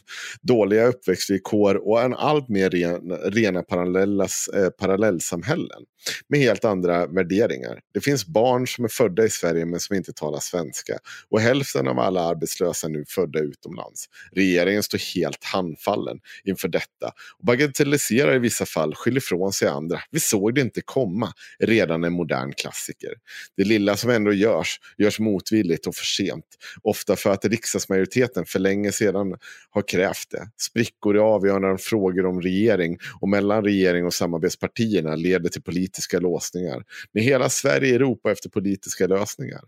Dåliga 0.42 0.86
uppväxtvillkor 0.86 1.88
och 1.88 2.02
en 2.02 2.14
allt 2.14 2.48
mer 2.48 2.70
ren, 2.70 3.12
rena 3.32 3.62
parallellas, 3.62 4.48
eh, 4.48 4.70
parallellsamhällen 4.70 5.82
med 6.28 6.40
helt 6.40 6.64
andra 6.64 7.06
värderingar. 7.06 7.80
Det 7.94 8.00
finns 8.00 8.26
barn 8.26 8.66
som 8.66 8.84
är 8.84 8.88
födda 8.88 9.24
i 9.24 9.30
Sverige 9.30 9.66
men 9.66 9.80
som 9.80 9.96
inte 9.96 10.12
talar 10.12 10.38
svenska. 10.38 10.98
Och 11.28 11.40
hälften 11.40 11.88
av 11.88 11.98
alla 11.98 12.20
arbetslösa 12.20 12.86
är 12.86 12.90
nu 12.90 13.04
födda 13.08 13.38
utomlands. 13.38 14.06
Regeringen 14.32 14.82
står 14.82 15.14
helt 15.14 15.44
handfallen 15.44 16.18
inför 16.44 16.68
detta 16.68 17.06
och 17.38 17.44
bagatelliserar 17.44 18.34
i 18.34 18.38
vissa 18.38 18.66
fall, 18.66 18.94
skyller 18.94 19.18
ifrån 19.18 19.52
sig 19.60 19.68
andra. 19.68 20.00
Vi 20.10 20.20
såg 20.20 20.54
det 20.54 20.60
inte 20.60 20.80
komma, 20.84 21.32
redan 21.58 22.04
en 22.04 22.12
modern 22.12 22.52
klassiker. 22.52 23.10
Det 23.56 23.64
lilla 23.64 23.96
som 23.96 24.10
ändå 24.10 24.32
görs, 24.32 24.80
görs 24.98 25.18
motvilligt 25.18 25.86
och 25.86 25.94
för 25.94 26.04
sent. 26.04 26.44
Ofta 26.82 27.16
för 27.16 27.30
att 27.30 27.44
riksdagsmajoriteten 27.44 28.44
för 28.46 28.58
länge 28.58 28.92
sedan 28.92 29.36
har 29.70 29.82
krävt 29.88 30.30
det. 30.30 30.50
Sprickor 30.56 31.16
i 31.16 31.18
avgörande 31.18 31.78
frågor 31.78 32.26
om 32.26 32.42
regering 32.42 32.98
och 33.20 33.28
mellan 33.28 33.64
regering 33.64 34.06
och 34.06 34.14
samarbetspartierna 34.14 35.16
leder 35.16 35.48
till 35.48 35.62
politiska 35.62 36.20
låsningar. 36.20 36.84
När 37.12 37.22
hela 37.22 37.48
Sverige 37.48 37.98
ropar 37.98 38.30
efter 38.30 38.48
politiska 38.48 39.06
lösningar. 39.06 39.60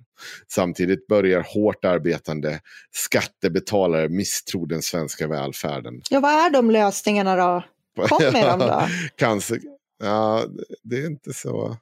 Samtidigt 0.52 1.06
börjar 1.06 1.46
hårt 1.54 1.84
arbetande 1.84 2.60
skattebetalare 2.90 4.08
misstro 4.08 4.66
den 4.66 4.82
svenska 4.82 5.28
välfärden. 5.28 6.00
Ja, 6.10 6.20
vad 6.20 6.32
är 6.32 6.50
de 6.50 6.70
lösningarna 6.70 7.36
då? 7.36 7.64
Kom 8.08 8.32
med 8.32 8.44
dem 8.58 8.58
då. 8.58 8.88
Cancer, 9.16 9.58
ja, 10.02 10.44
det 10.82 10.96
är 10.96 11.06
inte 11.06 11.32
så 11.32 11.76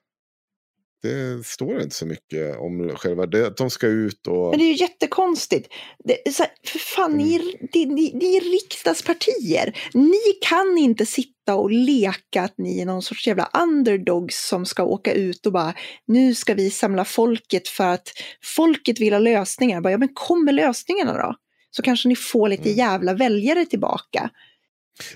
det 1.02 1.46
står 1.46 1.82
inte 1.82 1.94
så 1.94 2.06
mycket 2.06 2.56
om 2.56 2.96
själva 2.96 3.26
det, 3.26 3.46
att 3.46 3.56
de 3.56 3.70
ska 3.70 3.86
ut 3.86 4.26
och... 4.26 4.50
Men 4.50 4.58
det 4.58 4.64
är 4.64 4.72
ju 4.72 4.80
jättekonstigt. 4.80 5.68
Det, 6.04 6.28
är 6.28 6.32
så 6.32 6.42
här, 6.42 6.52
för 6.66 6.78
fan, 6.78 7.12
mm. 7.12 7.18
ni, 7.18 7.34
är, 7.34 7.86
ni, 7.86 8.12
ni 8.14 8.36
är 8.36 8.52
riksdagspartier. 8.52 9.76
Ni 9.94 10.38
kan 10.40 10.78
inte 10.78 11.06
sitta 11.06 11.54
och 11.54 11.70
leka 11.70 12.42
att 12.42 12.54
ni 12.58 12.80
är 12.80 12.86
någon 12.86 13.02
sorts 13.02 13.26
jävla 13.26 13.50
underdogs 13.62 14.48
som 14.48 14.66
ska 14.66 14.84
åka 14.84 15.12
ut 15.12 15.46
och 15.46 15.52
bara 15.52 15.74
nu 16.06 16.34
ska 16.34 16.54
vi 16.54 16.70
samla 16.70 17.04
folket 17.04 17.68
för 17.68 17.86
att 17.86 18.08
folket 18.56 19.00
vill 19.00 19.12
ha 19.12 19.20
lösningar. 19.20 19.80
Bara, 19.80 19.90
ja, 19.90 19.98
men 19.98 20.14
kom 20.14 20.44
med 20.44 20.54
lösningarna 20.54 21.12
då. 21.12 21.34
Så 21.70 21.82
kanske 21.82 22.08
ni 22.08 22.16
får 22.16 22.48
lite 22.48 22.68
mm. 22.68 22.78
jävla 22.78 23.14
väljare 23.14 23.66
tillbaka. 23.66 24.30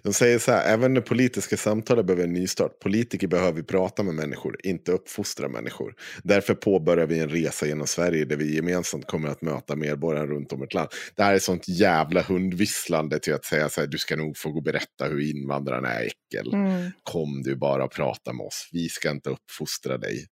De 0.03 0.13
säger 0.13 0.39
så 0.39 0.53
här, 0.53 0.73
även 0.73 0.95
det 0.95 1.01
politiska 1.01 1.57
samtalet 1.57 2.07
behöver 2.07 2.25
en 2.25 2.33
nystart. 2.33 2.79
Politiker 2.79 3.27
behöver 3.27 3.63
prata 3.63 4.03
med 4.03 4.15
människor, 4.15 4.57
inte 4.63 4.93
uppfostra 4.93 5.49
människor. 5.49 5.95
Därför 6.23 6.55
påbörjar 6.55 7.07
vi 7.07 7.19
en 7.19 7.29
resa 7.29 7.67
genom 7.67 7.87
Sverige 7.87 8.25
där 8.25 8.37
vi 8.37 8.55
gemensamt 8.55 9.07
kommer 9.07 9.29
att 9.29 9.43
möta 9.43 9.77
medborgare 9.77 10.27
runt 10.27 10.53
om 10.53 10.63
i 10.63 10.65
ett 10.65 10.75
land. 10.75 10.89
Det 11.15 11.23
här 11.23 11.35
är 11.35 11.39
sånt 11.39 11.69
jävla 11.69 12.23
hundvisslande 12.23 13.19
till 13.19 13.35
att 13.35 13.45
säga 13.45 13.69
så 13.69 13.81
här, 13.81 13.89
du 13.89 13.99
ska 13.99 14.17
nog 14.17 14.39
få 14.39 14.51
gå 14.51 14.59
och 14.59 14.65
berätta 14.65 15.05
hur 15.05 15.21
invandrarna 15.31 15.89
är 15.89 16.07
äckel. 16.07 16.55
Mm. 16.55 16.91
Kom 17.03 17.43
du 17.43 17.57
bara 17.57 17.85
och 17.85 17.93
prata 17.93 18.33
med 18.33 18.47
oss, 18.47 18.69
vi 18.73 18.89
ska 18.89 19.11
inte 19.11 19.31
uppfostra 19.31 19.99
dig. 19.99 20.27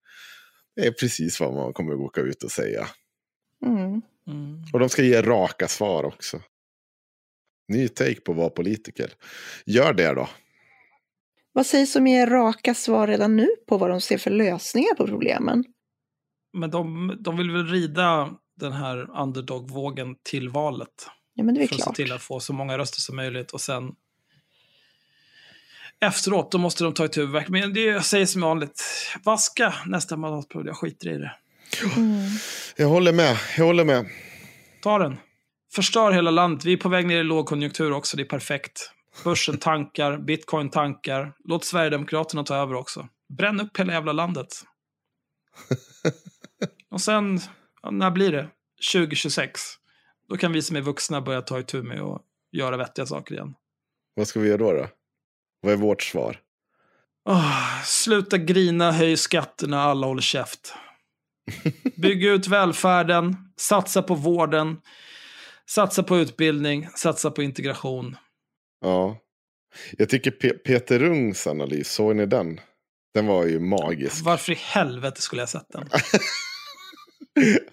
Det 0.76 0.86
är 0.86 0.92
precis 0.92 1.40
vad 1.40 1.54
man 1.54 1.72
kommer 1.72 1.92
att 1.92 2.00
åka 2.00 2.20
ut 2.20 2.42
och 2.42 2.50
säga. 2.50 2.86
Mm. 3.66 4.02
Mm. 4.26 4.62
Och 4.72 4.80
de 4.80 4.88
ska 4.88 5.02
ge 5.02 5.22
raka 5.22 5.68
svar 5.68 6.04
också. 6.04 6.40
Ny 7.72 7.88
take 7.88 8.20
på 8.20 8.32
att 8.32 8.38
vara 8.38 8.50
politiker. 8.50 9.10
Gör 9.66 9.92
det 9.92 10.14
då. 10.14 10.28
Vad 11.52 11.66
sägs 11.66 11.96
om 11.96 12.06
er 12.06 12.26
raka 12.26 12.74
svar 12.74 13.06
redan 13.06 13.36
nu 13.36 13.48
på 13.68 13.78
vad 13.78 13.90
de 13.90 14.00
ser 14.00 14.18
för 14.18 14.30
lösningar 14.30 14.94
på 14.94 15.06
problemen? 15.06 15.64
Men 16.52 16.70
de, 16.70 17.16
de 17.20 17.36
vill 17.36 17.50
väl 17.50 17.66
rida 17.66 18.30
den 18.60 18.72
här 18.72 19.20
underdog-vågen 19.20 20.16
till 20.22 20.48
valet. 20.48 21.08
Ja, 21.34 21.44
men 21.44 21.54
det 21.54 21.62
är 21.62 21.66
för 21.66 21.74
att 21.74 21.80
se 21.80 21.84
klart. 21.84 21.96
till 21.96 22.12
att 22.12 22.22
få 22.22 22.40
så 22.40 22.52
många 22.52 22.78
röster 22.78 23.00
som 23.00 23.16
möjligt. 23.16 23.50
Och 23.50 23.60
sen 23.60 23.92
efteråt, 26.00 26.52
då 26.52 26.58
måste 26.58 26.84
de 26.84 26.94
ta 26.94 27.04
itu 27.04 27.26
med 27.26 27.50
Men 27.50 27.74
det 27.74 27.84
jag 27.84 28.04
säger 28.04 28.26
som 28.26 28.40
vanligt. 28.40 28.82
Vaska 29.24 29.74
nästa 29.86 30.16
mandatperiod, 30.16 30.66
jag 30.66 30.76
skiter 30.76 31.08
i 31.08 31.18
det. 31.18 31.32
Mm. 31.96 32.28
Jag 32.76 32.88
håller 32.88 33.12
med. 33.12 33.36
Jag 33.56 33.64
håller 33.64 33.84
med. 33.84 34.06
Ta 34.82 34.98
den. 34.98 35.16
Förstör 35.74 36.12
hela 36.12 36.30
landet. 36.30 36.64
Vi 36.64 36.72
är 36.72 36.76
på 36.76 36.88
väg 36.88 37.06
ner 37.06 37.20
i 37.20 37.22
lågkonjunktur 37.22 37.92
också, 37.92 38.16
det 38.16 38.22
är 38.22 38.28
perfekt. 38.28 38.92
Börsen 39.24 39.58
tankar, 39.58 40.18
bitcoin 40.18 40.70
tankar. 40.70 41.32
Låt 41.44 41.64
Sverigedemokraterna 41.64 42.44
ta 42.44 42.56
över 42.56 42.74
också. 42.74 43.08
Bränn 43.38 43.60
upp 43.60 43.80
hela 43.80 43.92
jävla 43.92 44.12
landet. 44.12 44.48
Och 46.90 47.00
sen, 47.00 47.40
ja, 47.82 47.90
när 47.90 48.10
blir 48.10 48.32
det? 48.32 48.48
2026. 48.92 49.60
Då 50.28 50.36
kan 50.36 50.52
vi 50.52 50.62
som 50.62 50.76
är 50.76 50.80
vuxna 50.80 51.20
börja 51.20 51.42
ta 51.42 51.58
itu 51.58 51.82
med 51.82 52.00
och 52.00 52.22
göra 52.52 52.76
vettiga 52.76 53.06
saker 53.06 53.34
igen. 53.34 53.54
Vad 54.14 54.28
ska 54.28 54.40
vi 54.40 54.48
göra 54.48 54.58
då? 54.58 54.72
då? 54.72 54.88
Vad 55.60 55.72
är 55.72 55.76
vårt 55.76 56.02
svar? 56.02 56.38
Åh, 57.28 57.82
sluta 57.84 58.38
grina, 58.38 58.92
höj 58.92 59.16
skatterna, 59.16 59.82
alla 59.82 60.06
håller 60.06 60.22
käft. 60.22 60.74
Bygg 61.96 62.24
ut 62.24 62.46
välfärden, 62.46 63.36
satsa 63.56 64.02
på 64.02 64.14
vården, 64.14 64.80
satsa 65.74 66.02
på 66.02 66.18
utbildning, 66.18 66.88
satsa 66.96 67.30
på 67.30 67.42
integration. 67.42 68.16
Ja. 68.80 69.16
Jag 69.98 70.08
tycker 70.08 70.30
Pe- 70.30 70.58
Peter 70.58 70.98
Rungs 70.98 71.46
analys, 71.46 71.92
såg 71.92 72.16
ni 72.16 72.26
den? 72.26 72.60
Den 73.14 73.26
var 73.26 73.44
ju 73.46 73.60
magisk. 73.60 74.24
Varför 74.24 74.52
i 74.52 74.54
helvete 74.54 75.22
skulle 75.22 75.42
jag 75.42 75.48
sett 75.48 75.66
den? 75.72 75.88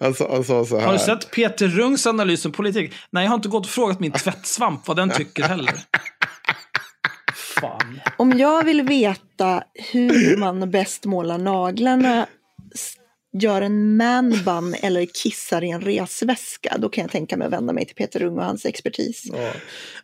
Han 0.00 0.14
sa 0.14 0.44
så 0.44 0.78
här. 0.78 0.86
Har 0.86 0.92
du 0.92 0.98
sett 0.98 1.30
Peter 1.30 1.68
Rungs 1.68 2.06
analys 2.06 2.44
om 2.46 2.52
politik? 2.52 2.92
Nej, 3.10 3.24
jag 3.24 3.30
har 3.30 3.36
inte 3.36 3.48
gått 3.48 3.66
och 3.66 3.70
frågat 3.72 4.00
min 4.00 4.12
tvättsvamp 4.12 4.88
vad 4.88 4.96
den 4.96 5.10
tycker 5.10 5.42
heller. 5.42 5.74
Fan. 7.34 8.00
Om 8.18 8.38
jag 8.38 8.64
vill 8.64 8.82
veta 8.82 9.64
hur 9.92 10.36
man 10.36 10.70
bäst 10.70 11.04
målar 11.04 11.38
naglarna, 11.38 12.26
gör 13.32 13.62
en 13.62 13.96
manbun 13.96 14.74
eller 14.82 15.06
kissar 15.06 15.64
i 15.64 15.70
en 15.70 15.80
resväska, 15.80 16.76
då 16.78 16.88
kan 16.88 17.02
jag 17.02 17.10
tänka 17.10 17.36
mig 17.36 17.46
att 17.46 17.52
vända 17.52 17.72
mig 17.72 17.86
till 17.86 17.96
Peter 17.96 18.22
Ung 18.22 18.38
och 18.38 18.44
hans 18.44 18.66
expertis. 18.66 19.24
Ja. 19.32 19.52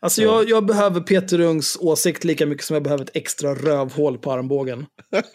Alltså 0.01 0.23
jag, 0.23 0.48
jag 0.48 0.66
behöver 0.66 1.01
Peter 1.01 1.39
Rungs 1.39 1.77
åsikt 1.81 2.24
lika 2.24 2.47
mycket 2.47 2.65
som 2.65 2.74
jag 2.74 2.82
behöver 2.82 3.05
ett 3.05 3.16
extra 3.16 3.55
rövhål 3.55 4.19
på 4.19 4.32
armbågen. 4.32 4.86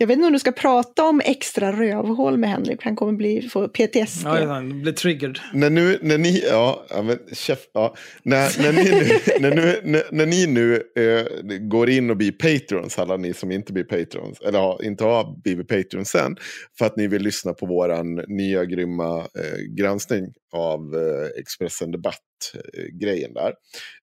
Jag 0.00 0.06
vet 0.06 0.14
inte 0.14 0.26
om 0.26 0.32
du 0.32 0.38
ska 0.38 0.52
prata 0.52 1.04
om 1.04 1.20
extra 1.24 1.72
rövhål 1.72 2.38
med 2.38 2.50
Henrik, 2.50 2.82
han 2.82 2.96
kommer 2.96 3.12
bli, 3.12 3.48
få 3.48 3.68
PTSD. 3.68 4.24
Ja, 4.24 4.46
han 4.46 4.82
blir 4.82 4.92
triggered. 4.92 5.38
när, 5.54 5.70
nu, 5.70 5.98
när 6.02 6.18
ni, 6.18 6.44
ja, 6.50 6.86
men 6.90 7.18
chef, 7.32 7.58
ja. 7.72 7.94
När, 8.22 8.62
när, 8.62 8.72
ni 8.72 8.90
nu, 8.90 9.18
när, 9.40 9.56
nu, 9.56 9.80
när, 9.84 10.02
när 10.10 10.26
ni 10.26 10.46
nu 10.46 10.74
eh, 10.74 11.58
går 11.58 11.90
in 11.90 12.10
och 12.10 12.16
blir 12.16 12.32
patrons, 12.32 12.98
alla 12.98 13.16
ni 13.16 13.34
som 13.34 13.50
inte 13.50 13.72
blir 13.72 13.84
patrons, 13.84 14.40
eller 14.40 14.84
inte 14.84 15.04
har 15.04 15.42
blivit 15.42 15.68
patrons 15.68 16.10
sen, 16.10 16.36
för 16.78 16.86
att 16.86 16.96
ni 16.96 17.06
vill 17.06 17.22
lyssna 17.22 17.52
på 17.52 17.66
våran 17.66 18.14
nya 18.14 18.64
grymma 18.64 19.18
eh, 19.18 19.58
granskning 19.76 20.32
av 20.52 20.94
eh, 20.94 21.40
Expressen 21.40 21.90
Debatt-grejen 21.90 23.34
där. 23.34 23.54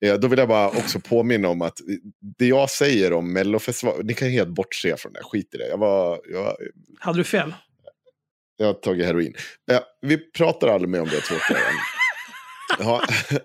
Eh, 0.05 0.15
då 0.15 0.27
vill 0.27 0.39
jag 0.39 0.47
bara 0.47 0.67
också 0.67 0.99
påminna 1.09 1.47
om 1.47 1.61
att 1.61 1.77
det 2.37 2.47
jag 2.47 2.69
säger 2.69 3.13
om 3.13 3.33
Mellofestivalen, 3.33 4.07
ni 4.07 4.13
kan 4.13 4.29
helt 4.29 4.49
bortse 4.49 4.97
från 4.97 5.13
det, 5.13 5.23
skit 5.23 5.55
i 5.55 5.57
det. 5.57 5.67
Jag, 5.67 5.77
var, 5.77 6.21
jag, 6.31 6.55
Hade 6.99 7.17
du 7.17 7.23
fel? 7.23 7.53
jag 8.57 8.65
har 8.65 8.73
tagit 8.73 9.05
heroin. 9.05 9.33
Eh, 9.71 9.79
vi 10.01 10.17
pratar 10.17 10.67
aldrig 10.67 10.89
mer 10.89 11.01
om 11.01 11.07
det 11.07 11.31
igen. 11.31 11.73
Ja. 12.79 13.01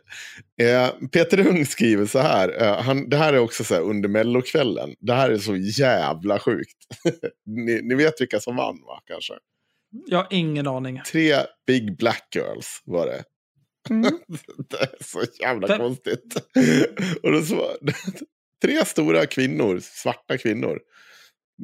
Eh, 0.61 0.91
Peter 1.13 1.47
Ung 1.47 1.67
skriver 1.67 2.07
så 2.07 2.19
här. 2.19 2.63
Eh, 2.63 2.83
han, 2.83 3.09
det 3.09 3.17
här 3.17 3.33
är 3.33 3.39
också 3.39 3.65
så 3.65 3.75
här 3.75 3.83
under 3.83 4.09
mellokvällen. 4.09 4.95
Det 5.01 5.15
här 5.15 5.31
är 5.31 5.39
så 5.39 5.57
jävla 5.57 6.39
sjukt. 6.39 6.77
ni, 7.47 7.81
ni 7.83 7.95
vet 7.95 8.21
vilka 8.21 8.41
som 8.41 8.57
vann 8.57 8.81
va? 8.87 9.01
Kanske. 9.07 9.35
Jag 9.91 10.19
har 10.19 10.27
ingen 10.31 10.67
aning. 10.67 11.01
Tre 11.13 11.37
Big 11.67 11.97
Black 11.97 12.29
Girls 12.35 12.83
var 12.85 13.07
det. 13.07 13.25
Mm. 13.91 14.03
Det 14.71 14.77
är 14.77 15.05
så 15.05 15.23
jävla 15.41 15.67
Vem- 15.67 15.79
konstigt. 15.79 16.37
Och 17.23 17.33
då 17.33 17.43
så, 17.43 17.77
tre 18.63 18.85
stora 18.85 19.27
kvinnor, 19.27 19.81
svarta 19.83 20.39
kvinnor. 20.39 20.79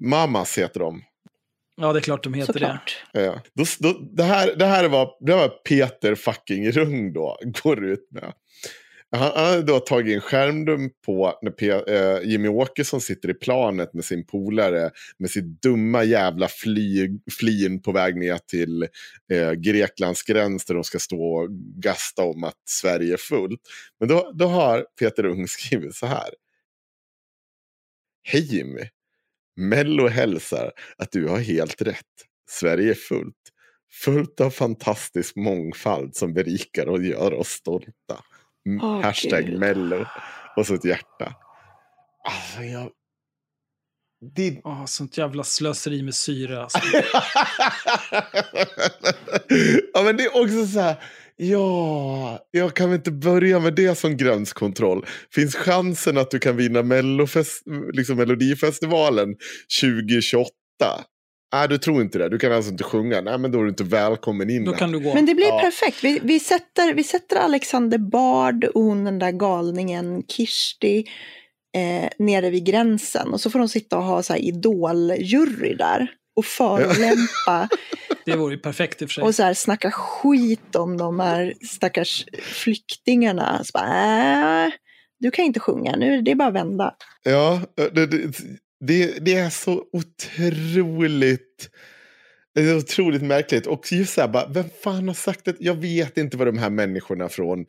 Mamas 0.05 0.59
heter 0.59 0.81
de. 0.81 1.03
Ja, 1.77 1.93
det 1.93 1.99
är 1.99 2.01
klart 2.01 2.25
de 2.25 2.35
heter 2.35 2.53
det. 2.53 2.59
Såklart. 2.59 3.05
Ja. 3.13 3.43
Då, 3.55 3.65
då, 3.79 3.99
det, 4.13 4.23
här, 4.23 4.55
det 4.57 4.67
här 4.67 4.89
var, 4.89 5.27
det 5.27 5.35
var 5.35 5.49
Peter 5.49 6.15
fucking 6.15 6.71
Rung 6.71 7.13
då, 7.13 7.39
går 7.63 7.85
ut 7.85 8.09
med. 8.11 8.33
Han, 9.15 9.33
han 9.35 9.47
hade 9.47 9.63
då 9.63 9.81
tagit 9.81 10.15
en 10.15 10.21
skärmdump 10.21 10.93
på 11.07 11.39
när 11.43 11.51
P, 11.51 11.71
eh, 11.71 12.31
Jimmy 12.31 12.49
Åkesson 12.49 13.01
sitter 13.01 13.31
i 13.31 13.35
planet 13.35 13.95
med 13.95 14.05
sin 14.05 14.27
polare 14.27 14.91
med 15.19 15.31
sitt 15.31 15.63
dumma 15.63 16.05
jävla 16.05 16.49
flyg, 16.49 17.21
flin 17.39 17.83
på 17.83 17.93
väg 17.93 18.17
ner 18.17 18.39
till 18.39 18.83
eh, 19.33 19.53
Greklands 19.53 20.23
gräns 20.23 20.65
där 20.65 20.75
de 20.75 20.85
ska 20.85 20.99
stå 20.99 21.35
och 21.35 21.49
gasta 21.77 22.23
om 22.23 22.45
att 22.45 22.59
Sverige 22.69 23.13
är 23.13 23.17
fullt. 23.17 23.61
Men 24.01 24.09
då, 24.09 24.33
då 24.35 24.47
har 24.47 24.87
Peter 24.99 25.27
Ung 25.27 25.49
skrivit 25.49 25.95
så 25.95 26.07
här. 26.07 26.35
Hej 28.23 28.57
Jimmy. 28.57 28.83
Mello 29.57 30.09
hälsar 30.09 30.73
att 30.99 31.13
du 31.13 31.29
har 31.29 31.39
helt 31.39 31.83
rätt. 31.83 32.05
Sverige 32.51 32.91
är 32.91 32.95
fullt. 32.95 33.35
Fullt 33.93 34.41
av 34.41 34.51
fantastisk 34.51 35.37
mångfald 35.37 36.17
som 36.17 36.35
berikar 36.35 36.87
och 36.87 37.03
gör 37.03 37.33
oss 37.33 37.49
stolta. 37.49 38.25
Åh, 38.83 39.03
Hashtag 39.03 39.47
Gud. 39.47 39.61
Mello. 39.61 40.07
Och 40.57 40.67
så 40.67 40.75
ett 40.75 40.85
hjärta. 40.85 41.35
Alltså 42.25 42.63
jag... 42.63 42.91
Det... 44.35 44.61
Åh, 44.65 44.85
sånt 44.87 45.19
jävla 45.19 45.45
slöseri 45.45 46.03
med 46.03 46.15
syre. 46.15 46.63
Alltså. 46.63 46.79
ja 49.95 50.03
men 50.03 50.17
det 50.17 50.25
är 50.25 50.43
också 50.43 50.67
så 50.67 50.81
här. 50.81 50.97
Ja, 51.37 52.47
jag 52.51 52.75
kan 52.75 52.91
väl 52.91 52.97
inte 52.99 53.11
börja 53.11 53.61
med 53.61 53.75
det 53.75 53.99
som 53.99 54.17
gränskontroll. 54.17 55.07
Finns 55.31 55.55
chansen 55.55 56.19
att 56.19 56.31
du 56.31 56.39
kan 56.39 56.57
vinna 56.57 56.83
Mellofest, 56.83 57.63
liksom 57.93 58.17
Melodifestivalen 58.17 59.29
2028? 59.81 60.51
Nej, 61.53 61.69
du 61.69 61.79
tror 61.79 62.03
inte 62.03 62.19
det. 62.19 62.29
Du 62.29 62.39
kan 62.39 62.53
alltså 62.53 62.71
inte 62.71 62.85
sjunga. 62.85 63.21
Nej, 63.21 63.39
men 63.39 63.53
då 63.53 63.59
är 63.59 63.63
du 63.63 63.69
inte 63.69 63.85
välkommen 63.85 64.51
in. 64.51 64.65
Då 64.65 64.73
kan 64.73 64.93
du 64.93 65.01
gå. 65.01 65.15
Men 65.15 65.27
det 65.27 65.35
blir 65.35 65.47
Ja. 65.47 65.61
perfekt. 65.61 66.05
Vi, 66.05 66.21
vi, 66.23 66.41
sätter, 66.41 66.95
vi 66.95 67.05
sätter 67.05 67.37
Alexander 67.37 67.99
Bard 67.99 68.65
och 68.65 68.83
hon 68.83 69.05
den 69.05 69.19
där 69.19 69.31
galningen 69.33 70.23
Kirsti 70.29 71.05
eh, 71.77 72.09
nere 72.19 72.51
vid 72.51 72.67
gränsen. 72.67 73.33
Och 73.33 73.41
så 73.41 73.51
får 73.51 73.59
de 73.59 73.69
sitta 73.69 73.97
och 73.99 74.05
ha 74.05 74.23
så 74.23 74.33
här 74.33 74.41
idoljury 74.41 75.75
där. 75.75 76.09
Och 76.37 76.45
förolämpa 76.45 77.69
Det 78.25 78.37
vore 78.37 78.55
ju 78.55 78.61
perfekt 78.61 79.03
i 79.03 79.05
och 79.05 79.09
för 79.09 79.15
sig. 79.15 79.25
och 79.25 79.35
så 79.35 79.43
här 79.43 79.55
snacka 79.55 79.91
skit 79.91 80.77
om 80.77 80.97
de 80.97 81.21
här 81.21 81.55
stackars 81.71 82.25
flyktingarna. 82.43 83.65
Så 83.65 83.71
bara, 83.75 84.65
äh, 84.67 84.73
du 85.21 85.31
kan 85.31 85.45
inte 85.45 85.61
sjunga 85.61 85.97
nu, 85.97 86.23
det 86.23 86.31
är 86.31 86.35
bara 86.35 86.49
att 86.49 86.55
vända. 86.55 86.95
Ja, 87.23 87.61
det, 87.77 88.07
det, 88.07 88.33
det, 88.87 89.25
det 89.25 89.35
är 89.35 89.51
så 89.51 89.85
otroligt... 89.93 91.71
Det 92.55 92.61
är 92.61 92.77
otroligt 92.77 93.23
märkligt. 93.23 93.67
Och 93.67 93.93
just 93.93 94.15
så 94.15 94.21
här, 94.21 94.29
bara, 94.29 94.49
vem 94.49 94.65
fan 94.83 95.09
har 95.09 95.15
sagt 95.15 95.45
det? 95.45 95.57
Jag 95.59 95.75
vet 95.75 96.19
inte 96.19 96.37
var 96.37 96.47
de 96.47 96.59
här 96.59 96.71
människorna 96.71 97.29
från 97.29 97.61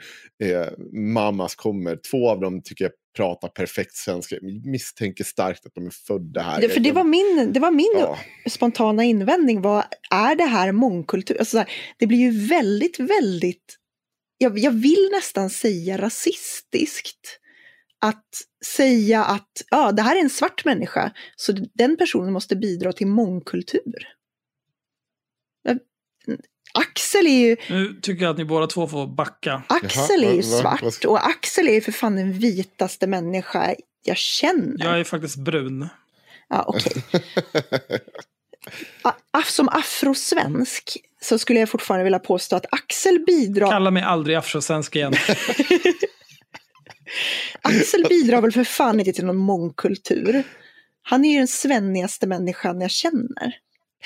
eh, 0.43 0.65
Mamas 0.93 1.55
kommer. 1.55 1.99
Två 2.11 2.29
av 2.29 2.39
dem 2.39 2.61
tycker 2.63 2.85
jag 2.85 2.91
pratar 3.15 3.47
perfekt 3.47 3.95
svenska. 3.95 4.35
Jag 4.41 4.65
misstänker 4.65 5.23
starkt 5.23 5.65
att 5.65 5.71
de 5.75 5.85
är 5.85 5.91
födda 6.07 6.41
här. 6.41 6.61
Det, 6.61 6.69
för 6.69 6.79
det 6.79 6.91
var 6.91 7.03
min, 7.03 7.53
det 7.53 7.59
var 7.59 7.71
min 7.71 7.95
Ja. 7.99 8.17
spontana 8.49 9.03
invändning. 9.03 9.61
Var, 9.61 9.85
är 10.11 10.35
det 10.35 10.43
här 10.45 10.71
mångkultur? 10.71 11.37
Alltså 11.39 11.51
så 11.51 11.57
här, 11.57 11.69
det 11.97 12.07
blir 12.07 12.17
ju 12.17 12.47
väldigt, 12.47 12.99
väldigt... 12.99 13.75
Jag, 14.37 14.59
jag 14.59 14.71
vill 14.71 15.09
nästan 15.11 15.49
säga 15.49 15.97
rasistiskt. 15.97 17.39
Att 18.05 18.41
säga 18.65 19.23
att 19.23 19.61
ja, 19.71 19.91
det 19.91 20.01
här 20.01 20.15
är 20.15 20.19
en 20.21 20.29
svart 20.29 20.65
människa, 20.65 21.11
så 21.35 21.51
den 21.73 21.97
personen 21.97 22.33
måste 22.33 22.55
bidra 22.55 22.93
till 22.93 23.07
mångkultur. 23.07 24.07
Axel 26.73 27.27
är 27.27 27.31
ju, 27.47 27.57
Nu 27.69 27.99
tycker 28.01 28.23
jag 28.23 28.31
att 28.31 28.37
ni 28.37 28.45
båda 28.45 28.67
två 28.67 28.87
får 28.87 29.07
backa. 29.07 29.63
Axel 29.69 30.23
är 30.23 30.33
ju 30.33 30.43
svart 30.43 31.05
och 31.05 31.27
Axel 31.27 31.67
är 31.67 31.73
ju 31.73 31.81
för 31.81 31.91
fan 31.91 32.15
den 32.15 32.33
vitaste 32.33 33.07
människa 33.07 33.75
jag 34.03 34.17
känner. 34.17 34.85
Jag 34.85 34.99
är 34.99 35.03
faktiskt 35.03 35.35
brun. 35.37 35.87
Ja, 36.49 36.63
okej. 36.67 37.03
Af- 39.31 39.49
Som 39.51 39.69
afrosvensk 39.69 40.97
så 41.21 41.39
skulle 41.39 41.59
jag 41.59 41.69
fortfarande 41.69 42.03
vilja 42.03 42.19
påstå 42.19 42.55
att 42.55 42.65
Axel 42.71 43.19
bidrar, 43.27 43.71
Kalla 43.71 43.91
mig 43.91 44.03
aldrig 44.03 44.35
afrosvensk 44.35 44.95
igen. 44.95 45.13
Axel 47.61 48.05
bidrar 48.09 48.41
väl 48.41 48.51
för 48.51 48.63
fan 48.63 48.99
inte 48.99 49.13
till 49.13 49.25
någon 49.25 49.37
mångkultur. 49.37 50.43
Han 51.01 51.25
är 51.25 51.31
ju 51.31 51.37
den 51.37 51.47
svennigaste 51.47 52.27
människan 52.27 52.81
jag 52.81 52.91
känner. 52.91 53.55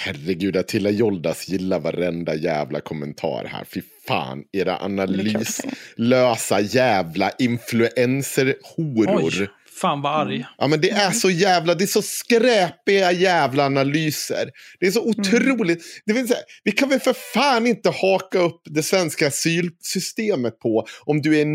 Herregud, 0.02 0.58
Attila 0.58 0.90
Joldas 0.90 1.50
gillar 1.50 1.80
varenda 1.80 2.36
jävla 2.36 2.82
kommentar 2.82 3.46
här. 3.46 3.66
Fy 3.74 3.82
fan, 4.08 4.44
era 4.52 4.78
analyslösa 4.78 6.60
jävla 6.60 7.32
influencerhoror. 7.40 9.50
Fan 9.82 10.02
vad 10.02 10.28
arg. 10.28 10.46
Ja 10.58 10.68
men 10.68 10.82
det 10.82 10.90
är 10.90 11.12
så 11.12 11.30
jävla, 11.30 11.76
det 11.76 11.84
är 11.84 11.88
så 11.88 12.02
skräpiga 12.02 13.12
jävla 13.12 13.66
analyser. 13.66 14.50
Det 14.80 14.88
är 14.88 14.92
så 14.92 15.10
otroligt. 15.10 15.84
Det 16.06 16.14
vill 16.14 16.28
säga, 16.28 16.40
vi 16.64 16.72
kan 16.72 16.90
väl 16.90 17.00
för 17.00 17.16
fan 17.34 17.68
inte 17.68 17.90
haka 17.90 18.40
upp 18.40 18.62
det 18.66 18.84
svenska 18.84 19.28
asylsystemet 19.28 20.60
på 20.60 20.88
om 21.06 21.22
du 21.22 21.40
är 21.40 21.46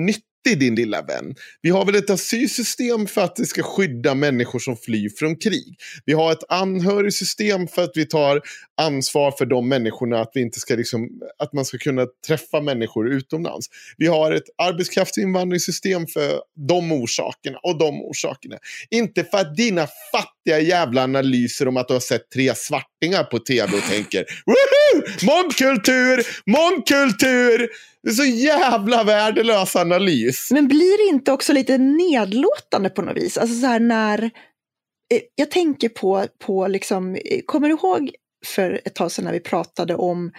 nyttig 0.45 0.59
din 0.59 0.75
lilla 0.75 1.03
vän. 1.03 1.35
Vi 1.63 1.71
har 1.71 1.85
väl 1.85 1.95
ett 1.95 2.11
asylsystem 2.11 3.07
för 3.07 3.21
att 3.21 3.37
det 3.37 3.47
ska 3.47 3.63
skydda 3.63 4.15
människor 4.15 4.59
som 4.59 4.77
flyr 4.77 5.11
från 5.19 5.37
krig. 5.37 5.77
Vi 6.05 6.13
har 6.13 6.33
ett 6.33 6.45
anhörigsystem 6.49 7.69
för 7.69 7.85
att 7.85 7.93
vi 7.95 8.07
tar 8.07 8.41
ansvar 8.81 9.31
för 9.39 9.47
de 9.47 9.69
människorna, 9.69 10.21
att, 10.21 10.31
vi 10.35 10.41
inte 10.41 10.61
ska 10.61 10.75
liksom, 10.75 11.09
att 11.39 11.53
man 11.53 11.65
ska 11.65 11.79
kunna 11.79 12.07
träffa 12.27 12.61
människor 12.61 13.09
utomlands. 13.09 13.67
Vi 13.97 14.07
har 14.07 14.33
ett 14.33 14.49
arbetskraftsinvandringssystem 14.63 16.07
för 16.07 16.41
de 16.69 16.93
orsakerna 16.93 17.59
och 17.63 17.79
de 17.79 18.03
orsakerna. 18.03 18.57
Inte 18.91 19.25
för 19.25 19.39
att 19.39 19.57
dina 19.57 19.87
fattiga 20.13 20.61
jävla 20.61 21.03
analyser 21.03 21.69
om 21.69 21.77
att 21.77 21.89
du 21.89 21.95
har 21.95 22.01
sett 22.01 22.31
tre 22.31 22.55
svartingar 22.55 23.25
på 23.25 23.39
tv 23.39 23.77
och 23.77 23.83
tänker 23.91 24.25
woho! 24.47 25.27
Mångkultur! 25.27 26.27
Mångkultur! 26.51 27.69
Det 28.05 28.11
är 28.11 28.15
så 28.15 28.25
jävla 28.25 29.05
värdelös 29.05 29.77
analys. 29.77 30.49
Men 30.51 30.69
blir 30.69 31.07
det 31.07 31.15
inte 31.15 31.33
också 31.33 31.53
lite 31.53 31.79
nedlåtande 31.79 32.91
på 32.91 33.03
något 33.03 33.17
vis? 33.17 33.39
Alltså 33.39 33.61
så 33.61 33.67
här 33.67 33.81
när... 33.81 34.23
eh, 34.23 35.21
Jag 35.35 35.51
tänker 35.51 35.89
på, 35.89 36.27
på 36.47 36.67
liksom, 36.67 37.15
eh, 37.15 37.41
kommer 37.47 37.69
du 37.69 37.75
ihåg 37.75 38.11
för 38.47 38.81
ett 38.85 38.95
tag 38.95 39.13
sedan 39.13 39.25
när 39.25 39.33
vi 39.33 39.41
pratade 39.41 39.95
om 39.95 40.33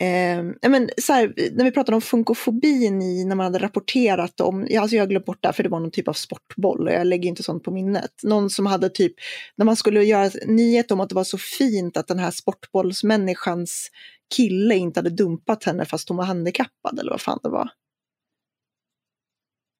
Eh, 0.00 0.70
men 0.70 0.90
så 1.02 1.12
här, 1.12 1.32
när 1.52 1.64
vi 1.64 1.70
pratade 1.70 1.94
om 1.94 2.02
funkofobin 2.02 3.02
i, 3.02 3.24
när 3.24 3.36
man 3.36 3.44
hade 3.44 3.58
rapporterat 3.58 4.40
om, 4.40 4.66
ja, 4.70 4.80
alltså 4.80 4.96
jag 4.96 5.02
har 5.02 5.08
glömt 5.08 5.26
bort 5.26 5.38
det 5.42 5.48
här 5.48 5.52
för 5.52 5.62
det 5.62 5.68
var 5.68 5.80
någon 5.80 5.90
typ 5.90 6.08
av 6.08 6.12
sportboll 6.12 6.88
och 6.88 6.92
jag 6.92 7.06
lägger 7.06 7.28
inte 7.28 7.42
sånt 7.42 7.62
på 7.62 7.70
minnet. 7.70 8.10
Någon 8.22 8.50
som 8.50 8.66
hade 8.66 8.88
typ, 8.88 9.12
när 9.56 9.64
man 9.64 9.76
skulle 9.76 10.04
göra 10.04 10.30
nyhet 10.46 10.90
om 10.90 11.00
att 11.00 11.08
det 11.08 11.14
var 11.14 11.24
så 11.24 11.38
fint 11.38 11.96
att 11.96 12.08
den 12.08 12.18
här 12.18 12.30
sportbollsmänniskans 12.30 13.90
kille 14.36 14.74
inte 14.76 14.98
hade 15.00 15.10
dumpat 15.10 15.64
henne 15.64 15.84
fast 15.84 16.08
hon 16.08 16.16
var 16.18 16.24
handikappad 16.24 16.98
eller 16.98 17.10
vad 17.10 17.20
fan 17.20 17.38
det 17.42 17.48
var. 17.48 17.70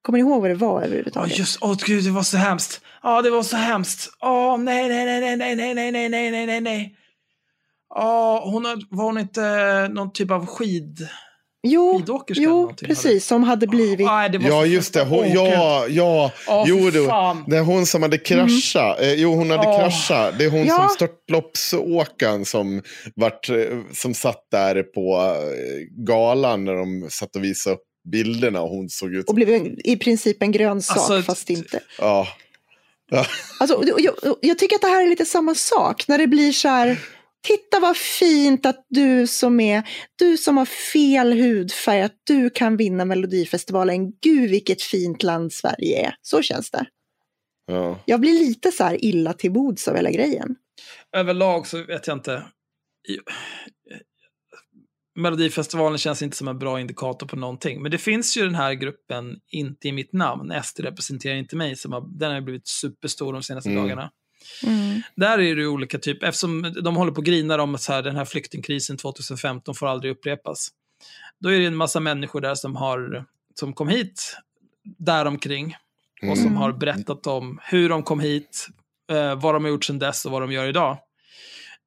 Kommer 0.01 0.19
ni 0.19 0.29
ihåg 0.29 0.41
vad 0.41 0.49
det 0.51 0.55
var 0.55 0.81
Ja, 0.81 0.85
överhuvudtaget? 0.87 1.37
just, 1.39 1.57
åh 1.61 1.75
gud, 1.85 2.03
det 2.03 2.11
var 2.11 2.23
så 2.23 2.37
hemskt. 2.37 2.81
Ja, 3.03 3.21
det 3.21 3.29
var 3.29 3.43
så 3.43 3.57
hemskt. 3.57 4.09
Åh, 4.21 4.57
nej, 4.57 4.89
nej, 4.89 5.05
nej, 5.05 5.37
nej, 5.37 5.55
nej, 5.55 5.55
nej, 5.55 5.91
nej, 5.91 5.91
nej, 5.91 6.09
nej, 6.09 6.31
nej, 6.31 6.45
nej, 6.45 6.61
nej. 6.61 6.95
Ja, 7.89 8.41
hon 8.45 8.63
var 8.89 9.03
hon 9.03 9.17
inte 9.17 9.87
någon 9.87 10.11
typ 10.13 10.31
av 10.31 10.45
skid 10.45 11.07
jo, 11.63 12.03
jo 12.29 12.71
precis, 12.81 13.25
som 13.25 13.43
hade 13.43 13.67
blivit... 13.67 14.05
Nej, 14.07 14.29
det 14.29 14.37
var 14.37 14.47
Ja, 14.49 14.65
just 14.65 14.93
det. 14.93 15.03
Hon, 15.03 15.31
ja, 15.33 15.85
ja. 15.87 16.31
Åh, 16.47 16.65
jo, 16.67 16.91
fan. 17.07 17.43
Det 17.47 17.57
är 17.57 17.61
hon 17.61 17.85
som 17.85 18.01
hade 18.03 18.17
kraschat. 18.17 19.01
Eh, 19.01 19.13
jo, 19.13 19.35
hon 19.35 19.49
hade 19.49 19.67
Åh. 19.67 19.79
kraschat. 19.79 20.33
Det 20.39 20.45
är 20.45 20.49
hon 20.49 20.65
Ja. 20.65 20.77
som 20.77 20.89
störtloppsåkaren 20.89 22.45
som, 22.45 22.81
vart, 23.15 23.49
eh, 23.49 23.55
som 23.93 24.13
satt 24.13 24.47
där 24.51 24.83
på 24.83 25.15
eh, 25.35 26.03
galan 26.05 26.65
när 26.65 26.73
de 26.75 27.07
satt 27.09 27.35
och 27.35 27.43
visade 27.43 27.75
upp 27.75 27.81
bilderna 28.11 28.61
och 28.61 28.69
hon 28.69 28.89
såg 28.89 29.13
ut 29.13 29.23
Och 29.25 29.27
som... 29.29 29.35
blev 29.35 29.49
en- 29.49 29.87
i 29.87 29.97
princip 29.97 30.43
en 30.43 30.51
grönsak 30.51 30.97
Alltså, 30.97 31.21
fast 31.21 31.49
inte. 31.49 31.79
Ja. 31.99 32.27
Alltså, 33.59 33.75
och 33.75 34.01
jag, 34.01 34.13
jag 34.41 34.57
tycker 34.59 34.75
att 34.75 34.81
det 34.81 34.87
här 34.87 35.03
är 35.05 35.09
lite 35.09 35.25
samma 35.25 35.55
sak. 35.55 36.07
När 36.07 36.17
det 36.17 36.27
blir 36.27 36.51
så 36.51 36.67
här, 36.67 36.97
titta 37.47 37.79
vad 37.79 37.97
fint 37.97 38.65
att 38.65 38.85
du 38.89 39.27
som 39.27 39.59
är, 39.59 39.83
du 40.15 40.37
som 40.37 40.57
har 40.57 40.65
fel 40.65 41.33
hudfärg, 41.33 42.01
att 42.01 42.17
du 42.23 42.49
kan 42.49 42.77
vinna 42.77 43.05
Melodifestivalen. 43.05 44.11
Gud 44.21 44.49
vilket 44.49 44.81
fint 44.81 45.23
land 45.23 45.53
Sverige 45.53 46.05
är. 46.07 46.15
Så 46.21 46.41
känns 46.41 46.71
det. 46.71 46.85
ja. 47.65 47.99
Jag 48.05 48.19
blir 48.19 48.33
lite 48.33 48.71
så 48.71 48.83
här 48.83 49.05
illa 49.05 49.33
till 49.33 49.51
bods 49.51 49.87
av 49.87 49.95
hela 49.95 50.11
grejen. 50.11 50.55
Överlag 51.15 51.67
så 51.67 51.83
vet 51.83 52.07
jag 52.07 52.17
inte. 52.17 52.43
Melodifestivalen 55.15 55.97
känns 55.97 56.21
inte 56.21 56.37
som 56.37 56.47
en 56.47 56.59
bra 56.59 56.79
indikator 56.79 57.27
på 57.27 57.35
någonting. 57.35 57.81
Men 57.81 57.91
det 57.91 57.97
finns 57.97 58.37
ju 58.37 58.41
den 58.41 58.55
här 58.55 58.73
gruppen 58.73 59.39
Inte 59.51 59.87
i 59.87 59.91
mitt 59.91 60.13
namn, 60.13 60.53
SD 60.63 60.79
representerar 60.79 61.35
inte 61.35 61.55
mig, 61.55 61.75
som 61.75 61.91
har, 61.93 62.19
den 62.19 62.29
har 62.29 62.35
ju 62.35 62.43
blivit 62.43 62.67
superstor 62.67 63.33
de 63.33 63.43
senaste 63.43 63.69
Mm. 63.69 63.81
dagarna. 63.81 64.11
Där 65.15 65.39
är 65.39 65.55
det 65.55 65.67
olika 65.67 65.97
typer, 65.99 66.27
eftersom 66.27 66.73
de 66.81 66.95
håller 66.95 67.11
på 67.11 67.17
och 67.17 67.25
grinar 67.25 67.59
om 67.59 67.75
att 67.75 67.81
så 67.81 67.93
här, 67.93 68.01
den 68.01 68.15
här 68.15 68.25
flyktingkrisen 68.25 68.97
2015 68.97 69.75
får 69.75 69.87
aldrig 69.87 70.11
upprepas. 70.11 70.69
Då 71.39 71.49
är 71.49 71.59
det 71.59 71.65
en 71.65 71.75
massa 71.75 71.99
människor 71.99 72.41
där 72.41 72.55
som, 72.55 72.75
har, 72.75 73.25
som 73.59 73.73
kom 73.73 73.87
hit 73.87 74.37
däromkring 74.97 75.75
och 76.31 76.37
som 76.37 76.47
Mm. 76.47 76.57
har 76.57 76.71
berättat 76.71 77.27
om 77.27 77.59
hur 77.63 77.89
de 77.89 78.03
kom 78.03 78.19
hit, 78.19 78.67
eh, 79.11 79.35
vad 79.41 79.55
de 79.55 79.63
har 79.63 79.71
gjort 79.71 79.85
sedan 79.85 79.99
dess 79.99 80.25
och 80.25 80.31
vad 80.31 80.41
de 80.41 80.51
gör 80.51 80.67
idag. 80.67 80.97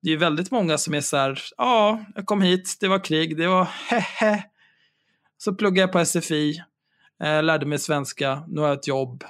Det 0.02 0.12
är 0.12 0.16
väldigt 0.16 0.51
många 0.51 0.78
som 0.78 0.94
är 0.94 1.01
så 1.01 1.16
här, 1.16 1.39
ja, 1.56 2.05
jag 2.14 2.26
kom 2.26 2.43
hit, 2.43 2.76
det 2.80 2.89
var 2.89 3.05
krig, 3.05 3.36
det 3.36 3.47
var 3.47 3.64
hehe. 3.89 4.44
Så 5.39 5.55
pluggade 5.55 5.80
jag 5.80 5.93
på 5.93 6.05
SFI, 6.05 6.62
eh, 7.22 7.43
lärde 7.43 7.66
mig 7.66 7.78
svenska, 7.78 8.43
nu 8.48 8.60
har 8.60 8.68
jag 8.68 8.78
ett 8.78 8.86
jobb. 8.86 9.24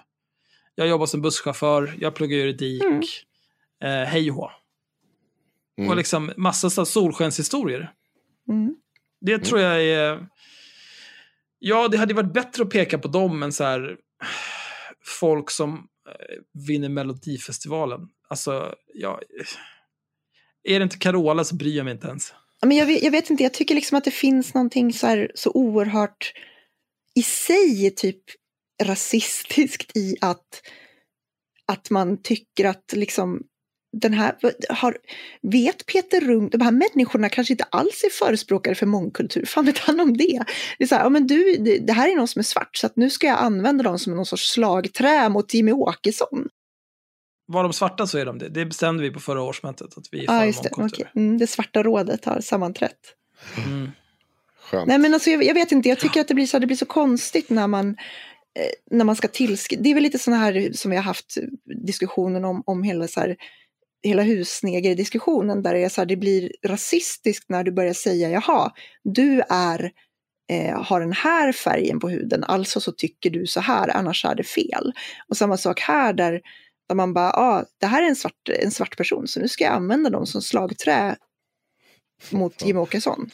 Jag 0.74 0.88
jobbar 0.88 1.06
som 1.06 1.22
busschaufför, 1.22 1.94
jag 2.00 2.14
pluggar 2.14 2.36
juridik, 2.36 2.82
Mm. 2.82 3.02
eh, 4.02 4.08
hej 4.08 4.30
och. 4.30 4.50
Mm. 5.78 5.90
Och 5.90 5.96
liksom 5.96 6.32
massa 6.36 6.84
solskenshistorier. 6.86 7.92
Mm. 8.48 8.74
Det 9.20 9.38
tror 9.38 9.60
jag 9.60 9.82
är... 9.84 10.26
Ja, 11.58 11.88
det 11.88 11.96
hade 11.96 12.14
varit 12.14 12.32
bättre 12.32 12.62
att 12.62 12.70
peka 12.70 12.98
på 12.98 13.08
dem 13.08 13.42
än 13.42 13.52
så 13.52 13.64
här 13.64 13.96
folk 15.04 15.50
som 15.50 15.88
eh, 16.08 16.62
vinner 16.66 16.88
Melodifestivalen. 16.88 18.08
Alltså, 18.28 18.74
ja... 18.94 19.20
Är 20.64 20.78
det 20.78 20.82
inte 20.82 20.98
Carola 20.98 21.44
så 21.44 21.54
bryr 21.54 21.76
jag 21.76 21.84
mig 21.84 21.94
inte 21.94 22.06
ens. 22.08 22.34
Ja, 22.60 22.66
Men 22.68 22.76
jag, 22.76 22.86
vet, 22.86 23.02
jag 23.02 23.10
vet 23.10 23.30
inte, 23.30 23.42
jag 23.42 23.54
tycker 23.54 23.74
liksom 23.74 23.98
att 23.98 24.04
det 24.04 24.10
finns 24.10 24.54
någonting 24.54 24.92
så, 24.92 25.06
här, 25.06 25.32
så 25.34 25.50
oerhört 25.50 26.32
i 27.14 27.22
sig 27.22 27.94
typ 27.96 28.22
rasistiskt 28.82 29.96
i 29.96 30.16
att, 30.20 30.62
att 31.66 31.90
man 31.90 32.22
tycker 32.22 32.64
att 32.64 32.92
liksom 32.92 33.42
den 33.92 34.12
här, 34.12 34.36
har, 34.68 34.96
vet 35.42 35.86
Peter 35.86 36.20
Rung, 36.20 36.48
de 36.48 36.60
här 36.60 36.72
människorna 36.72 37.28
kanske 37.28 37.52
inte 37.52 37.64
alls 37.64 38.04
är 38.04 38.10
förespråkare 38.10 38.74
för 38.74 38.86
mångkultur, 38.86 39.44
fan 39.44 39.64
vet 39.64 39.78
han 39.78 40.00
om 40.00 40.16
det? 40.16 40.44
Det 40.78 40.84
är 40.84 40.88
så 40.88 40.94
här, 40.94 41.02
ja 41.02 41.08
men 41.08 41.26
du, 41.26 41.56
det, 41.80 41.92
här 41.92 42.12
är 42.12 42.16
någon 42.16 42.28
som 42.28 42.40
är 42.40 42.44
svart 42.44 42.76
så 42.76 42.86
att 42.86 42.96
nu 42.96 43.10
ska 43.10 43.26
jag 43.26 43.38
använda 43.38 43.84
dem 43.84 43.98
som 43.98 44.16
någon 44.16 44.26
sorts 44.26 44.52
slagträ 44.52 45.28
mot 45.28 45.54
Jimmy 45.54 45.72
Åkesson. 45.72 46.48
Var 47.46 47.62
de 47.62 47.72
svarta 47.72 48.06
så 48.06 48.18
är 48.18 48.26
de 48.26 48.38
det. 48.38 48.48
Det 48.48 48.66
bestämde 48.66 49.02
vi 49.02 49.10
på 49.10 49.20
förra 49.20 49.42
årsmötet. 49.42 49.98
Att 49.98 50.04
vi 50.12 50.18
är 50.18 50.22
Ja, 50.22 50.38
för 50.38 50.46
just 50.46 50.62
det. 50.62 50.76
mångkultur. 50.76 51.04
okej. 51.04 51.22
Mm, 51.22 51.38
det 51.38 51.46
svarta 51.46 51.82
rådet 51.82 52.24
har 52.24 52.40
sammanträtt. 52.40 52.98
Mm. 53.66 53.90
Skönt. 54.60 54.88
Nej 54.88 54.98
men 54.98 55.14
alltså 55.14 55.30
jag, 55.30 55.44
jag 55.44 55.54
vet 55.54 55.72
inte, 55.72 55.88
jag 55.88 55.98
tycker 56.00 56.20
att 56.20 56.28
det 56.28 56.34
blir 56.34 56.46
så, 56.46 56.58
det 56.58 56.66
blir 56.66 56.76
så 56.76 56.86
konstigt 56.86 57.50
när 57.50 57.66
man, 57.66 57.96
när 58.90 59.04
man 59.04 59.16
ska 59.16 59.28
tillskriva, 59.28 59.82
det 59.82 59.90
är 59.90 59.94
väl 59.94 60.02
lite 60.02 60.18
sådana 60.18 60.42
här 60.42 60.72
som 60.72 60.90
vi 60.90 60.96
har 60.96 61.04
haft 61.04 61.38
diskussionen 61.86 62.44
om, 62.44 62.62
om 62.66 62.82
hela 62.82 63.08
så 63.08 63.20
här, 63.20 63.36
hela 64.02 64.22
husneger-diskussionen 64.22 65.62
där 65.62 65.74
det 65.74 65.84
är 65.84 65.88
så 65.88 66.00
här, 66.00 66.06
det 66.06 66.16
blir 66.16 66.52
rasistiskt 66.66 67.48
när 67.48 67.64
du 67.64 67.72
börjar 67.72 67.92
säga 67.92 68.30
jaha, 68.30 68.72
du 69.04 69.42
är, 69.48 69.92
eh, 70.50 70.82
har 70.82 71.00
den 71.00 71.12
här 71.12 71.52
färgen 71.52 72.00
på 72.00 72.08
huden, 72.08 72.44
alltså 72.44 72.80
så 72.80 72.92
tycker 72.92 73.30
du 73.30 73.46
så 73.46 73.60
här, 73.60 73.96
annars 73.96 74.24
är 74.24 74.34
det 74.34 74.44
fel. 74.44 74.92
Och 75.28 75.36
samma 75.36 75.56
sak 75.56 75.80
här 75.80 76.12
där, 76.12 76.40
där 76.88 76.94
man 76.94 77.14
bara, 77.14 77.30
ah, 77.30 77.64
det 77.78 77.86
här 77.86 78.02
är 78.02 78.08
en 78.08 78.16
svart, 78.16 78.48
en 78.48 78.70
svart 78.70 78.96
person, 78.96 79.28
så 79.28 79.40
nu 79.40 79.48
ska 79.48 79.64
jag 79.64 79.72
använda 79.72 80.10
dem 80.10 80.26
som 80.26 80.42
slagträ 80.42 81.16
mot 82.30 82.66
Jimmie 82.66 82.82
Åkesson. 82.82 83.30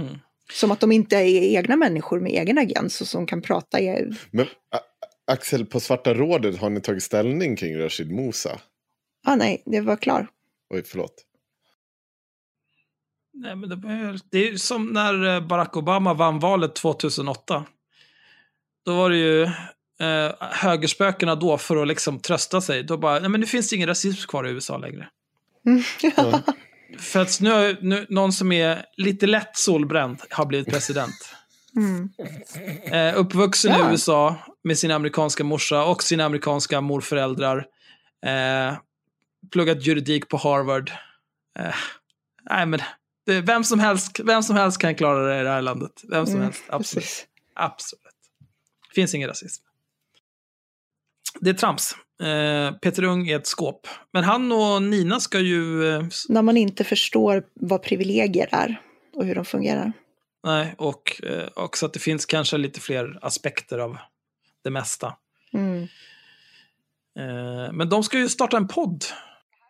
Mm. 0.00 0.18
Som 0.52 0.70
att 0.70 0.80
de 0.80 0.92
inte 0.92 1.16
är 1.16 1.56
egna 1.58 1.76
människor 1.76 2.20
med 2.20 2.32
egen 2.32 2.58
agens 2.58 3.00
och 3.00 3.06
som 3.06 3.26
kan 3.26 3.42
prata. 3.42 3.80
i- 3.80 4.12
Men 4.30 4.46
Axel, 5.26 5.66
på 5.66 5.80
Svarta 5.80 6.14
rådet 6.14 6.58
har 6.58 6.70
ni 6.70 6.80
tagit 6.80 7.02
ställning 7.02 7.56
kring 7.56 7.78
Rashid 7.78 8.10
Musa? 8.12 8.60
Ah, 9.26 9.36
nej, 9.36 9.62
det 9.66 9.80
var 9.80 9.96
klar. 9.96 10.26
Oj, 10.74 10.82
förlåt. 10.86 11.14
Nej, 13.34 13.56
men 13.56 13.68
det, 13.68 13.76
var- 13.76 14.20
det 14.30 14.38
är 14.38 14.50
ju 14.52 14.58
som 14.58 14.86
när 14.86 15.34
eh, 15.34 15.46
Barack 15.46 15.76
Obama 15.76 16.14
vann 16.14 16.38
valet 16.38 16.74
2008. 16.74 17.64
Då 18.84 18.94
var 18.96 19.10
det 19.10 19.16
ju 19.16 19.42
eh, 19.42 20.32
högerspökena 20.40 21.34
då 21.34 21.58
för 21.58 21.76
att 21.82 21.88
liksom 21.88 22.20
trösta 22.20 22.60
sig. 22.60 22.82
Då 22.82 22.96
bara, 22.96 23.18
nej 23.18 23.28
men 23.28 23.40
nu 23.40 23.46
finns 23.46 23.70
det 23.70 23.76
ingen 23.76 23.88
rasism 23.88 24.28
kvar 24.28 24.46
i 24.46 24.50
USA 24.50 24.76
längre. 24.78 25.08
Ja. 26.16 26.42
För 26.98 27.20
att 27.20 27.40
nu 27.40 27.78
nu, 27.80 28.06
någon 28.08 28.32
som 28.32 28.52
är 28.52 28.86
lite 28.96 29.26
lätt 29.26 29.56
solbränd 29.56 30.18
har 30.30 30.46
blivit 30.46 30.68
president. 30.68 31.14
Mm. 31.76 32.08
Eh, 32.84 33.18
uppvuxen 33.20 33.72
Ja. 33.72 33.88
i 33.88 33.90
USA 33.90 34.36
med 34.64 34.78
sin 34.78 34.90
amerikanska 34.90 35.44
morsa 35.44 35.84
och 35.84 36.02
sina 36.02 36.24
amerikanska 36.24 36.80
morföräldrar. 36.80 37.66
Eh, 38.26 38.76
pluggat 39.52 39.86
juridik 39.86 40.28
på 40.28 40.36
Harvard. 40.36 40.90
Eh, 41.58 41.74
nej, 42.50 42.66
men 42.66 42.80
det, 43.26 43.40
vem, 43.40 43.64
som 43.64 43.80
helst, 43.80 44.20
vem 44.20 44.42
som 44.42 44.56
helst 44.56 44.78
kan 44.78 44.94
klara 44.94 45.28
det 45.28 45.40
i 45.40 45.42
det 45.42 45.50
här 45.50 45.62
landet. 45.62 46.02
Vem 46.08 46.26
som 46.26 46.34
Mm, 46.34 46.44
helst, 46.44 46.62
absolut. 46.68 47.04
Precis. 47.04 47.26
Absolut. 47.54 48.02
finns 48.94 49.14
ingen 49.14 49.28
rasism. 49.28 49.64
Det 51.40 51.50
är 51.50 51.54
trams. 51.54 51.96
Eh, 52.22 52.72
Peter 52.78 53.04
Ung 53.04 53.28
är 53.28 53.36
ett 53.36 53.46
skåp. 53.46 53.86
Men 54.12 54.24
han 54.24 54.52
och 54.52 54.82
Nina 54.82 55.20
ska 55.20 55.38
ju... 55.40 55.88
Eh, 55.94 56.04
När 56.28 56.42
man 56.42 56.56
inte 56.56 56.84
förstår 56.84 57.42
vad 57.54 57.82
privilegier 57.82 58.48
är 58.52 58.80
och 59.14 59.24
hur 59.24 59.34
de 59.34 59.44
fungerar. 59.44 59.92
nej, 60.46 60.74
och 60.78 61.22
eh, 61.22 61.48
också 61.54 61.86
att 61.86 61.92
det 61.92 61.98
finns 62.00 62.26
kanske 62.26 62.56
lite 62.58 62.80
fler 62.80 63.18
aspekter 63.22 63.78
av 63.78 63.96
det 64.64 64.70
mesta. 64.70 65.12
Mm. 65.54 65.86
Men 67.72 67.88
de 67.88 68.02
ska 68.04 68.18
ju 68.18 68.28
starta 68.28 68.56
en 68.56 68.68
podd. 68.68 69.04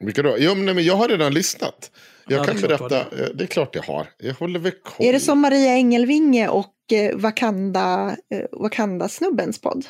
Vilka 0.00 0.22
då? 0.22 0.36
Jo, 0.38 0.54
men, 0.54 0.64
nej, 0.64 0.74
men 0.74 0.84
jag 0.84 0.96
har 0.96 1.08
redan 1.08 1.34
lyssnat. 1.34 1.90
Jag 2.26 2.38
Ja, 2.40 2.44
kan 2.44 2.56
det 2.56 2.62
berätta. 2.68 3.00
eh, 3.00 3.28
Det 3.34 3.44
är 3.44 3.48
klart 3.48 3.74
jag 3.74 3.82
har. 3.82 4.06
Jag 4.18 4.34
håller 4.34 4.60
väl 4.60 4.72
koll. 4.72 5.06
Är 5.06 5.12
det 5.12 5.20
som 5.20 5.40
Maria 5.40 5.74
Engelvinge 5.74 6.48
och 6.48 6.74
Wakanda, 7.14 8.16
Wakanda-snubbens 8.52 9.60
podd? 9.62 9.84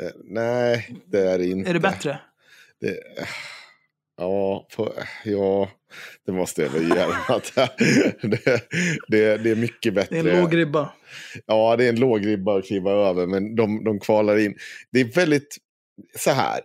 Eh, 0.00 0.10
Nej, 0.24 0.96
det 1.06 1.20
är 1.30 1.38
det 1.38 1.46
inte. 1.46 1.70
Är 1.70 1.74
det 1.74 1.80
bättre? 1.80 2.20
Det, 2.80 2.98
ja, 4.16 4.66
på, 4.76 4.92
ja, 5.24 5.70
det 6.26 6.32
måste 6.32 6.62
jag 6.62 6.70
väl 6.70 6.82
ge 6.88 6.94
det, 8.28 8.62
det, 9.08 9.36
det 9.36 9.50
är 9.50 9.56
mycket 9.56 9.82
Det 9.82 9.90
bättre. 9.90 10.16
är 10.18 10.26
en 10.26 10.40
låg 10.40 10.56
ribba. 10.56 10.92
Ja, 11.46 11.76
det 11.76 11.84
är 11.84 11.88
en 11.88 12.00
låg 12.00 12.26
ribba 12.26 12.58
att 12.58 12.66
kliva 12.66 12.90
över, 12.92 13.26
men 13.26 13.54
de, 13.54 13.84
de 13.84 14.00
kvalar 14.00 14.38
in. 14.38 14.54
Det 14.92 15.00
är 15.00 15.04
väldigt 15.04 15.56
så 16.18 16.30
här. 16.30 16.60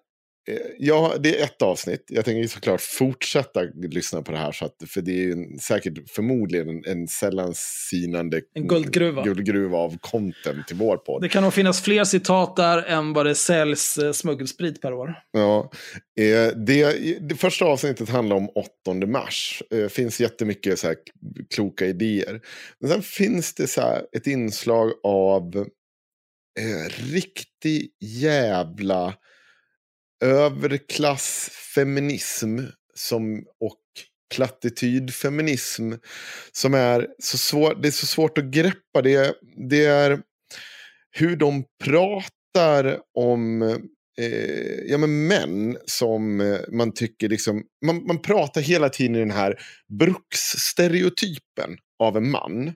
Eh, 0.50 0.58
Ja, 0.80 1.14
det 1.20 1.40
är 1.40 1.44
ett 1.44 1.62
avsnitt. 1.62 2.06
Jag 2.08 2.26
tänker 2.26 2.48
såklart 2.48 2.82
fortsätta 2.82 3.62
lyssna 3.76 4.22
på 4.22 4.32
det 4.32 4.38
här. 4.38 4.52
Så 4.52 4.66
att, 4.66 4.76
för 4.88 5.02
det 5.02 5.12
är 5.12 5.24
ju 5.24 5.32
en, 5.32 5.60
säkert 5.60 6.10
förmodligen 6.10 6.70
en, 6.70 6.86
en 6.86 7.08
sällan 7.08 7.54
sinande 7.90 8.42
En 8.54 8.68
guldgruva. 8.68 9.24
guldgruva 9.24 9.78
av 9.78 9.98
content 10.02 10.68
till 10.68 10.76
vår 10.76 10.98
podd. 10.98 11.22
Det 11.22 11.30
kan 11.30 11.44
nog 11.44 11.54
finnas 11.54 11.82
fler 11.82 12.04
citat 12.04 12.56
där 12.56 12.84
än 12.84 13.14
vad 13.14 13.26
det 13.26 13.36
säljs 13.36 13.98
eh, 13.98 14.12
smuggelsprit 14.12 14.82
per 14.82 14.94
år. 14.94 15.14
Ja, 15.32 15.72
eh, 16.20 16.48
det, 16.58 16.92
det 17.30 17.36
första 17.36 17.66
avsnittet 17.66 18.10
handlar 18.10 18.36
om 18.36 18.50
8 18.50 19.06
mars. 19.08 19.64
Det 19.70 19.92
finns 19.92 20.22
jättemycket 20.22 20.80
så 20.80 20.88
här 20.88 20.96
kloka 21.56 21.86
idéer. 21.86 22.42
Men 22.80 22.90
sen 22.90 23.02
finns 23.02 23.54
det 23.54 23.68
så 23.68 23.82
här 23.82 24.02
ett 24.18 24.28
inslag 24.28 24.92
av 25.04 25.56
eh, 26.60 27.04
riktig 27.12 27.90
jävla 28.02 29.14
överklassfeminism 30.26 32.60
som, 32.96 33.44
och 33.60 33.80
plattitydfeminism 34.36 35.94
som 36.52 36.74
är 36.74 37.08
så 37.20 37.38
svårt, 37.38 37.82
det 37.82 37.88
är 37.88 37.92
så 37.92 38.06
svårt 38.06 38.38
att 38.38 38.46
greppa. 38.46 39.02
Det, 39.04 39.14
är- 39.16 39.34
det 39.70 39.86
är 39.86 40.22
hur 41.12 41.36
de 41.36 41.64
pratar 41.84 43.00
om 43.18 43.62
eh, 44.20 44.76
ja, 44.88 44.98
men 44.98 45.28
män 45.28 45.78
som 45.86 46.42
eh, 46.42 46.60
man 46.72 46.94
tycker 46.94 47.30
liksom, 47.30 47.64
man, 47.86 48.06
man 48.06 48.22
pratar 48.22 48.62
hela 48.62 48.90
tiden 48.90 49.16
i 49.16 49.20
den 49.20 49.32
här 49.32 49.60
bruksstereotypen 50.00 51.78
av 52.00 52.18
en 52.18 52.32
man. 52.32 52.68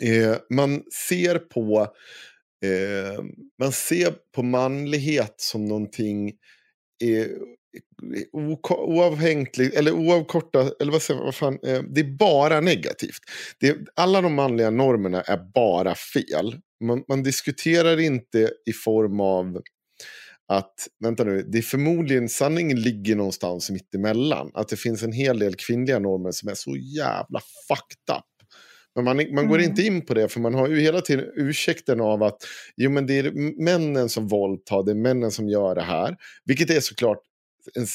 Eh, 0.00 0.36
man 0.50 0.82
ser 1.08 1.38
på 1.38 1.88
eh, 2.66 3.24
man 3.58 3.72
ser 3.72 4.14
på 4.34 4.42
manlighet 4.42 5.34
som 5.36 5.64
någonting 5.64 6.28
eh, 7.04 7.26
oavhängigt, 8.32 9.58
eller 9.58 9.92
oavkortat, 9.92 10.82
eller 10.82 10.92
vad 10.92 11.02
säger 11.02 11.20
vad 11.20 11.34
fan, 11.34 11.58
eh, 11.66 11.82
det 11.82 12.00
är 12.00 12.16
bara 12.18 12.60
negativt. 12.60 13.20
Det, 13.60 13.76
alla 13.94 14.20
de 14.20 14.34
manliga 14.34 14.70
normerna 14.70 15.20
är 15.22 15.52
bara 15.54 15.94
fel. 15.94 16.60
Man, 16.84 17.04
man 17.08 17.22
diskuterar 17.22 18.00
inte 18.00 18.50
i 18.66 18.72
form 18.72 19.20
av 19.20 19.62
att, 20.48 20.88
vänta 21.00 21.24
nu, 21.24 21.42
det 21.42 21.58
är 21.58 21.62
förmodligen, 21.62 22.28
sanningen 22.28 22.80
ligger 22.80 23.16
någonstans 23.16 23.70
mittemellan. 23.70 24.50
Att 24.54 24.68
det 24.68 24.76
finns 24.76 25.02
en 25.02 25.12
hel 25.12 25.38
del 25.38 25.54
kvinnliga 25.54 25.98
normer 25.98 26.30
som 26.30 26.48
är 26.48 26.54
så 26.54 26.76
jävla 26.76 27.40
fucked 27.68 28.16
up. 28.16 28.35
Men 28.96 29.04
man, 29.04 29.16
man 29.34 29.48
går 29.48 29.58
Mm. 29.58 29.70
inte 29.70 29.82
in 29.82 30.06
på 30.06 30.14
det 30.14 30.28
för 30.28 30.40
man 30.40 30.54
har 30.54 30.68
ju 30.68 30.80
hela 30.80 31.00
tiden 31.00 31.24
ursäkten 31.34 32.00
av 32.00 32.22
att 32.22 32.36
jo, 32.76 32.90
men 32.90 33.06
det 33.06 33.18
är 33.18 33.32
männen 33.62 34.08
som 34.08 34.28
våldtar, 34.28 34.82
det 34.82 34.90
är 34.90 34.94
männen 34.94 35.30
som 35.30 35.48
gör 35.48 35.74
det 35.74 35.82
här. 35.82 36.16
Vilket 36.44 36.70
är 36.70 36.80
såklart, 36.80 37.18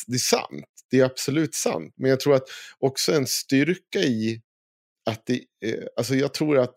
det 0.08 0.16
är 0.16 0.18
sant. 0.18 0.66
Det 0.92 1.00
är 1.00 1.06
absolut 1.06 1.56
sant. 1.56 1.94
Men 1.98 2.10
jag 2.10 2.20
tror 2.20 2.36
att 2.36 2.44
också 2.80 3.14
en 3.14 3.28
styrka 3.28 4.00
i 4.00 4.42
att 5.06 5.26
det, 5.26 5.34
eh, 5.66 5.84
alltså 5.98 6.16
jag 6.16 6.34
tror 6.34 6.58
att 6.58 6.74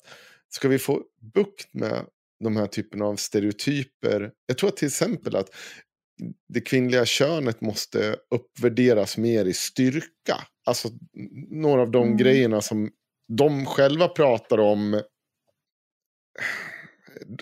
ska 0.49 0.69
vi 0.69 0.79
få 0.79 1.03
bukt 1.35 1.75
med 1.75 2.07
de 2.45 2.57
här 2.57 2.67
typerna 2.67 3.05
av 3.05 3.17
stereotyper. 3.17 4.31
Jag 4.47 4.59
tror 4.59 4.69
att 4.69 4.77
till 4.77 4.89
exempel 4.89 5.37
att 5.37 5.49
det 6.49 6.61
kvinnliga 6.61 7.05
könet 7.07 7.61
måste 7.61 8.17
uppvärderas 8.31 9.17
mer 9.19 9.45
i 9.45 9.53
styrka. 9.53 10.37
Alltså 10.67 10.89
några 11.51 11.83
av 11.83 11.91
de 11.91 12.05
Mm. 12.07 12.17
grejerna 12.17 12.61
som 12.61 12.91
de 13.37 13.67
själva 13.67 14.09
pratar 14.09 14.59
om. 14.59 15.03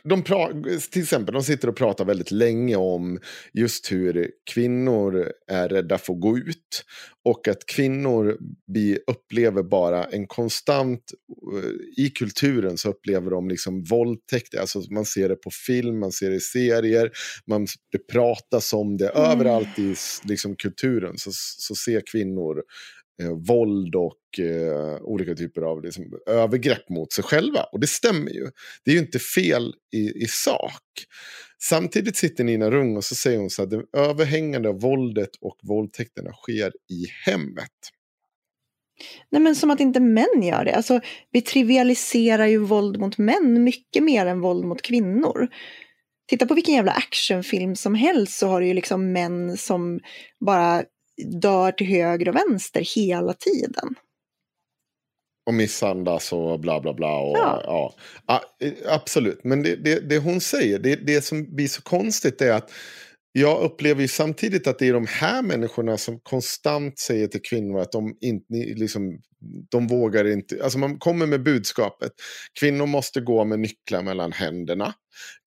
De 0.04 0.22
pra- 0.22 0.90
till 0.90 1.02
exempel, 1.02 1.34
de 1.34 1.42
sitter 1.42 1.68
och 1.68 1.76
pratar 1.76 2.04
väldigt 2.04 2.30
länge 2.30 2.76
om 2.76 3.20
just 3.52 3.92
hur 3.92 4.30
kvinnor 4.50 5.32
är 5.48 5.68
rädda 5.68 5.98
för 5.98 6.12
att 6.12 6.20
gå 6.20 6.38
ut. 6.38 6.84
Och 7.24 7.48
att 7.48 7.66
kvinnor 7.66 8.38
vi 8.66 8.98
upplever 9.06 9.62
bara 9.62 10.04
en 10.04 10.26
konstant, 10.26 11.02
eh, 11.54 12.04
i 12.04 12.10
kulturen 12.10 12.78
så 12.78 12.88
upplever 12.88 13.30
de 13.30 13.48
liksom 13.48 13.82
våldtäkt. 13.82 14.54
Alltså 14.54 14.82
man 14.90 15.04
ser 15.04 15.28
det 15.28 15.36
på 15.36 15.50
film, 15.66 16.00
man 16.00 16.12
ser 16.12 16.30
det 16.30 16.36
i 16.36 16.40
serier, 16.40 17.10
man, 17.46 17.66
det 17.92 18.06
pratas 18.12 18.72
om 18.72 18.96
det. 18.96 19.08
Mm. 19.08 19.30
Överallt 19.30 19.78
i 19.78 19.94
liksom, 20.24 20.56
kulturen 20.56 21.18
så, 21.18 21.30
så 21.34 21.74
ser 21.74 22.02
kvinnor 22.12 22.62
eh, 23.22 23.30
våld 23.48 23.94
och 23.94 24.44
eh, 24.44 25.02
olika 25.02 25.34
typer 25.34 25.62
av 25.62 25.84
liksom, 25.84 26.04
övergrepp 26.26 26.88
mot 26.88 27.12
sig 27.12 27.24
själva. 27.24 27.62
Och 27.72 27.80
det 27.80 27.86
stämmer 27.86 28.30
ju. 28.30 28.46
Det 28.84 28.90
är 28.90 28.94
ju 28.94 29.00
inte 29.00 29.18
fel 29.18 29.74
i, 29.94 30.22
i 30.24 30.26
sak. 30.26 30.82
Samtidigt 31.62 32.16
sitter 32.16 32.44
Nina 32.44 32.70
Rung 32.70 32.96
och 32.96 33.04
så 33.04 33.14
säger 33.14 33.38
hon 33.38 33.50
så 33.50 33.62
att 33.62 33.70
det 33.70 33.84
överhängande 33.96 34.68
av 34.68 34.80
våldet 34.80 35.30
och 35.40 35.56
våldtäkterna 35.62 36.32
sker 36.32 36.72
i 36.90 37.06
hemmet. 37.26 37.70
Nej 39.30 39.42
men 39.42 39.56
som 39.56 39.70
att 39.70 39.80
inte 39.80 40.00
män 40.00 40.42
gör 40.42 40.64
det. 40.64 40.74
Alltså, 40.74 41.00
vi 41.30 41.42
trivialiserar 41.42 42.46
ju 42.46 42.58
våld 42.58 43.00
mot 43.00 43.18
män 43.18 43.64
mycket 43.64 44.02
mer 44.02 44.26
än 44.26 44.40
våld 44.40 44.64
mot 44.64 44.82
kvinnor. 44.82 45.48
Titta 46.28 46.46
på 46.46 46.54
vilken 46.54 46.74
jävla 46.74 46.92
actionfilm 46.92 47.76
som 47.76 47.94
helst 47.94 48.38
så 48.38 48.48
har 48.48 48.60
du 48.60 48.66
ju 48.66 48.74
liksom 48.74 49.12
män 49.12 49.56
som 49.56 50.00
bara 50.46 50.84
dör 51.40 51.72
till 51.72 51.86
höger 51.86 52.28
och 52.28 52.36
vänster 52.36 52.80
hela 52.96 53.32
tiden. 53.32 53.94
Och 55.46 55.54
misshandlas 55.54 56.32
och 56.32 56.60
bla 56.60 56.80
bla 56.80 56.94
bla. 56.94 57.16
Och, 57.16 57.36
Ja. 57.36 57.62
ja. 57.64 57.94
Ja, 58.26 58.66
eh, 58.66 58.72
absolut, 58.94 59.44
men 59.44 59.62
det, 59.62 59.76
det, 59.76 60.08
det 60.08 60.18
hon 60.18 60.40
säger, 60.40 60.78
det, 60.78 60.96
det 60.96 61.22
som 61.22 61.54
blir 61.54 61.68
så 61.68 61.82
konstigt 61.82 62.40
är 62.40 62.52
att 62.52 62.70
jag 63.32 63.62
upplever 63.62 64.02
ju 64.02 64.08
samtidigt 64.08 64.66
att 64.66 64.78
det 64.78 64.88
är 64.88 64.92
de 64.92 65.06
här 65.06 65.42
människorna 65.42 65.98
som 65.98 66.20
konstant 66.20 66.98
säger 66.98 67.26
till 67.26 67.42
kvinnor 67.42 67.80
att 67.80 67.92
de 67.92 68.16
inte 68.20 68.54
liksom, 68.54 69.18
de 69.70 69.86
vågar 69.86 70.24
inte, 70.24 70.62
alltså 70.62 70.78
man 70.78 70.98
kommer 70.98 71.26
med 71.26 71.42
budskapet. 71.42 72.12
Kvinnor 72.60 72.86
måste 72.86 73.20
gå 73.20 73.44
med 73.44 73.58
nycklar 73.58 74.02
mellan 74.02 74.32
händerna. 74.32 74.94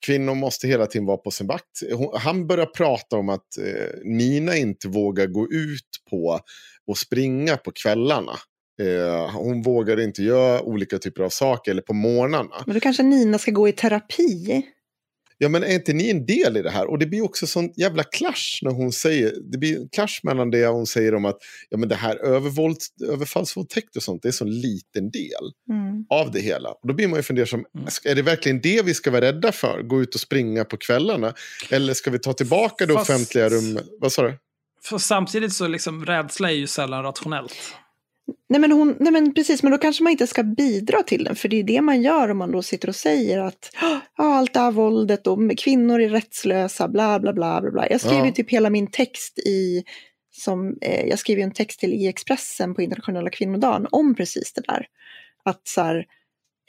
Kvinnor 0.05 0.35
måste 0.35 0.67
hela 0.67 0.85
tiden 0.85 1.05
vara 1.05 1.17
på 1.17 1.31
sin 1.31 1.47
vakt. 1.47 1.83
Han 2.13 2.47
börjar 2.47 2.65
prata 2.65 3.17
om 3.17 3.29
att 3.29 3.57
eh, 3.57 3.99
Nina 4.03 4.57
inte 4.57 4.87
vågar 4.87 5.27
gå 5.27 5.51
ut 5.51 5.89
på 6.09 6.39
och 6.87 6.97
springa 6.97 7.57
på 7.57 7.71
kvällarna. 7.71 8.33
Eh, 8.81 9.31
hon 9.35 9.61
vågar 9.61 9.99
inte 9.99 10.23
göra 10.23 10.61
olika 10.61 10.97
typer 10.97 11.23
av 11.23 11.29
saker, 11.29 11.71
eller 11.71 11.81
på 11.81 11.93
morgnarna. 11.93 12.63
Men 12.65 12.73
då 12.73 12.79
kanske 12.79 13.03
Nina 13.03 13.37
ska 13.37 13.51
gå 13.51 13.67
i 13.67 13.71
terapi. 13.71 14.63
Ja, 15.37 15.49
men 15.49 15.63
är 15.63 15.73
inte 15.73 15.93
ni 15.93 16.09
en 16.09 16.25
del 16.25 16.57
i 16.57 16.61
det 16.61 16.69
här? 16.69 16.89
Och 16.89 16.99
det 16.99 17.05
blir 17.05 17.21
också 17.23 17.47
sån 17.47 17.69
jävla 17.77 18.03
clash 18.03 18.59
när 18.61 18.71
hon 18.71 18.91
säger, 18.91 19.33
det 19.51 19.57
blir 19.57 19.77
en 19.77 19.89
clash 19.89 20.19
mellan 20.23 20.51
det 20.51 20.65
hon 20.67 20.85
säger 20.87 21.15
om 21.15 21.25
att 21.25 21.37
ja, 21.69 21.77
men 21.77 21.89
det 21.89 21.95
här 21.95 22.15
övervåld, 22.15 22.77
överfallsvåldtäkt 23.09 23.95
och 23.95 24.03
sånt, 24.03 24.21
det 24.21 24.27
är 24.27 24.31
så 24.31 24.45
liten 24.45 25.11
del 25.11 25.51
Mm. 25.69 26.05
av 26.09 26.31
det 26.31 26.39
hela. 26.41 26.69
Och 26.69 26.87
då 26.87 26.93
blir 26.93 27.07
man 27.07 27.19
ju 27.19 27.23
fundersam, 27.23 27.65
Mm. 27.75 27.87
är 28.05 28.15
det 28.15 28.21
verkligen 28.21 28.61
det 28.61 28.81
vi 28.85 28.93
ska 28.93 29.11
vara 29.11 29.21
rädda 29.21 29.51
för? 29.51 29.81
Gå 29.83 30.01
ut 30.01 30.15
och 30.15 30.21
springa 30.21 30.65
på 30.65 30.77
kvällarna? 30.77 31.33
Eller 31.71 31.93
ska 31.93 32.11
vi 32.11 32.19
ta 32.19 32.33
tillbaka 32.33 32.85
det 32.85 32.93
Fast- 32.93 33.09
offentliga 33.09 33.49
rummet? 33.49 33.85
Vad 33.99 34.11
sa 34.11 34.21
du? 34.23 34.37
För 34.83 34.97
samtidigt 34.97 35.53
så 35.53 35.67
liksom 35.67 36.05
rädsla 36.05 36.51
är 36.51 36.55
ju 36.55 36.67
sällan 36.67 37.03
rationellt. 37.03 37.53
Nej 38.49 38.61
men, 38.61 38.71
hon, 38.71 38.95
nej 38.99 39.11
men 39.11 39.33
precis, 39.33 39.63
men 39.63 39.71
då 39.71 39.77
kanske 39.77 40.03
man 40.03 40.11
inte 40.11 40.27
ska 40.27 40.43
bidra 40.43 41.03
till 41.03 41.23
den. 41.23 41.35
För 41.35 41.49
det 41.49 41.59
är 41.59 41.63
det 41.63 41.81
man 41.81 42.01
gör 42.01 42.29
om 42.31 42.37
man 42.37 42.51
då 42.51 42.61
sitter 42.61 42.87
och 42.89 42.95
säger 42.95 43.39
att 43.39 43.71
ja, 43.81 43.99
allt 44.15 44.53
det 44.53 44.59
här 44.59 44.71
våldet 44.71 45.27
och 45.27 45.39
kvinnor 45.57 46.01
är 46.01 46.09
rättslösa, 46.09 46.87
bla 46.87 47.19
bla 47.19 47.33
bla. 47.33 47.61
bla, 47.61 47.71
bla. 47.71 47.89
Jag 47.89 48.01
skriver 48.01 48.17
Ja. 48.19 48.25
ju 48.25 48.31
typ 48.31 48.51
hela 48.51 48.69
min 48.69 48.87
text 48.91 49.39
i 49.39 49.83
som 50.31 50.77
eh, 50.81 51.05
jag 51.07 51.19
skrev 51.19 51.37
ju 51.37 51.43
en 51.43 51.53
text 51.53 51.79
till 51.79 51.93
i 51.93 52.07
Expressen 52.07 52.75
på 52.75 52.81
internationella 52.81 53.29
kvinnodagen 53.29 53.87
om 53.91 54.15
precis 54.15 54.53
det 54.53 54.61
där. 54.67 54.87
Att 55.45 55.67
så 55.67 55.81
här, 55.81 56.05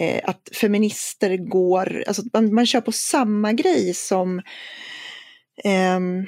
eh, 0.02 0.20
att 0.24 0.48
feminister 0.60 1.36
går, 1.36 2.04
alltså 2.06 2.22
man, 2.32 2.54
man 2.54 2.66
kör 2.66 2.80
på 2.80 2.92
samma 2.92 3.52
grej 3.52 3.94
som 3.94 4.42
ehm, 5.64 6.26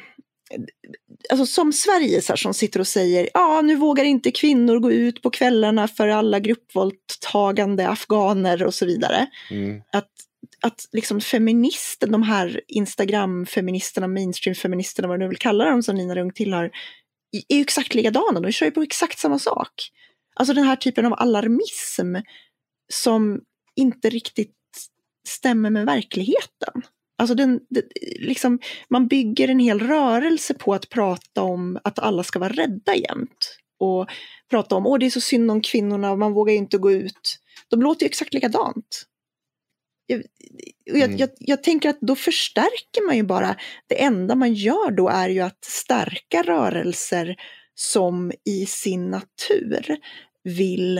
alltså 1.30 1.46
som 1.46 1.72
Sverige 1.72 2.22
så 2.22 2.32
här, 2.32 2.36
som 2.36 2.54
sitter 2.54 2.80
och 2.80 2.86
säger 2.86 3.28
ja 3.34 3.62
nu 3.62 3.76
vågar 3.76 4.04
inte 4.04 4.30
kvinnor 4.30 4.78
gå 4.78 4.92
ut 4.92 5.22
på 5.22 5.30
kvällarna 5.30 5.88
för 5.88 6.08
alla 6.08 6.40
gruppvåldtagande 6.40 7.88
afghaner 7.88 8.62
och 8.62 8.74
så 8.74 8.86
vidare. 8.86 9.26
Mm. 9.50 9.82
Att, 9.92 10.10
att 10.62 10.88
liksom 10.92 11.20
feministen, 11.20 12.12
de 12.12 12.22
här 12.22 12.60
Instagram-feministerna, 12.68 14.06
mainstream-feministerna, 14.06 15.08
vad 15.08 15.18
du 15.18 15.24
nu 15.24 15.28
vill 15.28 15.38
kalla 15.38 15.64
dem 15.64 15.82
som 15.82 15.96
Nina 15.96 16.14
Rung 16.14 16.32
tillhör, 16.32 16.70
är 17.48 17.56
ju 17.56 17.62
exakt 17.62 17.94
likadana, 17.94 18.40
de 18.40 18.52
kör 18.52 18.66
ju 18.66 18.72
på 18.72 18.82
exakt 18.82 19.18
samma 19.18 19.38
sak. 19.38 19.72
Alltså 20.34 20.54
den 20.54 20.64
här 20.64 20.76
typen 20.76 21.06
av 21.06 21.12
alarmism 21.12 22.16
som 22.92 23.40
inte 23.76 24.10
riktigt 24.10 24.54
stämmer 25.28 25.70
med 25.70 25.86
verkligheten. 25.86 26.82
Alltså 27.18 27.34
den, 27.34 27.60
det, 27.70 27.82
liksom, 28.20 28.58
man 28.88 29.08
bygger 29.08 29.48
en 29.48 29.58
hel 29.58 29.80
rörelse 29.80 30.54
på 30.54 30.74
att 30.74 30.88
prata 30.88 31.42
om 31.42 31.78
att 31.84 31.98
alla 31.98 32.22
ska 32.22 32.38
vara 32.38 32.52
rädda 32.52 32.94
jämt. 32.94 33.58
Och 33.80 34.08
prata 34.50 34.74
om 34.74 34.86
att 34.86 35.00
det 35.00 35.06
är 35.06 35.10
så 35.10 35.20
synd 35.20 35.50
om 35.50 35.60
kvinnorna, 35.60 36.16
man 36.16 36.32
vågar 36.32 36.54
inte 36.54 36.78
gå 36.78 36.92
ut. 36.92 37.38
De 37.68 37.82
låter 37.82 38.02
ju 38.02 38.06
exakt 38.06 38.34
likadant. 38.34 39.04
Jag, 40.06 40.22
jag, 40.84 41.02
Mm. 41.02 41.16
jag, 41.16 41.30
jag 41.38 41.62
tänker 41.62 41.90
att 41.90 42.00
då 42.00 42.16
förstärker 42.16 43.06
man 43.06 43.16
ju 43.16 43.22
bara, 43.22 43.56
det 43.86 44.02
enda 44.02 44.34
man 44.34 44.54
gör 44.54 44.90
då 44.90 45.08
är 45.08 45.28
ju 45.28 45.40
att 45.40 45.64
stärka 45.64 46.42
rörelser 46.42 47.36
som 47.74 48.32
i 48.44 48.66
sin 48.66 49.10
natur 49.10 49.96
vill 50.44 50.98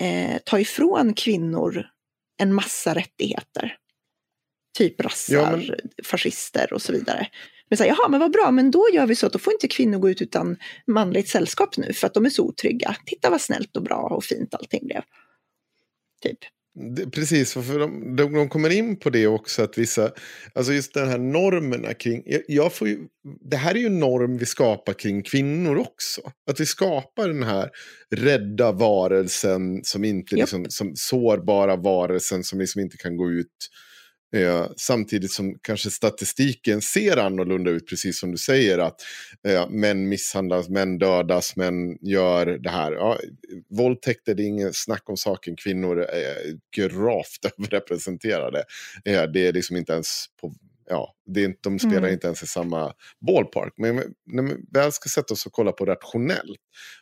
eh, 0.00 0.38
ta 0.44 0.60
ifrån 0.60 1.14
kvinnor 1.14 1.86
en 2.38 2.54
massa 2.54 2.94
rättigheter. 2.94 3.76
Typ 4.78 5.00
rassar, 5.00 5.34
Ja, 5.34 5.56
men- 5.56 5.76
fascister 6.04 6.72
och 6.72 6.82
så 6.82 6.92
vidare. 6.92 7.28
Men 7.68 7.76
säger 7.76 7.92
jaha, 7.98 8.08
men 8.08 8.20
vad 8.20 8.32
bra, 8.32 8.50
men 8.50 8.70
då 8.70 8.88
gör 8.92 9.06
vi 9.06 9.16
så 9.16 9.26
att 9.26 9.32
då 9.32 9.38
får 9.38 9.52
inte 9.52 9.68
kvinnor 9.68 9.98
gå 9.98 10.10
ut 10.10 10.22
utan 10.22 10.56
manligt 10.86 11.28
sällskap 11.28 11.76
nu 11.76 11.92
för 11.92 12.06
att 12.06 12.14
de 12.14 12.24
är 12.26 12.30
så 12.30 12.42
otrygga. 12.42 12.96
Titta 13.06 13.30
vad 13.30 13.40
snällt 13.40 13.76
och 13.76 13.82
bra 13.82 13.96
och 14.16 14.24
fint 14.24 14.54
allting 14.54 14.86
blev. 14.86 15.02
Typ. 16.22 16.38
Det, 16.96 17.10
precis, 17.10 17.52
för- 17.52 17.78
de, 17.78 18.16
de, 18.16 18.32
de 18.32 18.48
kommer 18.48 18.70
in 18.70 18.96
på 18.96 19.10
det 19.10 19.26
också 19.26 19.62
att 19.62 19.78
vissa, 19.78 20.10
alltså 20.54 20.72
just 20.72 20.94
den 20.94 21.08
här 21.08 21.18
normerna 21.18 21.94
kring, 21.94 22.22
jag, 22.26 22.42
jag 22.48 22.72
får 22.72 22.88
ju, 22.88 22.98
det 23.50 23.56
här 23.56 23.74
är 23.74 23.78
ju 23.78 23.86
en 23.86 23.98
norm 24.00 24.38
vi 24.38 24.46
skapar 24.46 24.92
kring 24.92 25.22
kvinnor 25.22 25.76
också. 25.76 26.20
Att 26.50 26.60
vi 26.60 26.66
skapar 26.66 27.28
den 27.28 27.42
här 27.42 27.70
rädda 28.16 28.72
varelsen 28.72 29.84
som 29.84 30.04
inte 30.04 30.34
Japp. 30.34 30.40
liksom, 30.40 30.66
som 30.68 30.92
sårbara 30.96 31.76
varelsen 31.76 32.44
som 32.44 32.60
liksom 32.60 32.80
inte 32.80 32.96
kan 32.96 33.16
gå 33.16 33.30
ut. 33.30 33.70
Eh, 34.34 34.66
samtidigt 34.76 35.30
som 35.30 35.58
kanske 35.62 35.90
statistiken 35.90 36.82
ser 36.82 37.16
annorlunda 37.16 37.70
ut, 37.70 37.88
precis 37.88 38.20
som 38.20 38.32
du 38.32 38.38
säger 38.38 38.78
att 38.78 39.00
eh, 39.48 39.68
män 39.68 40.08
misshandlas, 40.08 40.68
män 40.68 40.98
dödas, 40.98 41.56
män 41.56 41.98
gör 42.00 42.46
det 42.46 42.70
här. 42.70 42.92
Ja, 42.92 43.18
våldtäkter, 43.70 44.34
det 44.34 44.42
är 44.42 44.46
ingen 44.46 44.72
snack 44.72 45.02
om 45.06 45.16
saken. 45.16 45.56
Kvinnor 45.56 46.00
är 46.00 46.58
gravt 46.76 47.38
överrepresenterade. 47.58 48.64
Eh, 49.04 49.22
det 49.22 49.46
är 49.46 49.52
liksom 49.52 49.76
inte 49.76 49.92
ens 49.92 50.26
på... 50.40 50.54
Ja, 50.86 51.14
det 51.26 51.40
är 51.40 51.44
inte, 51.44 51.58
de 51.62 51.78
spelar 51.78 51.98
Mm. 51.98 52.12
inte 52.12 52.26
ens 52.26 52.42
i 52.42 52.46
samma 52.46 52.92
ballpark. 53.26 53.72
Men 53.76 53.96
när 54.26 54.42
vi 54.42 54.54
väl 54.72 54.92
ska 54.92 55.08
sätta 55.08 55.34
oss 55.34 55.46
och 55.46 55.52
kolla 55.52 55.72
på 55.72 55.84
rationellt, 55.84 56.60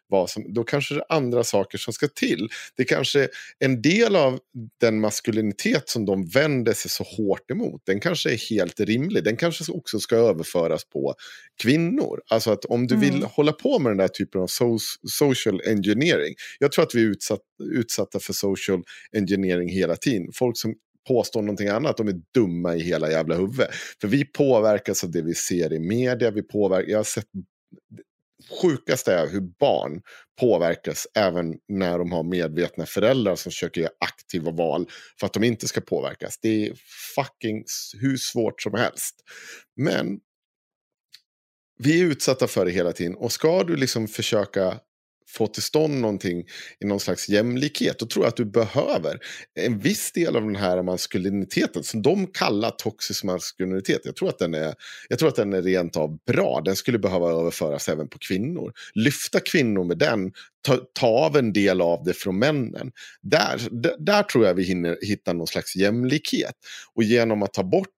vad 0.09 0.31
som, 0.31 0.53
då 0.55 0.65
kanske 0.65 0.95
det 0.95 1.01
är 1.01 1.17
andra 1.17 1.45
saker 1.45 1.79
som 1.79 1.93
ska 1.93 2.09
till. 2.09 2.49
Det 2.77 2.85
kanske 2.85 3.29
en 3.59 3.83
del 3.83 4.17
av 4.17 4.39
den 4.81 5.01
maskulinitet 5.01 5.89
som 5.89 6.07
de 6.07 6.27
vänder 6.29 6.73
sig 6.73 6.91
så 6.91 7.05
hårt 7.05 7.51
emot, 7.51 7.83
den 7.87 8.01
kanske 8.01 8.33
är 8.33 8.51
helt 8.51 8.81
rimlig. 8.81 9.25
Den 9.25 9.37
kanske 9.37 9.73
också 9.73 9.99
ska 9.99 10.17
överföras 10.17 10.85
på 10.85 11.15
kvinnor. 11.63 12.21
Alltså 12.31 12.51
att 12.53 12.65
om 12.65 12.87
du 12.87 12.97
vill 12.97 13.15
Mm. 13.15 13.29
hålla 13.33 13.53
på 13.53 13.79
med 13.79 13.91
den 13.91 13.99
där 13.99 14.09
typen 14.09 14.41
av 14.41 14.47
so 14.47 14.79
social 15.11 15.61
engineering. 15.67 16.35
Jag 16.59 16.73
tror 16.73 16.85
att 16.85 16.95
vi 16.95 17.03
är 17.03 17.07
utsatt, 17.07 17.41
utsatta 17.73 18.21
för 18.21 18.33
social 18.33 18.83
engineering 19.17 19.69
hela 19.69 19.97
tiden. 19.97 20.29
Folk 20.35 20.59
som 20.59 20.75
påstår 21.09 21.43
någonting 21.43 21.69
annat, 21.69 21.97
de 21.97 22.09
är 22.09 22.21
dumma 22.35 22.77
i 22.77 22.83
hela 22.83 23.11
jävla 23.11 23.35
huvudet. 23.35 23.71
För 24.01 24.09
vi 24.09 24.25
påverkas 24.25 25.05
av 25.05 25.11
det 25.11 25.23
vi 25.23 25.35
ser 25.35 25.73
i 25.73 25.79
media, 25.79 26.31
vi 26.31 26.43
påverkas. 26.43 26.91
jag 26.91 26.99
har 26.99 27.05
sett 27.05 27.27
sjukaste 28.63 29.15
är 29.15 29.29
hur 29.29 29.41
barn 29.41 30.01
påverkas 30.41 31.07
även 31.15 31.55
när 31.69 31.99
de 31.99 32.13
har 32.13 32.23
medvetna 32.23 32.87
föräldrar 32.87 33.37
som 33.37 33.53
försöker 33.53 33.81
göra 33.81 33.93
aktiva 34.01 34.51
val 34.51 34.87
för 35.21 35.27
att 35.27 35.33
de 35.33 35.45
inte 35.45 35.69
ska 35.69 35.81
påverkas. 35.81 36.39
Det 36.43 36.67
är 36.67 36.75
fucking 37.15 37.65
hur 38.01 38.17
svårt 38.17 38.63
som 38.63 38.75
helst. 38.75 39.15
Men 39.77 40.21
vi 41.79 42.01
är 42.01 42.05
utsatta 42.05 42.47
för 42.47 42.65
det 42.65 42.71
hela 42.71 42.93
tiden 42.93 43.15
och 43.15 43.33
ska 43.33 43.65
du 43.65 43.77
liksom 43.77 44.09
försöka 44.09 44.81
få 45.33 45.47
till 45.47 45.63
stånd 45.63 46.01
någonting 46.01 46.45
i 46.81 46.87
någon 46.87 47.01
slags 47.01 47.29
jämlikhet, 47.29 47.99
då 47.99 48.07
tror 48.07 48.25
jag 48.25 48.29
att 48.29 48.37
du 48.37 48.45
behöver 48.45 49.19
en 49.61 49.79
viss 49.79 50.13
del 50.13 50.37
av 50.37 50.43
den 50.43 50.57
här 50.57 50.83
maskuliniteten 50.83 51.83
som 51.83 52.03
de 52.03 52.27
kallar 52.27 52.71
toxisk 52.71 53.25
maskulinitet. 53.25 54.01
Jag 54.05 54.17
tror 54.17 54.29
att 54.29 54.39
den 54.39 54.55
är, 54.55 54.75
jag 55.09 55.19
tror 55.19 55.29
att 55.29 55.37
den 55.37 55.53
är 55.53 55.63
rent 55.63 55.97
av 55.97 56.19
bra. 56.27 56.63
Den 56.65 56.77
skulle 56.77 56.99
behöva 56.99 57.31
överföras 57.31 57.89
även 57.89 58.09
på 58.09 58.19
kvinnor. 58.19 58.73
Lyfta 58.95 59.41
kvinnor 59.41 59.85
med 59.85 59.99
den, 59.99 60.33
ta, 60.67 60.77
ta 60.93 61.07
av 61.07 61.37
en 61.37 61.53
del 61.53 61.81
av 61.81 62.05
det 62.05 62.15
från 62.15 62.39
männen. 62.39 62.93
Där, 63.23 63.61
där, 63.71 63.97
där 63.99 64.23
tror 64.23 64.47
jag 64.47 64.55
vi 64.55 64.63
hinner 64.63 64.99
hitta 65.03 65.33
någon 65.33 65.47
slags 65.47 65.77
jämlikhet. 65.77 66.55
Och 66.95 67.03
genom 67.03 67.43
att 67.43 67.53
ta 67.53 67.63
bort 67.63 67.89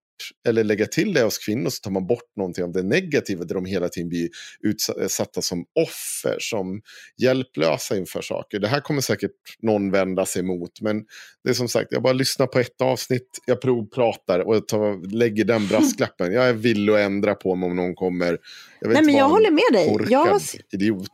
eller 0.48 0.64
lägga 0.64 0.86
till 0.86 1.14
det 1.14 1.22
hos 1.22 1.38
kvinnor 1.38 1.70
så 1.70 1.80
tar 1.80 1.90
man 1.90 2.06
bort 2.06 2.36
någonting 2.36 2.64
av 2.64 2.72
det 2.72 2.82
negativa 2.82 3.44
där 3.44 3.54
de 3.54 3.64
hela 3.64 3.88
tiden 3.88 4.08
blir 4.08 4.28
utsatta 4.60 5.42
som 5.42 5.64
offer, 5.74 6.36
som 6.40 6.82
hjälplösa 7.22 7.96
inför 7.96 8.22
saker. 8.22 8.58
Det 8.58 8.68
här 8.68 8.80
kommer 8.80 9.00
säkert 9.00 9.30
någon 9.62 9.90
vända 9.90 10.26
sig 10.26 10.40
emot, 10.40 10.80
men 10.80 11.04
det 11.44 11.50
är 11.50 11.54
som 11.54 11.68
sagt, 11.68 11.92
jag 11.92 12.02
bara 12.02 12.12
lyssnar 12.12 12.46
på 12.46 12.58
ett 12.58 12.80
avsnitt, 12.80 13.28
jag 13.46 13.60
provpratar 13.60 14.40
och 14.40 14.56
jag 14.56 14.68
tar, 14.68 15.14
lägger 15.14 15.44
den 15.44 15.66
brasklappen. 15.66 16.32
Jag 16.32 16.48
är 16.48 16.52
villig 16.52 16.92
att 16.92 16.98
ändra 16.98 17.34
på 17.34 17.54
mig 17.54 17.66
om 17.66 17.76
någon 17.76 17.94
kommer. 17.94 18.38
Jag 18.80 18.88
vet 18.88 18.94
Nej, 18.96 19.04
men 19.04 19.14
jag 19.14 19.28
håller 19.28 19.50
med 19.50 19.72
dig. 19.72 20.10
Jag 20.10 20.26
har, 20.26 20.40
idiot. 20.72 21.08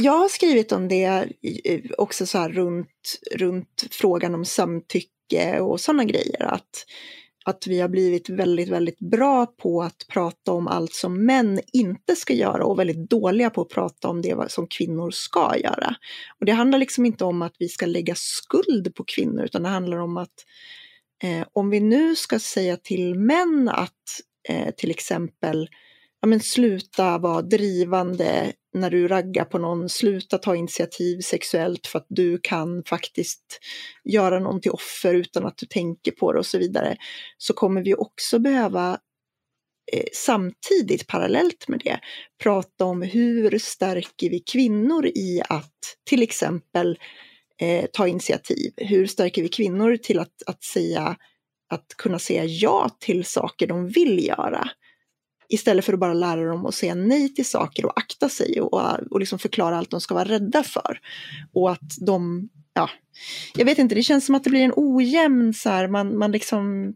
jag 0.00 0.12
har 0.12 0.28
skrivit 0.28 0.72
om 0.72 0.88
det 0.88 1.28
också 1.98 2.26
så 2.26 2.38
här 2.38 2.48
runt, 2.48 2.88
runt 3.34 3.86
frågan 3.90 4.34
om 4.34 4.44
samtycke 4.44 5.60
och 5.60 5.80
sådana 5.80 6.04
grejer. 6.04 6.42
Att, 6.42 6.86
att 7.44 7.66
vi 7.66 7.80
har 7.80 7.88
blivit 7.88 8.28
väldigt, 8.28 8.68
väldigt 8.68 8.98
bra 8.98 9.46
på 9.46 9.82
att 9.82 10.06
prata 10.08 10.52
om 10.52 10.68
allt 10.68 10.94
som 10.94 11.26
män 11.26 11.60
inte 11.72 12.16
ska 12.16 12.32
göra 12.34 12.64
och 12.64 12.78
väldigt 12.78 13.10
dåliga 13.10 13.50
på 13.50 13.60
att 13.60 13.68
prata 13.68 14.08
om 14.08 14.22
det 14.22 14.50
som 14.52 14.66
kvinnor 14.66 15.10
ska 15.10 15.56
göra. 15.58 15.94
Och 16.40 16.46
det 16.46 16.52
handlar 16.52 16.78
liksom 16.78 17.06
inte 17.06 17.24
om 17.24 17.42
att 17.42 17.54
vi 17.58 17.68
ska 17.68 17.86
lägga 17.86 18.14
skuld 18.16 18.94
på 18.94 19.04
kvinnor 19.04 19.44
utan 19.44 19.62
det 19.62 19.68
handlar 19.68 19.96
om 19.96 20.16
att 20.16 20.34
eh, 21.22 21.46
om 21.52 21.70
vi 21.70 21.80
nu 21.80 22.16
ska 22.16 22.38
säga 22.38 22.76
till 22.76 23.14
män 23.14 23.70
att 23.72 24.20
eh, 24.48 24.74
till 24.76 24.90
exempel 24.90 25.68
ja, 26.20 26.28
men 26.28 26.40
sluta 26.40 27.18
vara 27.18 27.42
drivande 27.42 28.52
när 28.74 28.90
du 28.90 29.08
raggar 29.08 29.44
på 29.44 29.58
någon, 29.58 29.88
sluta 29.88 30.38
ta 30.38 30.56
initiativ 30.56 31.20
sexuellt 31.20 31.86
för 31.86 31.98
att 31.98 32.06
du 32.08 32.38
kan 32.42 32.84
faktiskt 32.84 33.60
göra 34.04 34.38
någon 34.38 34.60
till 34.60 34.70
offer 34.70 35.14
utan 35.14 35.46
att 35.46 35.58
du 35.58 35.66
tänker 35.66 36.12
på 36.12 36.32
det 36.32 36.38
och 36.38 36.46
så 36.46 36.58
vidare, 36.58 36.96
så 37.38 37.54
kommer 37.54 37.82
vi 37.82 37.94
också 37.94 38.38
behöva 38.38 38.98
eh, 39.92 40.04
samtidigt, 40.12 41.06
parallellt 41.06 41.68
med 41.68 41.80
det, 41.84 42.00
prata 42.42 42.84
om 42.84 43.02
hur 43.02 43.58
stärker 43.58 44.30
vi 44.30 44.40
kvinnor 44.40 45.06
i 45.06 45.42
att 45.48 45.78
till 46.04 46.22
exempel 46.22 46.98
eh, 47.60 47.86
ta 47.92 48.08
initiativ? 48.08 48.72
Hur 48.76 49.06
stärker 49.06 49.42
vi 49.42 49.48
kvinnor 49.48 49.96
till 49.96 50.18
att, 50.18 50.42
att 50.46 50.64
säga 50.64 51.16
att 51.70 51.86
kunna 51.96 52.18
säga 52.18 52.44
ja 52.44 52.96
till 53.00 53.24
saker 53.24 53.66
de 53.66 53.88
vill 53.88 54.26
göra? 54.26 54.68
Istället 55.48 55.84
för 55.84 55.92
att 55.92 55.98
bara 55.98 56.14
lära 56.14 56.44
dem 56.44 56.66
att 56.66 56.74
säga 56.74 56.94
nej 56.94 57.34
till 57.34 57.46
saker 57.46 57.86
och 57.86 57.98
akta 57.98 58.28
sig 58.28 58.60
och, 58.60 59.10
och 59.10 59.20
liksom 59.20 59.38
förklara 59.38 59.78
allt 59.78 59.90
de 59.90 60.00
ska 60.00 60.14
vara 60.14 60.28
rädda 60.28 60.62
för. 60.62 60.98
Och 61.52 61.72
att 61.72 61.96
de, 62.06 62.48
ja, 62.74 62.90
jag 63.54 63.64
vet 63.64 63.78
inte, 63.78 63.94
det 63.94 64.02
känns 64.02 64.26
som 64.26 64.34
att 64.34 64.44
det 64.44 64.50
blir 64.50 64.64
en 64.64 64.72
ojämn 64.76 65.54
så 65.54 65.68
här, 65.68 65.88
man, 65.88 66.18
man 66.18 66.32
liksom 66.32 66.94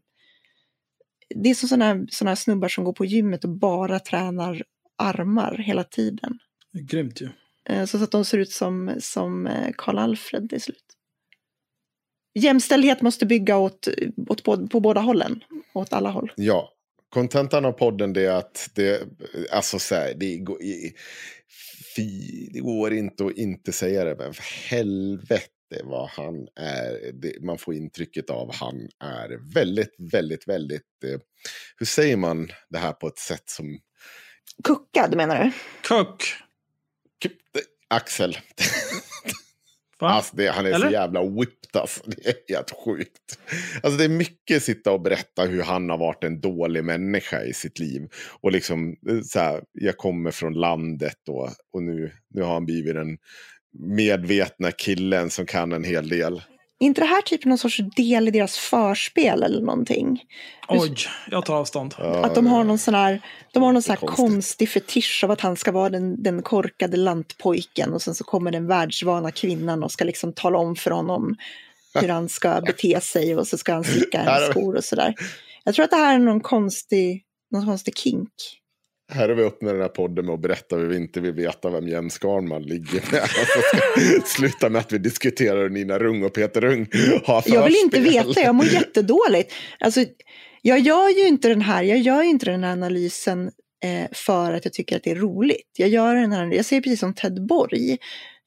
det 1.34 1.50
är 1.50 1.54
som 1.54 1.68
sådana 1.68 2.06
såna 2.10 2.30
här 2.30 2.36
snubbar 2.36 2.68
som 2.68 2.84
går 2.84 2.92
på 2.92 3.04
gymmet 3.04 3.44
och 3.44 3.50
bara 3.50 3.98
tränar 3.98 4.62
armar 4.98 5.56
hela 5.56 5.84
tiden. 5.84 6.38
Grymt 6.72 7.20
ju. 7.20 7.28
Eh, 7.64 7.84
Så 7.84 8.04
att 8.04 8.10
de 8.10 8.24
ser 8.24 8.38
ut 8.38 8.50
som, 8.50 8.94
som 8.98 9.46
eh, 9.46 9.70
Karl 9.76 9.98
Alfred 9.98 10.50
till 10.50 10.62
slut. 10.62 10.84
Jämställdhet 12.34 13.02
måste 13.02 13.26
bygga 13.26 13.56
åt, 13.56 13.88
åt, 14.28 14.42
på, 14.42 14.68
på 14.68 14.80
båda 14.80 15.00
hållen, 15.00 15.44
åt 15.72 15.92
alla 15.92 16.10
håll. 16.10 16.32
Ja, 16.36 16.72
kontentan 17.08 17.64
av 17.64 17.72
podden 17.72 18.16
är 18.16 18.30
att 18.30 18.70
det, 18.74 19.02
alltså 19.50 19.78
så 19.78 19.94
här, 19.94 20.14
det, 20.14 20.36
går, 20.38 20.62
i- 20.62 20.94
fy, 21.96 22.10
det 22.52 22.60
går 22.60 22.92
inte 22.92 23.26
att 23.26 23.36
inte 23.36 23.72
säga 23.72 24.04
det, 24.04 24.16
men 24.18 24.34
för 24.34 24.44
helvete 24.70 25.48
vad 25.84 26.08
han 26.08 26.48
är. 26.60 27.12
Det, 27.12 27.42
man 27.42 27.58
får 27.58 27.74
intrycket 27.74 28.30
av 28.30 28.54
han 28.54 28.88
är 29.04 29.54
väldigt, 29.54 29.94
väldigt, 30.12 30.48
väldigt, 30.48 31.04
eh, 31.04 31.20
hur 31.76 31.86
säger 31.86 32.16
man 32.16 32.48
det 32.68 32.78
här 32.78 32.92
på 32.92 33.06
ett 33.08 33.18
sätt 33.18 33.48
som, 33.50 33.78
Kuckad 34.64 35.16
menar 35.16 35.44
du? 35.44 35.52
Cook. 35.88 36.22
Axel. 37.90 38.38
Alltså 40.06 40.36
det, 40.36 40.48
han 40.48 40.66
är 40.66 40.70
Eller? 40.70 40.86
så 40.86 40.92
jävla 40.92 41.22
whipped 41.22 41.80
alltså. 41.80 42.00
Det 42.06 42.26
är 42.26 42.54
helt 42.56 42.70
sjukt. 42.84 43.38
Alltså 43.82 43.98
det 43.98 44.04
är 44.04 44.08
mycket 44.08 44.62
sitta 44.62 44.92
och 44.92 45.00
berätta 45.00 45.42
hur 45.44 45.62
han 45.62 45.90
har 45.90 45.98
varit 45.98 46.24
en 46.24 46.40
dålig 46.40 46.84
människa 46.84 47.42
i 47.42 47.52
sitt 47.52 47.78
liv. 47.78 48.08
Och 48.40 48.52
liksom 48.52 48.96
eh, 49.08 49.20
så 49.22 49.38
här, 49.38 49.62
jag 49.72 49.96
kommer 49.96 50.30
från 50.30 50.52
landet 50.54 51.28
och, 51.28 51.48
och 51.72 51.82
nu, 51.82 52.12
nu 52.34 52.42
har 52.42 52.52
han 52.52 52.66
blivit 52.66 52.94
den 52.94 53.18
medvetna 53.78 54.70
killen 54.70 55.30
som 55.30 55.46
kan 55.46 55.72
en 55.72 55.84
hel 55.84 56.08
del. 56.08 56.42
Inte 56.80 57.00
det 57.00 57.06
här 57.06 57.22
typ 57.22 57.44
någon 57.44 57.58
sorts 57.58 57.80
del 57.96 58.28
i 58.28 58.30
deras 58.30 58.58
förspel 58.58 59.42
eller 59.42 59.60
någonting? 59.60 60.22
Oj, 60.68 60.94
jag 61.30 61.46
tar 61.46 61.54
avstånd. 61.54 61.94
Att 61.98 62.34
de 62.34 62.46
har 62.46 62.64
någon 62.64 62.78
sån 62.78 62.94
här, 62.94 63.20
de 63.52 63.62
har 63.62 63.72
någon 63.72 63.82
sån 63.82 63.96
konstig 63.96 64.68
fetisch 64.68 65.24
av 65.24 65.30
att 65.30 65.40
han 65.40 65.56
ska 65.56 65.72
vara 65.72 65.90
den, 65.90 66.22
den 66.22 66.42
korkade 66.42 66.96
lantpojken 66.96 67.92
och 67.92 68.02
sen 68.02 68.14
så 68.14 68.24
kommer 68.24 68.50
den 68.50 68.66
världsvana 68.66 69.30
kvinnan 69.30 69.82
och 69.82 69.92
ska 69.92 70.04
liksom 70.04 70.32
tala 70.32 70.58
om 70.58 70.76
för 70.76 70.90
honom 70.90 71.36
hur 71.94 72.08
han 72.08 72.28
ska 72.28 72.60
bete 72.66 73.00
sig 73.00 73.36
och 73.36 73.46
så 73.46 73.58
ska 73.58 73.72
han 73.72 73.84
slicka 73.84 74.18
hennes 74.18 74.50
skor 74.50 74.76
och 74.76 74.84
sådär. 74.84 75.14
Jag 75.64 75.74
tror 75.74 75.84
att 75.84 75.90
det 75.90 75.96
här 75.96 76.14
är 76.14 76.18
någon 76.18 76.40
konstig, 76.40 77.24
någon 77.50 77.66
konstig 77.66 77.96
kink. 77.96 78.30
Här 79.12 79.28
har 79.28 79.36
vi 79.36 79.42
öppnat 79.42 79.72
den 79.72 79.80
här 79.80 79.88
podden 79.88 80.26
med 80.26 80.34
att 80.34 80.40
berätta 80.40 80.76
hur 80.76 80.86
vi 80.86 80.96
inte 80.96 81.20
vill 81.20 81.32
veta 81.32 81.70
vem 81.70 81.88
Jens 81.88 82.14
Skarman 82.14 82.62
ligger 82.62 83.12
med. 83.12 83.20
Alltså, 83.20 84.26
sluta 84.36 84.68
med 84.68 84.78
att 84.80 84.92
vi 84.92 84.98
diskuterar 84.98 85.62
hur 85.62 85.70
Nina 85.70 85.98
Rung 85.98 86.24
och 86.24 86.32
Peter 86.32 86.60
Rung 86.60 86.86
har 87.24 87.42
Jag 87.46 87.64
vill 87.64 87.76
inte 87.84 88.02
förspel. 88.02 88.26
veta, 88.26 88.40
jag 88.40 88.54
mår 88.54 88.66
jättedåligt. 88.66 89.52
Alltså, 89.80 90.04
jag 90.62 90.78
gör 90.78 91.08
ju 91.08 91.26
inte 91.26 91.48
den 91.48 91.60
här, 91.60 91.82
jag 91.82 91.98
gör 91.98 92.22
inte 92.22 92.46
den 92.46 92.64
här 92.64 92.72
analysen 92.72 93.50
eh, 93.84 94.08
för 94.12 94.52
att 94.52 94.64
jag 94.64 94.74
tycker 94.74 94.96
att 94.96 95.02
det 95.02 95.10
är 95.10 95.16
roligt. 95.16 95.70
Jag 95.78 95.88
gör 95.88 96.14
den 96.14 96.32
här, 96.32 96.46
jag 96.46 96.64
ser 96.64 96.80
precis 96.80 97.00
som 97.00 97.14
Ted 97.14 97.46
Borg 97.46 97.90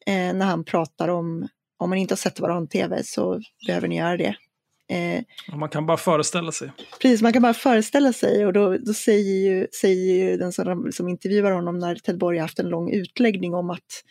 eh, 0.08 0.34
när 0.34 0.46
han 0.46 0.64
pratar 0.64 1.08
om, 1.08 1.48
om 1.80 1.90
man 1.90 1.98
inte 1.98 2.12
har 2.12 2.18
sett 2.18 2.40
Varan-TV 2.40 3.04
så 3.04 3.42
behöver 3.68 3.88
ni 3.88 3.98
göra 3.98 4.18
det. 4.18 4.36
Eh, 4.92 5.24
Man 5.56 5.70
kan 5.70 5.86
bara 5.86 5.98
föreställa 5.98 6.52
sig. 6.52 6.72
precis, 7.02 7.22
man 7.22 7.34
kan 7.34 7.42
bara 7.42 7.54
föreställa 7.54 8.14
sig 8.14 8.46
och 8.46 8.54
då, 8.54 8.78
då 8.78 8.94
säger, 8.94 9.50
ju, 9.50 9.68
säger 9.82 10.14
ju 10.16 10.38
den 10.38 10.52
som, 10.52 10.92
som 10.92 11.10
intervjuar 11.10 11.52
honom 11.52 11.80
när 11.80 11.96
Ted 11.96 12.18
Borg 12.18 12.38
har 12.38 12.42
haft 12.42 12.60
en 12.60 12.70
lång 12.70 12.92
utläggning 12.92 13.54
om 13.54 13.70
att, 13.70 14.04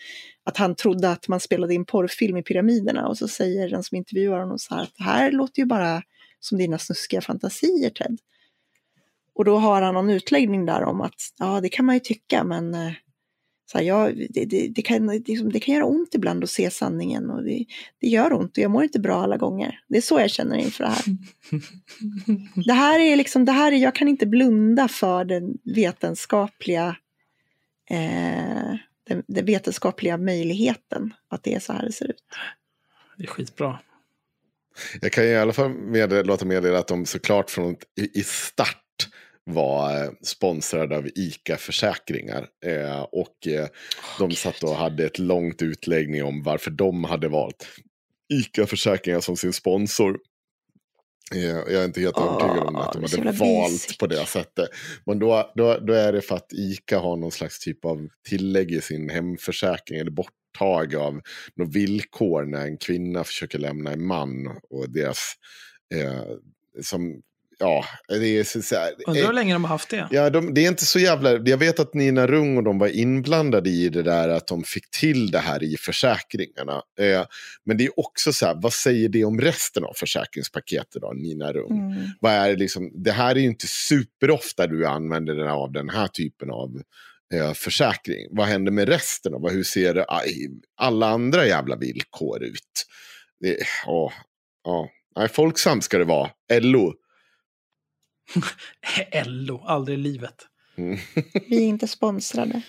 att 0.45 0.57
han 0.57 0.75
trodde 0.75 1.11
att 1.11 1.29
man 1.29 1.41
spelade 1.41 1.75
in 1.75 1.85
porrfilm 1.85 2.37
i 2.37 2.43
pyramiderna 2.43 3.09
och 3.09 3.19
så 3.19 3.29
säger 3.29 3.69
den 3.69 3.83
som 3.83 3.97
intervjuar 3.97 4.39
honom 4.39 4.59
så 4.59 4.75
här 4.75 4.83
att 4.83 4.95
det 4.97 5.05
här 5.05 5.33
låter 5.33 5.63
ju 5.63 5.67
bara 5.67 6.03
som 6.41 6.59
dina 6.59 6.79
snuskiga 6.79 7.21
fantasier 7.21 7.91
Ted. 7.91 8.19
Och 9.35 9.45
då 9.45 9.57
har 9.57 9.83
han 9.83 9.95
någon 9.95 10.11
utläggning 10.11 10.67
där 10.67 10.83
om 10.83 11.01
att 11.01 11.15
ja 11.39 11.61
det 11.61 11.69
kan 11.69 11.85
man 11.85 11.95
ju 11.95 12.01
tycka 12.01 12.45
men 12.45 12.75
eh, 12.75 12.93
så 13.73 13.79
här, 13.79 13.85
ja, 13.85 14.11
det, 14.31 14.45
det, 14.45 14.69
det, 14.69 14.83
kan, 14.83 15.07
liksom, 15.07 15.53
det 15.53 15.61
kan 15.61 15.75
göra 15.75 15.85
ont 15.85 16.15
ibland 16.15 16.45
att 16.45 16.51
se 16.51 16.71
sanningen 16.71 17.31
och 17.31 17.45
det, 17.45 17.65
det 18.01 18.09
gör 18.09 18.33
ont 18.33 18.59
och 18.59 18.59
jag 18.59 18.71
mår 18.71 18.83
inte 18.83 19.01
bra 19.01 19.23
alla 19.23 19.37
gånger. 19.37 19.81
Det 19.89 19.97
är 19.97 20.03
så 20.03 20.21
jag 20.21 20.31
känner 20.31 20.57
inför 20.57 20.85
det 20.85 20.91
här. 20.91 21.05
Det 22.65 22.73
här 22.73 23.01
är 23.01 23.17
liksom, 23.17 23.45
det 23.45 23.53
här 23.53 23.73
är, 23.73 23.77
jag 23.77 23.95
kan 23.95 24.09
inte 24.09 24.27
blunda 24.27 24.89
för 24.89 25.25
den 25.25 25.59
vetenskapliga, 25.65 26.97
eh, 27.91 28.75
den, 29.09 29.23
den 29.27 29.45
vetenskapliga 29.45 30.17
möjligheten 30.17 31.15
att 31.29 31.43
det 31.43 31.55
är 31.55 31.61
så 31.61 31.73
här 31.73 31.87
det 31.87 31.93
ser 31.93 32.11
ut. 32.11 32.25
Det 33.17 33.23
är 33.23 33.29
skitbra. 33.29 33.79
Jag 35.01 35.13
kan 35.13 35.25
i 35.25 35.37
alla 35.37 35.53
fall 35.53 35.71
med, 35.71 36.27
låta 36.27 36.45
meddela 36.45 36.79
att 36.79 36.89
de 36.89 37.07
såklart 37.07 37.51
från 37.51 37.77
i, 37.97 38.21
i 38.21 38.23
start 38.25 38.85
var 39.51 40.05
eh, 40.05 40.11
sponsrade 40.23 40.97
av 40.97 41.09
ICA 41.15 41.57
Försäkringar. 41.57 42.47
Eh, 42.67 43.01
och 43.01 43.47
eh, 43.47 43.69
de 44.19 44.31
satt 44.33 44.63
och 44.63 44.77
hade 44.77 45.05
ett 45.05 45.19
långt 45.19 45.63
utläggning 45.63 46.25
om 46.25 46.43
varför 46.43 46.71
de 46.71 47.05
hade 47.05 47.29
valt 47.29 47.67
ICA 48.33 48.67
Försäkringar 48.67 49.21
som 49.21 49.37
sin 49.37 49.53
sponsor. 49.53 50.19
Eh, 51.35 51.43
jag 51.43 51.73
är 51.73 51.85
inte 51.85 52.01
helt 52.01 52.17
Åh, 52.17 52.25
övertygad 52.25 52.69
om 52.69 52.77
att 52.77 52.93
de 52.93 53.03
hade 53.03 53.39
valt 53.39 53.73
basic. 53.73 53.99
på 53.99 54.07
det 54.07 54.27
sättet. 54.27 54.69
Men 55.07 55.19
då, 55.19 55.53
då, 55.55 55.79
då 55.79 55.93
är 55.93 56.13
det 56.13 56.21
för 56.21 56.37
att 56.37 56.53
ICA 56.53 56.99
har 56.99 57.17
någon 57.17 57.31
slags 57.31 57.61
typ 57.61 57.85
av 57.85 58.09
tillägg 58.29 58.71
i 58.73 58.81
sin 58.81 59.11
hemförsäkring 59.11 59.99
eller 59.99 60.11
borttag 60.11 60.95
av 60.95 61.21
något 61.55 61.75
villkor 61.75 62.45
när 62.45 62.67
en 62.67 62.79
kvinna 62.79 63.25
försöker 63.25 63.59
lämna 63.59 63.93
en 63.93 64.07
man 64.07 64.47
och 64.71 64.91
deras 64.91 65.35
eh, 65.95 66.23
som 66.83 67.23
ja, 67.61 67.85
det 68.09 68.39
är 68.39 68.45
så, 68.45 68.63
så 68.63 68.75
här, 68.75 68.95
Undrar 69.07 69.27
hur 69.27 69.33
länge 69.33 69.53
de 69.53 69.65
har 69.65 69.69
haft 69.69 69.91
det. 69.91 70.09
Ja, 70.11 70.31
de, 70.31 70.55
det 70.55 70.65
är 70.65 70.69
inte 70.69 70.87
så 70.87 70.99
jävla... 70.99 71.31
Jag 71.31 71.59
vet 71.59 71.81
att 71.81 71.95
Nina 71.95 72.27
Rung 72.27 72.57
och 72.57 72.63
de 72.63 72.79
var 72.79 72.89
inblandade 72.89 73.71
i 73.71 73.89
det 73.89 74.03
där 74.03 74.29
att 74.29 74.47
de 74.47 74.65
fick 74.65 74.91
till 74.91 75.31
det 75.31 75.39
här 75.39 75.63
i 75.63 75.77
försäkringarna. 75.77 76.83
Eh, 77.01 77.27
men 77.65 77.77
det 77.77 77.85
är 77.85 78.01
också 78.01 78.33
så 78.33 78.47
här, 78.47 78.59
vad 78.63 78.73
säger 78.73 79.09
det 79.09 79.25
om 79.25 79.41
resten 79.41 79.85
av 79.85 79.93
försäkringspaketet 79.93 81.03
då, 81.03 81.13
Nina 81.13 81.53
Rung? 81.53 81.93
Mm. 81.93 82.09
Vad 82.21 82.33
är 82.33 82.49
det, 82.49 82.57
liksom, 82.57 82.91
det 83.05 83.13
här 83.13 83.31
är 83.31 83.41
ju 83.41 83.47
inte 83.47 83.67
superofta 83.67 84.67
du 84.67 84.87
använder 84.87 85.35
den 85.35 85.49
av 85.49 85.73
den 85.73 85.89
här 85.89 86.09
typen 86.09 86.51
av 86.51 86.83
eh, 87.35 87.53
försäkring. 87.53 88.29
Vad 88.31 88.47
händer 88.47 88.73
med 88.73 88.89
resten? 88.89 89.35
Av, 89.35 89.51
hur 89.51 89.65
ser 89.65 89.95
det, 89.95 90.07
alla 90.77 91.09
andra 91.09 91.47
jävla 91.47 91.77
villkor 91.77 92.43
ut? 92.43 92.87
Det, 93.41 93.59
ja, 93.87 94.13
ja. 94.65 94.89
Nej, 95.17 95.29
Folksam 95.29 95.81
ska 95.81 95.99
det 95.99 96.05
vara. 96.05 96.31
LO. 96.61 96.95
LO, 99.27 99.65
aldrig 99.67 99.99
i 99.99 100.03
livet. 100.03 100.47
Mm. 100.79 100.99
Vi 101.49 101.57
är 101.57 101.69
inte 101.69 101.89
sponsrade. 101.89 102.63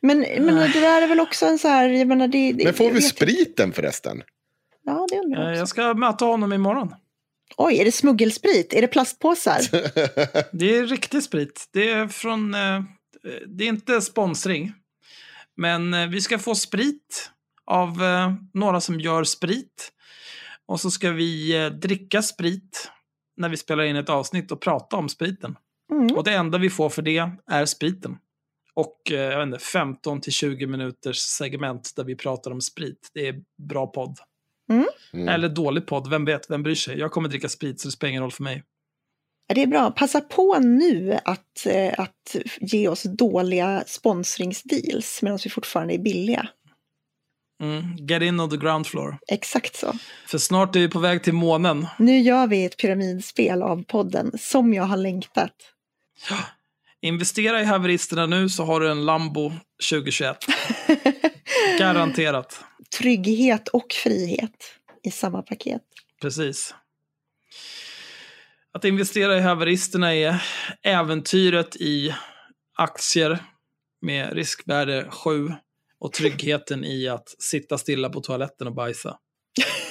Men, 0.00 0.18
men 0.18 0.54
det 0.56 0.80
där 0.80 1.02
är 1.02 1.06
väl 1.06 1.20
också 1.20 1.46
en 1.46 1.58
så 1.58 1.68
här, 1.68 1.88
jag 1.88 2.08
menar 2.08 2.28
det... 2.28 2.52
det 2.52 2.64
Men 2.64 2.74
får 2.74 2.90
vi 2.90 3.02
spriten 3.02 3.72
förresten? 3.72 4.22
Ja, 4.84 5.06
det 5.10 5.18
undrar 5.18 5.40
Eh, 5.40 5.44
jag 5.44 5.52
också. 5.52 5.60
Jag 5.60 5.68
ska 5.68 5.94
möta 5.94 6.24
honom 6.24 6.52
imorgon. 6.52 6.94
Oj, 7.56 7.78
är 7.78 7.84
det 7.84 7.92
smuggelsprit? 7.92 8.74
Är 8.74 8.80
det 8.80 8.88
plastpåsar? 8.88 9.60
Det 10.56 10.76
är 10.76 10.86
riktig 10.86 11.22
sprit. 11.22 11.68
Det 11.72 11.90
är 11.90 12.08
från... 12.08 12.54
Eh, 12.54 12.82
det 13.46 13.64
är 13.64 13.68
inte 13.68 14.00
sponsring. 14.00 14.72
Men 15.56 15.94
eh, 15.94 16.06
vi 16.06 16.20
ska 16.20 16.38
få 16.38 16.54
sprit 16.54 17.30
av 17.66 18.02
eh, 18.02 18.32
några 18.54 18.80
som 18.80 19.00
gör 19.00 19.24
sprit. 19.24 19.92
Och 20.66 20.80
så 20.80 20.90
ska 20.90 21.10
vi 21.10 21.64
eh, 21.64 21.66
dricka 21.66 22.22
sprit 22.22 22.90
när 23.36 23.48
vi 23.48 23.56
spelar 23.56 23.84
in 23.84 23.96
ett 23.96 24.08
avsnitt 24.08 24.52
och 24.52 24.60
prata 24.60 24.96
om 24.96 25.08
spriten. 25.08 25.56
Mm. 25.92 26.16
Och 26.16 26.24
det 26.24 26.32
enda 26.32 26.58
vi 26.58 26.70
får 26.70 26.88
för 26.88 27.02
det 27.02 27.30
är 27.46 27.64
spriten. 27.64 28.18
Och 28.74 29.12
eh, 29.12 29.16
jag 29.16 29.38
vet 29.38 29.46
inte, 29.46 29.58
15 29.58 30.20
till 30.20 30.32
20 30.32 30.66
minuters 30.66 31.16
segment 31.18 31.92
där 31.96 32.04
vi 32.04 32.16
pratar 32.16 32.50
om 32.50 32.60
sprit. 32.60 33.10
Det 33.14 33.28
är 33.28 33.42
bra 33.68 33.86
podd. 33.86 34.18
Mm. 35.12 35.28
Eller 35.28 35.48
dålig 35.48 35.86
podd, 35.86 36.10
vem 36.10 36.24
vet, 36.24 36.50
vem 36.50 36.62
bryr 36.62 36.74
sig? 36.74 36.98
Jag 36.98 37.12
kommer 37.12 37.28
dricka 37.28 37.48
sprit 37.48 37.80
så 37.80 37.88
det 37.88 37.92
spelar 37.92 38.10
ingen 38.10 38.22
roll 38.22 38.32
för 38.32 38.42
mig. 38.42 38.64
Ja, 39.48 39.54
det 39.54 39.62
är 39.62 39.66
bra. 39.66 39.90
Passa 39.90 40.20
på 40.20 40.58
nu 40.58 41.18
att, 41.24 41.66
eh, 41.66 41.94
att 41.98 42.36
ge 42.60 42.88
oss 42.88 43.02
dåliga 43.02 43.84
sponsringsdeals 43.86 45.22
medan 45.22 45.38
vi 45.44 45.50
fortfarande 45.50 45.94
är 45.94 45.98
billiga. 45.98 46.48
Mm. 47.62 47.96
Get 47.96 48.22
in 48.22 48.40
on 48.40 48.50
the 48.50 48.56
ground 48.56 48.86
floor. 48.86 49.18
Exakt 49.28 49.76
så. 49.76 49.92
För 50.26 50.38
snart 50.38 50.76
är 50.76 50.80
vi 50.80 50.88
på 50.88 50.98
väg 50.98 51.22
till 51.22 51.32
månen. 51.32 51.86
Nu 51.98 52.18
gör 52.18 52.46
vi 52.46 52.64
ett 52.64 52.76
pyramidspel 52.76 53.62
av 53.62 53.84
podden 53.84 54.32
som 54.38 54.74
jag 54.74 54.84
har 54.84 54.96
längtat. 54.96 55.52
Investera 57.00 57.60
i 57.60 57.64
haveristerna 57.64 58.26
nu 58.26 58.48
så 58.48 58.64
har 58.64 58.80
du 58.80 58.90
en 58.90 59.04
Lambo 59.04 59.52
2021. 59.90 60.36
Garanterat. 61.78 62.60
Trygghet 62.98 63.68
och 63.68 63.92
frihet 63.92 64.64
i 65.02 65.10
samma 65.10 65.42
paket. 65.42 65.82
Precis. 66.20 66.74
Att 68.72 68.84
investera 68.84 69.38
i 69.38 69.40
haveristerna 69.40 70.14
är 70.14 70.42
äventyret 70.82 71.76
i 71.76 72.14
aktier 72.76 73.38
med 74.02 74.32
riskvärde 74.32 75.10
7 75.10 75.52
och 76.00 76.12
tryggheten 76.12 76.84
i 76.84 77.08
att 77.08 77.28
sitta 77.38 77.78
stilla 77.78 78.08
på 78.08 78.20
toaletten 78.20 78.66
och 78.66 78.74
bajsa. 78.74 79.16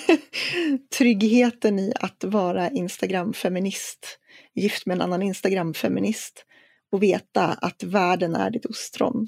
Tryggheten 0.97 1.79
i 1.79 1.93
att 1.95 2.23
vara 2.23 2.69
Instagram-feminist, 2.69 4.17
gift 4.55 4.85
med 4.85 4.95
en 4.95 5.01
annan 5.01 5.21
Instagram-feminist 5.21 6.45
och 6.91 7.03
veta 7.03 7.45
att 7.45 7.83
världen 7.83 8.35
är 8.35 8.49
ditt 8.49 8.65
ostron. 8.65 9.27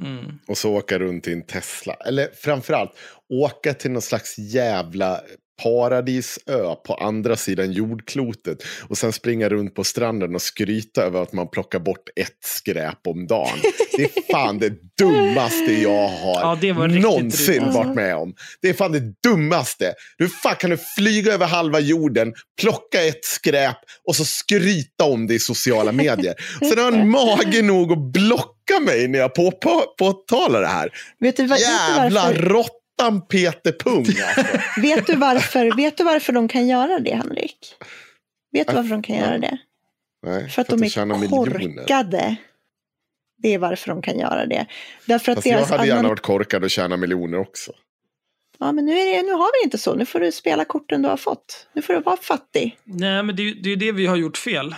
Mm. 0.00 0.38
Och 0.48 0.58
så 0.58 0.72
åka 0.72 0.98
runt 0.98 1.28
i 1.28 1.32
en 1.32 1.46
Tesla. 1.46 1.94
Eller 1.94 2.28
framförallt 2.34 2.92
åka 3.28 3.74
till 3.74 3.90
någon 3.90 4.02
slags 4.02 4.38
jävla 4.38 5.20
paradisö 5.62 6.74
på 6.86 6.94
andra 6.94 7.36
sidan 7.36 7.72
jordklotet 7.72 8.62
och 8.88 8.98
sen 8.98 9.12
springa 9.12 9.48
runt 9.48 9.74
på 9.74 9.84
stranden 9.84 10.34
och 10.34 10.42
skryta 10.42 11.02
över 11.02 11.22
att 11.22 11.32
man 11.32 11.48
plockar 11.48 11.78
bort 11.78 12.08
ett 12.16 12.38
skräp 12.44 13.06
om 13.06 13.26
dagen. 13.26 13.58
Det 13.96 14.02
är 14.02 14.32
fan 14.32 14.58
det 14.58 14.72
dummaste 14.98 15.72
jag 15.82 16.08
har 16.08 16.40
Ja, 16.40 16.58
det 16.60 16.72
var 16.72 16.88
riktigt 16.88 17.02
någonsin 17.02 17.72
varit 17.72 17.94
med 17.94 18.16
om. 18.16 18.34
Det 18.62 18.68
är 18.68 18.74
fan 18.74 18.92
det 18.92 19.12
dummaste. 19.22 19.94
Hur 20.18 20.28
fan 20.28 20.56
kan 20.56 20.70
du 20.70 20.78
flyga 20.96 21.32
över 21.32 21.46
halva 21.46 21.80
jorden, 21.80 22.34
plocka 22.60 23.02
ett 23.04 23.24
skräp 23.24 23.76
och 24.04 24.16
så 24.16 24.24
skryta 24.24 25.04
om 25.04 25.26
det 25.26 25.34
i 25.34 25.38
sociala 25.38 25.92
medier? 25.92 26.34
Sen 26.58 26.78
har 26.78 26.92
han 26.92 27.08
mage 27.08 27.62
nog 27.62 27.92
att 27.92 28.12
blocka 28.12 28.80
mig 28.80 29.08
när 29.08 29.18
jag 29.18 29.34
på, 29.34 29.50
på, 29.50 29.84
påtalar 29.98 30.60
det 30.60 30.66
här. 30.66 30.90
Vet 31.20 31.36
du, 31.36 31.42
Jävla 31.42 32.22
varför? 32.22 32.42
Råttan 33.02 33.26
Peter 33.26 33.72
Pung. 33.72 33.98
Alltså. 34.06 34.58
Vet 34.80 35.06
du, 35.06 35.16
varför, 35.16 35.76
vet 35.76 35.96
du 35.96 36.04
varför 36.04 36.32
de 36.32 36.48
kan 36.48 36.66
göra 36.68 36.98
det, 36.98 37.14
Henrik? 37.14 37.58
Vet 38.52 38.68
du 38.68 38.74
varför 38.74 38.90
de 38.90 39.02
kan 39.02 39.16
göra 39.16 39.38
det? 39.38 39.58
Nej, 40.26 40.48
För 40.50 40.62
att 40.62 40.68
de 40.68 40.88
tjänar 40.88 41.14
är 41.14 41.18
miljoner. 41.18 41.50
korkade. 41.52 42.36
Det 43.42 43.54
är 43.54 43.58
varför 43.58 43.88
de 43.88 44.02
kan 44.02 44.18
göra 44.18 44.46
det. 44.46 44.66
Därför 45.06 45.32
att 45.32 45.36
Fast 45.36 45.46
jag 45.46 45.64
hade 45.64 45.86
gärna 45.86 45.98
annan- 45.98 46.08
varit 46.08 46.20
korkad 46.22 46.64
och 46.64 46.70
tjäna 46.70 46.96
miljoner 46.96 47.38
också. 47.38 47.72
Ja, 48.58 48.72
men 48.72 48.84
nu, 48.84 48.92
är 48.98 49.16
det, 49.16 49.22
nu 49.22 49.32
har 49.32 49.60
vi 49.60 49.64
inte 49.64 49.78
så. 49.78 49.94
Nu 49.94 50.06
får 50.06 50.20
du 50.20 50.32
spela 50.32 50.64
korten 50.64 51.02
du 51.02 51.08
har 51.08 51.16
fått. 51.16 51.66
Nu 51.72 51.82
får 51.82 51.94
du 51.94 52.00
vara 52.00 52.16
fattig. 52.16 52.78
Nej, 52.84 53.22
men 53.22 53.36
det, 53.36 53.42
är 53.42 53.54
det 53.54 53.70
är 53.72 53.76
det 53.76 53.92
vi 53.92 54.06
har 54.06 54.16
gjort 54.16 54.36
fel. 54.36 54.74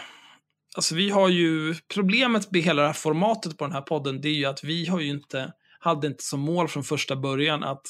Alltså 0.77 0.95
vi 0.95 1.11
har 1.11 1.29
ju, 1.29 1.75
problemet 1.95 2.51
med 2.53 2.63
hela 2.63 2.83
det 2.83 2.89
här 2.89 2.95
formatet 2.95 3.59
på 3.59 3.65
den 3.65 3.73
här 3.73 3.81
podden, 3.81 4.21
det 4.21 4.29
är 4.29 4.33
ju 4.33 4.45
att 4.47 4.65
vi 4.65 4.87
har 4.87 5.01
ju 5.01 5.09
inte, 5.11 5.53
hade 5.87 6.07
inte 6.07 6.25
som 6.25 6.41
mål 6.41 6.69
från 6.69 6.85
första 6.85 7.17
början 7.17 7.63
att 7.65 7.83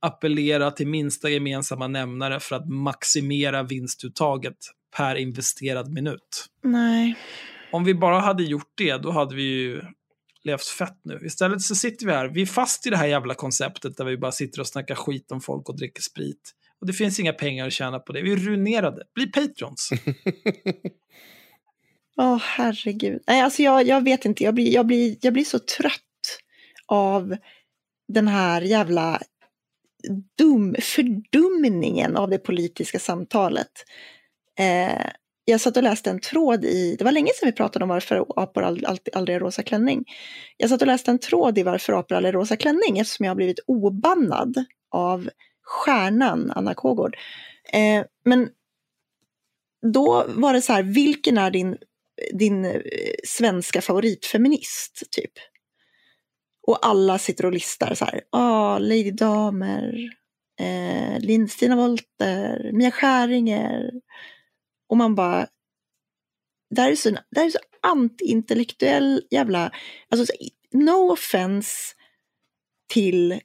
appellera 0.00 0.70
till 0.70 0.86
minsta 0.86 1.30
gemensamma 1.30 1.88
nämnare 1.88 2.40
för 2.40 2.56
att 2.56 2.68
maximera 2.68 3.62
vinstuttaget 3.62 4.56
per 4.96 5.14
investerad 5.14 5.92
minut. 5.92 6.46
Nej. 6.62 7.16
Om 7.72 7.84
vi 7.84 7.94
bara 7.94 8.18
hade 8.20 8.42
gjort 8.42 8.72
det, 8.74 8.96
då 8.96 9.10
hade 9.10 9.34
vi 9.34 9.42
ju 9.42 9.82
levt 10.44 10.66
fett 10.66 11.00
nu. 11.04 11.20
Istället 11.24 11.62
så 11.62 11.74
sitter 11.74 12.06
vi 12.06 12.12
här, 12.12 12.28
vi 12.28 12.42
är 12.42 12.46
fast 12.46 12.86
i 12.86 12.90
det 12.90 12.96
här 12.96 13.06
jävla 13.06 13.34
konceptet 13.34 13.96
där 13.96 14.04
vi 14.04 14.16
bara 14.16 14.32
sitter 14.32 14.60
och 14.60 14.66
snackar 14.66 14.94
skit 14.94 15.32
om 15.32 15.40
folk 15.40 15.68
och 15.68 15.76
dricker 15.76 16.02
sprit. 16.02 16.52
Och 16.80 16.86
det 16.86 16.92
finns 16.92 17.20
inga 17.20 17.32
pengar 17.32 17.66
att 17.66 17.72
tjäna 17.72 17.98
på 17.98 18.12
det. 18.12 18.22
Vi 18.22 18.32
är 18.32 18.36
ruinerade. 18.36 19.02
Bli 19.14 19.26
patrons. 19.26 19.90
Åh, 22.16 22.38
herregud. 22.42 23.22
Nej, 23.26 23.40
alltså 23.40 23.62
jag, 23.62 23.86
jag 23.86 24.04
vet 24.04 24.24
inte. 24.24 24.44
Jag 24.44 24.54
blir, 24.54 24.74
jag, 24.74 24.86
blir, 24.86 25.16
jag 25.20 25.32
blir 25.32 25.44
så 25.44 25.58
trött 25.58 26.00
av 26.86 27.36
den 28.08 28.28
här 28.28 28.62
jävla 28.62 29.20
dum, 30.38 30.76
fördumningen 30.80 32.16
av 32.16 32.30
det 32.30 32.38
politiska 32.38 32.98
samtalet. 32.98 33.70
Eh, 34.58 35.10
jag 35.44 35.60
satt 35.60 35.76
och 35.76 35.82
läste 35.82 36.10
en 36.10 36.20
tråd 36.20 36.64
i, 36.64 36.96
det 36.98 37.04
var 37.04 37.12
länge 37.12 37.30
sedan 37.34 37.46
vi 37.46 37.52
pratade 37.52 37.82
om 37.82 37.88
varför 37.88 38.24
apor 38.36 38.62
alltid- 38.62 39.16
aldrig 39.16 39.34
har 39.34 39.40
rosa 39.40 39.62
klänning. 39.62 40.04
Jag 40.56 40.70
satt 40.70 40.80
och 40.80 40.86
läste 40.86 41.10
en 41.10 41.18
tråd 41.18 41.58
i 41.58 41.62
varför 41.62 41.92
apor 41.92 42.16
aldrig 42.16 42.34
har 42.34 42.40
rosa 42.40 42.56
klänning 42.56 42.98
eftersom 42.98 43.24
jag 43.24 43.30
har 43.30 43.36
blivit 43.36 43.60
obannad 43.66 44.64
av 44.90 45.30
stjärnan 45.62 46.50
Anna 46.50 46.74
Kågård. 46.74 47.16
Eh, 47.72 48.04
men 48.24 48.48
då 49.92 50.24
var 50.28 50.52
det 50.52 50.62
så 50.62 50.72
här, 50.72 50.82
vilken 50.82 51.38
är 51.38 51.50
din, 51.50 51.76
din 52.32 52.64
eh, 52.64 52.80
svenska 53.24 53.80
favoritfeminist 53.80 55.02
typ? 55.10 55.32
Och 56.66 56.86
alla 56.86 57.18
sitter 57.18 57.46
och 57.46 57.52
listar 57.52 57.94
så 57.94 58.04
här, 58.04 58.20
ah, 58.30 58.78
Lady 58.78 59.10
Damer, 59.10 59.94
eh, 60.60 61.20
Lin- 61.20 61.48
Stina 61.48 61.76
Wolter, 61.76 62.70
Mia 62.72 62.90
Skäringer. 62.90 63.90
Och 64.88 64.96
man 64.96 65.14
bara, 65.14 65.46
det 66.74 66.80
här 66.80 66.90
är 66.90 66.96
så, 66.96 67.10
det 67.10 67.40
här 67.40 67.46
är 67.46 67.50
så 67.50 67.58
antiintellektuell 67.82 69.22
jävla, 69.30 69.72
alltså 70.08 70.34
no 70.72 71.12
offense 71.12 71.94
till 72.92 73.40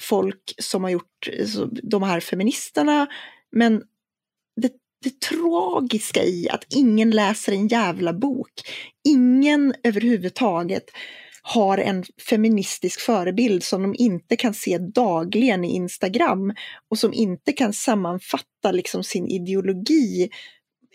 folk 0.00 0.54
som 0.58 0.82
har 0.82 0.90
gjort 0.90 1.28
så, 1.46 1.64
de 1.82 2.02
här 2.02 2.20
feministerna, 2.20 3.06
men 3.52 3.82
det, 4.60 4.72
det 5.04 5.20
tragiska 5.20 6.24
i 6.24 6.48
att 6.50 6.64
ingen 6.74 7.10
läser 7.10 7.52
en 7.52 7.68
jävla 7.68 8.12
bok, 8.12 8.52
ingen 9.08 9.74
överhuvudtaget 9.82 10.84
har 11.48 11.78
en 11.78 12.04
feministisk 12.28 13.00
förebild 13.00 13.62
som 13.62 13.82
de 13.82 13.94
inte 13.98 14.36
kan 14.36 14.54
se 14.54 14.78
dagligen 14.78 15.64
i 15.64 15.74
Instagram 15.74 16.54
och 16.88 16.98
som 16.98 17.14
inte 17.14 17.52
kan 17.52 17.72
sammanfatta 17.72 18.72
liksom 18.72 19.04
sin 19.04 19.28
ideologi 19.28 20.30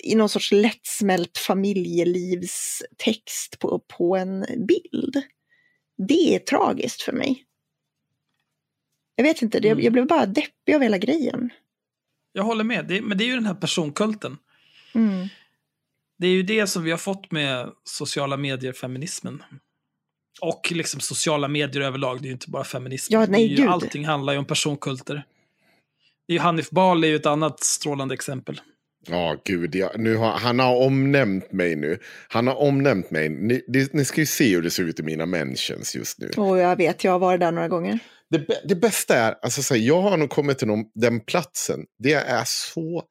i 0.03 0.15
någon 0.15 0.29
sorts 0.29 0.51
lättsmält 0.51 1.37
familjelivstext 1.37 3.59
på, 3.59 3.79
på 3.97 4.17
en 4.17 4.45
bild. 4.67 5.21
Det 6.07 6.35
är 6.35 6.39
tragiskt 6.39 7.01
för 7.01 7.13
mig. 7.13 7.43
Jag 9.15 9.23
vet 9.23 9.41
inte, 9.41 9.59
det, 9.59 9.69
Mm. 9.69 9.83
jag 9.83 9.93
blev 9.93 10.07
bara 10.07 10.25
deppig 10.25 10.75
av 10.75 10.81
hela 10.81 10.97
grejen. 10.97 11.49
Jag 12.31 12.43
håller 12.43 12.63
med, 12.63 12.87
det, 12.87 13.01
men 13.01 13.17
det 13.17 13.23
är 13.23 13.27
ju 13.27 13.35
den 13.35 13.45
här 13.45 13.55
personkulten. 13.55 14.37
Mm. 14.95 15.27
Det 16.17 16.27
är 16.27 16.31
ju 16.31 16.43
det 16.43 16.67
som 16.67 16.83
vi 16.83 16.91
har 16.91 16.97
fått 16.97 17.31
med 17.31 17.71
sociala 17.83 18.37
medier-feminismen. 18.37 19.43
Och 20.41 20.71
liksom 20.71 20.99
sociala 20.99 21.47
medier 21.47 21.83
överlag, 21.83 22.21
det 22.21 22.25
är 22.25 22.27
ju 22.27 22.33
inte 22.33 22.49
bara 22.49 22.63
feminism. 22.63 23.13
Ja, 23.13 23.25
nej, 23.29 23.47
det 23.47 23.55
är 23.55 23.57
ju, 23.57 23.67
allting 23.67 24.05
handlar 24.05 24.33
ju 24.33 24.39
om 24.39 24.45
personkulter. 24.45 25.25
Det 26.27 26.33
är 26.33 26.35
ju 26.35 26.39
Hanif 26.39 26.69
Bali 26.69 27.07
är 27.07 27.09
ju 27.09 27.15
ett 27.15 27.25
annat 27.25 27.63
strålande 27.63 28.13
exempel. 28.13 28.61
Ja, 29.07 29.37
gud. 29.45 29.75
Ja. 29.75 29.91
Nu 29.95 30.15
har, 30.15 30.31
han 30.31 30.59
har 30.59 30.75
omnämnt 30.75 31.51
mig 31.51 31.75
nu. 31.75 31.99
Han 32.27 32.47
har 32.47 32.55
omnämnt 32.55 33.11
mig. 33.11 33.29
Ni, 33.29 33.61
ni 33.93 34.05
ska 34.05 34.21
ju 34.21 34.25
se 34.25 34.55
hur 34.55 34.61
det 34.61 34.71
ser 34.71 34.83
ut 34.83 34.99
i 34.99 35.03
mina 35.03 35.25
mentions 35.25 35.95
just 35.95 36.19
nu. 36.19 36.29
Och 36.37 36.57
jag 36.57 36.75
vet, 36.75 37.03
jag 37.03 37.11
har 37.11 37.19
varit 37.19 37.39
där 37.39 37.51
några 37.51 37.67
gånger. 37.67 37.99
Det, 38.29 38.45
det 38.67 38.75
bästa 38.75 39.15
är, 39.15 39.35
alltså, 39.41 39.63
så 39.63 39.73
här, 39.73 39.81
jag 39.81 40.01
har 40.01 40.17
nog 40.17 40.29
kommit 40.29 40.57
till 40.57 40.67
någon, 40.67 40.85
den 40.95 41.19
platsen. 41.19 41.79
Det 41.99 42.13
är 42.13 42.43
så... 42.45 43.03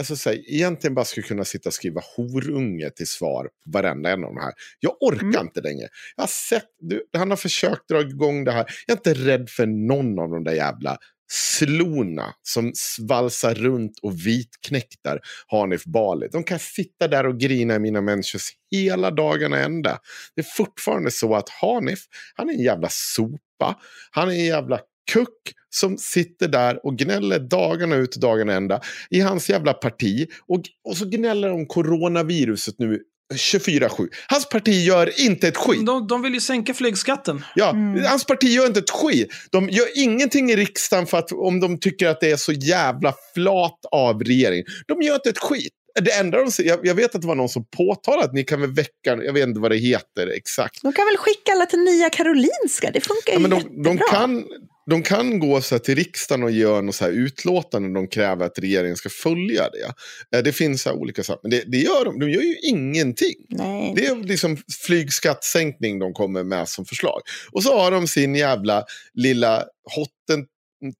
Alltså, 0.00 0.16
så 0.16 0.30
här, 0.30 0.50
egentligen 0.50 0.94
bara 0.94 1.04
skulle 1.04 1.26
kunna 1.26 1.44
sitta 1.44 1.68
och 1.68 1.74
skriva 1.74 2.02
horunge 2.16 2.90
till 2.90 3.06
svar 3.06 3.44
på 3.44 3.70
varenda 3.70 4.10
en 4.10 4.24
av 4.24 4.34
de 4.34 4.40
här. 4.40 4.52
Jag 4.80 4.96
orkar 5.00 5.26
Mm. 5.26 5.40
inte 5.46 5.60
längre. 5.60 5.88
Jag 6.16 6.22
har 6.22 6.28
sett, 6.28 6.66
du, 6.80 7.02
han 7.12 7.30
har 7.30 7.36
försökt 7.36 7.88
dra 7.88 8.00
igång 8.00 8.44
det 8.44 8.52
här. 8.52 8.66
Jag 8.86 8.94
är 8.94 8.98
inte 8.98 9.14
rädd 9.14 9.50
för 9.50 9.66
någon 9.66 10.18
av 10.18 10.30
de 10.30 10.44
där 10.44 10.52
jävla 10.52 10.98
slona 11.32 12.34
som 12.42 12.72
svalsar 12.74 13.54
runt 13.54 13.98
och 14.02 14.26
vitknäktar 14.26 15.20
Hanif 15.46 15.84
Bali. 15.84 16.28
De 16.32 16.44
kan 16.44 16.58
sitta 16.58 17.08
där 17.08 17.26
och 17.26 17.40
grina 17.40 17.74
i 17.74 17.78
mina 17.78 18.00
människors 18.00 18.48
hela 18.70 19.10
dagarna 19.10 19.58
ända. 19.58 19.98
Det 20.34 20.40
är 20.40 20.46
fortfarande 20.56 21.10
så 21.10 21.34
att 21.34 21.48
Hanif, 21.48 21.98
han 22.34 22.48
är 22.48 22.54
en 22.54 22.62
jävla 22.62 22.88
sopa. 22.90 23.78
Han 24.10 24.28
är 24.28 24.32
en 24.32 24.44
jävla 24.44 24.80
kuck 25.12 25.52
som 25.70 25.98
sitter 25.98 26.48
där 26.48 26.86
och 26.86 26.98
gnäller 26.98 27.38
dagarna 27.38 27.96
ut 27.96 28.14
och 28.14 28.20
dagarna 28.20 28.52
ända 28.52 28.80
i 29.10 29.20
hans 29.20 29.50
jävla 29.50 29.72
parti. 29.72 30.28
Och, 30.46 30.60
och 30.84 30.96
så 30.96 31.04
gnäller 31.04 31.48
de 31.48 31.54
om 31.54 31.66
coronaviruset 31.66 32.74
nu 32.78 33.00
24-7. 33.34 34.08
Hans 34.28 34.48
parti 34.48 34.84
gör 34.84 35.20
inte 35.20 35.48
ett 35.48 35.56
skit. 35.56 35.86
De, 35.86 36.06
de 36.06 36.22
vill 36.22 36.34
ju 36.34 36.40
sänka 36.40 36.74
flygskatten. 36.74 37.44
Ja, 37.54 37.70
Mm. 37.70 38.04
Hans 38.04 38.24
parti 38.24 38.44
gör 38.44 38.66
inte 38.66 38.80
ett 38.80 38.90
skit. 38.90 39.32
De 39.50 39.68
gör 39.68 39.86
ingenting 39.94 40.50
i 40.50 40.56
riksdagen 40.56 41.06
för 41.06 41.18
att, 41.18 41.32
om 41.32 41.60
de 41.60 41.78
tycker 41.78 42.08
att 42.08 42.20
det 42.20 42.30
är 42.30 42.36
så 42.36 42.52
jävla 42.52 43.14
flat 43.34 43.78
av 43.90 44.22
regeringen. 44.22 44.66
De 44.86 45.02
gör 45.02 45.14
inte 45.14 45.28
ett 45.28 45.38
skit. 45.38 45.72
Det 46.04 46.12
enda 46.12 46.38
de 46.44 46.50
säger, 46.50 46.70
jag, 46.70 46.86
jag 46.86 46.94
vet 46.94 47.14
att 47.14 47.20
det 47.20 47.26
var 47.26 47.34
någon 47.34 47.48
som 47.48 47.64
påtalade 47.76 48.24
att 48.24 48.32
ni 48.34 48.44
kan 48.44 48.60
väl 48.60 48.72
väcka, 48.72 48.90
jag 49.04 49.32
vet 49.32 49.48
inte 49.48 49.60
vad 49.60 49.70
det 49.70 49.76
heter 49.76 50.26
exakt. 50.36 50.82
De 50.82 50.92
kan 50.92 51.06
väl 51.06 51.16
skicka 51.16 51.52
alla 51.52 51.66
till 51.66 51.78
Nya 51.78 52.10
Karolinska, 52.10 52.90
det 52.92 53.00
funkar 53.00 53.32
ju 53.32 53.34
Ja, 53.34 53.38
men 53.40 53.50
de, 53.50 53.56
jättebra. 53.56 53.82
de, 53.84 53.98
kan, 53.98 54.44
de 54.90 55.02
kan 55.02 55.38
gå 55.38 55.60
så 55.60 55.74
här 55.74 55.80
till 55.80 55.94
riksdagen 55.94 56.42
och 56.42 56.50
göra 56.50 56.80
något 56.80 56.94
så 56.94 57.04
här 57.04 57.12
utlåtande 57.12 57.94
de 57.94 58.08
kräver 58.08 58.46
att 58.46 58.58
regeringen 58.58 58.96
ska 58.96 59.08
följa 59.08 59.68
det. 59.70 60.36
Eh, 60.38 60.42
Det 60.42 60.52
finns 60.52 60.82
så 60.82 60.88
här 60.88 60.96
olika 60.96 61.22
saker, 61.22 61.40
men 61.42 61.50
det, 61.50 61.64
det 61.66 61.78
gör 61.78 62.04
de. 62.04 62.18
De 62.18 62.30
gör 62.30 62.42
ju 62.42 62.56
ingenting. 62.62 63.34
Nej. 63.48 63.92
Det 63.96 64.06
är 64.06 64.16
liksom 64.16 64.56
flygskattsänkning 64.86 65.98
de 65.98 66.12
kommer 66.12 66.44
med 66.44 66.68
som 66.68 66.84
förslag. 66.84 67.20
Och 67.52 67.62
så 67.62 67.78
har 67.78 67.90
de 67.90 68.06
sin 68.08 68.34
jävla 68.34 68.84
lilla 69.14 69.64
hotten 69.96 70.46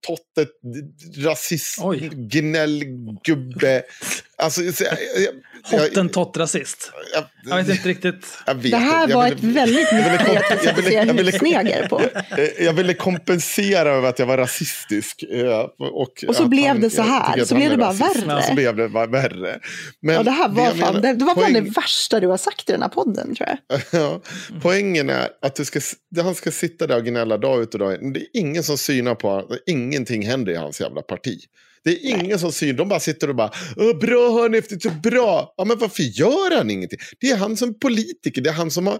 tottet, 0.06 0.48
rasist, 1.24 1.78
Oj. 1.82 2.10
gnällgubbe. 2.12 3.82
Alltså, 4.40 4.72
så, 4.72 4.84
jag, 4.84 4.92
jag, 5.72 5.78
Hottentott-rasist. 5.80 6.92
jag, 7.14 7.24
Jag 7.44 7.56
vet 7.56 7.68
inte 7.76 7.88
riktigt. 7.88 8.26
jag 8.46 8.54
vet 8.54 8.70
Det 8.70 8.76
här 8.76 9.08
var 9.08 9.24
ville- 9.24 9.36
ett 9.36 9.42
väldigt 9.44 9.92
nytt 9.92 10.60
sätt 10.60 10.66
att 10.68 10.78
ville- 10.78 10.88
se 10.90 10.94
jag 10.94 11.14
ville- 11.14 11.30
hudsneger 11.30 11.88
på. 11.88 12.00
Eh, 12.00 12.64
Jag 12.64 12.72
ville 12.72 12.94
kompensera 12.94 13.90
över 13.90 14.08
att 14.08 14.18
jag 14.18 14.26
var 14.26 14.36
rasistisk. 14.38 15.22
eh, 15.22 15.58
Och, 15.78 16.24
Och 16.28 16.36
så 16.36 16.48
blev 16.48 16.66
han- 16.68 16.80
det 16.80 16.90
så 16.90 17.02
här. 17.02 17.44
Så 17.44 17.54
blev 17.54 17.70
det 17.70 17.76
bara 17.76 17.90
rasist. 17.90 18.16
värre. 18.26 18.42
Så 18.42 18.54
blev 18.54 18.76
det 18.76 18.88
bara 18.88 19.06
värre. 19.06 19.58
Men 20.02 20.14
Ja, 20.14 20.22
det 20.22 20.30
här 20.30 20.48
var, 20.48 20.64
jag 20.64 20.76
fan, 20.76 20.94
menar, 20.94 21.00
det, 21.00 21.14
det 21.18 21.24
var 21.24 21.34
poäng- 21.34 21.52
det 21.52 21.60
värsta 21.60 22.20
du 22.20 22.26
har 22.28 22.36
sagt 22.36 22.68
i 22.68 22.72
den 22.72 22.82
här 22.82 22.88
podden, 22.88 23.34
tror 23.34 23.48
jag. 23.48 23.80
Ja, 24.00 24.20
poängen 24.62 25.10
är 25.10 25.28
att 25.42 25.54
du 25.56 25.64
ska, 25.64 25.80
han 26.22 26.34
ska 26.34 26.50
sitta 26.50 26.86
där 26.86 26.96
och 26.96 27.04
gnälla 27.04 27.38
dag 27.38 27.62
ut 27.62 27.74
och 27.74 27.80
dag 27.80 27.94
in. 28.02 28.12
Det 28.12 28.20
är 28.20 28.26
ingen 28.32 28.62
som 28.62 28.78
synar 28.78 29.14
på 29.14 29.28
honom. 29.28 29.56
Ingenting 29.66 30.26
händer 30.26 30.52
i 30.52 30.56
hans 30.56 30.80
jävla 30.80 31.02
parti. 31.02 31.38
Det 31.84 31.90
är 31.90 32.06
ingen 32.10 32.38
som 32.38 32.52
syns. 32.52 32.76
De 32.76 32.88
bara 32.88 33.00
sitter 33.00 33.28
och 33.28 33.36
bara 33.36 33.50
"Åh, 33.76 33.98
bra 33.98 34.32
hörni, 34.32 34.60
det 34.60 34.72
är 34.84 34.90
så 34.90 34.94
bra. 35.10 35.54
Ja, 35.56 35.64
men 35.64 35.78
varför 35.78 36.02
gör 36.02 36.56
han 36.56 36.70
ingenting? 36.70 36.98
Det 37.20 37.30
är 37.30 37.36
han 37.36 37.56
som 37.56 37.78
politiker, 37.78 38.42
det 38.42 38.50
är 38.50 38.54
han 38.54 38.70
som 38.70 38.86
har 38.86 38.98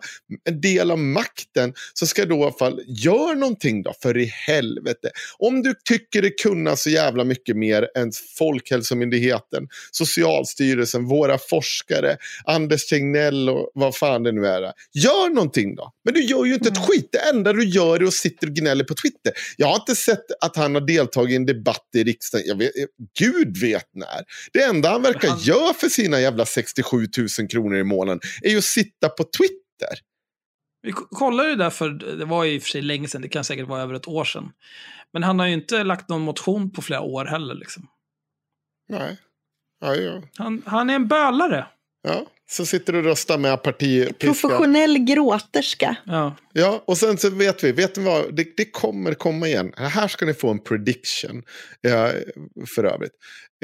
en 0.49 0.61
del 0.61 0.91
av 0.91 0.99
makten. 0.99 1.73
Så 1.95 2.07
ska 2.07 2.25
då 2.25 2.37
i 2.37 2.43
alla 2.43 2.53
fall, 2.53 2.81
gör 2.87 3.35
någonting 3.35 3.83
då, 3.83 3.93
för 4.03 4.17
i 4.19 4.25
helvete. 4.25 5.11
Om 5.39 5.63
du 5.63 5.75
tycker 5.85 6.23
det 6.23 6.31
kunna 6.31 6.77
så 6.77 6.91
jävla 6.91 7.25
mycket 7.25 7.57
mer 7.57 7.89
än 7.97 8.13
Folkhälsomyndigheten, 8.39 9.69
Socialstyrelsen, 9.91 11.05
våra 11.07 11.39
forskare, 11.39 12.17
Anders 12.45 12.87
Tegnell 12.87 13.49
och 13.49 13.71
vad 13.75 13.97
fan 13.97 14.23
det 14.23 14.33
nu 14.33 14.47
är. 14.47 14.63
Gör 14.95 15.35
någonting 15.35 15.75
då. 15.75 15.93
Men 16.05 16.15
du 16.15 16.23
gör 16.25 16.45
ju 16.45 16.55
inte 16.55 16.69
ett 16.69 16.87
skit. 16.87 17.09
Det 17.13 17.19
enda 17.19 17.53
du 17.53 17.65
gör 17.65 18.01
är 18.03 18.07
att 18.07 18.15
sitta 18.15 18.47
och 18.47 18.53
gnäller 18.53 18.85
på 18.85 18.95
Twitter. 18.95 19.33
Jag 19.57 19.67
har 19.67 19.75
inte 19.77 19.97
sett 19.97 20.25
att 20.41 20.57
han 20.57 20.75
har 20.75 20.83
deltagit 20.83 21.33
i 21.33 21.37
en 21.37 21.47
debatt 21.47 21.87
i 21.97 22.05
riksdagen. 22.05 22.47
Jag 22.47 22.59
vet, 22.59 22.70
Gud 23.19 23.57
vet 23.61 23.89
när. 23.95 24.25
Det 24.53 24.63
enda 24.63 24.91
han 24.91 25.03
verkar 25.03 25.29
Han- 25.29 25.39
göra 25.41 25.75
för 25.75 25.89
sina 25.89 26.21
jävla 26.21 26.47
67 26.47 27.07
000 27.39 27.49
kronor 27.49 27.77
i 27.79 27.85
månaden 27.85 28.21
är 28.43 28.51
ju 28.51 28.59
att 28.59 28.65
sitta 28.65 29.09
på 29.09 29.25
Twitter. 29.25 29.99
Vi 30.83 30.93
ko- 30.93 31.07
kollade 31.11 31.49
ju 31.51 31.57
där 31.57 31.71
för, 31.71 31.91
det 31.91 32.25
var 32.25 32.45
ju 32.45 32.55
i 32.55 32.59
och 32.59 32.63
för 32.63 32.69
sig 32.69 32.83
länge 32.83 33.09
sedan, 33.09 33.23
det 33.23 33.29
kan 33.29 33.45
säkert 33.45 33.69
vara 33.69 33.83
över 33.83 33.95
ett 33.95 34.09
år 34.09 34.25
sedan. 34.25 34.53
Men 35.13 35.23
han 35.23 35.39
har 35.39 35.47
ju 35.47 35.53
inte 35.53 35.85
lagt 35.85 36.09
någon 36.09 36.23
motion 36.23 36.71
på 36.73 36.83
flera 36.83 37.01
år 37.01 37.25
heller. 37.25 37.55
Liksom. 37.55 37.89
Nej. 38.89 39.17
Ja, 39.81 39.95
ja. 39.95 40.23
Han, 40.37 40.63
han 40.67 40.91
är 40.91 40.95
en 40.95 41.09
bölare. 41.09 41.67
ja. 42.03 42.27
Så 42.51 42.67
sitter 42.67 42.93
du 42.93 42.99
och 42.99 43.05
röstar 43.05 43.39
med 43.39 43.63
partipiska. 43.63 44.27
Professionell 44.27 44.99
gråterska. 44.99 45.97
Ja. 46.07 46.37
Ja, 46.53 46.85
och 46.87 46.99
sen 46.99 47.19
så 47.19 47.31
vet 47.31 47.65
vi, 47.65 47.73
vet 47.73 47.97
ni 47.97 48.05
vad, 48.05 48.37
det, 48.37 48.57
det 48.57 48.65
kommer 48.65 49.15
komma 49.15 49.49
igen. 49.49 49.73
Här 49.77 50.09
ska 50.09 50.27
ni 50.27 50.35
få 50.35 50.51
en 50.51 50.59
prediction 50.59 51.43
eh, 51.87 52.11
för 52.75 52.85
övrigt. 52.85 53.13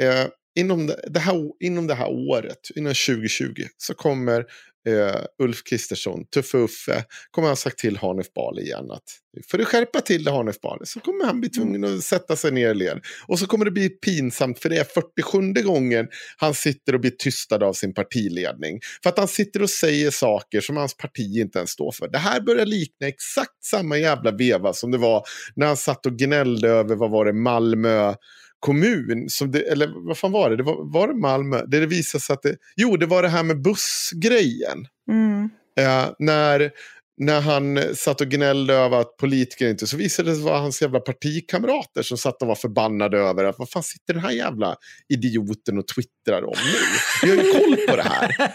Eh, 0.01 0.25
inom, 0.59 0.87
det, 0.87 0.99
det 1.07 1.19
här, 1.19 1.35
inom 1.63 1.87
det 1.87 1.93
här 1.93 2.09
året, 2.09 2.69
inom 2.75 2.93
2020, 2.93 3.53
så 3.77 3.93
kommer 3.93 4.45
eh, 4.87 5.21
Ulf 5.43 5.63
Kristersson, 5.63 6.25
Tuffe 6.33 6.57
Uffe, 6.57 7.05
kommer 7.31 7.47
han 7.47 7.57
sagt 7.57 7.79
till 7.79 7.97
Hanif 7.97 8.33
Bali 8.33 8.61
igen 8.61 8.91
att 8.91 9.03
för 9.51 9.59
att 9.59 9.67
skärpa 9.67 10.01
till 10.01 10.23
det 10.23 10.31
Hanif 10.31 10.61
Bali 10.61 10.85
så 10.85 10.99
kommer 10.99 11.25
han 11.25 11.39
bli 11.39 11.49
tvungen 11.49 11.83
att 11.83 12.03
sätta 12.03 12.35
sig 12.35 12.51
ner 12.51 12.73
led. 12.73 12.99
Och 13.27 13.39
så 13.39 13.47
kommer 13.47 13.65
det 13.65 13.71
bli 13.71 13.89
pinsamt 13.89 14.59
för 14.59 14.69
det 14.69 14.77
är 14.77 14.83
47 14.83 15.63
gången 15.63 16.07
han 16.37 16.53
sitter 16.53 16.93
och 16.93 17.01
blir 17.01 17.11
tystad 17.11 17.63
av 17.63 17.73
sin 17.73 17.93
partiledning. 17.93 18.79
För 19.03 19.09
att 19.09 19.17
han 19.17 19.27
sitter 19.27 19.61
och 19.61 19.69
säger 19.69 20.11
saker 20.11 20.61
som 20.61 20.77
hans 20.77 20.97
parti 20.97 21.37
inte 21.37 21.59
ens 21.59 21.71
står 21.71 21.91
för. 21.91 22.07
Det 22.07 22.17
här 22.17 22.41
börjar 22.41 22.65
likna 22.65 23.07
exakt 23.07 23.63
samma 23.63 23.97
jävla 23.97 24.31
veva 24.31 24.73
som 24.73 24.91
det 24.91 24.97
var 24.97 25.23
när 25.55 25.67
han 25.67 25.77
satt 25.77 26.05
och 26.05 26.17
gnällde 26.17 26.69
över, 26.69 26.95
vad 26.95 27.11
var 27.11 27.25
det, 27.25 27.33
Malmö 27.33 28.13
kommun. 28.59 29.29
Som 29.29 29.51
det, 29.51 29.61
eller 29.61 30.07
vad 30.07 30.17
fan 30.17 30.31
var 30.31 30.49
det? 30.49 30.57
det 30.57 30.63
var, 30.63 30.93
var 30.93 31.07
det 31.07 31.13
Malmö? 31.13 31.65
Det, 31.67 31.79
det 31.79 31.85
visade 31.85 32.21
sig 32.21 32.33
att 32.33 32.41
det... 32.41 32.55
Jo, 32.75 32.97
det 32.97 33.05
var 33.05 33.23
det 33.23 33.29
här 33.29 33.43
med 33.43 33.61
bussgrejen. 33.61 34.87
Mm. 35.11 35.49
Eh, 35.79 36.09
när, 36.19 36.71
när 37.19 37.41
han 37.41 37.95
satt 37.95 38.21
och 38.21 38.27
gnällde 38.27 38.73
över 38.73 38.97
att 38.97 39.17
politiker 39.17 39.69
inte... 39.69 39.87
Så 39.87 39.97
visade 39.97 40.29
det 40.29 40.35
sig 40.35 40.43
vara 40.43 40.59
hans 40.59 40.81
jävla 40.81 40.99
partikamrater 40.99 42.01
som 42.01 42.17
satt 42.17 42.41
och 42.41 42.47
var 42.47 42.55
förbannade 42.55 43.17
över 43.17 43.43
att 43.43 43.59
vad 43.59 43.69
fan 43.69 43.83
sitter 43.83 44.13
den 44.13 44.23
här 44.23 44.31
jävla 44.31 44.75
idioten 45.09 45.77
och 45.77 45.87
twittrar 45.87 46.43
om 46.43 46.55
nu? 46.65 46.79
Vi 47.27 47.37
har 47.37 47.43
ju 47.43 47.51
koll 47.51 47.87
på 47.87 47.95
det 47.95 48.03
här. 48.03 48.53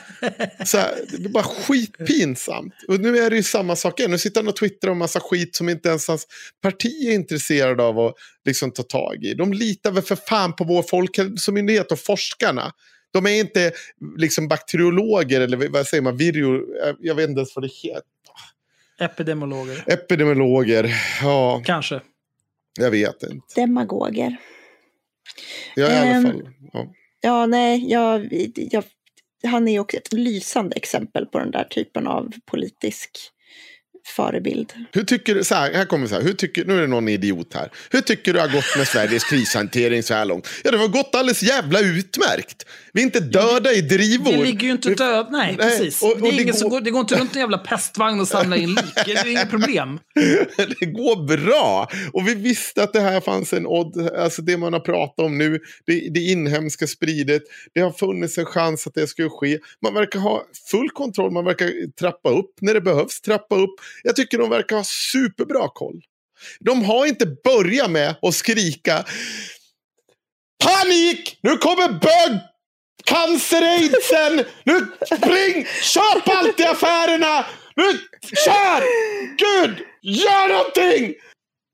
Så 0.65 0.79
här, 0.79 0.95
det 1.19 1.25
är 1.25 1.29
bara 1.29 1.45
skitpinsamt. 1.45 2.75
Och 2.89 3.01
nu 3.01 3.19
är 3.19 3.31
det 3.31 3.37
ju 3.37 3.43
samma 3.43 3.77
sak 3.77 4.01
igen. 4.01 4.11
Nu 4.11 4.19
sitter 4.19 4.41
han 4.41 4.49
och 4.49 4.57
twittrar 4.57 4.91
om 4.91 4.99
massa 4.99 5.21
skit 5.21 5.57
som 5.57 5.69
inte 5.69 5.89
ens 5.89 6.09
hans 6.09 6.27
parti 6.63 7.09
är 7.09 7.13
intresserad 7.13 7.81
av 7.81 7.99
att 7.99 8.15
liksom 8.45 8.71
ta 8.71 8.83
tag 8.83 9.25
i. 9.25 9.35
De 9.35 9.53
litar 9.53 9.91
väl 9.91 10.03
för 10.03 10.17
fan 10.17 10.57
på 10.57 10.65
vår 10.65 10.83
folkhälsomyndighet 10.83 11.93
och 11.93 11.99
forskarna. 11.99 12.73
De 13.13 13.27
är 13.27 13.41
inte 13.41 13.73
liksom 14.19 14.49
bakteriologer 14.49 15.41
eller 15.41 15.69
vad 15.69 15.87
säger 15.87 16.03
man, 16.03 16.17
virio, 16.17 16.61
jag 17.01 17.15
vet 17.15 17.29
inte 17.29 17.39
ens 17.39 17.57
vad 17.57 17.65
det 17.65 17.73
heter. 17.73 18.12
Epidemiologer. 19.05 19.85
Epidemiologer, 19.87 20.95
ja, 21.23 21.63
Kanske. 21.65 22.01
jag 22.81 22.91
vet 22.91 23.23
inte. 23.23 23.61
Demagoger. 23.61 24.37
Jag 25.75 25.91
är 25.91 25.95
i 25.95 25.99
alla 25.99 26.17
Ehm, 26.17 26.23
fall, 26.25 26.49
ja. 26.73 26.87
Ja, 27.21 27.47
nej, 27.47 27.91
jag, 27.91 28.29
jag, 28.55 28.85
han 29.45 29.69
är 29.69 29.73
ju 29.73 29.79
också 29.79 29.97
ett 29.97 30.13
lysande 30.13 30.77
exempel 30.77 31.27
på 31.27 31.39
den 31.39 31.51
där 31.51 31.65
typen 31.65 32.07
av 32.07 32.33
politisk 32.45 33.11
förebild. 34.07 34.73
Hur 34.93 35.05
tycker 35.05 35.35
du, 35.35 35.45
så 35.45 35.55
här, 35.55 35.73
här 35.75 35.85
kommer 35.85 36.07
så 36.07 36.15
här, 36.15 36.23
hur 36.23 36.33
tycker, 36.33 36.65
nu 36.65 36.77
är 36.77 36.81
det 36.81 36.87
någon 36.87 37.09
idiot 37.09 37.55
här. 37.55 37.71
Hur 37.91 38.01
tycker 38.01 38.33
du 38.35 38.41
har 38.41 38.49
gått 38.49 38.77
med 38.77 38.89
Sveriges 38.89 39.25
krishantering 39.25 40.03
så 40.03 40.15
här 40.15 40.25
långt? 40.25 40.49
Ja, 40.65 40.71
det 40.71 40.77
har 40.79 40.89
gått 40.89 41.15
alldeles 41.15 41.43
jävla 41.43 41.81
utmärkt. 41.81 42.67
Vi 42.93 43.01
är 43.01 43.05
inte 43.05 43.21
döda 43.21 43.73
i 43.73 43.81
drivor. 43.81 44.33
Vi 44.33 44.45
ligger 44.45 44.67
ju 44.67 44.73
inte 44.73 44.89
Vi- 44.89 44.95
död. 44.95 45.27
Nej, 45.31 45.55
Nej, 45.59 45.69
precis. 45.79 46.03
och- 46.03 46.13
och 46.13 46.21
det, 46.21 46.29
är 46.29 46.45
det 46.45 46.61
går- 46.61 46.69
går, 46.71 46.81
det 46.81 46.91
går 46.91 47.01
inte 47.01 47.19
runt 47.19 47.35
en 47.35 47.41
jävla 47.41 47.59
pestvagn 47.59 48.21
och 48.21 48.29
samla 48.29 48.57
in 48.57 48.69
lik. 48.75 48.85
Det 49.07 49.13
är 49.13 49.27
inget 49.29 49.51
problem. 49.51 49.99
det 50.81 50.87
går 50.87 51.37
bra. 51.37 51.89
Och 52.13 52.29
vi 52.29 52.35
visste 52.35 52.83
att 52.83 52.93
det 52.93 53.01
här 53.01 53.21
fanns 53.21 53.53
en 53.53 53.67
odd, 53.67 54.11
alltså 54.19 54.43
det 54.43 54.57
man 54.57 54.73
har 54.73 54.81
pratat 54.81 55.25
om 55.25 55.39
nu, 55.39 55.59
det, 55.87 56.09
det 56.15 56.21
inhemska 56.21 56.87
spridet, 56.87 57.43
det 57.75 57.81
har 57.81 57.91
funnits 57.93 58.39
en 58.39 58.45
chans 58.47 58.87
att 58.87 58.95
det 58.95 59.07
skulle 59.07 59.29
ske. 59.31 59.59
Man 59.83 59.95
verkar 59.95 60.19
ha 60.19 60.43
full 60.71 60.91
kontroll, 60.91 61.31
man 61.31 61.45
verkar 61.45 61.91
trappa 62.01 62.31
upp 62.31 62.55
när 62.61 62.75
det 62.75 62.81
behövs, 62.81 63.21
trappa 63.21 63.57
upp. 63.57 63.75
Jag 64.03 64.17
tycker 64.17 64.39
de 64.39 64.51
verkar 64.51 64.77
ha 64.77 64.85
superbra 64.85 65.69
koll. 65.69 66.03
De 66.61 66.85
har 66.85 67.07
inte 67.07 67.27
börjat 67.27 67.91
med 67.91 68.15
att 68.23 68.35
skrika 68.35 69.05
Panik! 70.65 71.39
Nu 71.43 71.57
kommer 71.57 71.89
bög! 71.89 72.39
Cancer-aidsen! 73.05 74.45
Nu 74.65 74.87
spring! 75.07 75.67
Köp 75.83 76.29
allt 76.29 76.61
i 76.61 76.65
affärerna! 76.65 77.47
Nu 77.77 77.85
kör! 78.45 78.83
Gud! 79.37 79.87
Gör 80.03 80.49
någonting! 80.49 81.15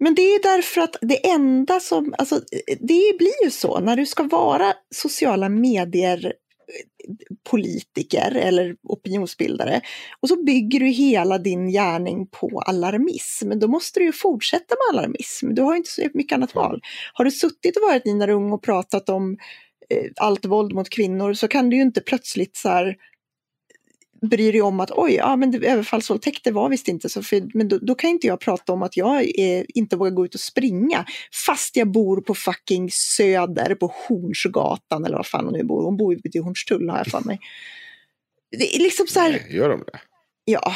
Men 0.01 0.15
det 0.15 0.23
är 0.23 0.43
därför 0.43 0.81
att 0.81 0.97
det 1.01 1.27
enda 1.27 1.81
som, 1.81 2.15
alltså 2.19 2.41
det 2.81 3.19
blir 3.19 3.45
ju 3.45 3.51
så 3.51 3.81
när 3.81 3.97
du 3.97 4.07
ska 4.07 4.23
vara 4.23 4.75
sociala 4.95 5.49
medier 5.49 6.33
politiker 7.51 8.37
eller 8.37 8.77
opinionsbildare 8.83 9.81
och 10.21 10.29
så 10.29 10.45
bygger 10.45 10.81
du 10.81 10.87
hela 10.87 11.39
din 11.39 11.69
gärning 11.69 12.27
på 12.27 12.61
alarmism. 12.67 13.59
Då 13.59 13.69
måste 13.69 14.01
du 14.01 14.07
ju 14.07 14.13
fortsätta 14.13 14.75
med 14.75 14.99
alarmism. 14.99 15.55
Du 15.55 15.63
har 15.63 15.77
inte 15.77 15.91
så 15.91 16.09
mycket 16.15 16.37
annat 16.37 16.55
val. 16.55 16.81
Har 17.13 17.25
du 17.25 17.31
suttit 17.31 17.77
och 17.77 17.83
varit 17.83 18.05
Nina 18.05 18.27
Rung 18.27 18.53
och 18.53 18.63
pratat 18.63 19.09
om 19.09 19.37
eh, 19.91 20.11
allt 20.17 20.45
våld 20.45 20.75
mot 20.75 20.91
kvinnor 20.91 21.35
så 21.35 21.49
kan 21.49 21.71
du 21.71 21.77
ju 21.77 21.83
inte 21.83 22.01
plötsligt 22.01 22.57
så 22.57 22.69
här 22.69 22.97
bryr 24.23 24.53
dig 24.53 24.63
om 24.63 24.81
att 24.81 24.91
oj, 24.91 25.13
ja, 25.15 25.37
men 25.37 25.51
det- 25.51 25.67
överfallsvåldtäkter 25.69 26.53
var 26.53 26.69
visst 26.69 26.89
inte 26.89 27.09
så, 27.09 27.23
för, 27.23 27.43
men 27.55 27.69
då, 27.69 27.79
då 27.79 27.95
kan 27.95 28.11
inte 28.11 28.27
jag 28.27 28.41
prata 28.41 28.73
om 28.73 28.83
att 28.83 28.97
jag 28.97 29.17
eh, 29.21 29.65
inte 29.69 29.97
vågar 29.97 30.11
gå 30.11 30.25
ut 30.25 30.35
och 30.35 30.41
springa 30.41 31.05
fast 31.47 31.77
jag 31.77 31.89
bor 31.93 32.21
på 32.21 32.35
fucking 32.35 32.91
Söder 32.91 33.75
på 33.75 33.93
Hornsgatan 34.09 35.05
eller 35.05 35.17
vad 35.17 35.27
fan 35.27 35.45
hon 35.45 35.53
nu 35.55 35.65
bor. 35.65 35.85
Hon 35.85 35.97
bor 35.97 36.15
ju 36.15 36.21
i 36.33 36.39
Hornstull 36.39 36.89
har 36.91 36.97
jag 36.99 37.07
för 37.07 37.21
mig. 37.21 37.39
Det 38.59 38.77
är 38.77 38.81
liksom 38.81 39.07
så 39.07 39.21
här, 39.21 39.31
Nej, 39.31 39.57
gör 39.57 39.69
de 39.69 39.81
det? 39.87 39.99
ja. 40.45 40.73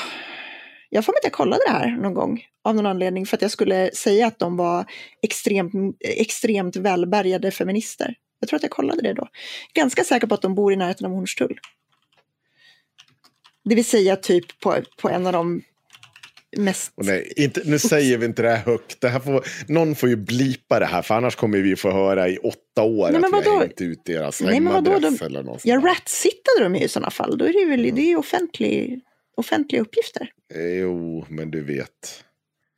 Jag 0.95 1.05
får 1.05 1.13
mig 1.13 1.19
att 1.19 1.25
jag 1.25 1.33
kollade 1.33 1.63
det 1.67 1.73
här 1.73 1.97
någon 1.97 2.15
gång 2.15 2.41
av 2.65 2.75
någon 2.75 2.87
anledning 2.87 3.27
för 3.27 3.37
att 3.37 3.43
jag 3.43 3.51
skulle 3.51 3.91
säga 3.95 4.27
att 4.27 4.39
de 4.39 4.57
var 4.57 4.85
extremt, 5.23 5.73
extremt 6.01 6.77
välbärgade 6.77 7.51
feminister. 7.51 8.15
Jag 8.41 8.49
tror 8.49 8.57
att 8.57 8.63
jag 8.63 8.71
kollade 8.73 9.03
det 9.03 9.13
då. 9.13 9.29
Ganska 9.75 10.05
säker 10.05 10.27
på 10.27 10.35
att 10.35 10.43
de 10.43 10.55
bor 10.55 10.73
i 10.73 10.77
närheten 10.77 11.07
av 11.07 11.13
Hornstull. 11.13 11.59
Det 13.65 13.75
vill 13.75 13.85
säga 13.85 14.17
typ 14.17 14.61
på, 14.61 14.83
på 14.97 15.09
en 15.09 15.27
av 15.27 15.33
de 15.33 15.63
mest... 16.57 16.93
Och 16.95 17.05
nej, 17.05 17.33
inte, 17.37 17.63
nu 17.65 17.79
säger 17.79 18.19
vi 18.19 18.27
inte 18.27 18.43
det 18.43 18.51
här 18.51 18.65
högt. 18.65 19.01
Det 19.01 19.09
här 19.09 19.21
får, 19.21 19.45
någon 19.67 19.95
får 19.95 20.09
ju 20.09 20.17
blipa 20.17 20.79
det 20.79 20.87
här, 20.87 21.03
för 21.03 21.15
annars 21.15 21.37
kommer 21.37 21.59
vi 21.59 21.77
få 21.77 21.91
höra 21.91 22.29
i 22.29 22.39
åtta 22.39 22.83
år 22.83 23.11
Nej, 23.11 23.21
men 23.21 23.35
att 23.35 23.47
vi 23.47 23.51
har 23.51 23.61
hängt 23.61 23.81
ut 23.81 24.05
deras 24.05 24.41
Nej, 24.41 24.55
hemadress 24.55 25.19
de- 25.19 25.25
eller 25.27 25.43
något. 25.43 25.61
Ja, 25.65 25.77
ratsittade 25.77 26.63
de 26.63 26.75
ju 26.75 26.81
i 26.83 26.89
sådana 26.89 27.11
fall. 27.11 27.39
Då 27.39 27.45
är 27.45 27.53
det 27.53 27.65
väl, 27.65 27.83
det 27.83 28.03
är 28.03 28.09
ju 28.09 28.17
offentlig, 28.17 29.01
offentliga 29.37 29.83
uppgifter. 29.83 30.31
Jo, 30.55 31.27
men 31.29 31.51
du 31.51 31.61
vet. 31.61 32.25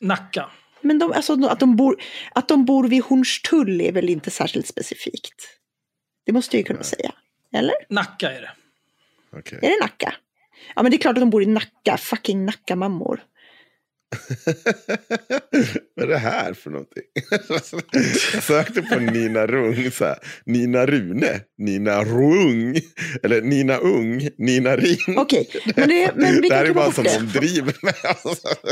Nacka. 0.01 0.51
Men 0.81 0.99
de, 0.99 1.13
alltså, 1.13 1.47
att, 1.47 1.61
de 1.61 1.77
bor, 1.77 1.97
att 2.35 2.49
de 2.49 2.65
bor 2.65 2.89
vid 2.89 3.03
Hornstull 3.03 3.81
är 3.81 3.93
väl 3.93 4.09
inte 4.09 4.31
särskilt 4.31 4.67
specifikt? 4.67 5.35
Det 6.27 6.33
måste 6.33 6.57
jag 6.57 6.59
ju 6.59 6.65
kunna 6.65 6.83
säga. 6.83 7.13
Eller? 7.53 7.75
Nacka 7.89 8.31
är 8.31 8.41
det. 8.41 8.51
Okej. 9.39 9.59
Är 9.63 9.69
det 9.69 9.77
Nacka? 9.81 10.15
Ja, 10.77 10.83
men 10.83 10.91
det 10.91 10.97
är 10.97 10.99
klart 10.99 11.17
att 11.17 11.23
de 11.23 11.31
bor 11.31 11.43
i 11.43 11.47
Nacka. 11.47 11.97
Fucking 11.97 12.45
Nacka-mammor. 12.45 13.21
Vad 15.97 16.05
är 16.05 16.09
det 16.09 16.19
här 16.19 16.55
för 16.55 16.71
någonting? 16.71 17.03
jag 18.33 18.43
sökte 18.43 18.83
på 18.83 18.99
Nina 19.01 19.47
Rung, 19.47 19.91
så 19.91 20.05
här, 20.05 20.19
Nina 20.47 20.87
Rune, 20.87 21.41
Nina 21.59 22.05
Rung, 22.05 22.81
eller 23.23 23.43
Nina 23.43 23.77
Ung, 23.77 24.29
Nina 24.39 24.77
Ring. 24.77 25.19
Okej, 25.19 25.49
men, 25.77 25.89
det, 25.89 26.13
men 26.17 26.41
vi 26.43 26.49
det 26.49 26.55
här 26.55 26.63
kan 26.65 26.71
är 26.71 26.75
bara 26.75 26.93
som 26.93 27.05
de 27.05 27.39
driver 27.39 27.75
med. 27.83 27.95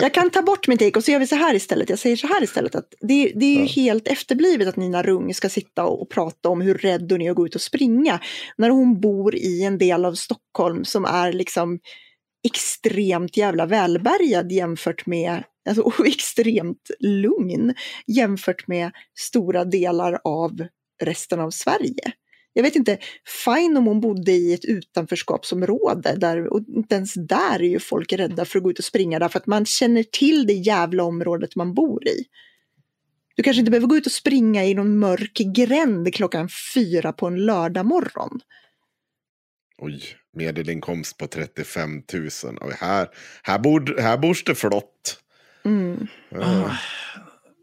Jag 0.01 0.15
kan 0.15 0.31
ta 0.31 0.43
bort 0.43 0.69
min 0.69 0.79
take 0.79 0.99
och 0.99 1.05
så 1.05 1.11
gör 1.11 1.19
vi 1.19 1.27
så 1.27 1.37
här 1.37 1.55
istället. 1.55 1.91
Jag 1.91 1.99
säger 1.99 2.17
så 2.17 2.27
här 2.27 2.43
istället. 2.43 2.75
Att 2.75 2.95
det, 3.01 3.33
det 3.35 3.45
är 3.47 3.55
ju 3.55 3.61
Ja. 3.63 3.67
helt 3.67 4.09
efterblivet 4.09 4.69
att 4.69 4.77
Nina 4.77 5.03
Rung 5.03 5.35
ska 5.35 5.49
sitta 5.49 5.85
och, 5.85 6.03
och 6.03 6.11
prata 6.11 6.49
om 6.49 6.61
hur 6.61 6.75
rädd 6.75 7.13
hon 7.13 7.23
är 7.23 7.31
att 7.31 7.37
gå 7.37 7.47
ut 7.47 7.55
och 7.55 7.61
springa. 7.61 8.21
När 8.57 8.71
hon 8.71 9.01
bor 9.01 9.35
i 9.35 9.63
en 9.65 9.79
del 9.79 10.05
av 10.05 10.15
Stockholm 10.15 10.85
som 10.85 11.05
är 11.05 11.33
liksom 11.33 11.79
extremt 12.45 13.37
jävla 13.37 13.67
välbärgad 13.67 14.53
jämfört 14.53 15.07
med, 15.07 15.45
alltså 15.69 15.83
och 16.01 16.07
extremt 16.07 16.91
lugn 17.01 17.75
jämfört 18.07 18.67
med 18.67 18.93
stora 19.19 19.65
delar 19.65 20.21
av 20.25 20.67
resten 21.03 21.41
av 21.41 21.51
Sverige. 21.51 22.13
Jag 22.53 22.63
vet 22.63 22.77
inte, 22.77 22.99
fine 23.45 23.77
om 23.77 23.87
hon 23.87 24.01
bodde 24.01 24.33
i 24.33 24.55
ett 24.55 24.65
utanförskapsområde 24.65 26.17
där, 26.17 26.47
och 26.53 26.61
inte 26.69 26.95
ens 26.95 27.15
där 27.15 27.63
är 27.63 27.69
ju 27.69 27.79
folk 27.79 28.13
rädda 28.13 28.45
för 28.45 28.59
att 28.59 28.63
gå 28.63 28.71
ut 28.71 28.79
och 28.79 28.85
springa 28.85 29.19
därför 29.19 29.39
att 29.39 29.47
man 29.47 29.67
känner 29.67 30.03
till 30.03 30.47
det 30.47 30.53
jävla 30.53 31.05
området 31.05 31.57
man 31.57 31.75
bor 31.75 32.09
i. 32.09 32.25
Du 33.35 33.43
kanske 33.43 33.61
inte 33.61 33.71
behöver 33.71 33.87
gå 33.87 33.97
ut 33.97 34.07
och 34.07 34.13
springa 34.13 34.65
i 34.65 34.75
någon 34.75 34.99
mörk 34.99 35.39
gränd 35.55 36.15
klockan 36.15 36.49
fyra 36.75 37.13
på 37.13 37.27
en 37.27 37.47
lördag 37.47 37.87
morgon. 37.87 38.41
Oj, 39.79 40.03
medelinkomst 40.33 41.19
på 41.19 41.27
35 41.27 42.03
000. 42.13 42.29
Oj, 42.61 42.75
här, 42.79 43.09
här, 43.43 43.59
bor, 43.59 44.01
här 44.01 44.17
bors 44.19 44.45
det 44.45 44.55
flott. 44.55 45.19
Mm. 45.65 46.07
Ja. 46.29 46.41
Ah. 46.41 46.77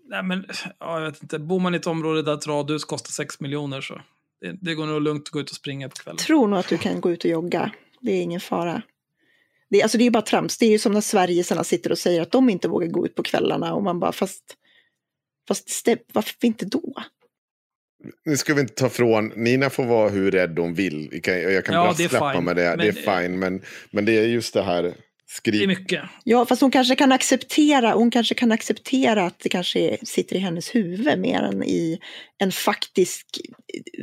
Nej, 0.10 0.24
men 0.24 0.46
ja, 0.80 1.00
jag 1.02 1.12
vet 1.12 1.22
inte. 1.24 1.40
Bor 1.40 1.60
man 1.60 1.74
i 1.74 1.78
ett 1.78 1.88
område 1.88 2.22
där 2.22 2.34
ett 2.34 2.48
radhus 2.48 2.86
kostar 2.86 3.12
6 3.12 3.40
miljoner 3.40 3.82
så 3.82 4.02
det, 4.41 4.58
det 4.62 4.76
går 4.76 4.86
nog 4.86 5.02
lugnt 5.02 5.24
att 5.24 5.30
gå 5.30 5.40
ut 5.40 5.50
och 5.50 5.56
springa 5.56 5.90
på 5.90 5.96
kvällen. 5.96 6.18
Tror 6.18 6.48
nog 6.48 6.60
att 6.60 6.68
du 6.70 6.78
kan 6.78 7.02
gå 7.02 7.12
ut 7.12 7.24
och 7.26 7.32
jogga. 7.32 7.72
Det 8.02 8.12
är 8.12 8.22
ingen 8.22 8.40
fara. 8.40 8.82
Det, 9.70 9.80
är- 9.80 9.84
alltså 9.84 9.98
det 9.98 10.02
är 10.02 10.06
ju 10.06 10.12
bara 10.12 10.22
trams. 10.22 10.58
Det 10.58 10.66
är 10.66 10.70
ju 10.70 10.80
som 10.80 10.91
när 10.94 11.02
Sverigesarna 11.02 11.64
sitter 11.64 11.91
och 11.91 11.98
säger 11.98 12.22
att 12.22 12.32
de 12.32 12.50
inte 12.50 12.68
vågar 12.68 12.88
gå 12.88 13.06
ut 13.06 13.16
på 13.16 13.24
kvällarna 13.24 13.74
och 13.74 13.84
man 13.84 14.00
bara 14.00 14.12
fast, 14.12 14.44
fast 15.48 15.88
varför 16.14 16.34
inte 16.46 16.66
då? 16.66 16.94
Nu 18.26 18.38
ska 18.38 18.54
vi 18.54 18.62
inte 18.62 18.74
ta 18.74 18.90
från, 18.90 19.28
Nina 19.28 19.70
får 19.70 19.86
vara 19.86 20.10
hur 20.10 20.32
rädd 20.32 20.60
hon 20.60 20.74
vill. 20.74 21.22
Jag 21.24 21.66
kan 21.66 21.76
Ja, 21.76 21.94
det 21.98 22.10
brasklappa 22.10 22.42
med 22.42 22.56
det, 22.56 22.62
det 22.64 22.78
Men- 22.78 22.88
är 22.88 22.92
fine. 23.22 23.40
Men, 23.40 23.62
men 23.92 24.06
det 24.06 24.18
är 24.18 24.24
just 24.28 24.54
det 24.54 24.64
här, 24.64 24.84
Det 24.84 24.90
är 24.90 24.96
skrik. 25.28 25.68
mycket. 25.68 26.02
Ja, 26.24 26.46
fast 26.46 26.62
hon 26.62 26.72
kanske 26.72 26.96
kan 26.96 27.12
acceptera, 27.12 27.92
hon 27.94 28.12
kanske 28.12 28.36
kan 28.36 28.52
acceptera 28.52 29.26
att 29.26 29.40
det 29.40 29.50
kanske 29.50 29.98
sitter 30.04 30.36
i 30.36 30.40
hennes 30.40 30.76
huvud 30.76 31.20
mer 31.20 31.42
än 31.42 31.64
i 31.64 32.00
en 32.38 32.52
faktisk 32.52 33.26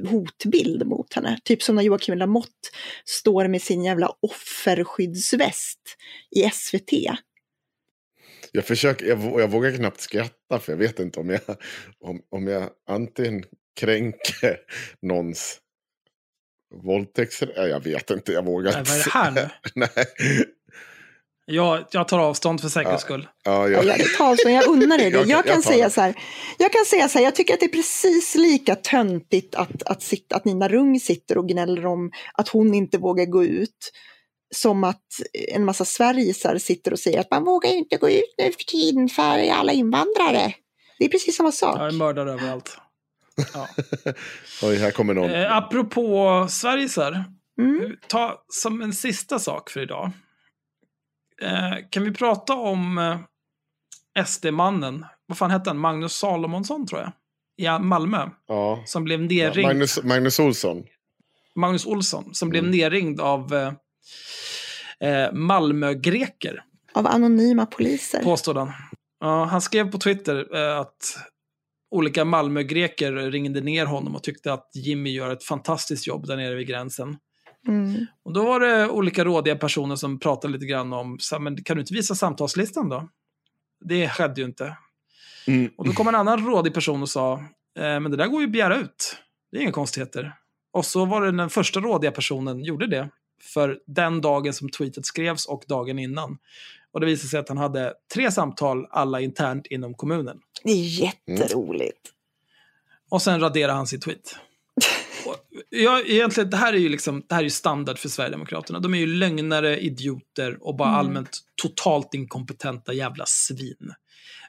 hotbild 0.08 0.86
mot 0.86 1.14
henne. 1.14 1.38
Typ 1.44 1.62
som 1.62 1.76
när 1.76 1.82
Joakim 1.82 2.18
Lamotte 2.18 2.50
står 3.04 3.48
med 3.48 3.62
sin 3.62 3.84
jävla 3.84 4.08
offerskyddsväst 4.20 5.80
i 6.36 6.50
SVT. 6.52 6.92
Jag, 8.52 8.64
försöker, 8.64 9.06
jag, 9.06 9.40
jag 9.40 9.50
vågar 9.50 9.76
knappt 9.76 10.00
skratta 10.00 10.58
för 10.60 10.72
jag 10.72 10.76
vet 10.78 10.98
inte 11.00 11.20
om 11.20 11.30
jag, 11.30 11.40
om, 12.00 12.20
om 12.30 12.46
jag 12.46 12.70
antingen 12.88 13.44
kränker 13.80 14.56
någons 15.02 15.58
våldtäkts... 16.84 17.42
Nej, 17.56 17.68
jag 17.68 17.80
vet 17.84 18.10
inte, 18.10 18.32
jag 18.32 18.44
vågar 18.44 18.78
inte. 18.78 18.90
vad 18.90 19.00
är 19.00 19.04
det 19.04 19.10
här 19.10 19.30
nu? 19.30 19.48
Nej. 19.74 20.06
Jag, 21.48 21.84
jag 21.90 22.08
tar 22.08 22.18
avstånd 22.18 22.60
för 22.60 22.68
säkerhets 22.68 23.02
Ja. 23.02 23.06
skull. 23.06 23.28
Ja, 23.44 23.68
Ja, 23.68 23.82
jag, 23.82 23.98
jag, 23.98 24.06
Karlsson, 24.18 24.52
jag 24.52 24.66
unnar 24.68 24.98
dig 24.98 25.10
det. 25.10 25.16
Jag 25.18 25.22
kan- 25.26 25.30
Jag 25.30 25.44
kan 25.44 25.54
jag 25.54 25.62
tar 25.64 25.72
säga 25.72 25.90
så 25.90 26.00
här. 26.00 26.14
Jag 26.58 26.72
kan 26.72 26.84
säga 26.84 27.08
så 27.08 27.18
här, 27.18 27.24
jag 27.24 27.34
tycker 27.34 27.54
att 27.54 27.60
det 27.60 27.66
är 27.66 27.70
precis 27.70 28.34
lika 28.34 28.74
töntigt 28.74 29.54
att, 29.54 29.82
att, 29.82 30.02
sitta, 30.02 30.36
att 30.36 30.44
Nina 30.44 30.68
Rung 30.68 31.00
sitter 31.00 31.38
och 31.38 31.48
gnäller 31.48 31.86
om 31.86 32.10
att 32.34 32.48
hon 32.48 32.74
inte 32.74 32.98
vågar 32.98 33.24
gå 33.24 33.44
ut. 33.44 33.92
Som 34.54 34.84
att 34.84 35.06
en 35.54 35.64
massa 35.64 35.84
Sverigesar 35.84 36.58
sitter 36.58 36.92
och 36.92 36.98
säger 36.98 37.20
att 37.20 37.30
man 37.30 37.44
vågar 37.44 37.70
inte 37.70 37.96
gå 37.96 38.10
ut 38.10 38.34
nu 38.38 38.44
för 38.52 38.64
tiden 38.64 39.08
för 39.08 39.50
alla 39.50 39.72
invandrare. 39.72 40.54
Det 40.98 41.04
är 41.04 41.08
precis 41.08 41.36
samma 41.36 41.52
sak. 41.52 41.78
Jag 41.78 41.86
är 41.88 41.92
mördare 41.92 42.32
överallt. 42.32 42.78
Ja. 43.54 43.68
oj, 44.62 44.76
här 44.76 44.90
kommer 44.90 45.14
någon. 45.14 45.30
Eh, 45.30 45.56
apropå 45.56 46.46
Sverigesar. 46.50 47.24
Mm. 47.60 47.96
Ta 48.08 48.44
som 48.48 48.82
en 48.82 48.92
sista 48.92 49.38
sak 49.38 49.70
för 49.70 49.80
idag. 49.80 50.10
Eh, 51.42 51.74
kan 51.90 52.04
vi 52.04 52.10
prata 52.12 52.54
om 52.54 52.98
eh, 52.98 54.24
SD-mannen, 54.24 55.06
vad 55.26 55.38
fan 55.38 55.50
hette 55.50 55.70
han, 55.70 55.78
Magnus 55.78 56.12
Salomonsson 56.12 56.86
tror 56.86 57.00
jag, 57.00 57.12
i 57.58 57.82
Malmö, 57.82 58.28
Ja. 58.48 58.82
som 58.86 59.04
blev 59.04 59.20
nerringd, 59.20 59.66
Magnus, 59.66 60.02
Magnus, 60.02 60.04
Magnus 60.04 60.38
Olsson. 60.38 60.84
Olsson, 61.92 62.34
som 62.34 62.48
blev 62.48 62.64
Mm. 62.64 62.76
nerringd 62.78 63.20
av 63.20 63.54
eh, 63.54 63.72
eh, 65.10 65.32
Malmö-greker, 65.32 66.62
Av 66.92 67.06
anonyma 67.06 67.66
poliser. 67.66 68.22
påstod 68.22 68.56
han. 68.56 68.72
Ja, 69.20 69.44
han 69.44 69.60
skrev 69.60 69.90
på 69.90 69.98
Twitter 69.98 70.56
eh, 70.56 70.78
att 70.80 71.18
olika 71.96 72.24
Malmö-greker 72.24 73.12
ringde 73.12 73.60
ner 73.60 73.86
honom 73.86 74.14
och 74.14 74.22
tyckte 74.22 74.52
att 74.52 74.70
Jimmy 74.74 75.10
gör 75.10 75.32
ett 75.32 75.44
fantastiskt 75.44 76.06
jobb 76.06 76.26
där 76.26 76.36
nere 76.36 76.54
vid 76.54 76.66
gränsen. 76.66 77.16
Mm. 77.68 78.06
Och 78.22 78.32
då 78.32 78.44
var 78.44 78.60
det 78.60 78.88
olika 78.88 79.24
rådiga 79.24 79.56
personer 79.56 79.96
som 79.96 80.18
pratade 80.18 80.52
lite 80.52 80.66
grann 80.66 80.92
om, 80.92 81.18
men 81.40 81.64
kan 81.64 81.76
du 81.76 81.80
inte 81.80 81.94
visa 81.94 82.14
samtalslistan 82.14 82.88
då? 82.88 83.08
Det 83.84 84.08
skedde 84.08 84.40
ju 84.40 84.46
inte. 84.46 84.76
Mm. 85.46 85.70
Och 85.76 85.86
då 85.86 85.92
kom 85.92 86.08
en 86.08 86.14
annan 86.14 86.46
rådig 86.46 86.74
person 86.74 87.02
och 87.02 87.08
sa, 87.08 87.32
eh, 87.78 88.00
men 88.00 88.10
det 88.10 88.16
där 88.16 88.26
går 88.26 88.40
ju 88.40 88.46
att 88.46 88.52
begära 88.52 88.76
ut. 88.76 89.16
Det 89.52 89.58
är 89.58 89.62
inga 89.62 89.72
konstigheter. 89.72 90.32
Och 90.72 90.84
så 90.84 91.04
var 91.04 91.22
det 91.22 91.32
den 91.32 91.50
första 91.50 91.80
rådiga 91.80 92.10
personen 92.10 92.64
gjorde 92.64 92.86
det. 92.86 93.10
För 93.42 93.78
den 93.86 94.20
dagen 94.20 94.52
som 94.52 94.68
tweetet 94.68 95.06
skrevs 95.06 95.46
och 95.46 95.64
dagen 95.68 95.98
innan. 95.98 96.38
Och 96.96 97.00
det 97.00 97.06
visade 97.06 97.28
sig 97.28 97.40
att 97.40 97.48
han 97.48 97.58
hade 97.58 97.94
tre 98.14 98.32
samtal, 98.32 98.86
alla 98.90 99.20
internt 99.20 99.66
inom 99.66 99.94
kommunen. 99.94 100.38
Det 100.64 100.70
är 100.70 101.02
jätteroligt. 101.02 102.12
Och 103.08 103.22
sen 103.22 103.40
raderade 103.40 103.72
han 103.72 103.86
sin 103.86 104.00
tweet. 104.00 104.36
Jag, 105.68 106.08
egentligen, 106.08 106.50
det 106.50 106.56
här 106.56 106.72
är 106.72 106.78
ju 106.78 106.88
liksom, 106.88 107.22
det 107.28 107.34
här 107.34 107.44
är 107.44 107.48
standard 107.48 107.98
för 107.98 108.08
Sverigedemokraterna. 108.08 108.80
De 108.80 108.94
är 108.94 108.98
ju 108.98 109.06
lögnare, 109.06 109.78
idioter 109.78 110.58
och 110.60 110.76
bara 110.76 110.88
Mm. 110.88 110.98
allmänt 110.98 111.38
totalt 111.62 112.14
inkompetenta 112.14 112.92
jävla 112.92 113.24
svin. 113.26 113.94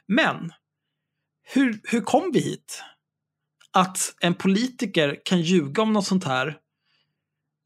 Men, 0.06 0.52
hur, 1.42 1.80
hur 1.84 2.00
kom 2.00 2.30
vi 2.32 2.40
hit? 2.40 2.82
Att 3.72 4.14
en 4.20 4.34
politiker 4.34 5.20
kan 5.24 5.40
ljuga 5.40 5.82
om 5.82 5.92
något 5.92 6.06
sånt 6.06 6.24
här, 6.24 6.56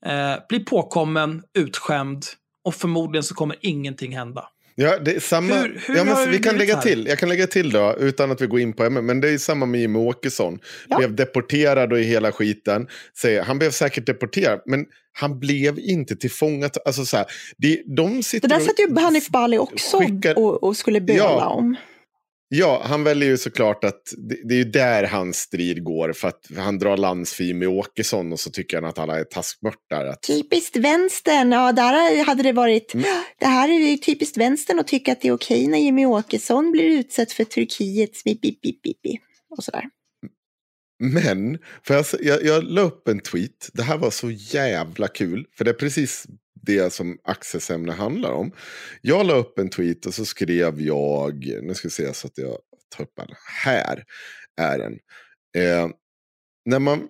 eh, 0.07 0.35
bli 0.49 0.61
påkommen, 0.61 1.43
utskämd 1.55 2.25
och 2.65 2.75
förmodligen 2.75 3.25
så 3.25 3.35
kommer 3.35 3.57
ingenting 3.61 4.17
hända. 4.17 4.49
Ja, 4.75 4.99
det 4.99 5.13
är 5.17 5.21
samma. 5.21 5.55
Hur- 5.55 5.81
hur 5.87 5.97
ja, 5.97 6.05
men 6.05 6.15
det 6.17 6.27
vi 6.31 6.39
kan 6.39 6.57
lägga 6.59 6.75
här? 6.75 6.83
till. 6.83 7.07
Jag 7.09 7.19
kan 7.19 7.29
lägga 7.29 7.47
till 7.47 7.71
då, 7.71 7.97
utan 8.01 8.31
att 8.31 8.41
vi 8.41 8.47
går 8.47 8.61
in 8.61 8.73
på 8.73 8.85
ämnet. 8.85 9.05
Men 9.05 9.21
det 9.21 9.29
är 9.31 9.39
samma 9.39 9.67
med 9.67 9.81
Jimmie 9.81 10.03
Åkesson. 10.03 10.59
Ja. 10.89 10.99
Blev 10.99 11.15
deporterad 11.15 11.93
och 11.93 12.01
i 12.01 12.03
hela 12.03 12.33
skiten. 12.33 12.87
Säger, 13.19 13.43
han 13.43 13.59
blev 13.59 13.71
säkert 13.71 14.07
deporterad, 14.07 14.61
men 14.67 14.85
han 15.13 15.39
blev 15.41 15.79
inte 15.79 16.17
tillfångat. 16.17 16.77
Alltså 16.87 17.05
så 17.05 17.17
här, 17.17 17.27
det, 17.57 17.83
de 17.97 18.17
Det 18.17 18.23
sitter 18.23 18.49
där 18.49 18.57
och- 18.57 18.63
satt 18.63 18.79
ju 18.79 18.97
Hanif 19.01 19.29
Bali 19.29 19.59
också 19.59 19.99
skickar- 19.99 20.39
och, 20.39 20.63
och 20.63 20.77
skulle 20.77 21.01
böla 21.01 21.19
Ja. 21.19 21.47
om. 21.49 21.77
Ja, 22.55 22.83
han 22.85 23.05
väljer 23.05 23.29
ju 23.29 23.39
såklart 23.39 23.85
att 23.85 24.03
det, 24.29 24.49
det 24.49 24.55
är 24.55 24.59
ju 24.59 24.65
där 24.65 25.05
hans 25.05 25.37
strid 25.37 25.85
går. 25.85 26.13
För 26.13 26.29
att 26.29 26.47
han 26.57 26.79
drar 26.79 27.25
för 27.25 27.45
Jimmie 27.45 27.69
Åkesson 27.69 28.33
och 28.33 28.41
så 28.41 28.51
tycker 28.51 28.77
han 28.77 28.85
att 28.85 28.99
alla 28.99 29.19
är 29.19 29.25
taskmörtar. 29.25 30.07
Att, 30.07 30.23
Typiskt 30.23 30.77
vänstern, 30.77 31.53
ja 31.53 31.73
där 31.73 32.25
hade 32.25 32.43
det 32.43 32.53
varit, 32.53 32.95
Mm. 32.95 33.07
det 33.39 33.47
här 33.47 33.69
är 33.69 33.91
ju 33.91 33.97
typiskt 33.97 34.37
vänstern 34.37 34.79
att 34.79 34.87
tycka 34.87 35.13
att 35.13 35.21
det 35.21 35.29
är 35.29 35.33
okej 35.33 35.67
när 35.67 35.79
Jimmy 35.79 36.07
Åkesson 36.07 36.73
blir 36.73 36.85
utsatt 36.85 37.33
för 37.33 37.45
Turkiets 37.45 38.25
bip, 38.25 38.41
bip, 38.41 38.61
bip, 38.61 38.83
bip, 38.83 39.03
bip, 39.03 39.21
och 39.57 39.65
sådär. 39.65 39.85
Men, 41.01 41.59
för 41.87 41.95
jag, 41.95 42.05
jag, 42.21 42.45
jag 42.45 42.65
la 42.65 42.81
upp 42.81 43.09
en 43.09 43.21
tweet. 43.21 43.71
Det 43.73 43.83
här 43.83 43.99
var 43.99 44.11
så 44.11 44.31
jävla 44.31 45.09
kul. 45.09 45.47
För 45.59 45.65
det 45.65 45.71
är 45.71 45.75
precis 45.75 46.27
det 46.63 46.93
som 46.93 47.19
Axels 47.25 47.71
ämne 47.71 47.93
handlar 47.93 48.33
om. 48.33 48.53
Jag 49.01 49.27
la 49.27 49.35
upp 49.35 49.59
en 49.59 49.71
tweet 49.71 50.07
och 50.07 50.15
så 50.15 50.25
skrev 50.25 50.81
jag, 50.81 51.47
nu 51.63 51.75
ska 51.75 51.89
vi 51.89 51.93
se 51.93 52.15
så 52.15 52.27
att 52.27 52.39
jag 52.39 52.59
tar 52.97 53.05
upp 53.05 53.13
den. 53.17 53.29
Här 53.65 54.05
är 54.61 54.79
den. 54.79 54.99
Eh, 55.57 55.89
när, 56.65 56.79
man, 56.79 56.99
eh, 56.99 57.07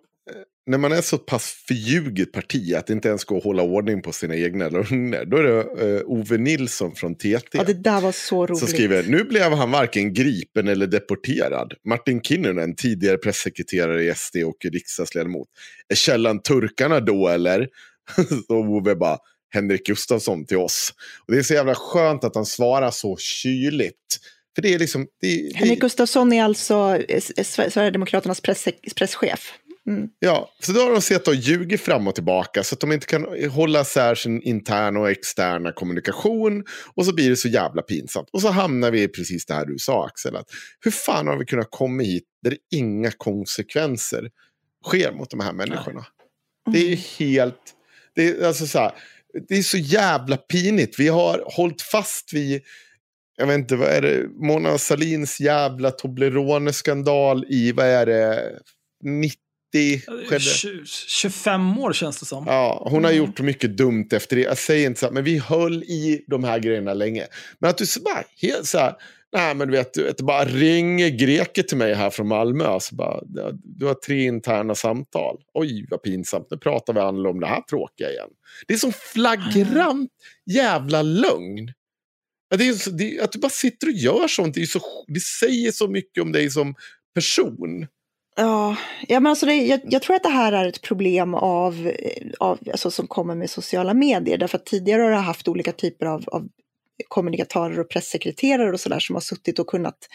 när 0.66 0.78
man 0.78 0.92
är 0.92 1.00
så 1.00 1.18
pass 1.18 1.64
förljuget 1.66 2.32
parti 2.32 2.74
att 2.74 2.86
det 2.86 2.92
inte 2.92 3.08
ens 3.08 3.24
går 3.24 3.36
att 3.36 3.44
hålla 3.44 3.62
ordning 3.62 4.02
på 4.02 4.12
sina 4.12 4.36
egna 4.36 4.68
lögner. 4.68 5.24
Då 5.24 5.36
är 5.36 5.42
det 5.42 5.60
eh, 5.60 6.02
Ove 6.04 6.38
Nilsson 6.38 6.94
från 6.94 7.14
TT. 7.14 7.48
Ja, 7.52 7.64
det 7.64 7.74
där 7.74 8.00
var 8.00 8.12
så 8.12 8.46
roligt. 8.46 8.58
Som 8.58 8.68
skriver, 8.68 9.02
nu 9.02 9.24
blev 9.24 9.52
han 9.52 9.70
varken 9.70 10.14
gripen 10.14 10.68
eller 10.68 10.86
deporterad. 10.86 11.74
Martin 11.84 12.20
Kinnunen, 12.20 12.74
tidigare 12.74 13.16
pressekreterare 13.16 14.04
i 14.04 14.14
SD 14.14 14.36
och 14.36 14.56
riksdagsledamot. 14.72 15.48
Är 15.88 15.94
källan 15.94 16.42
turkarna 16.42 17.00
då 17.00 17.28
eller? 17.28 17.68
Så 18.46 18.56
Ove 18.56 18.94
bara, 18.94 19.18
Henrik 19.52 19.86
Gustafsson 19.86 20.46
till 20.46 20.56
oss. 20.56 20.94
Och 21.26 21.32
det 21.32 21.38
är 21.38 21.42
så 21.42 21.54
jävla 21.54 21.74
skönt 21.74 22.24
att 22.24 22.34
han 22.34 22.46
svarar 22.46 22.90
så 22.90 23.16
kyligt. 23.16 24.18
För 24.54 24.62
det 24.62 24.74
är 24.74 24.78
liksom... 24.78 25.06
Det, 25.20 25.52
Henrik 25.54 25.80
det, 25.80 25.80
Gustafsson 25.80 26.32
är 26.32 26.44
alltså 26.44 26.74
eh, 27.08 27.20
Sver- 27.20 27.70
Sverigedemokraternas 27.70 28.40
press, 28.40 28.68
presschef. 28.96 29.52
Mm. 29.86 30.08
ja, 30.18 30.50
så 30.60 30.72
då 30.72 30.80
har 30.80 30.92
de 30.92 31.00
sett 31.02 31.28
och 31.28 31.34
ljugit 31.34 31.80
fram 31.80 32.08
och 32.08 32.14
tillbaka 32.14 32.64
så 32.64 32.74
att 32.74 32.80
de 32.80 32.92
inte 32.92 33.06
kan 33.06 33.48
hålla 33.50 33.80
isär 33.80 34.14
sin 34.14 34.42
interna 34.42 35.00
och 35.00 35.10
externa 35.10 35.72
kommunikation. 35.72 36.64
Och 36.94 37.06
så 37.06 37.14
blir 37.14 37.30
det 37.30 37.36
så 37.36 37.48
jävla 37.48 37.82
pinsamt. 37.82 38.28
Och 38.32 38.40
så 38.40 38.48
hamnar 38.48 38.90
vi 38.90 39.02
i 39.02 39.08
precis 39.08 39.46
det 39.46 39.54
här 39.54 39.66
du 39.66 39.78
sa 39.78 40.06
Axel. 40.06 40.36
Att 40.36 40.46
hur 40.80 40.90
fan 40.90 41.26
har 41.26 41.36
vi 41.36 41.44
kunnat 41.44 41.70
komma 41.70 42.02
hit 42.02 42.24
där 42.42 42.56
inga 42.70 43.10
konsekvenser 43.10 44.30
sker 44.86 45.12
mot 45.12 45.30
de 45.30 45.40
här 45.40 45.52
människorna? 45.52 46.06
Det 46.72 46.78
är 46.78 46.88
ju 46.88 46.96
helt... 46.96 47.74
Det 48.14 48.28
är, 48.28 48.46
alltså 48.46 48.66
så 48.66 48.78
här, 48.78 48.92
det 49.48 49.54
är 49.58 49.62
så 49.62 49.78
jävla 49.78 50.36
pinigt. 50.36 50.98
Vi 51.00 51.08
har 51.08 51.42
hållit 51.56 51.82
fast 51.82 52.32
vid... 52.32 52.62
Jag 53.36 53.46
vet 53.46 53.58
inte, 53.58 53.76
vad 53.76 53.88
är 53.88 54.02
det? 54.02 54.28
Mona 54.46 54.78
Salins 54.78 55.40
jävla 55.40 55.90
Toblerone-skandal 55.90 57.44
i, 57.48 57.72
vad 57.72 57.86
är 57.86 58.06
det? 58.06 58.50
90 59.04 59.38
skedde. 60.28 60.38
Tju- 60.38 60.84
25 61.08 61.78
år 61.78 61.92
känns 61.92 62.20
det 62.20 62.26
som. 62.26 62.44
Ja, 62.46 62.86
hon 62.90 63.04
har 63.04 63.10
Mm. 63.10 63.24
gjort 63.26 63.40
mycket 63.40 63.76
dumt 63.76 64.08
efter 64.12 64.36
det. 64.36 64.42
Jag 64.42 64.58
säger 64.58 64.86
inte 64.86 65.00
så 65.00 65.06
här, 65.06 65.12
men 65.12 65.24
vi 65.24 65.38
höll 65.38 65.82
i 65.82 66.24
de 66.26 66.44
här 66.44 66.58
grejerna 66.58 66.94
länge. 66.94 67.26
Men 67.58 67.70
att 67.70 67.78
du 67.78 67.86
så 67.86 68.00
bara, 68.00 68.24
helt 68.42 68.66
så 68.66 68.78
här, 68.78 68.94
nej 69.36 69.54
men 69.54 69.68
du 69.68 69.76
vet, 69.76 69.94
du 69.94 70.02
vet, 70.04 70.18
det 70.18 70.24
bara 70.24 70.44
ringer 70.44 71.08
greker 71.08 71.62
till 71.62 71.76
mig 71.76 71.94
här 71.94 72.10
från 72.10 72.28
Malmö. 72.28 72.66
Alltså 72.66 72.94
bara, 72.94 73.20
du 73.64 73.86
har 73.86 73.94
tre 73.94 74.24
interna 74.24 74.74
samtal. 74.74 75.36
Oj, 75.54 75.86
vad 75.90 76.02
pinsamt. 76.02 76.46
Nu 76.50 76.56
pratar 76.56 76.92
vi 76.92 77.00
alla 77.00 77.30
om 77.30 77.40
det 77.40 77.46
här 77.46 77.60
tråkiga 77.60 78.10
igen. 78.10 78.28
Det 78.66 78.74
är 78.74 78.78
som 78.78 78.92
flagrant 78.92 80.10
jävla 80.50 81.02
lögn. 81.02 81.72
Det 82.56 82.68
är, 82.68 82.72
så- 82.72 82.90
det, 82.90 83.20
att 83.20 83.32
du 83.32 83.38
bara 83.38 83.50
sitter 83.50 83.86
och 83.86 83.92
gör 83.92 84.28
sånt, 84.28 84.54
det, 84.54 84.62
är 84.62 84.66
så, 84.66 84.80
det 85.06 85.20
säger 85.20 85.72
så 85.72 85.88
mycket 85.88 86.22
om 86.22 86.32
dig 86.32 86.50
som 86.50 86.74
person. 87.14 87.86
Ja, 88.36 88.76
ja 89.08 89.20
men 89.20 89.30
alltså 89.30 89.46
det, 89.46 89.54
jag, 89.54 89.80
jag 89.84 90.02
tror 90.02 90.16
att 90.16 90.22
det 90.22 90.28
här 90.28 90.52
är 90.52 90.68
ett 90.68 90.82
problem 90.82 91.34
av, 91.34 91.86
eh, 91.86 92.26
av, 92.40 92.58
alltså 92.70 92.90
som 92.90 93.06
kommer 93.06 93.34
med 93.34 93.50
sociala 93.50 93.94
medier. 93.94 94.38
Därför 94.38 94.58
att 94.58 94.66
tidigare 94.66 95.02
har 95.02 95.10
det 95.10 95.16
haft 95.16 95.48
olika 95.48 95.72
typer 95.72 96.06
av, 96.06 96.24
av 96.28 96.48
kommunikatörer 97.08 97.80
och 97.80 97.90
pressekreterare 97.90 98.72
och 98.72 98.80
sådär 98.80 99.00
som 99.00 99.16
har 99.16 99.20
suttit 99.20 99.58
och 99.58 99.66
kunnat 99.66 100.08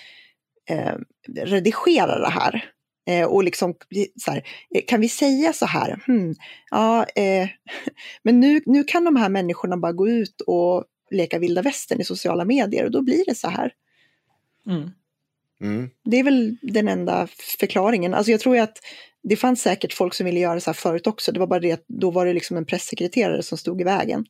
eh, 0.69 0.95
redigera 1.43 2.19
det 2.19 2.29
här. 2.29 2.71
Eh, 3.07 3.25
och 3.25 3.43
liksom, 3.43 3.75
så 4.19 4.31
här, 4.31 4.43
eh, 4.75 4.81
kan 4.87 5.01
vi 5.01 5.09
säga 5.09 5.53
så 5.53 5.65
här? 5.65 6.03
Hmm, 6.05 6.35
ja, 6.71 7.05
eh, 7.15 7.47
men 8.23 8.39
nu, 8.39 8.61
nu 8.65 8.83
kan 8.83 9.03
de 9.03 9.15
här 9.15 9.29
människorna 9.29 9.77
bara 9.77 9.91
gå 9.91 10.09
ut 10.09 10.41
och 10.41 10.83
leka 11.11 11.39
vilda 11.39 11.61
västern 11.61 12.01
i 12.01 12.03
sociala 12.03 12.45
medier 12.45 12.85
och 12.85 12.91
då 12.91 13.01
blir 13.01 13.25
det 13.25 13.35
så 13.35 13.49
här. 13.49 13.73
Mm. 14.67 14.91
Mm. 15.61 15.89
Det 16.03 16.19
är 16.19 16.23
väl 16.23 16.57
den 16.61 16.87
enda 16.87 17.27
förklaringen. 17.59 18.13
Alltså 18.13 18.31
jag 18.31 18.39
tror 18.39 18.55
ju 18.55 18.61
att 18.61 18.77
det 19.23 19.35
fanns 19.35 19.61
säkert 19.61 19.93
folk 19.93 20.13
som 20.13 20.25
ville 20.25 20.39
göra 20.39 20.59
så 20.59 20.69
här 20.69 20.75
förut 20.75 21.07
också. 21.07 21.31
Det 21.31 21.39
var 21.39 21.47
bara 21.47 21.59
det 21.59 21.71
att 21.71 21.85
då 21.87 22.11
var 22.11 22.25
det 22.25 22.33
liksom 22.33 22.57
en 22.57 22.65
pressekreterare 22.65 23.43
som 23.43 23.57
stod 23.57 23.81
i 23.81 23.83
vägen. 23.83 24.25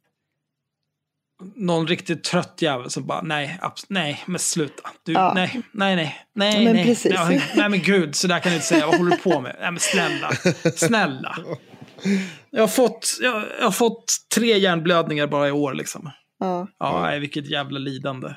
Någon 1.55 1.87
riktigt 1.87 2.23
trött 2.23 2.57
jävel 2.61 2.89
som 2.89 3.05
bara, 3.07 3.21
nej, 3.21 3.59
nej, 3.89 4.23
men 4.25 4.39
sluta. 4.39 4.89
Du, 5.03 5.11
Ja. 5.11 5.33
nej, 5.35 5.61
nej, 5.71 5.95
nej, 5.95 6.25
nej, 6.33 6.65
men 6.65 6.73
nej. 6.75 6.85
precis. 6.85 7.13
Nej, 7.13 7.43
nej, 7.55 7.69
men 7.69 7.81
gud, 7.81 8.15
så 8.15 8.27
där 8.27 8.39
kan 8.39 8.49
du 8.49 8.55
inte 8.55 8.67
säga. 8.67 8.85
Vad 8.87 8.97
håller 8.97 9.11
du 9.11 9.17
på 9.17 9.41
med? 9.41 9.55
Nej, 9.59 9.71
men 9.71 9.79
snälla, 9.79 10.31
snälla. 10.75 11.37
Jag 12.49 12.61
har 12.61 12.67
fått, 12.67 13.17
jag, 13.21 13.43
jag 13.59 13.63
har 13.65 13.71
fått 13.71 14.05
tre 14.35 14.57
hjärnblödningar 14.57 15.27
bara 15.27 15.47
i 15.47 15.51
år 15.51 15.73
liksom. 15.73 16.09
Ja. 16.39 16.67
Ja, 16.79 17.01
nej, 17.01 17.19
vilket 17.19 17.49
jävla 17.49 17.79
lidande. 17.79 18.35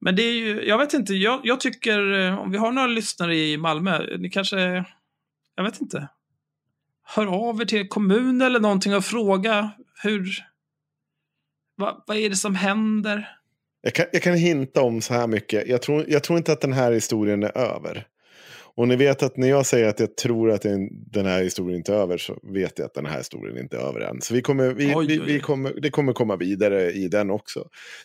Men 0.00 0.16
det 0.16 0.22
är 0.22 0.32
ju, 0.32 0.64
jag 0.64 0.78
vet 0.78 0.92
inte, 0.94 1.14
jag, 1.14 1.40
jag 1.44 1.60
tycker, 1.60 2.12
eh, 2.20 2.38
om 2.38 2.50
vi 2.50 2.58
har 2.58 2.72
några 2.72 2.88
lyssnare 2.88 3.36
i 3.36 3.56
Malmö, 3.56 4.16
ni 4.18 4.30
kanske, 4.30 4.84
jag 5.56 5.64
vet 5.64 5.80
inte, 5.80 6.08
hör 7.04 7.26
av 7.26 7.60
er 7.60 7.64
till 7.64 7.88
kommun 7.88 8.42
eller 8.42 8.60
någonting 8.60 8.94
och 8.96 9.04
fråga 9.04 9.70
hur, 10.02 10.44
vad, 11.80 12.02
vad 12.06 12.16
är 12.16 12.30
det 12.30 12.36
som 12.36 12.54
händer? 12.54 13.28
Jag 13.82 13.94
kan, 13.94 14.06
jag 14.12 14.22
kan 14.22 14.34
hinta 14.34 14.82
om 14.82 15.00
så 15.02 15.14
här 15.14 15.26
mycket. 15.26 15.68
Jag 15.68 15.82
tror, 15.82 16.04
jag 16.08 16.22
tror 16.22 16.38
inte 16.38 16.52
att 16.52 16.60
den 16.60 16.72
här 16.72 16.92
historien 16.92 17.42
är 17.42 17.58
över. 17.58 18.06
Och 18.76 18.88
ni 18.88 18.96
vet 18.96 19.22
att 19.22 19.36
när 19.36 19.48
jag 19.48 19.66
säger 19.66 19.88
att 19.88 20.00
jag 20.00 20.16
tror 20.16 20.50
att 20.50 20.62
den 20.90 21.26
här 21.26 21.42
historien 21.42 21.76
inte 21.78 21.92
är 21.92 21.96
över 21.96 22.18
så 22.18 22.38
vet 22.42 22.78
jag 22.78 22.86
att 22.86 22.94
den 22.94 23.06
här 23.06 23.18
historien 23.18 23.58
inte 23.58 23.76
är 23.76 23.80
över 23.80 24.00
än. 24.00 24.20
Så 24.20 24.34
vi 24.34 24.42
kommer, 24.42 24.68
vi, 24.68 24.94
Oj, 24.96 25.06
vi, 25.06 25.18
vi 25.18 25.36
oj. 25.36 25.40
kommer, 25.40 25.72
det 25.80 25.90
kommer 25.90 26.12
komma 26.12 26.36
vidare 26.36 26.92
i 26.92 27.08
den 27.08 27.30
också. 27.30 27.64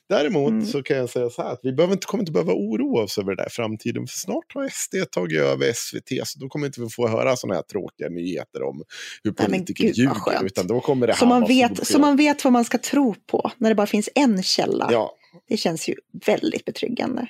Däremot 0.10 0.52
Mm. 0.52 0.66
så 0.66 0.84
kan 0.84 0.98
jag 0.98 1.10
säga 1.10 1.30
så 1.30 1.42
här 1.42 1.52
att 1.52 1.60
vi 1.64 1.74
behöver 1.74 1.94
inte, 1.94 2.06
kommer 2.06 2.22
inte 2.22 2.32
behöva 2.32 2.54
oroa 2.54 3.04
oss 3.04 3.18
över 3.18 3.36
det 3.36 3.44
där 3.44 3.48
i 3.48 3.52
framtiden. 3.52 4.08
För 4.08 4.18
snart 4.18 4.54
har 4.54 4.70
SD 4.70 5.12
tagit 5.12 5.40
över 5.42 5.74
SVT 5.74 6.28
så 6.28 6.40
då 6.40 6.48
kommer 6.50 6.66
inte 6.68 6.82
vi 6.82 6.90
få 6.90 7.08
höra 7.08 7.36
sådana 7.36 7.56
här 7.56 7.62
tråkiga 7.64 8.10
nyheter 8.10 8.64
om 8.64 8.84
hur 9.24 9.34
Nej, 9.40 9.48
politiker 9.48 9.84
gud, 9.84 10.10
vad 10.10 10.34
ljuger. 10.34 10.46
Utan 10.46 10.68
då 10.68 10.80
kommer 10.80 11.08
det 11.08 11.14
Så, 11.16 11.26
man 11.26 11.46
vet, 11.48 11.88
så 11.88 12.00
man 12.00 12.18
vet 12.18 12.44
vad 12.44 12.54
man 12.54 12.66
ska 12.66 12.78
tro 12.78 13.16
på 13.32 13.52
när 13.58 13.70
det 13.70 13.76
bara 13.76 13.88
finns 13.88 14.10
en 14.16 14.44
källa. 14.44 14.88
Ja, 14.92 15.12
Det 15.50 15.58
känns 15.58 15.90
ju 15.90 15.96
väldigt 16.26 16.66
betryggande. 16.66 17.28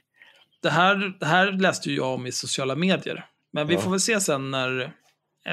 Det 0.65 0.71
här, 0.71 1.17
det 1.19 1.25
här 1.25 1.51
läste 1.51 1.89
ju 1.89 1.95
jag 1.95 2.13
om 2.13 2.27
i 2.27 2.31
sociala 2.31 2.75
medier. 2.75 3.25
Men 3.53 3.67
vi 3.67 3.73
Ja. 3.73 3.79
får 3.81 3.91
väl 3.91 3.99
se 3.99 4.21
sen 4.21 4.51
när 4.51 4.91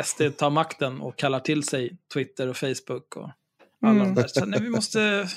SD 0.05 0.23
tar 0.37 0.51
makten 0.51 1.01
och 1.01 1.17
kallar 1.19 1.41
till 1.41 1.63
sig 1.63 1.97
Twitter 2.15 2.49
och 2.49 2.57
Facebook 2.57 3.17
och 3.17 3.31
alla 3.83 4.01
Mm. 4.01 4.15
de 4.15 4.21
där. 4.21 4.29
Så, 4.29 4.45
nej, 4.47 4.61
vi 4.63 4.69
måste 4.69 5.29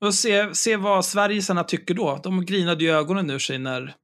och 0.00 0.14
se, 0.14 0.54
se 0.54 0.76
vad 0.76 1.04
Sverigesarna 1.04 1.64
tycker 1.64 1.94
då. 1.94 2.20
De 2.22 2.44
grinade 2.46 2.84
ju 2.84 2.90
ögonen 2.90 3.30
ur 3.30 3.38
sig 3.38 3.58
när 3.58 3.94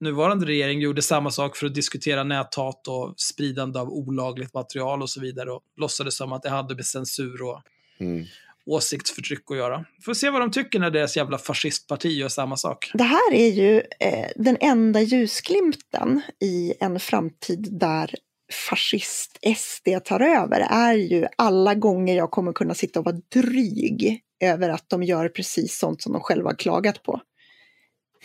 nuvarande 0.00 0.46
regering 0.46 0.80
gjorde 0.80 1.02
samma 1.02 1.30
sak 1.30 1.56
för 1.56 1.66
att 1.66 1.74
diskutera 1.74 2.24
näthat 2.24 2.88
och 2.88 3.14
spridande 3.20 3.78
av 3.78 3.88
olagligt 3.90 4.54
material 4.54 5.02
och 5.02 5.10
så 5.10 5.20
vidare 5.20 5.50
och 5.52 5.62
låtsades 5.76 6.16
som 6.16 6.32
att 6.32 6.42
det 6.42 6.50
hade 6.50 6.74
med 6.74 6.86
censur 6.86 7.42
och 7.42 7.62
mm 7.98 8.26
åsiktsförtryck 8.66 9.50
att 9.50 9.56
göra. 9.56 9.84
Får 10.04 10.14
se 10.14 10.30
vad 10.30 10.40
de 10.40 10.50
tycker 10.50 10.78
när 10.78 10.90
deras 10.90 11.16
jävla 11.16 11.38
fascistparti 11.38 12.08
gör 12.08 12.28
samma 12.28 12.56
sak. 12.56 12.90
Det 12.94 13.04
här 13.04 13.32
är 13.32 13.48
ju 13.48 13.78
eh, 14.00 14.28
den 14.36 14.56
enda 14.60 15.00
ljusglimten 15.00 16.20
i 16.40 16.74
en 16.80 17.00
framtid 17.00 17.68
där 17.70 18.14
fascist-SD 18.52 20.04
tar 20.04 20.20
över 20.20 20.60
är 20.70 20.94
ju 20.94 21.26
alla 21.36 21.74
gånger 21.74 22.16
jag 22.16 22.30
kommer 22.30 22.52
kunna 22.52 22.74
sitta 22.74 22.98
och 22.98 23.04
vara 23.04 23.20
dryg 23.34 24.20
över 24.40 24.68
att 24.68 24.84
de 24.88 25.02
gör 25.02 25.28
precis 25.28 25.78
sånt 25.78 26.02
som 26.02 26.12
de 26.12 26.22
själva 26.22 26.48
har 26.50 26.56
klagat 26.56 27.02
på. 27.02 27.20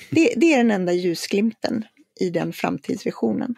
Det, 0.10 0.34
det 0.38 0.54
är 0.54 0.58
den 0.58 0.72
enda 0.72 0.94
ljusglimten 0.94 1.86
i 2.20 2.30
den 2.30 2.54
framtidsvisionen. 2.54 3.56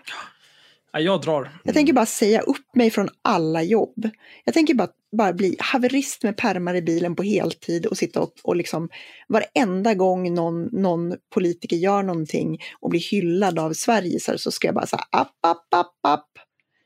Ja, 0.91 0.99
jag 0.99 1.21
drar. 1.21 1.51
Jag 1.63 1.73
tänker 1.73 1.93
bara 1.93 2.05
säga 2.05 2.41
upp 2.41 2.75
mig 2.75 2.91
från 2.91 3.09
alla 3.21 3.63
jobb. 3.63 4.09
Jag 4.43 4.53
tänker 4.53 4.73
bara, 4.73 4.89
bara 5.17 5.33
bli 5.33 5.55
haverist 5.59 6.23
med 6.23 6.37
pärmar 6.37 6.75
i 6.75 6.81
bilen 6.81 7.15
på 7.15 7.23
heltid 7.23 7.85
och 7.85 7.97
sitta 7.97 8.21
och, 8.21 8.31
och 8.43 8.55
liksom 8.55 8.89
varenda 9.27 9.93
gång 9.93 10.33
någon, 10.33 10.63
någon 10.63 11.15
politiker 11.33 11.75
gör 11.75 12.03
någonting 12.03 12.59
och 12.79 12.89
blir 12.89 13.11
hyllad 13.11 13.59
av 13.59 13.73
Sverige 13.73 14.19
så 14.19 14.51
ska 14.51 14.67
jag 14.67 14.75
bara 14.75 14.87
säga 14.87 15.03
app, 15.11 15.45
app, 15.47 15.73
app, 15.73 15.95
app. 16.07 16.29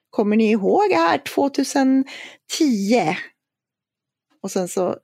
Kommer 0.09 0.35
ni 0.35 0.51
ihåg 0.51 0.91
här 0.91 1.17
2010? 1.17 2.05
Och 4.43 4.51
sen 4.51 4.67
så, 4.67 4.97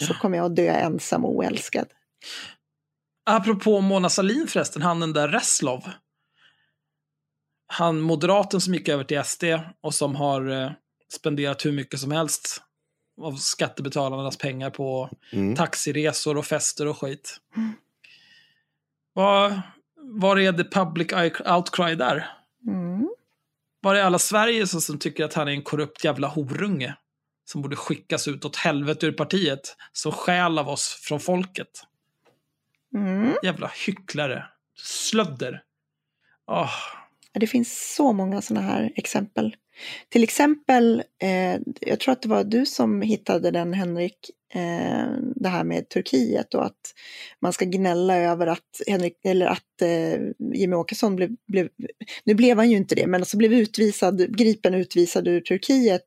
så 0.00 0.14
kommer 0.14 0.36
jag 0.36 0.46
att 0.46 0.56
dö 0.56 0.70
ensam 0.70 1.24
och 1.24 1.36
oälskad. 1.36 1.86
Apropå 3.30 3.80
Mona 3.80 4.08
Sahlin 4.08 4.46
förresten, 4.46 4.82
han 4.82 5.00
den 5.00 5.12
där 5.12 5.28
Reslov. 5.28 5.82
Han 7.72 8.00
moderaten 8.00 8.60
som 8.60 8.74
gick 8.74 8.88
över 8.88 9.04
till 9.04 9.24
SD 9.24 9.44
och 9.80 9.94
som 9.94 10.16
har 10.16 10.50
eh, 10.50 10.70
spenderat 11.12 11.66
hur 11.66 11.72
mycket 11.72 12.00
som 12.00 12.10
helst 12.12 12.62
av 13.22 13.36
skattebetalarnas 13.36 14.36
pengar 14.36 14.70
på 14.70 15.10
Mm. 15.32 15.56
taxiresor 15.56 16.36
och 16.36 16.46
fester 16.46 16.86
och 16.86 16.98
skit. 17.00 17.40
Var, 19.12 19.62
var 19.96 20.38
är 20.38 20.52
the 20.52 20.64
public 20.64 21.12
outcry 21.46 21.94
där? 21.94 22.30
Mm. 22.66 23.08
Var 23.80 23.94
är 23.94 24.02
alla 24.02 24.18
Sverige 24.18 24.66
som, 24.66 24.80
som 24.80 24.98
tycker 24.98 25.24
att 25.24 25.34
han 25.34 25.48
är 25.48 25.52
en 25.52 25.62
korrupt 25.62 26.04
jävla 26.04 26.28
horunge? 26.28 26.96
Som 27.44 27.62
borde 27.62 27.76
skickas 27.76 28.28
ut 28.28 28.44
åt 28.44 28.56
helvete 28.56 29.06
ur 29.06 29.12
partiet. 29.12 29.76
Som 29.92 30.12
stjäl 30.12 30.58
av 30.58 30.68
oss 30.68 31.00
från 31.02 31.20
folket. 31.20 31.84
Mm. 32.94 33.32
Jävla 33.42 33.70
hycklare. 33.86 34.44
Slödder. 34.76 35.62
Åh, 36.46 36.56
Ja, 36.56 36.70
det 37.38 37.46
finns 37.46 37.94
så 37.96 38.12
många 38.12 38.42
sådana 38.42 38.66
här 38.66 38.92
exempel. 38.96 39.56
Till 40.08 40.22
exempel, 40.22 41.02
eh, 41.22 41.60
jag 41.80 42.00
tror 42.00 42.12
att 42.12 42.22
det 42.22 42.28
var 42.28 42.44
du 42.44 42.66
som 42.66 43.02
hittade 43.02 43.50
den 43.50 43.72
Henrik, 43.72 44.30
eh, 44.54 45.06
det 45.36 45.48
här 45.48 45.64
med 45.64 45.88
Turkiet 45.88 46.54
och 46.54 46.64
att 46.66 46.94
man 47.40 47.52
ska 47.52 47.64
gnälla 47.64 48.16
över 48.16 48.46
att, 48.46 48.80
Henrik, 48.86 49.14
eller 49.24 49.46
att 49.46 49.82
eh, 49.82 50.20
Jimmie 50.54 50.76
Åkesson 50.76 51.16
blev, 51.16 51.30
blev, 51.48 51.68
nu 52.24 52.34
blev 52.34 52.56
han 52.56 52.70
ju 52.70 52.76
inte 52.76 52.94
det, 52.94 53.06
men 53.06 53.20
alltså 53.20 53.36
blev 53.36 53.52
utvisad, 53.52 54.36
gripen 54.36 54.74
utvisad 54.74 55.28
ur 55.28 55.40
Turkiet 55.40 56.06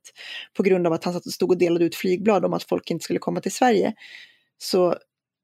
på 0.58 0.64
grund 0.64 0.88
av 0.88 0.94
att 0.94 1.04
han 1.04 1.14
satt 1.14 1.26
och 1.26 1.32
stod 1.34 1.52
och 1.52 1.58
delade 1.58 1.86
ut 1.86 1.96
flygblad 1.96 2.46
om 2.46 2.54
att 2.54 2.64
folk 2.64 2.92
inte 2.92 3.04
skulle 3.04 3.20
komma 3.20 3.42
till 3.42 3.52
Sverige. 3.52 3.94
Så 4.58 4.88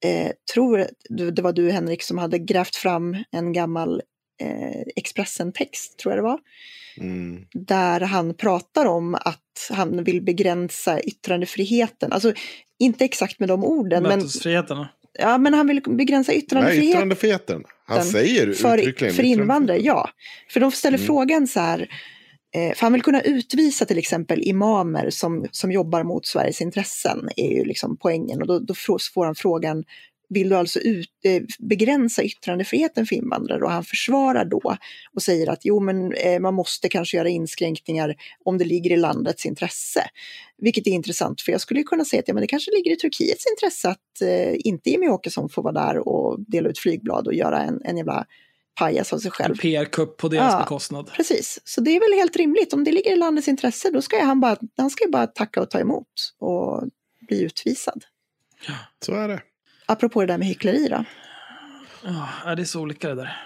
eh, 0.05 0.31
tror 0.53 0.87
du- 1.09 1.31
det 1.31 1.41
var 1.41 1.53
du 1.53 1.71
Henrik 1.71 2.03
som 2.03 2.17
hade 2.17 2.39
grävt 2.39 2.75
fram 2.75 3.17
en 3.31 3.53
gammal 3.53 4.01
Expressen-text, 4.95 5.97
tror 5.99 6.11
jag 6.13 6.17
det 6.23 6.27
var, 6.27 6.39
Mm. 6.97 7.45
där 7.53 7.99
han 7.99 8.33
pratar 8.33 8.85
om 8.85 9.15
att 9.15 9.69
han 9.71 10.03
vill 10.03 10.21
begränsa 10.21 10.99
yttrandefriheten. 10.99 12.11
Alltså 12.13 12.33
inte 12.79 13.05
exakt 13.05 13.39
med 13.39 13.49
de 13.49 13.63
orden, 13.63 14.03
men, 14.03 14.19
Mötesfriheten. 14.19 14.85
ja, 15.19 15.37
men 15.37 15.53
han 15.53 15.67
vill 15.67 15.81
begränsa 15.81 16.31
Nej, 16.31 16.39
yttrandefriheten 16.39 16.89
yttrandefriheten. 16.89 17.63
Han 17.85 18.03
säger 18.03 18.53
för, 18.53 18.77
uttryckligen 18.77 19.15
för 19.15 19.23
invandrare, 19.23 19.77
ja. 19.81 20.09
För 20.49 20.59
de 20.59 20.71
ställer 20.71 20.97
Mm. 20.97 21.07
frågan 21.07 21.47
så 21.47 21.59
här, 21.59 21.79
eh, 22.55 22.73
för 22.75 22.81
han 22.81 22.93
vill 22.93 23.01
kunna 23.01 23.21
utvisa 23.21 23.85
till 23.85 23.97
exempel 23.97 24.41
imamer 24.43 25.09
som, 25.09 25.45
som 25.51 25.71
jobbar 25.71 26.03
mot 26.03 26.25
Sveriges 26.25 26.61
intressen, 26.61 27.29
är 27.35 27.51
ju 27.51 27.65
liksom 27.65 27.97
poängen. 27.97 28.41
Och 28.41 28.47
då, 28.47 28.59
då 28.59 28.73
får 29.13 29.25
han 29.25 29.35
frågan, 29.35 29.83
vill 30.29 30.49
du 30.49 30.55
alltså 30.55 30.79
ut, 30.79 31.11
eh, 31.23 31.41
begränsa 31.59 32.23
yttrandefriheten 32.23 33.05
för 33.05 33.15
invandrare? 33.15 33.63
Och 33.63 33.71
han 33.71 33.83
försvarar 33.83 34.45
då 34.45 34.75
och 35.13 35.21
säger 35.21 35.49
att 35.49 35.59
jo, 35.65 35.79
men 35.79 36.13
eh, 36.13 36.39
man 36.39 36.53
måste 36.53 36.89
kanske 36.89 37.17
göra 37.17 37.29
inskränkningar 37.29 38.15
om 38.45 38.57
det 38.57 38.65
ligger 38.65 38.91
i 38.91 38.97
landets 38.97 39.45
intresse. 39.45 40.03
Vilket 40.57 40.87
är 40.87 40.91
intressant, 40.91 41.41
för 41.41 41.51
jag 41.51 41.61
skulle 41.61 41.83
kunna 41.83 42.05
säga 42.05 42.19
att 42.19 42.27
ja, 42.27 42.33
men 42.33 42.41
det 42.41 42.47
kanske 42.47 42.71
ligger 42.71 42.91
i 42.91 42.95
Turkiets 42.95 43.45
intresse 43.51 43.89
att 43.89 44.21
eh, 44.21 44.55
inte 44.59 44.89
Jimmy 44.89 45.07
Åkesson 45.07 45.49
får 45.49 45.63
vara 45.63 45.73
där 45.73 46.07
och 46.07 46.39
dela 46.39 46.69
ut 46.69 46.79
flygblad 46.79 47.27
och 47.27 47.33
göra 47.33 47.61
en, 47.61 47.81
en 47.85 47.97
jävla 47.97 48.25
pajas 48.79 49.13
av 49.13 49.17
sig 49.17 49.31
själv. 49.31 49.51
En 49.51 49.57
PR-kupp 49.57 50.17
på 50.17 50.27
deras 50.27 50.53
Ja. 50.53 50.59
bekostnad. 50.59 51.11
Precis, 51.13 51.59
så 51.63 51.81
det 51.81 51.95
är 51.95 51.99
väl 51.99 52.19
helt 52.19 52.35
rimligt. 52.35 52.73
Om 52.73 52.83
det 52.83 52.91
ligger 52.91 53.11
i 53.11 53.15
landets 53.15 53.47
intresse, 53.47 53.89
då 53.91 54.01
ska 54.01 54.23
han 54.23 54.39
bara, 54.39 54.57
han 54.77 54.89
ska 54.89 55.03
ju 55.05 55.11
bara 55.11 55.27
tacka 55.27 55.61
och 55.61 55.69
ta 55.69 55.79
emot 55.79 56.07
och 56.39 56.83
bli 57.27 57.41
utvisad. 57.43 58.03
Så 59.05 59.13
är 59.13 59.27
det. 59.27 59.41
Apropå 59.89 60.21
det 60.21 60.27
där 60.27 60.37
med 60.37 60.47
hyckleri 60.47 60.87
då. 60.87 61.03
Ja, 62.45 62.55
det 62.55 62.61
är 62.61 62.65
så 62.65 62.81
olika 62.81 63.09
det 63.09 63.15
där. 63.15 63.37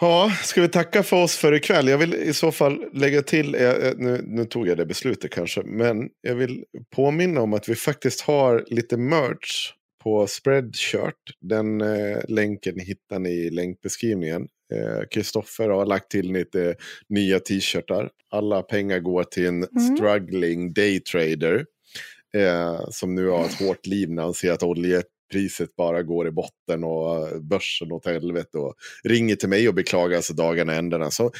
Ja, 0.00 0.32
ska 0.42 0.60
vi 0.62 0.68
tacka 0.68 1.02
för 1.02 1.22
oss 1.22 1.36
för 1.36 1.52
ikväll? 1.54 1.88
Jag 1.88 1.98
vill 1.98 2.14
i 2.14 2.32
så 2.32 2.52
fall 2.52 2.84
lägga 2.92 3.22
till, 3.22 3.54
eh, 3.54 3.62
eh, 3.70 3.92
nu, 3.96 4.20
nu 4.26 4.44
tog 4.44 4.68
jag 4.68 4.76
det 4.76 4.86
beslutet 4.86 5.30
kanske, 5.32 5.62
men 5.62 6.08
jag 6.20 6.34
vill 6.34 6.64
påminna 6.96 7.40
om 7.40 7.54
att 7.54 7.68
vi 7.68 7.74
faktiskt 7.74 8.20
har 8.20 8.64
lite 8.66 8.96
merch 8.96 9.72
på 10.02 10.26
Spreadshirt. 10.26 11.14
Den 11.40 11.80
eh, 11.80 12.18
länken 12.28 12.78
hittar 12.80 13.18
ni 13.18 13.30
i 13.30 13.50
länkbeskrivningen. 13.50 14.42
Eh, 14.74 15.06
Kristoffer 15.10 15.68
har 15.68 15.86
lagt 15.86 16.10
till 16.10 16.32
lite 16.32 16.74
nya 17.08 17.38
t-shirtar. 17.40 18.10
Alla 18.30 18.62
pengar 18.62 18.98
går 18.98 19.24
till 19.24 19.46
en 19.46 19.64
Mm. 19.64 19.96
struggling 19.96 20.72
daytrader. 20.72 21.64
Eh, 22.34 22.80
som 22.90 23.14
nu 23.14 23.28
har 23.28 23.44
ett 23.44 23.58
hårt 23.58 23.86
liv 23.86 24.10
när 24.10 24.22
han 24.22 24.34
ser 24.34 24.52
att 24.52 24.62
oljepriset 24.62 25.76
bara 25.76 26.02
går 26.02 26.28
i 26.28 26.30
botten 26.30 26.84
och 26.84 27.28
eh, 27.28 27.38
börsen 27.38 27.92
åt 27.92 28.06
helvete. 28.06 28.58
Och 28.58 28.74
ringer 29.04 29.36
till 29.36 29.48
mig 29.48 29.68
och 29.68 29.74
beklagar 29.74 30.20
sig 30.20 30.36
dagarna 30.36 30.74
ändarna. 30.74 31.10
Så 31.10 31.32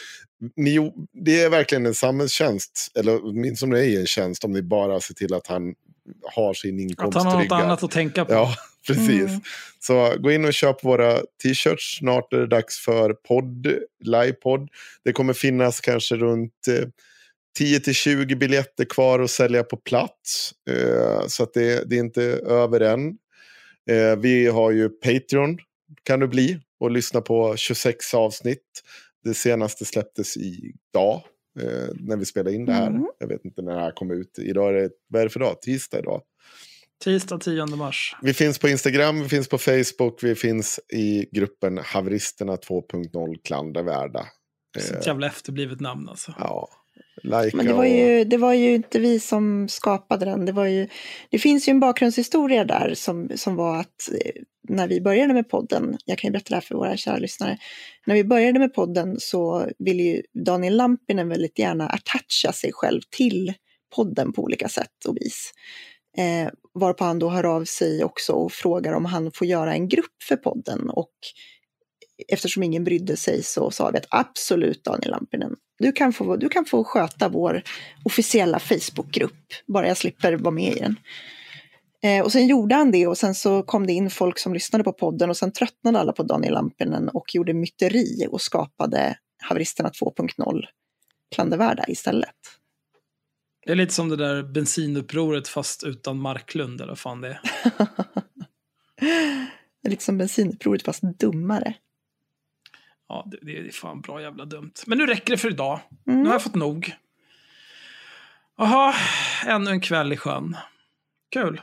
ni, 0.56 0.92
det 1.12 1.40
är 1.40 1.50
verkligen 1.50 1.86
en 1.86 1.94
samhällstjänst, 1.94 2.92
eller 2.94 3.24
åtminstone 3.24 3.78
är 3.78 4.00
en 4.00 4.06
tjänst 4.06 4.44
om 4.44 4.52
ni 4.52 4.62
bara 4.62 5.00
ser 5.00 5.14
till 5.14 5.34
att 5.34 5.46
han 5.46 5.74
har 6.34 6.54
sin 6.54 6.74
Att 6.74 6.80
inkomst 6.80 7.18
han 7.18 7.26
har 7.26 7.42
något 7.42 7.52
annat 7.52 7.82
att 7.82 7.90
tänka 7.90 8.24
på. 8.24 8.32
Ja, 8.32 8.54
precis. 8.86 9.28
Mm. 9.28 9.40
Så 9.80 10.14
gå 10.18 10.32
in 10.32 10.44
och 10.44 10.54
köp 10.54 10.84
våra 10.84 11.18
t-shirts. 11.42 11.98
Snart 11.98 12.32
är 12.32 12.38
det 12.38 12.46
dags 12.46 12.78
för 12.78 13.12
podd, 13.12 13.66
livepodd. 14.04 14.68
Det 15.04 15.12
kommer 15.12 15.32
finnas 15.32 15.80
kanske 15.80 16.16
runt 16.16 16.68
eh, 16.68 16.88
10-20 17.58 18.34
biljetter 18.34 18.84
kvar 18.84 19.20
att 19.20 19.30
sälja 19.30 19.62
på 19.62 19.76
plats. 19.76 20.52
Eh, 20.70 21.26
så 21.26 21.42
att 21.42 21.54
det, 21.54 21.90
det 21.90 21.96
är 21.96 22.00
inte 22.00 22.22
över 22.46 22.80
än. 22.80 23.08
Eh, 23.90 24.16
vi 24.18 24.46
har 24.46 24.70
ju 24.70 24.88
Patreon, 24.88 25.58
kan 26.02 26.20
det 26.20 26.28
bli, 26.28 26.60
och 26.80 26.90
lyssna 26.90 27.20
på 27.20 27.56
26 27.56 28.14
avsnitt. 28.14 28.82
Det 29.24 29.34
senaste 29.34 29.84
släpptes 29.84 30.36
idag, 30.36 31.22
eh, 31.60 31.88
när 31.94 32.16
vi 32.16 32.24
spelade 32.24 32.54
in 32.54 32.66
det 32.66 32.72
här. 32.72 32.86
Mm. 32.86 33.06
Jag 33.18 33.28
vet 33.28 33.44
inte 33.44 33.62
när 33.62 33.74
det 33.74 33.80
här 33.80 33.92
kom 33.92 34.10
ut. 34.10 34.38
Idag 34.38 34.68
är 34.68 34.72
det, 34.72 34.90
vad 35.08 35.20
är 35.20 35.26
det 35.26 35.30
för 35.30 35.40
dag? 35.40 35.62
Tisdag 35.62 35.98
idag. 35.98 36.22
Tisdag 37.04 37.38
10 37.38 37.66
mars. 37.66 38.16
Vi 38.22 38.34
finns 38.34 38.58
på 38.58 38.68
Instagram, 38.68 39.22
vi 39.22 39.28
finns 39.28 39.48
på 39.48 39.58
Facebook, 39.58 40.22
vi 40.22 40.34
finns 40.34 40.80
i 40.92 41.28
gruppen 41.32 41.78
Haveristerna 41.78 42.56
2.0 42.56 43.36
klandervärda. 43.44 44.26
Så 44.78 44.94
Eh, 44.94 44.98
ett 44.98 45.06
jävla 45.06 45.26
efterblivet 45.26 45.80
namn 45.80 46.08
alltså. 46.08 46.34
ja, 46.38 46.68
like 47.22 47.56
Men 47.56 47.66
det 47.66 47.72
var, 47.72 47.84
ju, 47.84 48.24
det 48.24 48.36
var 48.36 48.52
ju 48.52 48.74
inte 48.74 48.98
vi 48.98 49.20
som 49.20 49.68
skapade 49.68 50.24
den. 50.24 50.46
Det, 50.46 50.52
var 50.52 50.66
ju, 50.66 50.88
det 51.30 51.38
finns 51.38 51.68
ju 51.68 51.70
en 51.70 51.80
bakgrundshistoria 51.80 52.64
där 52.64 52.94
som, 52.94 53.30
som 53.34 53.56
var 53.56 53.80
att 53.80 54.08
eh, 54.24 54.42
när 54.68 54.88
vi 54.88 55.00
började 55.00 55.34
med 55.34 55.48
podden, 55.48 55.98
jag 56.04 56.18
kan 56.18 56.28
ju 56.28 56.32
berätta 56.32 56.48
det 56.48 56.54
här 56.54 56.60
för 56.60 56.74
våra 56.74 56.96
kära 56.96 57.16
lyssnare, 57.16 57.58
när 58.06 58.14
vi 58.14 58.24
började 58.24 58.58
med 58.58 58.74
podden 58.74 59.16
så 59.18 59.66
ville 59.78 60.02
ju 60.02 60.22
Daniel 60.44 60.76
Lampinen 60.76 61.28
väldigt 61.28 61.58
gärna 61.58 61.88
attacha 61.88 62.52
sig 62.52 62.70
själv 62.72 63.00
till 63.16 63.54
podden 63.96 64.32
på 64.32 64.42
olika 64.42 64.68
sätt 64.68 65.04
och 65.08 65.16
vis. 65.16 65.52
Eh, 66.18 66.52
varpå 66.74 67.04
han 67.04 67.18
då 67.18 67.28
hör 67.28 67.44
av 67.44 67.64
sig 67.64 68.04
också 68.04 68.32
och 68.32 68.52
frågar 68.52 68.92
om 68.92 69.04
han 69.04 69.30
får 69.34 69.46
göra 69.46 69.74
en 69.74 69.88
grupp 69.88 70.22
för 70.28 70.36
podden 70.36 70.90
och 70.90 71.12
eftersom 72.28 72.62
ingen 72.62 72.84
brydde 72.84 73.16
sig 73.16 73.42
så 73.42 73.70
sa 73.70 73.90
vi 73.90 73.98
att 73.98 74.06
absolut 74.10 74.84
Daniel 74.84 75.10
Lampinen, 75.10 75.56
du 75.78 75.92
kan 75.92 76.12
få, 76.12 76.36
du 76.36 76.48
kan 76.48 76.64
få 76.64 76.84
sköta 76.84 77.28
vår 77.28 77.62
officiella 78.04 78.58
Facebookgrupp, 78.58 79.52
bara 79.66 79.88
jag 79.88 79.96
slipper 79.96 80.32
vara 80.32 80.54
med 80.54 80.76
i 80.76 80.80
den. 80.80 80.96
Eh, 82.02 82.24
och 82.24 82.32
sen 82.32 82.46
gjorde 82.46 82.74
han 82.74 82.90
det 82.90 83.06
och 83.06 83.18
sen 83.18 83.34
så 83.34 83.62
kom 83.62 83.86
det 83.86 83.92
in 83.92 84.10
folk 84.10 84.38
som 84.38 84.54
lyssnade 84.54 84.84
på 84.84 84.92
podden 84.92 85.30
och 85.30 85.36
sen 85.36 85.52
tröttnade 85.52 85.98
alla 85.98 86.12
på 86.12 86.22
Daniel 86.22 86.54
Lampinen 86.54 87.08
och 87.08 87.34
gjorde 87.34 87.54
myteri 87.54 88.26
och 88.30 88.40
skapade 88.40 89.16
Haveristerna 89.42 89.88
2.0 89.88 90.62
klandervärda 91.34 91.84
istället. 91.88 92.36
Det 93.66 93.72
är 93.72 93.76
lite 93.76 93.94
som 93.94 94.08
det 94.08 94.16
där 94.16 94.42
bensinupproret 94.42 95.48
fast 95.48 95.84
utan 95.84 96.18
Marklund 96.18 96.80
eller 96.80 96.90
vad 96.90 96.98
fan 96.98 97.20
det 97.20 97.28
är. 97.28 97.40
Det 99.82 99.86
är 99.88 99.90
lite 99.90 100.04
som 100.04 100.18
bensinupproret 100.18 100.82
fast 100.82 101.02
dummare. 101.02 101.74
Ja, 103.10 103.24
det, 103.26 103.38
det 103.42 103.58
är 103.58 103.70
fan 103.72 104.00
bra 104.00 104.22
jävla 104.22 104.44
dumt. 104.44 104.72
Men 104.86 104.98
nu 104.98 105.06
räcker 105.06 105.32
det 105.32 105.38
för 105.38 105.48
idag. 105.48 105.80
Nu 106.04 106.12
Mm. 106.12 106.26
har 106.26 106.32
jag 106.34 106.42
fått 106.42 106.54
nog. 106.54 106.94
Jaha, 108.58 108.94
ännu 109.46 109.70
en 109.70 109.80
kväll 109.80 110.12
i 110.12 110.16
sjön. 110.16 110.56
Kul. 111.32 111.60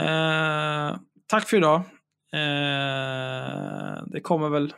Eh, 0.00 0.96
tack 1.26 1.48
för 1.48 1.56
idag. 1.56 1.76
Eh, 2.32 4.02
det 4.06 4.20
kommer 4.22 4.48
väl 4.48 4.74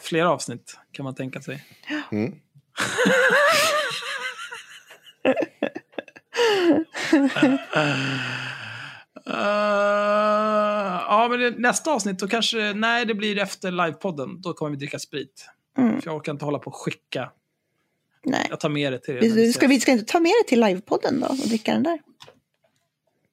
fler 0.00 0.24
avsnitt, 0.24 0.78
kan 0.92 1.04
man 1.04 1.14
tänka 1.14 1.42
sig. 1.42 1.64
Mm. 2.12 2.34
Eh, 9.28 9.34
ja, 11.08 11.26
men 11.30 11.40
det, 11.40 11.50
nästa 11.58 11.90
avsnitt, 11.92 12.18
då 12.18 12.28
kanske... 12.28 12.72
Nej, 12.74 13.06
det 13.06 13.14
blir 13.14 13.38
efter 13.38 13.70
livepodden. 13.70 14.40
Då 14.40 14.52
kommer 14.52 14.70
vi 14.70 14.76
dricka 14.76 14.98
sprit. 14.98 15.46
Mm. 15.78 16.00
För 16.00 16.10
jag 16.10 16.16
orkar 16.16 16.32
inte 16.32 16.44
hålla 16.44 16.58
på 16.58 16.70
och 16.70 16.76
skicka. 16.76 17.30
Nej. 18.24 18.46
Jag 18.50 18.60
tar 18.60 18.68
med 18.68 18.92
det 18.92 18.98
till 18.98 19.16
er. 19.16 19.20
Vi 19.20 19.52
ska, 19.52 19.66
vi 19.66 19.80
ska 19.80 19.92
inte 19.92 20.04
ta 20.12 20.20
med 20.20 20.32
det 20.42 20.48
till 20.48 20.60
livepodden 20.60 21.20
då 21.20 21.26
och 21.26 21.36
dricka 21.36 21.72
den 21.72 21.82
där? 21.82 21.98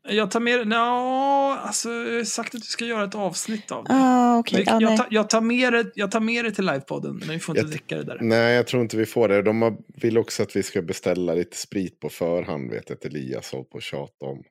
Jag 0.07 0.31
tar 0.31 0.39
med 0.39 0.67
det... 0.67 0.75
Ja, 0.75 1.57
alltså, 1.57 1.89
jag 1.89 2.17
har 2.17 2.23
sagt 2.23 2.55
att 2.55 2.61
vi 2.61 2.65
ska 2.65 2.85
göra 2.85 3.03
ett 3.03 3.15
avsnitt 3.15 3.71
av 3.71 3.83
det. 3.83 3.89
Ah, 3.93 4.37
okej. 4.37 4.63
Vi- 4.65 4.71
Ah, 4.71 4.79
jag, 4.81 4.97
tar, 4.97 5.07
jag, 5.09 5.29
tar 5.29 5.41
med 5.41 5.73
det, 5.73 5.91
jag 5.95 6.11
tar 6.11 6.19
med 6.19 6.45
det 6.45 6.51
till 6.51 6.65
livepodden, 6.65 7.15
men 7.15 7.29
vi 7.29 7.39
får 7.39 7.57
inte 7.57 7.65
Jag- 7.65 7.71
dricka 7.71 7.95
det 7.97 8.03
där. 8.03 8.17
Nej, 8.21 8.55
jag 8.55 8.67
tror 8.67 8.81
inte 8.81 8.97
vi 8.97 9.05
får 9.05 9.27
det. 9.27 9.41
De 9.41 9.61
har, 9.61 9.77
vill 9.87 10.17
också 10.17 10.43
att 10.43 10.55
vi 10.55 10.63
ska 10.63 10.81
beställa 10.81 11.33
lite 11.33 11.57
sprit 11.57 11.99
på 11.99 12.09
förhand, 12.09 12.71
vet 12.71 12.89
jag 12.89 12.95
att 12.95 13.05
Elias 13.05 13.51
håller 13.51 13.63
på 13.63 13.77
att 13.77 13.83
tjata 13.83 14.25
om. 14.25 14.43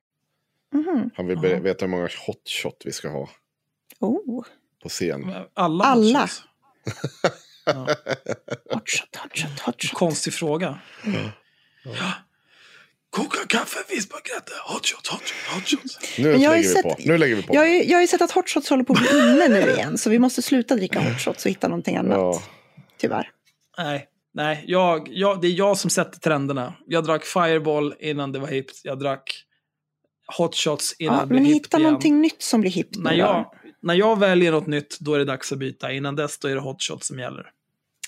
Mhm. 0.74 1.10
Han 1.16 1.26
vill 1.26 1.36
Ja. 1.36 1.42
be- 1.42 1.60
veta 1.60 1.84
hur 1.84 1.90
många 1.90 2.08
hot 2.26 2.48
shot 2.62 2.82
vi 2.84 2.92
ska 2.92 3.08
ha 3.08 3.28
Oh, 4.00 4.44
på 4.82 4.88
scen. 4.88 5.32
Alla. 5.54 5.84
Alla. 5.84 6.28
Ja, 7.66 7.88
hot 8.70 8.88
shot, 8.90 9.16
hot 9.16 9.38
shot, 9.38 9.60
hot 9.60 9.82
shot. 9.82 9.92
konstig 9.98 10.34
fråga. 10.34 10.78
Ja. 11.84 12.12
Koka 13.10 13.46
kaffe, 13.48 13.78
vispa 13.88 14.16
grädde, 14.24 14.52
hot 14.66 14.86
shots, 14.86 15.08
hot 15.10 15.20
shots, 15.20 15.54
hot 15.54 15.68
shots. 15.80 16.18
Nu 16.18 16.32
Men 16.32 16.40
jag 16.42 16.50
lägger 16.50 16.62
ju 16.62 16.68
vi 16.68 16.74
sett- 16.74 16.82
på. 16.82 16.96
Nu 16.98 17.18
lägger 17.18 17.36
vi 17.36 17.42
på. 17.42 17.54
Jag, 17.54 17.60
har 17.60 17.66
ju- 17.66 17.84
jag 17.84 17.96
har 17.96 18.00
ju 18.00 18.06
sett 18.06 18.22
att 18.22 18.30
hot 18.30 18.48
shots 18.50 18.70
håller 18.70 18.84
på 18.84 18.92
att 18.92 18.98
bli 18.98 19.08
inne 19.18 19.48
nu 19.48 19.70
igen, 19.70 19.98
så 19.98 20.10
vi 20.10 20.18
måste 20.18 20.42
sluta 20.42 20.76
dricka 20.76 21.00
hot 21.00 21.20
shots 21.20 21.44
och 21.44 21.50
hitta 21.50 21.68
någonting 21.68 21.96
annat. 21.96 22.16
Ja. 22.18 22.42
Tyvärr. 22.98 23.30
Nej, 23.78 24.08
nej 24.34 24.64
jag, 24.66 25.08
jag, 25.10 25.40
det 25.40 25.46
är 25.46 25.52
jag 25.58 25.78
som 25.78 25.90
sätter 25.90 26.20
trenderna. 26.20 26.74
Jag 26.86 27.04
drack 27.04 27.24
Fireball 27.24 27.94
innan 28.00 28.32
det 28.32 28.38
var 28.38 28.48
hippt. 28.48 28.80
Jag 28.84 28.98
drack 28.98 29.44
hot 30.38 30.54
shots 30.54 30.96
innan 30.98 31.14
Ja, 31.14 31.20
det 31.20 31.26
blev 31.26 31.42
men 31.42 31.52
hitta 31.52 31.78
igen. 31.78 31.86
någonting 31.90 32.20
nytt 32.20 32.42
som 32.42 32.60
blir 32.60 32.70
hippt 32.70 32.96
När 32.96 33.12
jag, 33.12 33.54
när 33.80 33.94
jag 33.94 34.18
väljer 34.18 34.52
något 34.52 34.66
nytt, 34.66 34.98
då 35.00 35.14
är 35.14 35.18
det 35.18 35.24
dags 35.24 35.52
att 35.52 35.58
byta. 35.58 35.92
Innan 35.92 36.16
dess, 36.16 36.38
då 36.38 36.48
är 36.48 36.54
det 36.54 36.60
hot 36.60 36.82
shots 36.82 37.06
som 37.06 37.18
gäller. 37.18 37.50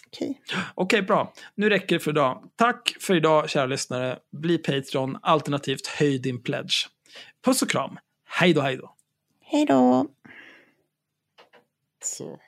Okej. 0.07 0.41
Okej, 0.75 1.03
bra. 1.03 1.33
Nu 1.55 1.69
räcker 1.69 1.97
det 1.97 2.01
för 2.01 2.11
idag. 2.11 2.43
Tack 2.57 2.97
för 3.01 3.15
idag, 3.15 3.51
kära 3.51 3.67
lyssnare. 3.67 4.19
Bli 4.33 4.59
Patreon, 4.59 5.19
alternativt 5.23 5.87
höj 5.87 6.19
din 6.19 6.43
pledge. 6.43 6.89
Puss 7.45 7.63
och 7.63 7.71
kram. 7.71 7.99
Hej 8.29 8.53
då, 8.55 8.61
hej 8.61 8.77
då. 8.77 8.95
Hej 9.45 9.67
då! 9.67 10.07
Så. 12.05 12.39